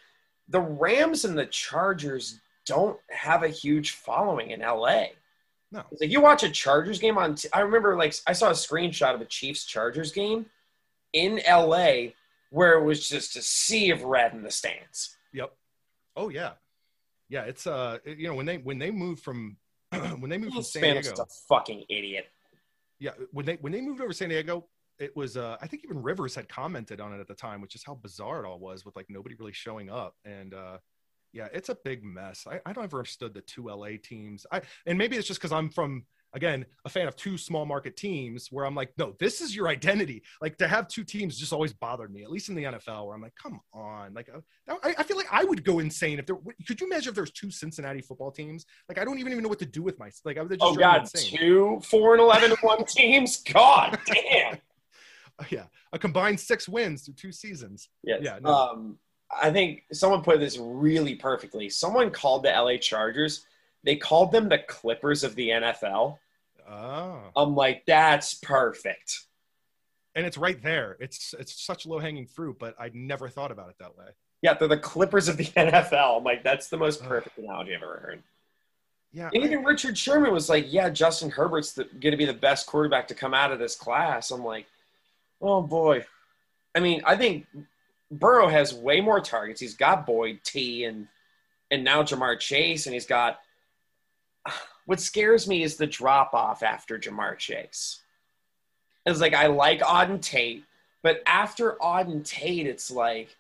the 0.49 0.61
Rams 0.61 1.25
and 1.25 1.39
the 1.39 1.47
Chargers 1.47 2.41
don't 2.67 2.99
have 3.11 3.43
a 3.43 3.49
huge 3.49 3.93
following 3.93 4.51
in 4.51 4.61
LA. 4.61 5.07
No. 5.71 5.83
It's 5.91 6.01
like 6.01 6.11
you 6.11 6.21
watch 6.21 6.43
a 6.43 6.51
Chargers 6.51 6.99
game 6.99 7.19
on. 7.19 7.35
T- 7.35 7.49
I 7.53 7.61
remember 7.61 7.97
like 7.97 8.15
I 8.27 8.33
saw 8.33 8.49
a 8.49 8.53
screenshot 8.53 9.15
of 9.15 9.21
a 9.21 9.27
Chiefs 9.27 9.65
Chargers 9.65 10.13
game 10.13 10.47
in 11.13 11.41
LA 11.49 12.13
where 12.51 12.79
it 12.79 12.85
was 12.85 13.07
just 13.09 13.37
a 13.37 13.43
sea 13.43 13.91
of 13.91 14.03
red 14.05 14.33
in 14.33 14.43
the 14.43 14.51
stands. 14.51 15.17
Yep. 15.35 15.53
Oh 16.17 16.31
yeah, 16.31 16.53
yeah. 17.29 17.43
It's 17.43 17.67
uh, 17.67 17.99
it- 18.05 18.19
you 18.19 18.29
know, 18.29 18.35
when 18.35 18.47
they 18.47 18.57
when 18.59 18.79
they 18.79 18.91
moved 18.91 19.23
from 19.23 19.57
when 20.19 20.31
they 20.31 20.39
moved 20.39 20.55
from 20.55 20.63
San 20.63 20.83
Diego, 20.95 21.23
a 21.23 21.27
fucking 21.49 21.85
idiot. 21.91 22.27
yeah, 22.99 23.13
when 23.33 23.45
they 23.45 23.57
when 23.61 23.73
they 23.73 23.81
moved 23.83 24.01
over 24.01 24.09
to 24.11 24.15
San 24.17 24.31
Diego, 24.31 24.65
it 24.99 25.17
was 25.17 25.37
uh, 25.37 25.57
I 25.61 25.67
think 25.67 25.85
even 25.85 26.03
Rivers 26.03 26.35
had 26.35 26.49
commented 26.49 27.01
on 27.01 27.13
it 27.13 27.21
at 27.21 27.29
the 27.29 27.35
time, 27.35 27.61
which 27.61 27.75
is 27.75 27.83
how 27.85 27.95
bizarre 27.95 28.45
it 28.45 28.47
all 28.49 28.59
was 28.59 28.85
with 28.85 28.97
like 28.97 29.07
nobody 29.09 29.35
really 29.39 29.53
showing 29.53 29.91
up 29.91 30.15
and. 30.25 30.55
uh 30.55 30.79
yeah, 31.35 31.49
it's 31.53 31.69
a 31.69 31.77
big 31.85 32.03
mess. 32.03 32.47
I, 32.51 32.59
I 32.65 32.73
don't 32.73 32.85
ever 32.85 32.97
understood 33.01 33.35
the 33.35 33.43
two 33.43 33.69
LA 33.69 33.99
teams. 34.03 34.47
I 34.51 34.63
and 34.87 34.97
maybe 34.97 35.15
it's 35.17 35.29
just 35.29 35.39
because 35.39 35.53
I'm 35.53 35.69
from 35.69 36.05
again 36.33 36.65
a 36.87 36.89
fan 36.89 37.07
of 37.07 37.17
two 37.17 37.37
small 37.37 37.67
market 37.67 37.99
teams 37.99 38.49
where 38.51 38.65
I'm 38.65 38.75
like, 38.75 38.93
no, 38.97 39.15
this 39.21 39.43
is 39.43 39.55
your 39.55 39.69
identity. 39.69 40.23
Like 40.41 40.57
to 40.57 40.67
have 40.67 40.89
two 40.89 41.05
teams 41.05 41.37
just 41.37 41.53
always 41.53 41.75
bothered 41.75 42.11
me. 42.13 42.23
At 42.23 42.31
least 42.31 42.49
in 42.49 42.55
the 42.55 42.65
NFL, 42.65 43.07
where 43.07 43.15
I'm 43.15 43.21
like, 43.21 43.35
come 43.41 43.61
on, 43.75 44.15
like 44.15 44.31
uh, 44.35 44.41
I, 44.83 44.95
I 44.99 45.03
feel 45.03 45.19
like 45.19 45.29
I 45.31 45.45
would 45.45 45.65
go 45.65 45.81
insane 45.81 46.19
if 46.19 46.25
there. 46.25 46.37
Could 46.67 46.81
you 46.81 46.87
imagine 46.87 47.11
if 47.11 47.15
there's 47.15 47.31
two 47.31 47.51
Cincinnati 47.51 48.01
football 48.01 48.31
teams? 48.31 48.65
Like 48.89 48.99
I 48.99 49.05
don't 49.05 49.19
even 49.19 49.31
even 49.31 49.43
know 49.43 49.51
what 49.51 49.59
to 49.59 49.67
do 49.67 49.83
with 49.83 49.99
my 49.99 50.11
like 50.25 50.39
I 50.39 50.43
would 50.43 50.51
just 50.51 50.63
Oh 50.63 50.75
god, 50.75 51.03
insane. 51.03 51.39
two 51.39 51.81
four 51.85 52.15
and 52.15 52.23
eleven 52.23 52.53
and 52.53 52.59
one 52.61 52.85
teams. 52.87 53.43
God 53.43 53.99
damn. 54.07 54.57
yeah, 55.51 55.65
a 55.93 55.99
combined 55.99 56.39
six 56.41 56.69
wins 56.69 57.03
through 57.03 57.15
two 57.15 57.33
seasons. 57.33 57.89
Yes. 58.03 58.21
Yeah, 58.23 58.39
no. 58.43 58.51
Um, 58.55 58.99
I 59.31 59.51
think 59.51 59.85
someone 59.93 60.23
put 60.23 60.41
this 60.41 60.59
really 60.59 61.15
perfectly. 61.15 61.69
Someone 61.69 62.11
called 62.11 62.43
the 62.45 62.49
LA 62.51 62.77
Chargers. 62.79 63.45
They 63.85 63.97
called 63.97 64.33
them 64.33 64.49
the 64.49 64.59
Clippers 64.59 65.23
of 65.25 65.35
the 65.35 65.51
NFL. 65.51 66.19
Oh, 66.71 67.21
I'm 67.37 67.55
like, 67.55 67.85
that's 67.87 68.35
perfect. 68.35 69.21
and 70.15 70.27
it's 70.27 70.37
right 70.37 70.61
there. 70.63 70.97
It's 71.01 71.35
it's 71.39 71.63
such 71.65 71.87
low 71.87 71.99
hanging 71.99 72.27
fruit, 72.27 72.57
but 72.59 72.75
I'd 72.79 72.95
never 72.95 73.29
thought 73.29 73.51
about 73.53 73.71
it 73.71 73.77
that 73.79 73.97
way. 73.97 74.07
Yeah, 74.43 74.55
they're 74.55 74.69
the 74.69 74.77
Clippers 74.79 75.29
of 75.29 75.37
the 75.37 75.45
NFL. 75.57 76.19
I'm 76.19 76.25
like, 76.25 76.43
that's 76.43 76.69
the 76.69 76.77
most 76.77 77.03
perfect 77.05 77.39
analogy 77.39 77.75
I've 77.75 77.83
ever 77.83 77.99
heard. 77.99 78.23
Yeah, 79.13 79.31
And 79.33 79.43
I- 79.43 79.47
even 79.47 79.65
Richard 79.65 79.97
Sherman 79.97 80.33
was 80.33 80.49
like, 80.49 80.67
yeah, 80.73 80.91
Justin 80.91 81.31
Herbert's 81.31 81.73
going 81.77 82.11
to 82.11 82.17
be 82.17 82.27
the 82.27 82.33
best 82.35 82.67
quarterback 82.67 83.09
to 83.09 83.15
come 83.15 83.33
out 83.35 83.53
of 83.53 83.59
this 83.59 83.75
class. 83.75 84.31
I'm 84.31 84.45
like, 84.45 84.67
oh 85.41 85.63
boy. 85.63 86.05
I 86.75 86.81
mean, 86.81 87.03
I 87.05 87.17
think 87.17 87.47
Burrow 88.11 88.49
has 88.49 88.75
way 88.75 89.01
more 89.01 89.21
targets. 89.21 89.61
He's 89.61 89.75
got 89.75 90.07
Boyd, 90.07 90.41
Tee, 90.45 90.85
and 90.85 91.09
and 91.71 91.85
now 91.85 92.03
Ja'Marr 92.03 92.39
Chase, 92.39 92.87
and 92.87 92.95
he's 92.95 93.07
got. 93.07 93.41
What 94.87 95.01
scares 95.01 95.47
me 95.47 95.63
is 95.63 95.77
the 95.77 95.87
drop 95.87 96.33
off 96.33 96.63
after 96.63 96.99
Ja'Marr 96.99 97.37
Chase. 97.37 98.01
It's 99.05 99.21
like 99.21 99.35
I 99.35 99.47
like 99.49 99.81
Auden 99.81 100.19
Tate, 100.19 100.65
but 101.03 101.23
after 101.27 101.77
Auden 101.83 102.25
Tate, 102.25 102.67
it's 102.67 102.91
like, 102.91 103.37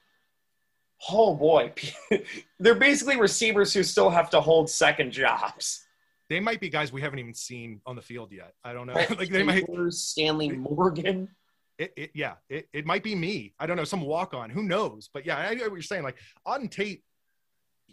oh 1.11 1.35
boy, 1.35 1.73
they're 2.61 2.75
basically 2.75 3.19
receivers 3.19 3.73
who 3.73 3.83
still 3.83 4.11
have 4.11 4.29
to 4.31 4.43
hold 4.43 4.69
second 4.69 5.11
jobs. 5.11 5.87
they 6.29 6.39
might 6.39 6.61
be 6.61 6.69
guys 6.69 6.93
we 6.93 7.01
haven't 7.01 7.19
even 7.19 7.33
seen 7.33 7.81
on 7.87 7.97
the 7.97 8.03
field 8.03 8.31
yet. 8.31 8.53
I 8.63 8.75
don't 8.75 8.87
know. 8.87 8.93
like 9.19 9.31
they 9.31 9.43
might. 9.43 9.65
Taylor, 9.65 9.91
Stanley 9.91 10.51
Morgan. 10.51 11.31
It, 11.79 11.93
it, 11.97 12.11
yeah, 12.15 12.35
it, 12.49 12.69
it 12.73 12.87
might 12.87 13.05
be 13.05 13.15
me. 13.15 13.55
I 13.61 13.67
don't 13.67 13.77
know. 13.77 13.85
Some 13.85 14.01
walk 14.01 14.35
on. 14.35 14.51
Who 14.51 14.63
knows? 14.65 15.09
But 15.13 15.25
yeah, 15.25 15.37
I 15.39 15.55
know 15.55 15.65
what 15.65 15.73
you're 15.75 15.83
saying. 15.83 16.03
Like 16.03 16.19
Auden 16.47 16.71
Tate, 16.71 17.03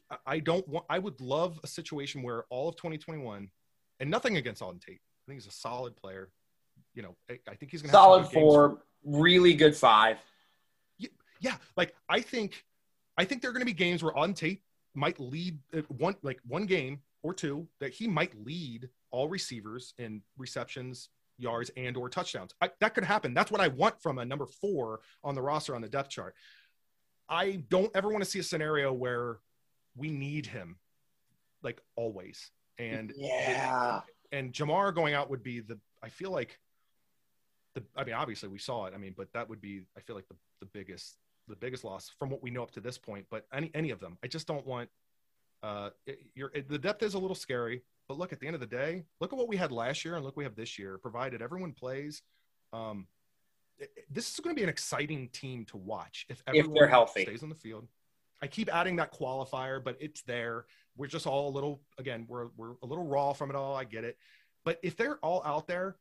I- 0.09 0.17
I 0.25 0.39
don't 0.39 0.67
want. 0.67 0.85
I 0.89 0.97
would 0.99 1.21
love 1.21 1.59
a 1.63 1.67
situation 1.67 2.23
where 2.23 2.45
all 2.49 2.67
of 2.69 2.75
2021, 2.77 3.49
and 3.99 4.09
nothing 4.09 4.37
against 4.37 4.61
Auden 4.61 4.81
Tate. 4.81 4.99
I 5.01 5.31
think 5.31 5.41
he's 5.41 5.47
a 5.47 5.55
solid 5.55 5.95
player. 5.95 6.29
You 6.95 7.03
know, 7.03 7.15
I, 7.29 7.39
I 7.47 7.55
think 7.55 7.71
he's 7.71 7.81
gonna 7.81 7.91
have 7.91 7.95
Solid 7.95 8.31
four, 8.31 8.81
really 9.03 9.53
good 9.53 9.75
five. 9.75 10.17
Yeah, 11.41 11.57
like 11.75 11.93
I 12.09 12.21
think, 12.21 12.63
I 13.17 13.25
think 13.25 13.41
there 13.41 13.49
are 13.49 13.53
going 13.53 13.61
to 13.61 13.65
be 13.65 13.73
games 13.73 14.01
where 14.01 14.13
Auden 14.13 14.35
Tate 14.35 14.61
might 14.95 15.19
lead 15.19 15.59
uh, 15.75 15.81
one 15.89 16.15
like 16.23 16.39
one 16.47 16.65
game 16.65 17.01
or 17.23 17.33
two 17.33 17.67
that 17.81 17.91
he 17.91 18.07
might 18.07 18.33
lead 18.45 18.89
all 19.11 19.27
receivers 19.27 19.93
in 19.99 20.21
receptions, 20.37 21.09
yards, 21.37 21.71
and 21.75 21.97
or 21.97 22.09
touchdowns. 22.09 22.53
I, 22.61 22.71
that 22.79 22.93
could 22.95 23.03
happen. 23.03 23.33
That's 23.33 23.51
what 23.51 23.61
I 23.61 23.67
want 23.67 24.01
from 24.01 24.17
a 24.19 24.25
number 24.25 24.45
four 24.45 25.01
on 25.23 25.35
the 25.35 25.41
roster 25.41 25.75
on 25.75 25.81
the 25.81 25.89
depth 25.89 26.09
chart. 26.09 26.35
I 27.27 27.63
don't 27.69 27.91
ever 27.95 28.09
want 28.09 28.23
to 28.23 28.29
see 28.29 28.39
a 28.39 28.43
scenario 28.43 28.93
where 28.93 29.39
we 29.95 30.09
need 30.11 30.45
him, 30.45 30.77
like 31.63 31.81
always. 31.95 32.51
And 32.77 33.13
Yeah. 33.15 34.01
and 34.31 34.53
Ja'Marr 34.53 34.93
going 34.93 35.13
out 35.13 35.29
would 35.29 35.43
be 35.43 35.61
the 35.61 35.79
I 36.03 36.09
feel 36.09 36.31
like 36.31 36.59
the 37.73 37.83
I 37.95 38.03
mean 38.03 38.15
obviously 38.15 38.49
we 38.49 38.59
saw 38.59 38.85
it 38.85 38.93
I 38.93 38.97
mean 38.97 39.13
but 39.15 39.31
that 39.33 39.47
would 39.49 39.61
be 39.61 39.83
I 39.97 40.01
feel 40.01 40.15
like 40.15 40.27
the, 40.27 40.35
the 40.59 40.65
biggest 40.67 41.17
the 41.47 41.55
biggest 41.55 41.83
loss 41.83 42.09
from 42.19 42.29
what 42.29 42.41
we 42.43 42.49
know 42.49 42.63
up 42.63 42.71
to 42.71 42.81
this 42.81 42.97
point 42.97 43.25
but 43.29 43.45
any 43.53 43.71
any 43.73 43.91
of 43.91 43.99
them 43.99 44.17
I 44.23 44.27
just 44.27 44.45
don't 44.47 44.65
want 44.65 44.89
uh 45.63 45.91
it, 46.05 46.19
you're 46.35 46.51
it, 46.53 46.69
the 46.69 46.77
depth 46.77 47.01
is 47.03 47.13
a 47.13 47.19
little 47.19 47.35
scary 47.35 47.83
but 48.07 48.17
look 48.17 48.31
at 48.33 48.39
the 48.39 48.47
end 48.47 48.55
of 48.55 48.59
the 48.59 48.67
day 48.67 49.03
look 49.19 49.31
at 49.33 49.37
what 49.37 49.47
we 49.47 49.57
had 49.57 49.71
last 49.71 50.05
year 50.05 50.15
and 50.15 50.23
look 50.23 50.35
what 50.35 50.41
we 50.41 50.43
have 50.43 50.55
this 50.55 50.77
year 50.77 50.97
provided 50.97 51.41
everyone 51.41 51.71
plays 51.71 52.21
um 52.73 53.07
it- 53.77 53.91
this 54.09 54.31
is 54.33 54.39
going 54.39 54.55
to 54.55 54.59
be 54.59 54.63
an 54.63 54.69
exciting 54.69 55.27
team 55.29 55.65
to 55.65 55.77
watch 55.77 56.25
if 56.29 56.43
they're 56.45 56.55
everyone 56.57 56.89
healthy. 56.89 57.23
stays 57.23 57.43
on 57.43 57.49
the 57.49 57.55
field 57.55 57.87
I 58.41 58.47
keep 58.47 58.71
adding 58.71 58.97
that 58.97 59.13
qualifier, 59.13 59.81
but 59.81 59.95
it's 60.01 60.21
there. 60.23 60.65
We're 60.97 61.07
just 61.07 61.25
all 61.25 61.47
a 61.47 61.53
little, 61.53 61.81
again, 61.97 62.25
we're, 62.27 62.49
we're 62.57 62.73
a 62.83 62.85
little 62.85 63.07
raw 63.07 63.31
from 63.31 63.49
it 63.49 63.55
all. 63.55 63.77
I 63.77 63.85
get 63.85 64.03
it. 64.03 64.17
But 64.65 64.77
if 64.83 64.97
they're 64.97 65.17
all 65.19 65.41
out 65.45 65.67
there, 65.67 65.95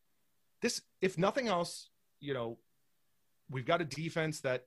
this, 0.60 0.82
if 1.00 1.16
nothing 1.16 1.46
else, 1.46 1.90
you 2.18 2.34
know, 2.34 2.58
we've 3.48 3.64
got 3.64 3.80
a 3.80 3.84
defense 3.84 4.40
that 4.40 4.66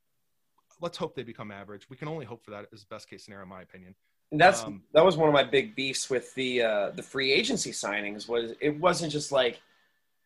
let's 0.79 0.97
hope 0.97 1.13
they 1.13 1.23
become 1.23 1.51
average. 1.51 1.89
We 1.89 1.97
can 1.97 2.07
only 2.07 2.25
hope 2.25 2.41
for 2.41 2.51
that 2.51 2.67
as 2.71 2.85
best 2.85 3.09
case 3.09 3.25
scenario, 3.25 3.43
in 3.43 3.49
my 3.49 3.61
opinion. 3.63 3.95
And 4.31 4.41
that's 4.41 4.63
Um, 4.63 4.83
that 4.93 5.05
was 5.05 5.15
one 5.15 5.29
of 5.29 5.33
my 5.33 5.43
big 5.43 5.75
beefs 5.75 6.09
with 6.09 6.33
the 6.35 6.61
uh, 6.61 6.89
the 6.91 7.03
free 7.03 7.31
agency 7.31 7.71
signings. 7.71 8.27
Was 8.27 8.53
it 8.59 8.77
wasn't 8.79 9.11
just 9.11 9.31
like 9.31 9.61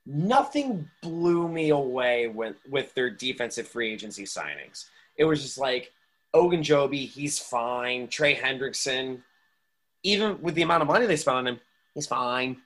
nothing 0.05 0.89
blew 1.01 1.47
me 1.47 1.69
away 1.69 2.27
with 2.27 2.55
with 2.69 2.93
their 2.95 3.09
defensive 3.09 3.67
free 3.67 3.93
agency 3.93 4.23
signings. 4.23 4.85
It 5.17 5.25
was 5.25 5.41
just 5.41 5.57
like 5.57 5.91
Ogunjobi, 6.33 7.07
he's 7.07 7.37
fine. 7.37 8.07
Trey 8.07 8.35
Hendrickson, 8.35 9.21
even 10.03 10.41
with 10.41 10.55
the 10.55 10.61
amount 10.63 10.81
of 10.81 10.87
money 10.87 11.05
they 11.05 11.15
spent 11.15 11.37
on 11.37 11.47
him, 11.47 11.59
he's 11.93 12.07
fine. 12.07 12.57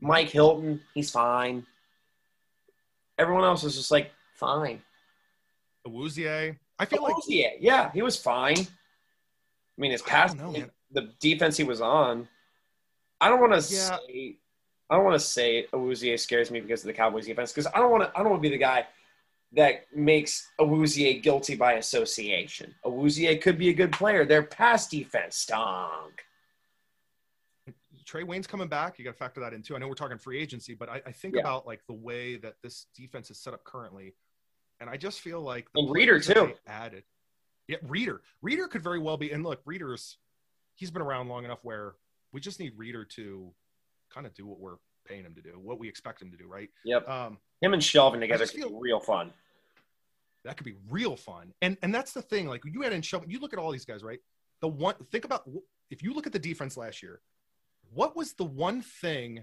Mike 0.00 0.30
Hilton, 0.30 0.80
he's 0.94 1.10
fine. 1.10 1.66
Everyone 3.18 3.44
else 3.44 3.64
was 3.64 3.76
just 3.76 3.90
like 3.90 4.12
fine. 4.34 4.80
Awuzie, 5.86 6.56
I 6.78 6.84
feel 6.84 7.02
like 7.02 7.14
yeah, 7.26 7.50
yeah, 7.60 7.90
he 7.92 8.00
was 8.00 8.16
fine. 8.16 8.66
I 9.78 9.80
mean, 9.80 9.92
his 9.92 10.02
pass, 10.02 10.34
know, 10.34 10.52
the 10.90 11.12
defense 11.20 11.56
he 11.56 11.62
was 11.64 11.80
on. 11.80 12.28
I 13.20 13.28
don't 13.28 13.40
want 13.40 13.52
to 13.52 13.74
Yeah. 13.74 13.98
say, 14.06 14.36
I 14.90 14.96
don't 14.96 15.04
want 15.04 15.14
to 15.14 15.24
say 15.24 15.66
Awuzie 15.72 16.18
scares 16.18 16.50
me 16.50 16.60
because 16.60 16.80
of 16.82 16.86
the 16.88 16.92
Cowboys 16.94 17.26
defense 17.26 17.52
because 17.52 17.66
I 17.72 17.78
don't 17.78 17.90
want 17.90 18.02
to, 18.04 18.10
I 18.18 18.22
don't 18.22 18.30
want 18.30 18.42
to 18.42 18.48
be 18.48 18.52
the 18.52 18.58
guy 18.58 18.86
that 19.52 19.86
makes 19.94 20.50
Awuzie 20.58 21.22
guilty 21.22 21.54
by 21.54 21.74
association. 21.74 22.74
Awuzie 22.84 23.40
could 23.40 23.56
be 23.58 23.68
a 23.68 23.72
good 23.72 23.92
player. 23.92 24.24
Their 24.24 24.42
pass 24.42 24.88
defense 24.88 25.36
stunk. 25.36 26.24
Trae 28.04 28.24
Waynes 28.24 28.48
coming 28.48 28.68
back. 28.68 28.98
You 28.98 29.04
got 29.04 29.12
to 29.12 29.16
factor 29.18 29.40
that 29.40 29.52
in 29.52 29.62
too. 29.62 29.76
I 29.76 29.78
know 29.78 29.86
we're 29.88 29.94
talking 29.94 30.18
free 30.18 30.40
agency, 30.40 30.74
but 30.74 30.88
I, 30.88 31.02
I 31.06 31.12
think 31.12 31.34
Yeah. 31.34 31.40
about 31.42 31.66
like 31.66 31.86
the 31.86 31.92
way 31.92 32.36
that 32.36 32.56
this 32.62 32.86
defense 32.96 33.30
is 33.30 33.38
set 33.38 33.52
up 33.54 33.62
currently, 33.64 34.14
and 34.80 34.88
I 34.88 34.96
just 34.96 35.20
feel 35.20 35.40
like 35.42 35.70
the 35.72 35.80
And 35.80 35.90
Reader, 35.90 36.18
too. 36.20 36.54
added. 36.66 37.04
Yeah, 37.68 37.76
Reader. 37.82 38.22
Reader 38.42 38.66
could 38.66 38.82
very 38.82 38.98
well 38.98 39.16
be. 39.16 39.30
And 39.30 39.44
look, 39.44 39.60
Reader's 39.64 40.16
he's 40.74 40.90
been 40.90 41.02
around 41.02 41.28
long 41.28 41.44
enough 41.44 41.58
where 41.62 41.94
we 42.32 42.40
just 42.40 42.58
need 42.58 42.72
Reader 42.76 43.04
to 43.04 43.52
kind 44.12 44.26
of 44.26 44.34
do 44.34 44.46
what 44.46 44.58
we're 44.58 44.76
paying 45.06 45.24
him 45.24 45.34
to 45.34 45.42
do, 45.42 45.58
what 45.62 45.78
we 45.78 45.88
expect 45.88 46.20
him 46.22 46.30
to 46.30 46.36
do, 46.36 46.46
right? 46.46 46.70
Yep, 46.84 47.08
Um, 47.08 47.38
him 47.60 47.72
and 47.74 47.82
Shelvin 47.82 48.20
together 48.20 48.46
could 48.46 48.54
feel- 48.54 48.70
be 48.70 48.76
real 48.80 49.00
fun. 49.00 49.32
that 50.44 50.56
could 50.56 50.64
be 50.64 50.76
real 50.88 51.14
fun. 51.16 51.52
And 51.60 51.76
and 51.82 51.94
that's 51.94 52.12
the 52.12 52.22
thing. 52.22 52.46
Like 52.46 52.62
you 52.64 52.80
had 52.82 52.92
in 52.92 53.02
Shelby, 53.02 53.26
you 53.28 53.38
look 53.38 53.52
at 53.52 53.58
all 53.58 53.70
these 53.70 53.84
guys, 53.84 54.02
right? 54.02 54.20
The 54.60 54.68
one 54.68 54.94
think 55.10 55.24
about 55.24 55.48
if 55.90 56.02
you 56.02 56.14
look 56.14 56.26
at 56.26 56.32
the 56.32 56.38
defense 56.38 56.76
last 56.76 57.02
year, 57.02 57.20
what 57.92 58.16
was 58.16 58.32
the 58.32 58.44
one 58.44 58.80
thing? 58.80 59.40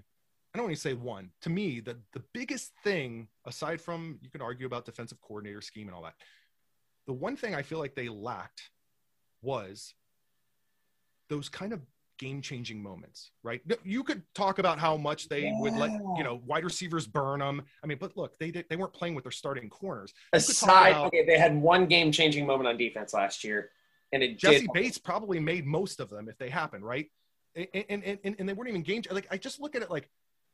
I 0.52 0.58
don't 0.58 0.66
want 0.66 0.74
to 0.74 0.80
say 0.80 0.94
one. 0.94 1.30
To 1.42 1.50
me, 1.50 1.80
the 1.80 1.98
the 2.12 2.20
biggest 2.32 2.72
thing, 2.82 3.28
aside 3.44 3.80
from 3.80 4.18
you 4.22 4.30
can 4.30 4.40
argue 4.40 4.66
about 4.66 4.84
defensive 4.84 5.20
coordinator 5.20 5.60
scheme 5.60 5.86
and 5.86 5.94
all 5.94 6.02
that, 6.02 6.14
the 7.06 7.12
one 7.12 7.36
thing 7.36 7.54
I 7.54 7.62
feel 7.62 7.78
like 7.78 7.94
they 7.94 8.08
lacked 8.08 8.70
was 9.42 9.94
those 11.28 11.48
kind 11.48 11.72
of 11.72 11.80
game 12.18 12.40
changing 12.40 12.82
moments, 12.82 13.30
right? 13.42 13.60
You 13.84 14.02
could 14.02 14.22
talk 14.34 14.58
about 14.58 14.78
how 14.78 14.96
much 14.96 15.28
they 15.28 15.52
would 15.58 15.74
let 15.74 15.90
you 15.90 16.24
know 16.24 16.40
wide 16.46 16.64
receivers 16.64 17.06
burn 17.06 17.40
them. 17.40 17.62
I 17.82 17.86
mean, 17.86 17.98
but 18.00 18.16
look, 18.16 18.38
they 18.38 18.50
did, 18.50 18.64
they 18.70 18.76
weren't 18.76 18.92
playing 18.92 19.14
with 19.14 19.24
their 19.24 19.32
starting 19.32 19.68
corners. 19.68 20.14
You 20.32 20.40
could 20.40 20.46
talk 20.46 20.50
Aside, 20.50 20.88
about- 20.90 21.06
okay, 21.06 21.24
they 21.26 21.38
had 21.38 21.60
one 21.60 21.86
game 21.86 22.10
changing 22.12 22.46
moment 22.46 22.68
on 22.68 22.76
defense 22.76 23.12
last 23.12 23.44
year. 23.44 23.70
and 24.12 24.22
it 24.22 24.38
Jessie 24.38 24.60
did. 24.60 24.72
Bates 24.72 24.98
probably 24.98 25.40
made 25.40 25.66
most 25.66 26.00
of 26.00 26.08
them 26.08 26.28
if 26.28 26.38
they 26.38 26.48
happened, 26.48 26.84
right? 26.84 27.06
And 27.54 27.68
and, 27.88 28.18
and, 28.24 28.36
and, 28.38 28.48
they 28.48 28.52
weren't 28.52 28.68
even 28.68 28.82
game 28.82 29.02
like 29.10 29.26
I 29.30 29.38
just 29.38 29.60
look 29.60 29.74
at 29.74 29.82
it 29.82 29.90
like 29.90 30.08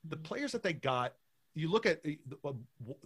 the 0.04 0.16
players 0.16 0.52
that 0.52 0.62
they 0.62 0.72
got. 0.72 1.14
You 1.54 1.68
look 1.68 1.84
at 1.84 2.02
the, 2.02 2.18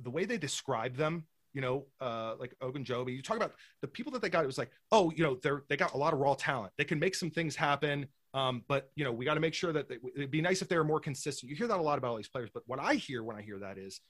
the 0.03 0.11
way 0.11 0.25
they 0.25 0.39
describe 0.39 0.97
them. 0.97 1.25
You 1.57 1.63
know, 1.63 1.87
uh, 2.03 2.35
like 2.39 2.55
Ogunjobi. 2.63 3.17
You 3.17 3.23
talk 3.23 3.39
about 3.39 3.55
the 3.81 3.89
people 3.89 4.13
that 4.13 4.21
they 4.21 4.29
got. 4.29 4.45
It 4.45 4.47
was 4.47 4.59
like, 4.59 4.71
oh, 4.93 5.11
you 5.17 5.25
know, 5.25 5.39
they're 5.43 5.63
they 5.71 5.77
got 5.79 5.95
a 5.95 5.97
lot 5.97 6.13
of 6.13 6.19
raw 6.19 6.35
talent. 6.35 6.75
They 6.77 6.85
can 6.85 6.99
make 6.99 7.15
some 7.15 7.31
things 7.31 7.57
happen. 7.57 8.07
Um, 8.35 8.63
but 8.69 8.91
you 8.95 9.05
know, 9.05 9.13
we 9.13 9.25
got 9.25 9.35
to 9.35 9.41
make 9.41 9.55
sure 9.55 9.73
that 9.73 9.89
they, 9.89 9.97
it'd 10.15 10.31
be 10.31 10.43
nice 10.43 10.61
if 10.61 10.69
they 10.69 10.77
were 10.77 10.85
more 10.85 11.01
consistent. 11.01 11.49
You 11.49 11.57
hear 11.57 11.67
that 11.69 11.79
a 11.79 11.83
lot 11.83 11.97
about 11.97 12.11
all 12.11 12.17
these 12.19 12.29
players. 12.29 12.51
But 12.53 12.65
what 12.67 12.79
I 12.79 12.97
hear 12.97 13.25
when 13.25 13.37
I 13.37 13.41
hear 13.41 13.59
that 13.61 13.79
is, 13.79 14.03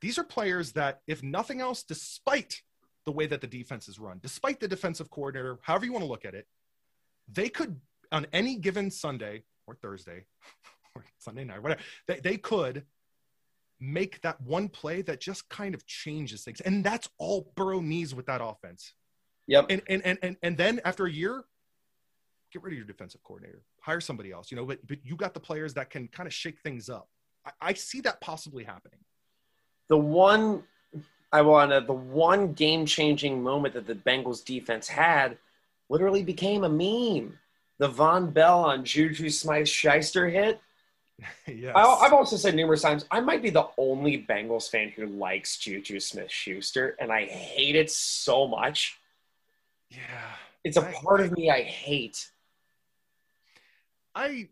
these 0.00 0.18
are 0.18 0.24
players 0.24 0.72
that, 0.72 1.00
if 1.06 1.22
nothing 1.22 1.60
else, 1.60 1.82
despite 1.82 2.62
the 3.04 3.12
way 3.12 3.26
that 3.26 3.42
the 3.42 3.46
defense 3.46 3.86
is 3.86 3.98
run, 3.98 4.20
despite 4.22 4.60
the 4.60 4.68
defensive 4.68 5.10
coordinator, 5.10 5.58
however 5.60 5.84
you 5.84 5.92
want 5.92 6.04
to 6.04 6.08
look 6.08 6.24
at 6.24 6.34
it, 6.34 6.46
they 7.30 7.50
could 7.50 7.78
on 8.10 8.26
any 8.32 8.56
given 8.56 8.90
Sunday 8.90 9.42
or 9.66 9.74
Thursday 9.74 10.24
or 10.94 11.04
Sunday 11.18 11.44
night, 11.44 11.62
whatever, 11.62 11.82
they, 12.08 12.20
they 12.20 12.38
could 12.38 12.84
make 13.80 14.20
that 14.22 14.40
one 14.42 14.68
play 14.68 15.02
that 15.02 15.20
just 15.20 15.48
kind 15.48 15.74
of 15.74 15.86
changes 15.86 16.44
things. 16.44 16.60
And 16.60 16.84
that's 16.84 17.08
all 17.18 17.52
Burrow 17.56 17.80
needs 17.80 18.14
with 18.14 18.26
that 18.26 18.40
offense. 18.42 18.92
Yep. 19.46 19.66
And 19.70 19.82
and 19.88 20.02
and 20.04 20.18
and, 20.22 20.36
and 20.42 20.56
then 20.56 20.80
after 20.84 21.06
a 21.06 21.10
year, 21.10 21.44
get 22.52 22.62
rid 22.62 22.72
of 22.72 22.78
your 22.78 22.86
defensive 22.86 23.22
coordinator, 23.24 23.62
hire 23.80 24.00
somebody 24.00 24.32
else, 24.32 24.50
you 24.50 24.56
know, 24.56 24.66
but, 24.66 24.84
but 24.86 24.98
you 25.04 25.16
got 25.16 25.34
the 25.34 25.40
players 25.40 25.74
that 25.74 25.88
can 25.88 26.08
kind 26.08 26.26
of 26.26 26.34
shake 26.34 26.60
things 26.60 26.88
up. 26.88 27.08
I, 27.46 27.50
I 27.60 27.72
see 27.74 28.00
that 28.02 28.20
possibly 28.20 28.64
happening. 28.64 29.00
the 29.90 29.98
one 29.98 30.62
I 31.32 31.42
wanted, 31.42 31.86
the 31.86 31.92
one 31.92 32.54
game 32.54 32.86
changing 32.86 33.42
moment 33.42 33.74
that 33.74 33.86
the 33.86 33.94
Bengals 33.94 34.44
defense 34.44 34.88
had 34.88 35.36
literally 35.88 36.22
became 36.22 36.64
a 36.64 36.68
meme. 36.68 37.38
The 37.78 37.88
Vonn 37.88 38.32
Bell 38.32 38.64
on 38.64 38.84
Juju 38.84 39.28
Smith 39.30 39.68
Schuster 39.68 40.28
hit. 40.28 40.60
yes. 41.46 41.72
I, 41.74 41.82
I've 41.84 42.12
also 42.12 42.36
said 42.36 42.54
numerous 42.54 42.82
times, 42.82 43.04
I 43.10 43.20
might 43.20 43.42
be 43.42 43.50
the 43.50 43.66
only 43.78 44.24
Bengals 44.28 44.68
fan 44.70 44.88
who 44.90 45.06
likes 45.06 45.56
Juju 45.58 46.00
Smith 46.00 46.30
Schuster, 46.30 46.96
and 47.00 47.10
I 47.12 47.24
hate 47.26 47.76
it 47.76 47.90
so 47.90 48.46
much. 48.48 48.98
yeah. 49.90 49.98
It's 50.64 50.76
a 50.76 50.86
I- 50.86 50.92
part 50.92 51.20
of 51.20 51.32
me 51.32 51.50
I 51.50 51.62
hate. 51.62 52.30
I 54.14 54.48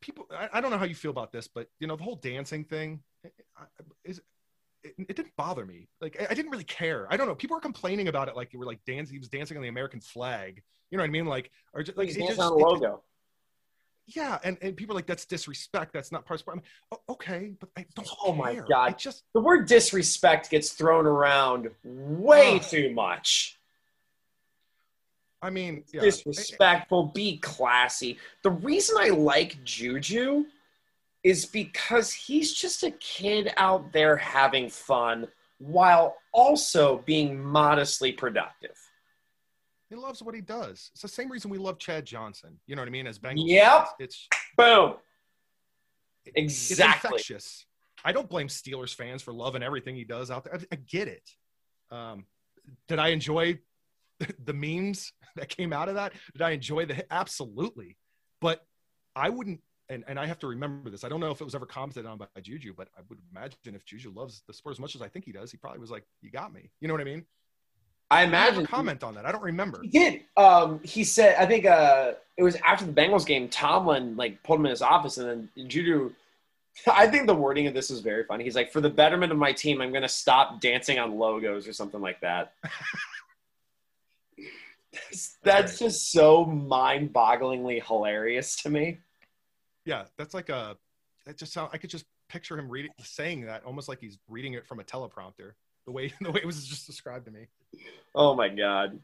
people 0.00 0.26
I, 0.36 0.48
I 0.54 0.60
don't 0.60 0.70
know 0.70 0.78
how 0.78 0.84
you 0.84 0.94
feel 0.94 1.10
about 1.10 1.32
this, 1.32 1.46
but 1.48 1.68
you 1.78 1.86
know 1.86 1.96
the 1.96 2.02
whole 2.02 2.16
dancing 2.16 2.64
thing 2.64 3.02
is 4.04 4.20
it, 4.82 4.94
it 4.98 5.14
didn't 5.16 5.36
bother 5.36 5.64
me. 5.64 5.88
Like 6.00 6.20
I, 6.20 6.28
I 6.30 6.34
didn't 6.34 6.50
really 6.50 6.64
care. 6.64 7.06
I 7.10 7.16
don't 7.16 7.28
know. 7.28 7.34
People 7.34 7.56
were 7.56 7.60
complaining 7.60 8.08
about 8.08 8.28
it 8.28 8.34
like 8.36 8.50
they 8.50 8.58
were 8.58 8.64
like 8.66 8.80
dancing. 8.86 9.14
He 9.14 9.18
was 9.18 9.28
dancing 9.28 9.56
on 9.56 9.62
the 9.62 9.68
American 9.68 10.00
flag. 10.00 10.62
You 10.90 10.98
know 10.98 11.02
what 11.02 11.08
I 11.08 11.12
mean? 11.12 11.26
Like 11.26 11.50
or 11.72 11.82
just 11.82 11.96
like 11.98 12.08
He's 12.08 12.16
it 12.16 12.26
just- 12.28 12.40
on 12.40 12.52
the 12.54 12.58
it- 12.58 12.62
logo. 12.66 13.02
Yeah, 14.06 14.38
and, 14.42 14.58
and 14.60 14.76
people 14.76 14.94
are 14.94 14.98
like 14.98 15.06
that's 15.06 15.24
disrespect. 15.24 15.92
That's 15.92 16.12
not 16.12 16.24
part 16.24 16.36
of 16.36 16.40
sport. 16.40 16.58
I'm 16.58 16.62
like, 16.90 17.00
oh, 17.08 17.12
okay, 17.14 17.52
but 17.58 17.68
I 17.76 17.86
don't. 17.94 18.08
Oh 18.24 18.32
my 18.32 18.54
care. 18.54 18.66
God. 18.68 18.90
It 18.92 18.98
just 18.98 19.24
The 19.34 19.40
word 19.40 19.66
disrespect 19.68 20.50
gets 20.50 20.72
thrown 20.72 21.06
around 21.06 21.70
way 21.84 22.56
Ugh. 22.56 22.62
too 22.62 22.92
much. 22.92 23.58
I 25.40 25.50
mean, 25.50 25.84
yeah. 25.92 26.02
disrespectful, 26.02 27.06
be 27.06 27.38
classy. 27.38 28.18
The 28.42 28.50
reason 28.50 28.96
I 28.98 29.08
like 29.08 29.62
Juju 29.64 30.44
is 31.24 31.46
because 31.46 32.12
he's 32.12 32.52
just 32.52 32.84
a 32.84 32.92
kid 32.92 33.52
out 33.56 33.92
there 33.92 34.16
having 34.16 34.68
fun 34.68 35.26
while 35.58 36.16
also 36.32 37.02
being 37.06 37.42
modestly 37.42 38.12
productive. 38.12 38.78
He 39.92 39.98
loves 39.98 40.22
what 40.22 40.34
he 40.34 40.40
does. 40.40 40.88
It's 40.94 41.02
the 41.02 41.08
same 41.08 41.30
reason 41.30 41.50
we 41.50 41.58
love 41.58 41.78
Chad 41.78 42.06
Johnson. 42.06 42.58
You 42.66 42.74
know 42.76 42.80
what 42.80 42.88
I 42.88 42.90
mean? 42.92 43.06
As 43.06 43.18
Bengals, 43.18 43.46
Yep. 43.46 43.88
it's 43.98 44.26
Boom. 44.56 44.94
it- 46.24 46.32
Exactly. 46.34 47.18
It's 47.18 47.28
infectious. 47.28 47.66
I 48.02 48.12
don't 48.12 48.26
blame 48.28 48.48
Steelers 48.48 48.94
fans 48.94 49.20
for 49.20 49.34
loving 49.34 49.62
everything 49.62 49.94
he 49.94 50.04
does 50.04 50.30
out 50.30 50.44
there. 50.44 50.54
I, 50.54 50.58
I 50.72 50.76
get 50.76 51.08
it. 51.08 51.28
Um, 51.90 52.24
did 52.88 52.98
I 53.00 53.08
enjoy 53.08 53.58
the 54.44 54.54
memes 54.54 55.12
that 55.36 55.50
came 55.50 55.74
out 55.74 55.90
of 55.90 55.96
that? 55.96 56.14
Did 56.32 56.40
I 56.40 56.52
enjoy 56.52 56.86
the 56.86 57.04
absolutely? 57.12 57.98
But 58.40 58.64
I 59.14 59.28
wouldn't. 59.28 59.60
And, 59.90 60.04
and 60.08 60.18
I 60.18 60.24
have 60.24 60.38
to 60.38 60.46
remember 60.46 60.88
this. 60.88 61.04
I 61.04 61.10
don't 61.10 61.20
know 61.20 61.32
if 61.32 61.42
it 61.42 61.44
was 61.44 61.54
ever 61.54 61.66
commented 61.66 62.06
on 62.06 62.16
by 62.16 62.26
Juju, 62.40 62.72
but 62.74 62.88
I 62.96 63.02
would 63.10 63.18
imagine 63.30 63.74
if 63.74 63.84
Juju 63.84 64.10
loves 64.10 64.42
the 64.46 64.54
sport 64.54 64.74
as 64.74 64.80
much 64.80 64.94
as 64.94 65.02
I 65.02 65.08
think 65.08 65.26
he 65.26 65.32
does, 65.32 65.50
he 65.50 65.58
probably 65.58 65.80
was 65.80 65.90
like, 65.90 66.04
"You 66.22 66.30
got 66.30 66.50
me." 66.50 66.70
You 66.80 66.88
know 66.88 66.94
what 66.94 67.02
I 67.02 67.04
mean? 67.04 67.26
I 68.12 68.26
Did 68.26 68.30
he 68.30 68.36
ever 68.36 68.46
imagine 68.50 68.66
comment 68.66 69.02
on 69.02 69.14
that. 69.14 69.24
I 69.24 69.32
don't 69.32 69.42
remember. 69.42 69.80
He 69.82 69.88
did. 69.88 70.20
Um, 70.36 70.80
he 70.82 71.02
said, 71.02 71.34
I 71.38 71.46
think 71.46 71.64
uh, 71.64 72.12
it 72.36 72.42
was 72.42 72.56
after 72.56 72.84
the 72.84 72.92
Bengals 72.92 73.24
game. 73.24 73.48
Tomlin 73.48 74.16
like 74.16 74.42
pulled 74.42 74.60
him 74.60 74.66
in 74.66 74.70
his 74.70 74.82
office, 74.82 75.16
and 75.16 75.48
then 75.56 75.68
Juju. 75.68 76.12
I 76.86 77.06
think 77.06 77.26
the 77.26 77.34
wording 77.34 77.66
of 77.66 77.74
this 77.74 77.90
is 77.90 78.00
very 78.00 78.24
funny. 78.24 78.44
He's 78.44 78.54
like, 78.54 78.70
"For 78.70 78.82
the 78.82 78.90
betterment 78.90 79.32
of 79.32 79.38
my 79.38 79.52
team, 79.52 79.80
I'm 79.80 79.90
going 79.90 80.02
to 80.02 80.08
stop 80.08 80.60
dancing 80.60 80.98
on 80.98 81.18
logos 81.18 81.66
or 81.66 81.72
something 81.72 82.00
like 82.02 82.20
that." 82.20 82.52
that's, 84.92 85.36
that's 85.42 85.78
just 85.78 86.12
so 86.12 86.44
mind-bogglingly 86.44 87.82
hilarious 87.86 88.56
to 88.56 88.70
me. 88.70 88.98
Yeah, 89.86 90.04
that's 90.18 90.34
like 90.34 90.50
a. 90.50 90.76
That 91.24 91.38
just 91.38 91.54
sound. 91.54 91.70
I 91.72 91.78
could 91.78 91.90
just 91.90 92.04
picture 92.28 92.58
him 92.58 92.68
reading, 92.68 92.90
saying 93.02 93.46
that 93.46 93.64
almost 93.64 93.88
like 93.88 94.00
he's 94.00 94.18
reading 94.28 94.52
it 94.52 94.66
from 94.66 94.80
a 94.80 94.84
teleprompter. 94.84 95.52
The 95.86 95.92
way 95.92 96.12
the 96.20 96.30
way 96.30 96.40
it 96.42 96.46
was 96.46 96.66
just 96.66 96.86
described 96.86 97.26
to 97.26 97.30
me. 97.30 97.46
Oh 98.14 98.34
my 98.34 98.48
god. 98.48 98.98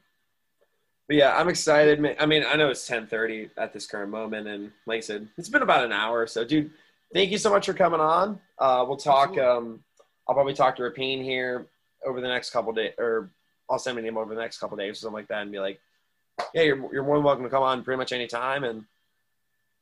But 1.08 1.16
yeah, 1.16 1.34
I'm 1.36 1.48
excited. 1.48 2.16
I 2.20 2.26
mean, 2.26 2.44
I 2.46 2.56
know 2.56 2.68
it's 2.70 2.88
10:30 2.88 3.50
at 3.56 3.72
this 3.72 3.86
current 3.86 4.10
moment, 4.10 4.46
and 4.46 4.70
like 4.86 4.98
I 4.98 5.00
said, 5.00 5.28
it's 5.38 5.48
been 5.48 5.62
about 5.62 5.84
an 5.84 5.92
hour. 5.92 6.26
So, 6.26 6.44
dude, 6.44 6.70
thank 7.14 7.30
you 7.30 7.38
so 7.38 7.50
much 7.50 7.64
for 7.66 7.72
coming 7.72 8.00
on. 8.00 8.38
Uh, 8.58 8.84
we'll 8.86 8.98
talk. 8.98 9.36
Um, 9.38 9.82
I'll 10.28 10.34
probably 10.34 10.52
talk 10.52 10.76
to 10.76 10.82
Rapien 10.82 11.22
here 11.24 11.66
over 12.06 12.20
the 12.20 12.28
next 12.28 12.50
couple 12.50 12.72
days, 12.74 12.92
or 12.98 13.30
I'll 13.70 13.78
send 13.78 13.98
him 13.98 14.18
over 14.18 14.34
the 14.34 14.40
next 14.40 14.58
couple 14.58 14.76
days 14.76 14.92
or 14.92 14.94
something 14.96 15.14
like 15.14 15.28
that, 15.28 15.40
and 15.40 15.50
be 15.50 15.58
like, 15.58 15.80
"Yeah, 16.52 16.62
you're 16.62 16.92
you're 16.92 17.04
more 17.04 17.16
than 17.16 17.24
welcome 17.24 17.44
to 17.44 17.50
come 17.50 17.62
on 17.62 17.82
pretty 17.82 17.96
much 17.96 18.12
any 18.12 18.26
time." 18.26 18.64
And 18.64 18.84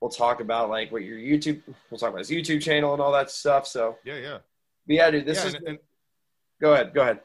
we'll 0.00 0.10
talk 0.12 0.40
about 0.40 0.70
like 0.70 0.92
what 0.92 1.02
your 1.02 1.18
YouTube. 1.18 1.60
We'll 1.90 1.98
talk 1.98 2.10
about 2.10 2.20
his 2.20 2.30
YouTube 2.30 2.62
channel 2.62 2.92
and 2.92 3.02
all 3.02 3.10
that 3.10 3.32
stuff. 3.32 3.66
So, 3.66 3.98
Yeah, 4.04 4.18
yeah. 4.18 4.38
but 4.86 4.94
yeah, 4.94 5.10
dude, 5.10 5.26
this 5.26 5.38
yeah, 5.42 5.46
is. 5.48 5.54
and, 5.54 5.66
and 5.66 5.78
go 6.60 6.72
ahead. 6.74 6.92
Go 6.94 7.02
ahead. 7.02 7.20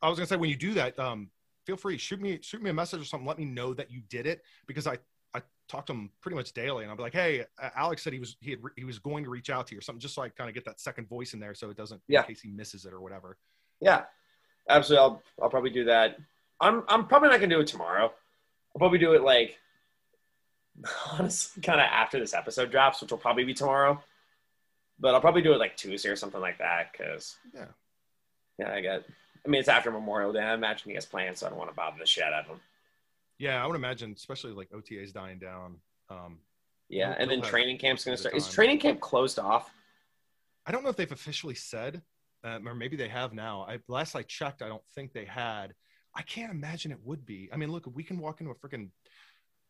I 0.00 0.08
was 0.08 0.18
gonna 0.18 0.26
say 0.26 0.36
when 0.36 0.50
you 0.50 0.56
do 0.56 0.74
that, 0.74 0.98
um, 0.98 1.30
feel 1.64 1.76
free 1.76 1.96
shoot 1.98 2.20
me 2.20 2.38
shoot 2.42 2.60
me 2.62 2.70
a 2.70 2.74
message 2.74 3.00
or 3.00 3.04
something. 3.04 3.26
Let 3.26 3.38
me 3.38 3.44
know 3.44 3.72
that 3.74 3.90
you 3.90 4.00
did 4.08 4.26
it 4.26 4.42
because 4.66 4.86
I 4.86 4.98
I 5.34 5.40
talk 5.68 5.86
to 5.86 5.92
him 5.92 6.10
pretty 6.20 6.36
much 6.36 6.52
daily, 6.52 6.82
and 6.84 6.90
I'll 6.90 6.96
be 6.96 7.02
like, 7.02 7.14
hey, 7.14 7.44
Alex 7.76 8.02
said 8.02 8.12
he 8.12 8.18
was 8.18 8.36
he 8.40 8.50
had, 8.50 8.60
he 8.76 8.84
was 8.84 8.98
going 8.98 9.24
to 9.24 9.30
reach 9.30 9.48
out 9.50 9.66
to 9.68 9.74
you 9.74 9.78
or 9.78 9.82
something, 9.82 10.00
just 10.00 10.14
so 10.14 10.22
I 10.22 10.28
kind 10.28 10.48
of 10.50 10.54
get 10.54 10.64
that 10.66 10.80
second 10.80 11.08
voice 11.08 11.32
in 11.34 11.40
there, 11.40 11.54
so 11.54 11.70
it 11.70 11.76
doesn't 11.76 12.00
Yeah. 12.08 12.20
in 12.20 12.26
case 12.26 12.40
he 12.42 12.48
misses 12.50 12.84
it 12.84 12.92
or 12.92 13.00
whatever. 13.00 13.38
Yeah, 13.80 14.04
absolutely. 14.68 15.02
I'll 15.04 15.22
I'll 15.42 15.50
probably 15.50 15.70
do 15.70 15.84
that. 15.84 16.16
I'm 16.60 16.82
I'm 16.88 17.06
probably 17.06 17.28
not 17.30 17.40
gonna 17.40 17.54
do 17.54 17.60
it 17.60 17.66
tomorrow. 17.68 18.12
I'll 18.74 18.78
probably 18.78 18.98
do 18.98 19.12
it 19.14 19.22
like 19.22 19.58
honestly, 21.12 21.62
kind 21.62 21.80
of 21.80 21.86
after 21.86 22.18
this 22.18 22.34
episode 22.34 22.70
drops, 22.70 23.00
which 23.00 23.10
will 23.10 23.18
probably 23.18 23.44
be 23.44 23.54
tomorrow. 23.54 24.02
But 24.98 25.14
I'll 25.14 25.20
probably 25.20 25.42
do 25.42 25.52
it 25.52 25.58
like 25.58 25.76
Tuesday 25.76 26.08
or 26.08 26.16
something 26.16 26.40
like 26.40 26.58
that 26.58 26.92
because 26.92 27.36
Yeah. 27.54 27.66
Yeah, 28.58 28.72
I 28.72 28.80
got. 28.80 29.02
I 29.44 29.48
mean, 29.48 29.58
it's 29.58 29.68
after 29.68 29.90
Memorial 29.90 30.32
Day. 30.32 30.40
I 30.40 30.54
imagine 30.54 30.90
he 30.90 30.94
has 30.94 31.06
plans, 31.06 31.40
so 31.40 31.46
I 31.46 31.48
don't 31.48 31.58
want 31.58 31.70
to 31.70 31.74
bother 31.74 31.96
the 31.98 32.06
shit 32.06 32.24
out 32.24 32.32
of 32.32 32.46
him. 32.46 32.60
Yeah, 33.38 33.62
I 33.62 33.66
would 33.66 33.74
imagine, 33.76 34.12
especially 34.16 34.52
like 34.52 34.68
OTA's 34.72 35.12
dying 35.12 35.38
down. 35.38 35.76
Um, 36.10 36.38
Yeah, 36.88 37.14
and 37.18 37.30
then 37.30 37.42
training 37.42 37.78
camp's 37.78 38.04
bit 38.04 38.14
of 38.14 38.20
start. 38.20 38.34
Is 38.36 38.48
training 38.48 38.78
camp 38.78 39.00
closed 39.00 39.38
off? 39.38 39.70
I 40.64 40.70
don't 40.70 40.84
know 40.84 40.90
if 40.90 40.96
they've 40.96 41.10
officially 41.10 41.56
said, 41.56 42.02
um, 42.44 42.68
or 42.68 42.74
maybe 42.74 42.96
they 42.96 43.08
have 43.08 43.32
now. 43.32 43.62
I, 43.68 43.78
last 43.88 44.14
I 44.14 44.22
checked, 44.22 44.62
I 44.62 44.68
don't 44.68 44.86
think 44.94 45.12
they 45.12 45.24
had. 45.24 45.74
I 46.14 46.22
can't 46.22 46.52
imagine 46.52 46.92
it 46.92 46.98
would 47.02 47.24
be. 47.26 47.48
I 47.52 47.56
mean, 47.56 47.72
look, 47.72 47.86
we 47.92 48.04
can 48.04 48.18
walk 48.18 48.40
into 48.40 48.52
a 48.52 48.54
freaking 48.54 48.90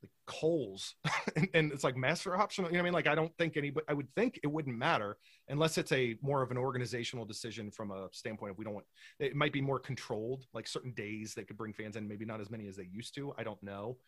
like 0.03 0.11
Kohl's, 0.27 0.95
and, 1.37 1.49
and 1.55 1.73
it's 1.73 1.85
like 1.85 1.97
master 1.97 2.37
optional. 2.37 2.71
You 2.71 2.77
know 2.77 2.83
what 2.83 2.85
I 2.85 2.91
mean? 2.91 2.95
Like, 2.95 3.07
I 3.07 3.15
don't 3.15 3.35
think 3.39 3.57
any, 3.57 3.71
but 3.71 3.85
I 3.89 3.95
would 3.95 4.09
think 4.15 4.41
it 4.43 4.47
wouldn't 4.47 4.77
matter 4.77 5.17
unless 5.49 5.79
it's 5.79 5.93
a 5.93 6.17
more 6.23 6.43
of 6.43 6.51
an 6.51 6.57
organizational 6.57 7.25
decision 7.25 7.71
from 7.71 7.91
a 7.91 8.09
standpoint 8.13 8.51
of 8.53 8.59
we 8.59 8.65
don't 8.65 8.75
want. 8.75 8.87
It 9.19 9.35
might 9.37 9.53
be 9.53 9.61
more 9.61 9.79
controlled, 9.79 10.47
like 10.53 10.67
certain 10.67 10.93
days 10.93 11.35
they 11.35 11.45
could 11.45 11.57
bring 11.57 11.73
fans 11.73 11.97
in, 11.97 12.09
maybe 12.09 12.25
not 12.25 12.41
as 12.41 12.51
many 12.51 12.67
as 12.69 12.77
they 12.77 12.89
used 12.91 13.15
to. 13.15 13.33
I 13.39 13.45
don't 13.45 13.63
know, 13.63 13.99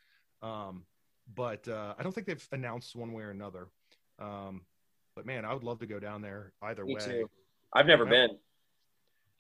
um, 0.43 0.85
but 1.35 1.67
uh, 1.69 1.95
I 1.99 2.03
don't 2.03 2.13
think 2.13 2.27
they've 2.27 2.49
announced 2.53 2.97
one 2.97 3.13
way 3.13 3.23
or 3.23 3.31
another. 3.31 3.69
Um, 4.19 4.63
but 5.17 5.27
man, 5.27 5.45
I 5.45 5.55
would 5.55 5.65
love 5.65 5.79
to 5.81 5.87
go 5.87 5.99
down 6.01 6.23
there 6.23 6.53
either 6.63 6.85
Me 6.85 6.95
way. 6.95 7.01
too. 7.01 7.31
I've 7.73 7.87
never 7.87 8.05
Yeah. 8.05 8.27
been. 8.29 8.39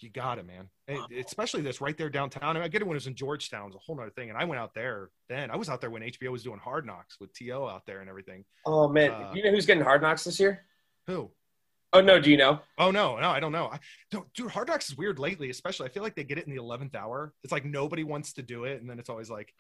You 0.01 0.11
got 0.11 0.39
it, 0.39 0.47
man. 0.47 0.69
And 0.89 1.01
especially 1.25 1.63
this 1.63 1.81
right 1.81 1.97
there 1.97 2.11
downtown. 2.11 2.43
I, 2.43 2.53
mean, 2.53 2.63
I 2.63 2.69
get 2.69 2.83
it 2.83 2.85
when 2.87 2.95
it 2.95 2.99
was 2.99 3.07
in 3.07 3.15
Georgetown, 3.15 3.69
it's 3.69 3.77
a 3.77 3.79
whole 3.79 3.97
nother 3.97 4.11
thing. 4.11 4.29
And 4.29 4.37
I 4.37 4.45
went 4.45 4.61
out 4.61 4.75
there 4.75 5.11
then. 5.29 5.51
I 5.51 5.57
was 5.57 5.69
out 5.69 5.81
there 5.81 5.91
when 5.91 6.03
HBO 6.03 6.31
was 6.31 6.43
doing 6.43 6.59
Hard 6.59 6.85
Knocks 6.85 7.19
with 7.21 7.33
To 7.35 7.53
out 7.53 7.87
there 7.87 8.01
and 8.01 8.09
everything. 8.09 8.45
Oh 8.67 8.89
man, 8.89 9.11
Uh, 9.11 9.33
you 9.35 9.43
know 9.45 9.51
who's 9.51 9.67
getting 9.67 9.83
hard 9.83 10.03
knocks 10.03 10.25
this 10.25 10.39
year? 10.39 10.65
Who? 11.07 11.31
Oh 11.93 12.01
no, 12.01 12.21
do 12.21 12.29
you 12.29 12.37
know? 12.37 12.59
Oh 12.77 12.91
no, 12.91 13.17
no, 13.19 13.31
I 13.31 13.39
don't 13.39 13.53
know. 13.53 13.67
I 13.67 13.79
don't, 14.11 14.31
dude. 14.35 14.51
Hard 14.51 14.67
Knocks 14.67 14.89
is 14.89 14.97
weird 14.97 15.21
lately, 15.21 15.49
especially. 15.49 15.87
I 15.87 15.91
feel 15.91 16.03
like 16.03 16.17
they 16.17 16.25
get 16.25 16.39
it 16.39 16.47
in 16.47 16.53
the 16.53 16.61
eleventh 16.61 16.97
hour. 16.97 17.33
It's 17.45 17.53
like 17.53 17.65
nobody 17.65 18.03
wants 18.03 18.33
to 18.35 18.43
do 18.43 18.65
it, 18.65 18.81
and 18.81 18.91
then 18.91 18.99
it's 18.99 19.09
always 19.09 19.31
like, 19.31 19.55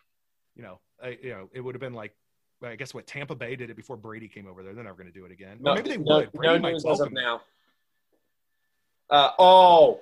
you 0.56 0.62
know, 0.64 0.80
I, 1.00 1.16
you 1.22 1.30
know, 1.30 1.48
it 1.52 1.60
would 1.60 1.76
have 1.76 1.80
been 1.80 1.94
like, 1.94 2.12
I 2.60 2.74
guess 2.74 2.92
what 2.92 3.06
Tampa 3.06 3.36
Bay 3.36 3.54
did 3.54 3.70
it 3.70 3.76
before 3.76 3.96
Brady 3.96 4.26
came 4.26 4.48
over 4.48 4.64
there. 4.64 4.74
They're 4.74 4.82
never 4.82 4.96
going 4.96 5.12
to 5.12 5.18
do 5.18 5.24
it 5.24 5.30
again. 5.30 5.58
No, 5.60 5.72
or 5.72 5.74
maybe 5.76 5.90
they 5.90 5.96
no, 5.96 6.16
would. 6.16 6.32
Brady 6.32 6.54
no 6.54 6.58
might 6.58 6.72
news 6.72 6.84
as 6.84 6.98
of 7.00 7.12
welcome 7.12 7.14
now. 7.14 7.40
Uh, 9.10 9.30
oh, 9.38 10.00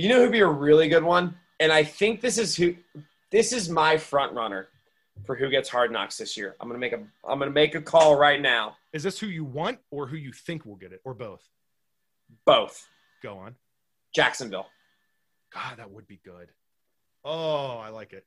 you 0.00 0.08
know 0.08 0.22
who'd 0.22 0.32
be 0.32 0.40
a 0.40 0.46
really 0.46 0.88
good 0.88 1.04
one, 1.04 1.34
and 1.60 1.72
I 1.72 1.84
think 1.84 2.20
this 2.20 2.38
is 2.38 2.56
who. 2.56 2.74
This 3.30 3.52
is 3.52 3.68
my 3.68 3.96
front 3.96 4.32
runner 4.34 4.68
for 5.24 5.36
who 5.36 5.48
gets 5.50 5.68
Hard 5.68 5.92
Knocks 5.92 6.16
this 6.16 6.36
year. 6.36 6.56
I'm 6.60 6.68
gonna 6.68 6.78
make 6.80 6.92
a. 6.92 7.00
I'm 7.28 7.38
gonna 7.38 7.50
make 7.50 7.74
a 7.74 7.80
call 7.82 8.16
right 8.16 8.40
now. 8.40 8.76
Is 8.92 9.02
this 9.02 9.18
who 9.18 9.26
you 9.26 9.44
want 9.44 9.78
or 9.90 10.06
who 10.06 10.16
you 10.16 10.32
think 10.32 10.64
will 10.64 10.76
get 10.76 10.92
it 10.92 11.00
or 11.04 11.14
both? 11.14 11.46
Both. 12.44 12.88
Go 13.22 13.36
on. 13.38 13.54
Jacksonville. 14.14 14.66
God, 15.52 15.76
that 15.78 15.90
would 15.90 16.06
be 16.06 16.20
good. 16.24 16.48
Oh, 17.24 17.76
I 17.78 17.90
like 17.90 18.12
it. 18.12 18.24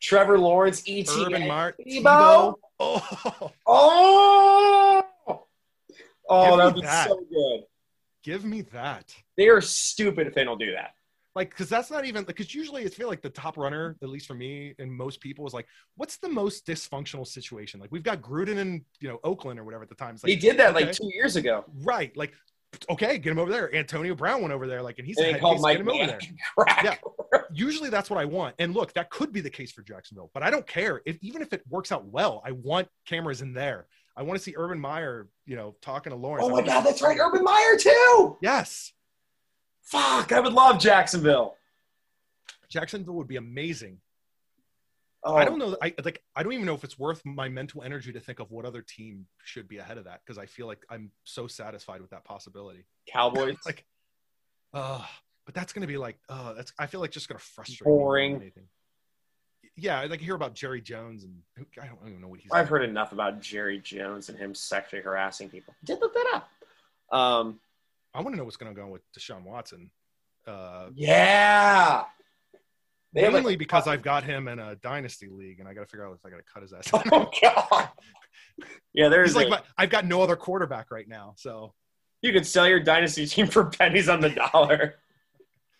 Trevor 0.00 0.38
Lawrence, 0.38 0.82
ET, 0.86 1.08
Urban 1.08 1.46
Meyer, 1.48 1.74
Tebow. 1.86 2.54
Oh, 2.78 3.52
Oh, 3.66 5.02
oh, 6.28 6.56
that'd 6.56 6.74
be 6.74 6.80
that. 6.82 7.08
so 7.08 7.16
good. 7.30 7.64
Give 8.26 8.44
me 8.44 8.62
that. 8.72 9.14
They 9.36 9.48
are 9.48 9.60
stupid 9.60 10.26
if 10.26 10.34
they 10.34 10.42
don't 10.44 10.58
do 10.58 10.72
that. 10.72 10.90
Like, 11.36 11.50
because 11.50 11.68
that's 11.68 11.90
not 11.90 12.04
even 12.06 12.24
because 12.24 12.54
usually 12.54 12.82
it's 12.82 12.96
feel 12.96 13.08
like 13.08 13.22
the 13.22 13.30
top 13.30 13.56
runner, 13.56 13.96
at 14.02 14.08
least 14.08 14.26
for 14.26 14.34
me 14.34 14.74
and 14.78 14.90
most 14.90 15.20
people, 15.20 15.46
is 15.46 15.52
like, 15.54 15.66
what's 15.96 16.16
the 16.16 16.28
most 16.28 16.66
dysfunctional 16.66 17.26
situation? 17.26 17.78
Like, 17.78 17.92
we've 17.92 18.02
got 18.02 18.20
Gruden 18.22 18.56
in 18.56 18.84
you 19.00 19.08
know 19.08 19.20
Oakland 19.22 19.60
or 19.60 19.64
whatever 19.64 19.82
at 19.82 19.90
the 19.90 19.94
time. 19.94 20.14
It's 20.14 20.24
like, 20.24 20.32
They 20.32 20.36
did 20.36 20.56
that 20.56 20.74
okay, 20.74 20.86
like 20.86 20.94
two 20.94 21.10
years 21.12 21.36
ago. 21.36 21.64
right. 21.84 22.16
Like, 22.16 22.32
okay, 22.88 23.18
get 23.18 23.30
him 23.30 23.38
over 23.38 23.52
there. 23.52 23.72
Antonio 23.74 24.14
Brown 24.14 24.40
went 24.40 24.52
over 24.52 24.66
there, 24.66 24.82
like, 24.82 24.98
and 24.98 25.06
he's 25.06 25.18
And 25.18 25.38
called 25.38 25.60
Mike 25.60 25.76
get 25.76 25.80
him 25.82 25.88
over 25.90 26.06
there. 26.06 26.18
Crack. 26.58 26.82
Yeah. 26.82 27.40
Usually 27.52 27.90
that's 27.90 28.08
what 28.10 28.18
I 28.18 28.24
want. 28.24 28.54
And 28.58 28.74
look, 28.74 28.94
that 28.94 29.10
could 29.10 29.30
be 29.32 29.42
the 29.42 29.50
case 29.50 29.70
for 29.70 29.82
Jacksonville, 29.82 30.30
but 30.32 30.42
I 30.42 30.50
don't 30.50 30.66
care. 30.66 31.02
If 31.04 31.18
even 31.20 31.42
if 31.42 31.52
it 31.52 31.62
works 31.68 31.92
out 31.92 32.06
well, 32.06 32.42
I 32.46 32.52
want 32.52 32.88
cameras 33.06 33.42
in 33.42 33.52
there. 33.52 33.86
I 34.16 34.22
want 34.22 34.38
to 34.38 34.42
see 34.42 34.54
Urban 34.56 34.80
Meyer, 34.80 35.28
you 35.44 35.56
know, 35.56 35.76
talking 35.82 36.10
to 36.10 36.16
Lawrence. 36.16 36.46
Oh 36.48 36.50
my 36.50 36.62
God, 36.62 36.82
that's 36.82 37.02
right, 37.02 37.18
Urban 37.18 37.44
Meyer 37.44 37.76
too. 37.78 38.38
Yes. 38.40 38.92
Fuck, 39.82 40.32
I 40.32 40.40
would 40.40 40.52
love 40.52 40.80
Jacksonville. 40.80 41.56
Jacksonville 42.68 43.14
would 43.14 43.28
be 43.28 43.36
amazing. 43.36 44.00
Oh, 45.22 45.34
I 45.34 45.44
don't 45.44 45.58
know. 45.58 45.76
I 45.82 45.92
like. 46.04 46.22
I 46.36 46.44
don't 46.44 46.52
even 46.52 46.66
know 46.66 46.74
if 46.74 46.84
it's 46.84 46.98
worth 46.98 47.24
my 47.24 47.48
mental 47.48 47.82
energy 47.82 48.12
to 48.12 48.20
think 48.20 48.38
of 48.38 48.50
what 48.52 48.64
other 48.64 48.80
team 48.80 49.26
should 49.44 49.66
be 49.66 49.78
ahead 49.78 49.98
of 49.98 50.04
that 50.04 50.20
because 50.24 50.38
I 50.38 50.46
feel 50.46 50.68
like 50.68 50.78
I'm 50.88 51.10
so 51.24 51.48
satisfied 51.48 52.00
with 52.00 52.10
that 52.10 52.24
possibility. 52.24 52.86
Cowboys. 53.08 53.56
Like, 53.66 53.84
uh, 54.72 55.04
but 55.44 55.54
that's 55.54 55.72
gonna 55.72 55.88
be 55.88 55.96
like, 55.96 56.18
uh, 56.28 56.52
that's. 56.52 56.72
I 56.78 56.86
feel 56.86 57.00
like 57.00 57.10
just 57.10 57.28
gonna 57.28 57.40
frustrate. 57.40 57.84
Boring. 57.84 58.26
Me 58.26 58.32
more 58.34 58.38
than 58.38 58.42
anything. 58.46 58.68
Yeah, 59.76 60.00
I 60.00 60.06
like 60.06 60.20
hear 60.20 60.34
about 60.34 60.54
Jerry 60.54 60.80
Jones 60.80 61.24
and 61.24 61.34
who- 61.56 61.66
I 61.80 61.86
don't 61.86 61.98
even 62.08 62.20
know 62.20 62.28
what 62.28 62.40
he's. 62.40 62.50
I've 62.52 62.68
heard 62.68 62.82
enough 62.82 63.12
about 63.12 63.40
Jerry 63.40 63.78
Jones 63.78 64.28
and 64.30 64.38
him 64.38 64.54
sexually 64.54 65.02
harassing 65.02 65.48
people. 65.50 65.74
Did 65.84 66.00
look 66.00 66.14
that 66.14 66.26
up. 67.12 67.16
Um, 67.18 67.60
I 68.14 68.20
want 68.22 68.32
to 68.34 68.38
know 68.38 68.44
what's 68.44 68.56
gonna 68.56 68.72
go 68.74 68.84
on 68.84 68.90
with 68.90 69.02
Deshaun 69.12 69.42
Watson. 69.44 69.90
Uh, 70.46 70.88
yeah. 70.94 72.04
They 73.12 73.22
have, 73.22 73.32
like, 73.32 73.42
mainly 73.42 73.56
because 73.56 73.84
fucking- 73.84 73.92
I've 73.98 74.02
got 74.02 74.24
him 74.24 74.48
in 74.48 74.58
a 74.58 74.76
dynasty 74.76 75.28
league 75.28 75.60
and 75.60 75.68
I 75.68 75.74
got 75.74 75.80
to 75.82 75.86
figure 75.86 76.06
out 76.06 76.14
if 76.14 76.24
I 76.24 76.30
got 76.30 76.36
to 76.38 76.42
cut 76.52 76.62
his 76.62 76.72
ass. 76.72 76.90
Oh 77.12 77.30
God. 77.42 77.88
Yeah, 78.94 79.08
there's 79.08 79.36
like, 79.36 79.48
a- 79.48 79.50
my, 79.50 79.62
I've 79.76 79.90
got 79.90 80.06
no 80.06 80.22
other 80.22 80.36
quarterback 80.36 80.90
right 80.90 81.06
now, 81.08 81.34
so 81.36 81.74
you 82.22 82.32
could 82.32 82.46
sell 82.46 82.66
your 82.66 82.80
dynasty 82.80 83.26
team 83.26 83.46
for 83.46 83.66
pennies 83.66 84.08
on 84.08 84.20
the 84.20 84.30
dollar. 84.30 84.94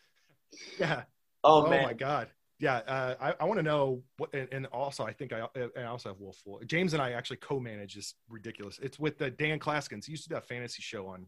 yeah. 0.78 1.04
Oh, 1.42 1.64
Oh, 1.66 1.70
man. 1.70 1.82
my 1.84 1.92
god. 1.94 2.28
Yeah, 2.58 2.76
uh, 2.76 3.14
I, 3.20 3.34
I 3.40 3.44
want 3.44 3.58
to 3.58 3.62
know 3.62 4.02
what, 4.16 4.32
and, 4.32 4.48
and 4.50 4.66
also 4.66 5.04
I 5.04 5.12
think 5.12 5.32
I, 5.32 5.46
I 5.78 5.84
also 5.84 6.08
have 6.08 6.20
Wolf. 6.20 6.42
James 6.66 6.94
and 6.94 7.02
I 7.02 7.12
actually 7.12 7.36
co-manage 7.36 7.94
this 7.94 8.14
ridiculous. 8.28 8.78
It's 8.82 8.98
with 8.98 9.18
the 9.18 9.30
Dan 9.30 9.58
Claskins. 9.58 10.06
He 10.06 10.12
used 10.12 10.22
to 10.24 10.30
do 10.30 10.36
a 10.36 10.40
fantasy 10.40 10.80
show 10.80 11.06
on 11.06 11.26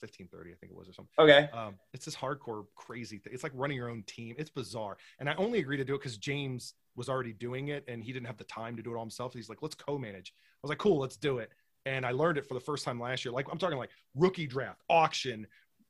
1530, 0.00 0.52
I 0.52 0.54
think 0.54 0.72
it 0.72 0.76
was, 0.76 0.88
or 0.88 0.92
something. 0.92 1.12
Okay. 1.18 1.48
Um, 1.52 1.74
it's 1.92 2.04
this 2.04 2.14
hardcore 2.14 2.66
crazy 2.76 3.18
thing. 3.18 3.32
It's 3.32 3.42
like 3.42 3.52
running 3.54 3.76
your 3.76 3.90
own 3.90 4.04
team. 4.06 4.36
It's 4.38 4.50
bizarre. 4.50 4.96
And 5.18 5.28
I 5.28 5.34
only 5.34 5.58
agreed 5.58 5.78
to 5.78 5.84
do 5.84 5.94
it 5.94 5.98
because 5.98 6.16
James 6.16 6.74
was 6.96 7.08
already 7.08 7.32
doing 7.32 7.68
it 7.68 7.84
and 7.88 8.02
he 8.02 8.12
didn't 8.12 8.26
have 8.26 8.36
the 8.36 8.44
time 8.44 8.76
to 8.76 8.82
do 8.82 8.92
it 8.92 8.96
all 8.96 9.02
himself. 9.02 9.34
He's 9.34 9.48
like, 9.48 9.62
let's 9.62 9.74
co-manage. 9.74 10.32
I 10.36 10.58
was 10.62 10.68
like, 10.68 10.78
cool, 10.78 10.98
let's 10.98 11.16
do 11.16 11.38
it. 11.38 11.50
And 11.86 12.04
I 12.06 12.12
learned 12.12 12.38
it 12.38 12.46
for 12.46 12.54
the 12.54 12.60
first 12.60 12.84
time 12.84 13.00
last 13.00 13.24
year. 13.24 13.32
Like 13.32 13.46
I'm 13.50 13.58
talking 13.58 13.78
like 13.78 13.90
rookie 14.14 14.46
draft, 14.46 14.82
auction, 14.88 15.46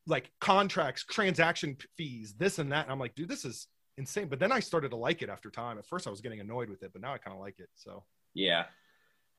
like 0.07 0.31
contracts, 0.41 1.05
transaction 1.05 1.77
fees, 1.97 2.35
this 2.39 2.59
and 2.59 2.73
that. 2.73 2.85
And 2.85 2.93
I'm 2.93 2.99
like, 2.99 3.15
dude, 3.15 3.29
this 3.29 3.45
is 3.45 3.67
insane. 3.99 4.29
But 4.29 4.39
then 4.39 4.51
I 4.53 4.61
started 4.61 4.91
to 4.91 4.97
like 4.97 5.21
it 5.23 5.29
after 5.29 5.51
time. 5.51 5.77
At 5.79 5.85
first 5.87 6.07
I 6.07 6.11
was 6.11 6.21
getting 6.21 6.41
annoyed 6.41 6.71
with 6.71 6.83
it, 6.83 6.93
but 6.93 7.03
now 7.03 7.13
I 7.13 7.19
kind 7.19 7.35
of 7.35 7.41
like 7.41 7.59
it. 7.59 7.69
So 7.75 8.05
Yeah. 8.35 8.65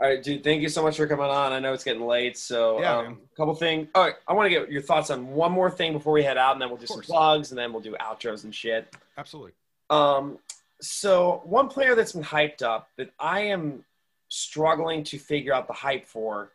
All 0.02 0.08
right, 0.08 0.24
dude. 0.24 0.44
Thank 0.46 0.62
you 0.62 0.70
so 0.70 0.82
much 0.82 0.96
for 0.96 1.08
coming 1.08 1.26
on. 1.26 1.52
I 1.52 1.60
know 1.60 1.74
it's 1.74 1.84
getting 1.84 2.06
late, 2.06 2.38
so 2.38 2.80
Yeah, 2.80 2.98
um, 3.00 3.22
a 3.34 3.36
couple 3.36 3.54
things. 3.56 3.90
All 3.96 4.04
right, 4.06 4.16
I 4.28 4.34
want 4.34 4.46
to 4.46 4.50
get 4.50 4.72
your 4.72 4.82
thoughts 4.82 5.10
on 5.10 5.28
one 5.32 5.52
more 5.52 5.70
thing 5.70 5.92
before 5.92 6.14
we 6.14 6.24
head 6.24 6.38
out, 6.38 6.54
and 6.54 6.62
then 6.62 6.70
we'll 6.70 6.78
do 6.78 6.86
some 6.86 7.02
plugs, 7.02 7.52
and 7.52 7.58
then 7.60 7.74
we'll 7.74 7.82
do 7.82 7.96
outros 8.00 8.44
and 8.46 8.54
shit. 8.56 8.96
absolutely. 9.18 9.52
Um, 9.90 10.40
so 10.82 11.42
one 11.44 11.68
player 11.68 11.96
that's 11.96 12.14
been 12.14 12.24
hyped 12.24 12.62
up 12.62 12.88
that 12.98 13.12
I 13.20 13.42
am 13.42 13.84
struggling 14.30 15.04
to 15.06 15.18
figure 15.18 15.54
out 15.54 15.68
the 15.68 15.74
hype 15.74 16.06
for 16.06 16.52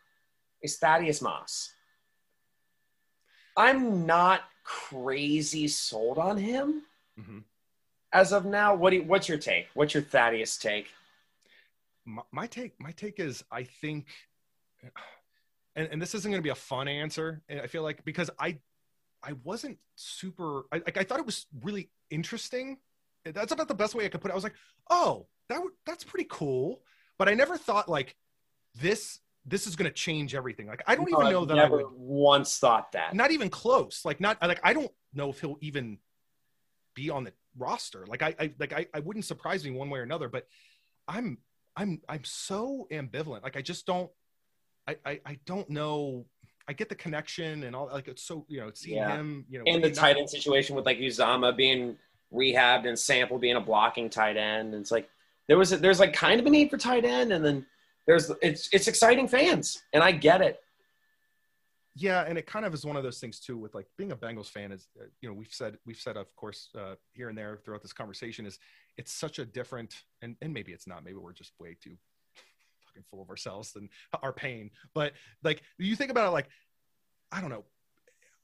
is 0.63 0.77
Thaddeus 0.77 1.21
Moss. 1.21 1.71
I'm 3.57 4.05
not 4.07 4.41
crazy 4.63 5.67
sold 5.67 6.17
on 6.17 6.37
him 6.37 6.81
Mhm. 7.19 7.43
As 8.15 8.33
of 8.33 8.45
now. 8.45 8.73
What 8.73 8.89
do 8.89 8.97
you, 8.97 9.03
what's 9.03 9.29
your 9.29 9.37
take? 9.37 9.67
What's 9.73 9.93
your 9.93 10.03
Thaddeus 10.03 10.57
take? 10.57 10.87
my, 12.05 12.21
my 12.31 12.47
take 12.47 12.79
my 12.79 12.91
take 12.91 13.19
is 13.19 13.43
i 13.51 13.63
think 13.63 14.07
and, 15.75 15.89
and 15.91 16.01
this 16.01 16.15
isn't 16.15 16.31
going 16.31 16.39
to 16.39 16.43
be 16.43 16.49
a 16.49 16.55
fun 16.55 16.87
answer 16.87 17.41
eh, 17.49 17.59
i 17.61 17.67
feel 17.67 17.83
like 17.83 18.05
because 18.05 18.29
i 18.39 18.57
i 19.23 19.33
wasn't 19.43 19.77
super 19.95 20.65
I, 20.71 20.77
like 20.77 20.97
i 20.97 21.03
thought 21.03 21.19
it 21.19 21.25
was 21.25 21.47
really 21.63 21.89
interesting 22.09 22.77
eh, 23.25 23.31
that's 23.33 23.51
about 23.51 23.67
the 23.67 23.75
best 23.75 23.95
way 23.95 24.05
i 24.05 24.09
could 24.09 24.21
put 24.21 24.29
it 24.29 24.33
i 24.33 24.35
was 24.35 24.43
like 24.43 24.55
oh 24.89 25.27
that 25.49 25.61
would 25.61 25.73
that's 25.85 26.03
pretty 26.03 26.27
cool 26.29 26.81
but 27.17 27.27
i 27.27 27.33
never 27.33 27.57
thought 27.57 27.89
like 27.89 28.15
this 28.79 29.19
this 29.47 29.67
is 29.67 29.75
going 29.75 29.89
to 29.89 29.93
change 29.93 30.35
everything 30.35 30.67
like 30.67 30.83
i 30.87 30.95
don't 30.95 31.09
even 31.09 31.27
I've 31.27 31.33
know 31.33 31.45
that 31.45 31.55
never 31.55 31.79
i 31.79 31.83
would 31.83 31.93
once 31.95 32.59
thought 32.59 32.91
that. 32.91 33.13
not 33.13 33.31
even 33.31 33.49
close 33.49 34.05
like 34.05 34.19
not 34.19 34.41
like 34.41 34.59
i 34.63 34.73
don't 34.73 34.91
know 35.13 35.29
if 35.29 35.39
he'll 35.39 35.57
even 35.61 35.97
be 36.93 37.09
on 37.09 37.23
the 37.23 37.33
roster 37.57 38.05
like 38.07 38.21
i, 38.21 38.35
I 38.39 38.51
like 38.59 38.73
I, 38.73 38.87
I 38.93 38.99
wouldn't 38.99 39.25
surprise 39.25 39.63
me 39.65 39.71
one 39.71 39.89
way 39.89 39.99
or 39.99 40.03
another 40.03 40.29
but 40.29 40.47
i'm 41.07 41.37
i'm 41.75 42.01
i'm 42.09 42.23
so 42.23 42.87
ambivalent 42.91 43.43
like 43.43 43.55
i 43.57 43.61
just 43.61 43.85
don't 43.85 44.09
i 44.87 44.95
i, 45.05 45.19
I 45.25 45.39
don't 45.45 45.69
know 45.69 46.25
i 46.67 46.73
get 46.73 46.89
the 46.89 46.95
connection 46.95 47.63
and 47.63 47.75
all 47.75 47.89
like 47.91 48.07
it's 48.07 48.23
so 48.23 48.45
you 48.49 48.59
know 48.59 48.71
seeing 48.73 48.97
Yeah. 48.97 49.15
him 49.17 49.45
you 49.49 49.59
know 49.59 49.65
and 49.67 49.83
the 49.83 49.91
tight 49.91 50.17
end 50.17 50.29
situation 50.29 50.75
with 50.75 50.85
like 50.85 50.97
Uzomah 50.99 51.55
being 51.55 51.97
rehabbed 52.33 52.87
and 52.87 52.97
Sample 52.97 53.37
being 53.37 53.55
a 53.55 53.61
blocking 53.61 54.09
tight 54.09 54.35
end. 54.35 54.73
And 54.73 54.81
it's 54.81 54.91
like 54.91 55.07
there 55.47 55.57
was 55.57 55.71
a, 55.71 55.77
there's 55.77 55.99
like 55.99 56.11
kind 56.11 56.39
of 56.39 56.45
a 56.45 56.49
need 56.49 56.69
for 56.69 56.77
tight 56.77 57.05
end, 57.05 57.31
and 57.31 57.45
then 57.45 57.65
there's 58.07 58.31
it's 58.41 58.67
it's 58.73 58.87
exciting 58.87 59.27
fans, 59.27 59.83
and 59.93 60.03
I 60.03 60.11
get 60.11 60.41
it. 60.41 60.59
Yeah 61.95 62.25
and 62.27 62.37
it 62.37 62.45
kind 62.45 62.65
of 62.65 62.73
is 62.73 62.85
one 62.85 62.97
of 62.97 63.03
those 63.03 63.19
things 63.19 63.39
too 63.39 63.57
with 63.57 63.73
like 63.73 63.87
being 63.97 64.11
a 64.11 64.15
bengals 64.15 64.49
fan 64.49 64.71
is 64.71 64.87
uh, 64.99 65.05
you 65.21 65.29
know 65.29 65.33
we've 65.33 65.53
said 65.53 65.77
we've 65.85 65.97
said 65.97 66.17
of 66.17 66.33
course 66.35 66.69
uh, 66.77 66.95
here 67.13 67.29
and 67.29 67.37
there 67.37 67.57
throughout 67.63 67.81
this 67.81 67.93
conversation 67.93 68.45
is 68.45 68.59
it's 68.97 69.13
such 69.13 69.39
a 69.39 69.45
different 69.45 70.03
and 70.21 70.35
and 70.41 70.53
maybe 70.53 70.73
it's 70.73 70.87
not 70.87 71.03
maybe 71.03 71.17
we're 71.17 71.33
just 71.33 71.53
way 71.59 71.75
too 71.81 71.95
fucking 72.85 73.03
full 73.09 73.21
of 73.21 73.29
ourselves 73.29 73.73
and 73.75 73.89
our 74.21 74.33
pain 74.33 74.69
but 74.93 75.13
like 75.43 75.61
you 75.77 75.95
think 75.95 76.11
about 76.11 76.27
it 76.27 76.31
like 76.31 76.49
i 77.31 77.39
don't 77.41 77.49
know. 77.49 77.63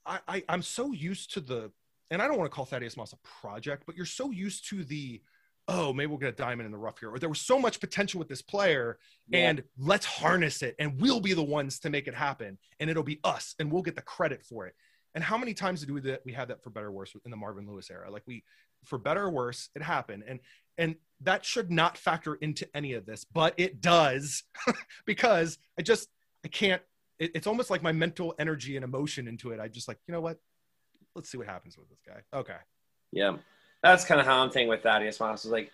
I, 0.06 0.18
I 0.26 0.44
i'm 0.48 0.62
so 0.62 0.92
used 0.92 1.34
to 1.34 1.40
the 1.40 1.70
and 2.10 2.22
i 2.22 2.26
don't 2.26 2.38
want 2.38 2.50
to 2.50 2.54
call 2.54 2.64
thaddeus 2.64 2.96
moss 2.96 3.12
a 3.12 3.18
project 3.40 3.84
but 3.86 3.96
you're 3.96 4.06
so 4.06 4.30
used 4.30 4.68
to 4.70 4.82
the 4.82 5.20
oh 5.68 5.92
maybe 5.92 6.08
we'll 6.08 6.18
get 6.18 6.28
a 6.28 6.32
diamond 6.36 6.66
in 6.66 6.72
the 6.72 6.78
rough 6.78 6.98
here 6.98 7.10
or 7.10 7.18
there 7.18 7.28
was 7.28 7.40
so 7.40 7.58
much 7.58 7.78
potential 7.80 8.18
with 8.18 8.28
this 8.28 8.42
player 8.42 8.98
Yeah. 9.28 9.48
and 9.48 9.62
let's 9.78 10.04
harness 10.04 10.62
it 10.62 10.74
and 10.78 11.00
we'll 11.00 11.20
be 11.20 11.34
the 11.34 11.42
ones 11.42 11.78
to 11.80 11.90
make 11.90 12.08
it 12.08 12.14
happen 12.14 12.58
and 12.80 12.90
it'll 12.90 13.02
be 13.02 13.20
us 13.24 13.54
and 13.58 13.70
we'll 13.70 13.82
get 13.82 13.94
the 13.94 14.02
credit 14.02 14.42
for 14.44 14.66
it. 14.66 14.74
And 15.14 15.22
how 15.22 15.36
many 15.36 15.52
times 15.54 15.80
did 15.80 15.90
we 15.90 16.00
that 16.00 16.22
we 16.24 16.32
had 16.32 16.48
that 16.48 16.62
for 16.62 16.70
better 16.70 16.86
or 16.88 16.92
worse 16.92 17.14
in 17.24 17.30
the 17.30 17.36
marvin 17.36 17.66
lewis 17.66 17.90
era? 17.90 18.10
Like 18.10 18.22
we 18.26 18.42
for 18.84 18.98
better 18.98 19.24
or 19.24 19.30
worse 19.30 19.68
it 19.76 19.82
happened. 19.82 20.24
And 20.26 20.40
and 20.78 20.96
that 21.20 21.44
should 21.44 21.70
not 21.70 21.96
factor 21.98 22.34
into 22.36 22.66
any 22.74 22.94
of 22.94 23.06
this 23.06 23.24
but 23.24 23.54
it 23.56 23.80
does 23.80 24.42
because 25.06 25.58
i 25.78 25.82
just 25.82 26.08
i 26.44 26.48
can't 26.48 26.82
it, 27.18 27.30
it's 27.34 27.46
almost 27.46 27.70
like 27.70 27.82
my 27.82 27.92
mental 27.92 28.34
energy 28.38 28.74
and 28.76 28.84
emotion 28.84 29.28
into 29.28 29.50
it. 29.52 29.60
I 29.60 29.68
just 29.68 29.86
like 29.86 29.98
you 30.08 30.12
know 30.12 30.20
what? 30.20 30.38
Let's 31.14 31.30
see 31.30 31.38
what 31.38 31.46
happens 31.46 31.76
with 31.76 31.88
this 31.88 32.00
guy. 32.06 32.20
Okay. 32.36 32.56
Yeah, 33.12 33.36
that's 33.82 34.04
kind 34.04 34.20
of 34.20 34.26
how 34.26 34.42
I'm 34.42 34.50
thinking 34.50 34.68
with 34.68 34.82
Thaddeus 34.82 35.20
Moss. 35.20 35.44
Is 35.44 35.50
like 35.50 35.70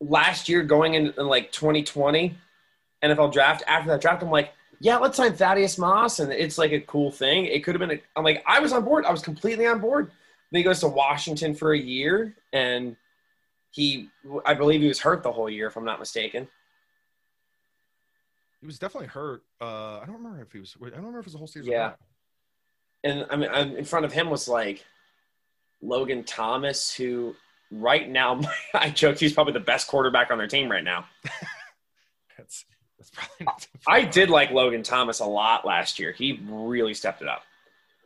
last 0.00 0.48
year 0.48 0.62
going 0.62 0.94
in, 0.94 1.12
in 1.18 1.26
like 1.26 1.52
2020 1.52 2.36
NFL 3.02 3.32
draft. 3.32 3.62
After 3.66 3.90
that 3.90 4.00
draft, 4.00 4.22
I'm 4.22 4.30
like, 4.30 4.52
yeah, 4.80 4.98
let's 4.98 5.16
sign 5.16 5.32
Thaddeus 5.32 5.78
Moss, 5.78 6.18
and 6.20 6.32
it's 6.32 6.58
like 6.58 6.72
a 6.72 6.80
cool 6.80 7.10
thing. 7.10 7.46
It 7.46 7.64
could 7.64 7.74
have 7.74 7.88
been. 7.88 7.98
A, 7.98 8.02
I'm 8.14 8.24
like, 8.24 8.42
I 8.46 8.60
was 8.60 8.72
on 8.72 8.84
board. 8.84 9.04
I 9.04 9.10
was 9.10 9.22
completely 9.22 9.66
on 9.66 9.80
board. 9.80 10.10
Then 10.50 10.58
he 10.58 10.62
goes 10.62 10.80
to 10.80 10.88
Washington 10.88 11.54
for 11.54 11.72
a 11.72 11.78
year, 11.78 12.36
and 12.52 12.96
he, 13.70 14.10
I 14.44 14.54
believe 14.54 14.80
he 14.80 14.88
was 14.88 15.00
hurt 15.00 15.22
the 15.22 15.32
whole 15.32 15.50
year, 15.50 15.66
if 15.66 15.76
I'm 15.76 15.84
not 15.84 15.98
mistaken. 15.98 16.46
He 18.60 18.66
was 18.66 18.78
definitely 18.78 19.08
hurt. 19.08 19.42
Uh, 19.60 19.98
I 19.98 20.04
don't 20.06 20.16
remember 20.16 20.42
if 20.42 20.52
he 20.52 20.60
was. 20.60 20.76
I 20.80 20.84
don't 20.84 20.98
remember 20.98 21.20
if 21.20 21.24
it 21.24 21.28
was 21.28 21.34
a 21.34 21.38
whole 21.38 21.46
season. 21.46 21.72
Yeah. 21.72 21.92
And 23.04 23.26
I 23.30 23.36
mean, 23.36 23.50
I'm, 23.52 23.76
in 23.76 23.84
front 23.84 24.04
of 24.04 24.12
him 24.12 24.30
was 24.30 24.48
like 24.48 24.84
Logan 25.86 26.24
Thomas, 26.24 26.94
who 26.94 27.34
right 27.70 28.08
now, 28.08 28.40
I 28.74 28.90
joked 28.90 29.20
he's 29.20 29.32
probably 29.32 29.52
the 29.52 29.60
best 29.60 29.86
quarterback 29.86 30.30
on 30.30 30.38
their 30.38 30.48
team 30.48 30.70
right 30.70 30.84
now. 30.84 31.06
That's 32.36 32.66
that's 32.98 33.10
probably 33.10 33.46
not. 33.46 33.66
I 33.86 34.02
did 34.02 34.30
like 34.30 34.50
Logan 34.50 34.82
Thomas 34.82 35.20
a 35.20 35.26
lot 35.26 35.66
last 35.66 35.98
year. 35.98 36.12
He 36.12 36.40
really 36.46 36.92
stepped 36.92 37.22
it 37.22 37.28
up. 37.28 37.42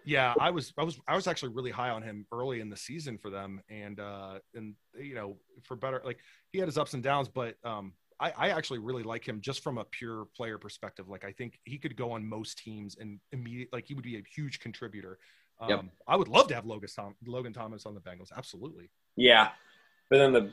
Yeah, 0.05 0.35
I 0.39 0.51
was 0.51 0.73
I 0.79 0.85
was 0.85 1.01
I 1.07 1.15
was 1.15 1.27
actually 1.27 1.53
really 1.53 1.71
high 1.71 1.91
on 1.91 2.03
him 2.03 2.27
early 2.33 2.61
in 2.61 2.71
the 2.71 2.77
season 2.77 3.19
for 3.19 3.31
them, 3.31 3.61
and 3.69 3.99
uh, 4.01 4.39
and 4.55 4.75
you 5.01 5.15
know 5.15 5.37
for 5.63 5.77
better 5.77 6.01
like 6.05 6.19
he 6.53 6.59
had 6.59 6.69
his 6.69 6.79
ups 6.79 6.95
and 6.95 7.03
downs, 7.03 7.29
but 7.29 7.57
um, 7.65 7.93
I, 8.21 8.33
I 8.37 8.49
actually 8.51 8.79
really 8.79 9.03
like 9.03 9.27
him 9.27 9.41
just 9.41 9.63
from 9.63 9.79
a 9.79 9.85
pure 9.85 10.27
player 10.37 10.59
perspective. 10.59 11.09
Like 11.09 11.25
I 11.25 11.33
think 11.33 11.59
he 11.65 11.79
could 11.79 11.97
go 11.97 12.13
on 12.13 12.25
most 12.25 12.59
teams 12.59 12.97
and 13.01 13.19
immediate 13.33 13.69
like 13.73 13.87
he 13.87 13.95
would 13.95 14.05
be 14.05 14.17
a 14.17 14.23
huge 14.35 14.61
contributor. 14.61 15.19
Um, 15.61 15.69
Yep. 15.69 15.85
I 16.09 16.17
would 16.17 16.29
love 16.29 16.49
to 16.49 16.55
have 16.55 16.65
Logan 16.65 16.89
Tom, 16.95 17.15
Logan 17.27 17.53
Thomas 17.53 17.87
on 17.87 17.95
the 17.95 18.01
Bengals. 18.01 18.31
Absolutely. 18.37 18.89
Yeah, 19.17 19.49
but 20.09 20.19
then 20.19 20.33
the 20.33 20.51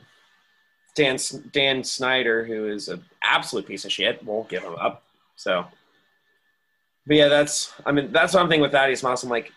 Dan 0.94 1.16
Dan 1.52 1.82
Snyder, 1.84 2.44
who 2.44 2.66
is 2.68 2.88
an 2.88 3.04
absolute 3.22 3.66
piece 3.66 3.84
of 3.84 3.92
shit, 3.92 4.22
won't 4.24 4.48
give 4.48 4.62
him 4.62 4.74
up. 4.74 5.04
So, 5.36 5.64
but 7.06 7.16
yeah, 7.16 7.28
that's 7.28 7.72
I 7.86 7.92
mean 7.92 8.12
that's 8.12 8.34
one 8.34 8.52
I'm 8.52 8.60
with 8.60 8.72
Thaddeus 8.72 9.02
Moss. 9.02 9.22
I'm 9.22 9.30
like, 9.30 9.52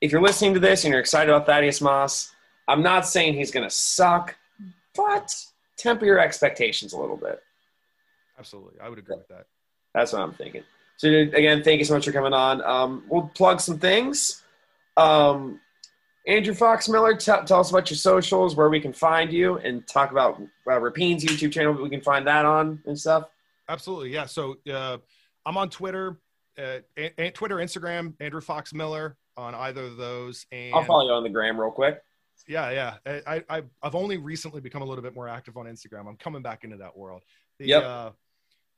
if 0.00 0.10
you're 0.10 0.22
listening 0.22 0.54
to 0.54 0.60
this 0.60 0.84
and 0.84 0.90
you're 0.90 1.00
excited 1.00 1.30
about 1.30 1.46
Thaddeus 1.46 1.80
Moss, 1.80 2.34
I'm 2.66 2.82
not 2.82 3.06
saying 3.06 3.34
he's 3.34 3.50
gonna 3.50 3.70
suck, 3.70 4.36
but 4.94 5.34
temper 5.76 6.06
your 6.06 6.18
expectations 6.18 6.92
a 6.94 6.98
little 6.98 7.16
bit. 7.16 7.40
Absolutely, 8.38 8.80
I 8.80 8.88
would 8.88 8.98
agree 8.98 9.16
with 9.16 9.28
that. 9.28 9.46
That's 9.94 10.12
what 10.12 10.22
I'm 10.22 10.32
thinking. 10.32 10.64
So 10.96 11.08
again, 11.08 11.62
thank 11.62 11.78
you 11.78 11.84
so 11.84 11.94
much 11.94 12.04
for 12.04 12.12
coming 12.12 12.32
on. 12.32 12.62
Um, 12.62 13.04
we'll 13.08 13.30
plug 13.34 13.60
some 13.60 13.78
things. 13.78 14.42
Um, 14.96 15.60
Andrew 16.26 16.54
Fox 16.54 16.88
Miller, 16.88 17.14
t- 17.14 17.32
tell 17.46 17.60
us 17.60 17.70
about 17.70 17.90
your 17.90 17.96
socials, 17.98 18.56
where 18.56 18.70
we 18.70 18.80
can 18.80 18.92
find 18.92 19.32
you, 19.32 19.58
and 19.58 19.86
talk 19.86 20.10
about 20.10 20.40
uh, 20.70 20.80
Rapien's 20.80 21.24
YouTube 21.24 21.52
channel. 21.52 21.74
We 21.74 21.90
can 21.90 22.00
find 22.00 22.26
that 22.26 22.44
on 22.46 22.80
and 22.86 22.98
stuff. 22.98 23.24
Absolutely, 23.68 24.10
yeah. 24.10 24.24
So 24.26 24.56
uh, 24.72 24.98
I'm 25.44 25.56
on 25.58 25.68
Twitter, 25.68 26.18
uh, 26.58 26.78
a- 26.96 27.22
a- 27.26 27.30
Twitter, 27.30 27.56
Instagram, 27.56 28.14
Andrew 28.20 28.40
Fox 28.40 28.72
Miller 28.72 29.16
on 29.36 29.54
either 29.54 29.82
of 29.84 29.96
those, 29.96 30.46
and 30.52 30.74
I'll 30.74 30.84
follow 30.84 31.06
you 31.08 31.12
on 31.12 31.24
the 31.24 31.28
gram 31.28 31.60
real 31.60 31.70
quick. 31.72 32.00
yeah, 32.48 32.70
yeah. 33.04 33.20
I, 33.26 33.42
I 33.50 33.62
I've 33.82 33.94
only 33.94 34.16
recently 34.16 34.60
become 34.60 34.80
a 34.80 34.84
little 34.84 35.02
bit 35.02 35.14
more 35.14 35.28
active 35.28 35.56
on 35.56 35.66
Instagram. 35.66 36.06
I'm 36.08 36.16
coming 36.16 36.40
back 36.42 36.64
into 36.64 36.76
that 36.78 36.96
world. 36.96 37.22
The, 37.58 37.66
Yep. 37.66 37.82
Uh, 37.82 38.10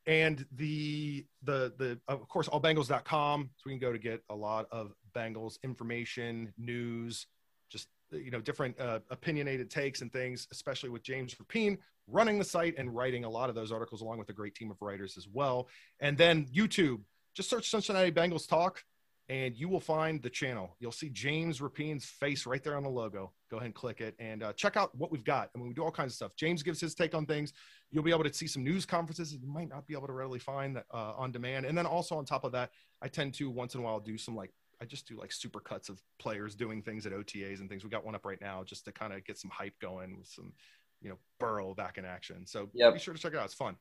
and 0.08 0.46
the 0.52 1.26
the 1.42 1.72
the 1.78 1.98
of 2.08 2.28
course 2.28 2.48
allbengals.com 2.48 3.50
so 3.56 3.62
we 3.66 3.72
can 3.72 3.80
go 3.80 3.92
to 3.92 3.98
get 3.98 4.22
a 4.30 4.34
lot 4.36 4.66
of 4.70 4.92
Bengals 5.16 5.58
information, 5.62 6.52
news, 6.58 7.26
just 7.70 7.88
you 8.10 8.30
know 8.30 8.40
different 8.40 8.78
uh, 8.80 9.00
opinionated 9.10 9.70
takes 9.70 10.02
and 10.02 10.12
things, 10.12 10.46
especially 10.52 10.90
with 10.90 11.02
James 11.02 11.34
Rapien 11.34 11.78
running 12.08 12.38
the 12.38 12.44
site 12.44 12.74
and 12.78 12.94
writing 12.94 13.24
a 13.24 13.30
lot 13.30 13.48
of 13.48 13.54
those 13.54 13.72
articles 13.72 14.00
along 14.00 14.18
with 14.18 14.28
a 14.28 14.32
great 14.32 14.54
team 14.54 14.70
of 14.70 14.76
writers 14.80 15.16
as 15.16 15.26
well. 15.32 15.68
And 16.00 16.16
then 16.16 16.46
YouTube, 16.54 17.00
just 17.34 17.50
search 17.50 17.68
Cincinnati 17.68 18.12
Bengals 18.12 18.48
Talk 18.48 18.84
and 19.28 19.56
you 19.56 19.68
will 19.68 19.80
find 19.80 20.22
the 20.22 20.30
channel. 20.30 20.76
You'll 20.78 20.92
see 20.92 21.08
James 21.08 21.58
Rapien's 21.58 22.04
face 22.04 22.46
right 22.46 22.62
there 22.62 22.76
on 22.76 22.84
the 22.84 22.88
logo. 22.88 23.32
Go 23.50 23.56
ahead 23.56 23.66
and 23.66 23.74
click 23.74 24.00
it 24.00 24.14
and 24.20 24.42
uh, 24.42 24.52
check 24.52 24.76
out 24.76 24.94
what 24.94 25.10
we've 25.10 25.24
got. 25.24 25.50
I 25.54 25.58
mean, 25.58 25.66
we 25.66 25.74
do 25.74 25.82
all 25.82 25.90
kinds 25.90 26.12
of 26.12 26.16
stuff. 26.16 26.36
James 26.36 26.62
gives 26.62 26.80
his 26.80 26.94
take 26.94 27.14
on 27.14 27.26
things. 27.26 27.52
You'll 27.90 28.04
be 28.04 28.12
able 28.12 28.22
to 28.24 28.32
see 28.32 28.46
some 28.46 28.62
news 28.62 28.86
conferences 28.86 29.32
that 29.32 29.40
you 29.40 29.48
might 29.48 29.68
not 29.68 29.86
be 29.86 29.94
able 29.94 30.06
to 30.06 30.12
readily 30.12 30.38
find 30.38 30.78
uh, 30.78 31.12
on 31.16 31.32
demand. 31.32 31.66
And 31.66 31.76
then 31.76 31.86
also 31.86 32.16
on 32.16 32.24
top 32.24 32.44
of 32.44 32.52
that, 32.52 32.70
I 33.02 33.08
tend 33.08 33.34
to 33.34 33.50
once 33.50 33.74
in 33.74 33.80
a 33.80 33.84
while 33.84 33.98
do 33.98 34.16
some 34.16 34.36
like 34.36 34.52
I 34.80 34.84
just 34.84 35.06
do 35.08 35.18
like 35.18 35.32
super 35.32 35.60
cuts 35.60 35.88
of 35.88 36.02
players 36.18 36.54
doing 36.54 36.82
things 36.82 37.06
at 37.06 37.12
OTAs 37.12 37.60
and 37.60 37.68
things. 37.68 37.82
We 37.84 37.90
got 37.90 38.04
one 38.04 38.14
up 38.14 38.26
right 38.26 38.40
now 38.40 38.62
just 38.64 38.84
to 38.84 38.92
kind 38.92 39.12
of 39.12 39.24
get 39.24 39.38
some 39.38 39.50
hype 39.50 39.78
going 39.80 40.18
with 40.18 40.28
some, 40.28 40.52
you 41.00 41.08
know, 41.08 41.16
Burrow 41.40 41.74
back 41.74 41.96
in 41.98 42.04
action. 42.04 42.46
So 42.46 42.68
Yep. 42.74 42.94
be 42.94 43.00
sure 43.00 43.14
to 43.14 43.20
check 43.20 43.32
it 43.32 43.38
out. 43.38 43.46
It's 43.46 43.54
fun. 43.54 43.76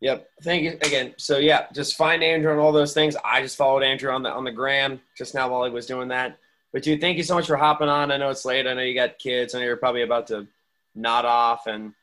Yep. 0.00 0.28
Thank 0.42 0.62
you 0.64 0.72
again. 0.82 1.14
So 1.18 1.38
yeah, 1.38 1.66
just 1.72 1.96
find 1.96 2.22
Andrew 2.22 2.52
on 2.52 2.58
all 2.58 2.72
those 2.72 2.94
things. 2.94 3.16
I 3.24 3.40
just 3.42 3.56
followed 3.56 3.82
Andrew 3.82 4.12
on 4.12 4.22
the 4.22 4.30
on 4.30 4.44
the 4.44 4.52
gram 4.52 5.00
just 5.16 5.34
now 5.34 5.48
while 5.50 5.64
he 5.64 5.70
was 5.70 5.86
doing 5.86 6.08
that. 6.08 6.38
But 6.72 6.82
dude, 6.82 7.00
thank 7.00 7.16
you 7.16 7.22
so 7.24 7.34
much 7.34 7.46
for 7.46 7.56
hopping 7.56 7.88
on. 7.88 8.12
I 8.12 8.18
know 8.18 8.28
it's 8.30 8.44
late. 8.44 8.66
I 8.66 8.74
know 8.74 8.82
you 8.82 8.94
got 8.94 9.18
kids. 9.18 9.54
I 9.54 9.58
know 9.60 9.64
you're 9.64 9.76
probably 9.78 10.02
about 10.02 10.26
to 10.28 10.46
nod 10.94 11.24
off 11.24 11.66
and 11.66 11.94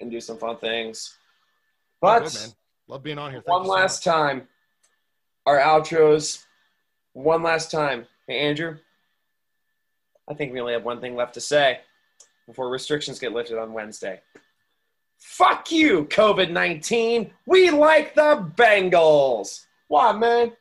and 0.00 0.10
do 0.10 0.20
some 0.20 0.38
fun 0.38 0.58
things. 0.58 1.16
Oh, 2.02 2.20
But 2.20 2.24
good. 2.32 2.54
Love 2.86 3.02
being 3.02 3.18
on 3.18 3.30
here. 3.32 3.40
Thank 3.40 3.48
one 3.58 3.64
so 3.66 3.72
last 3.72 4.06
much. 4.06 4.14
time, 4.14 4.48
our 5.46 5.58
outros. 5.58 6.44
One 7.18 7.42
last 7.42 7.72
time. 7.72 8.06
Hey 8.28 8.38
Andrew, 8.38 8.76
I 10.30 10.34
think 10.34 10.52
we 10.52 10.60
only 10.60 10.74
have 10.74 10.84
one 10.84 11.00
thing 11.00 11.16
left 11.16 11.34
to 11.34 11.40
say 11.40 11.80
before 12.46 12.70
restrictions 12.70 13.18
get 13.18 13.32
lifted 13.32 13.58
on 13.58 13.72
Wednesday. 13.72 14.20
Fuck 15.18 15.72
you, 15.72 16.04
COVID 16.04 16.52
19. 16.52 17.32
We 17.44 17.70
like 17.70 18.14
the 18.14 18.48
Bengals. 18.54 19.66
Why, 19.88 20.12
man? 20.12 20.52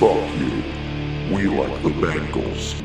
Fuck 0.00 0.38
you. 0.40 0.64
We 1.32 1.46
like 1.46 1.82
the 1.84 1.90
Bengals. 1.90 2.79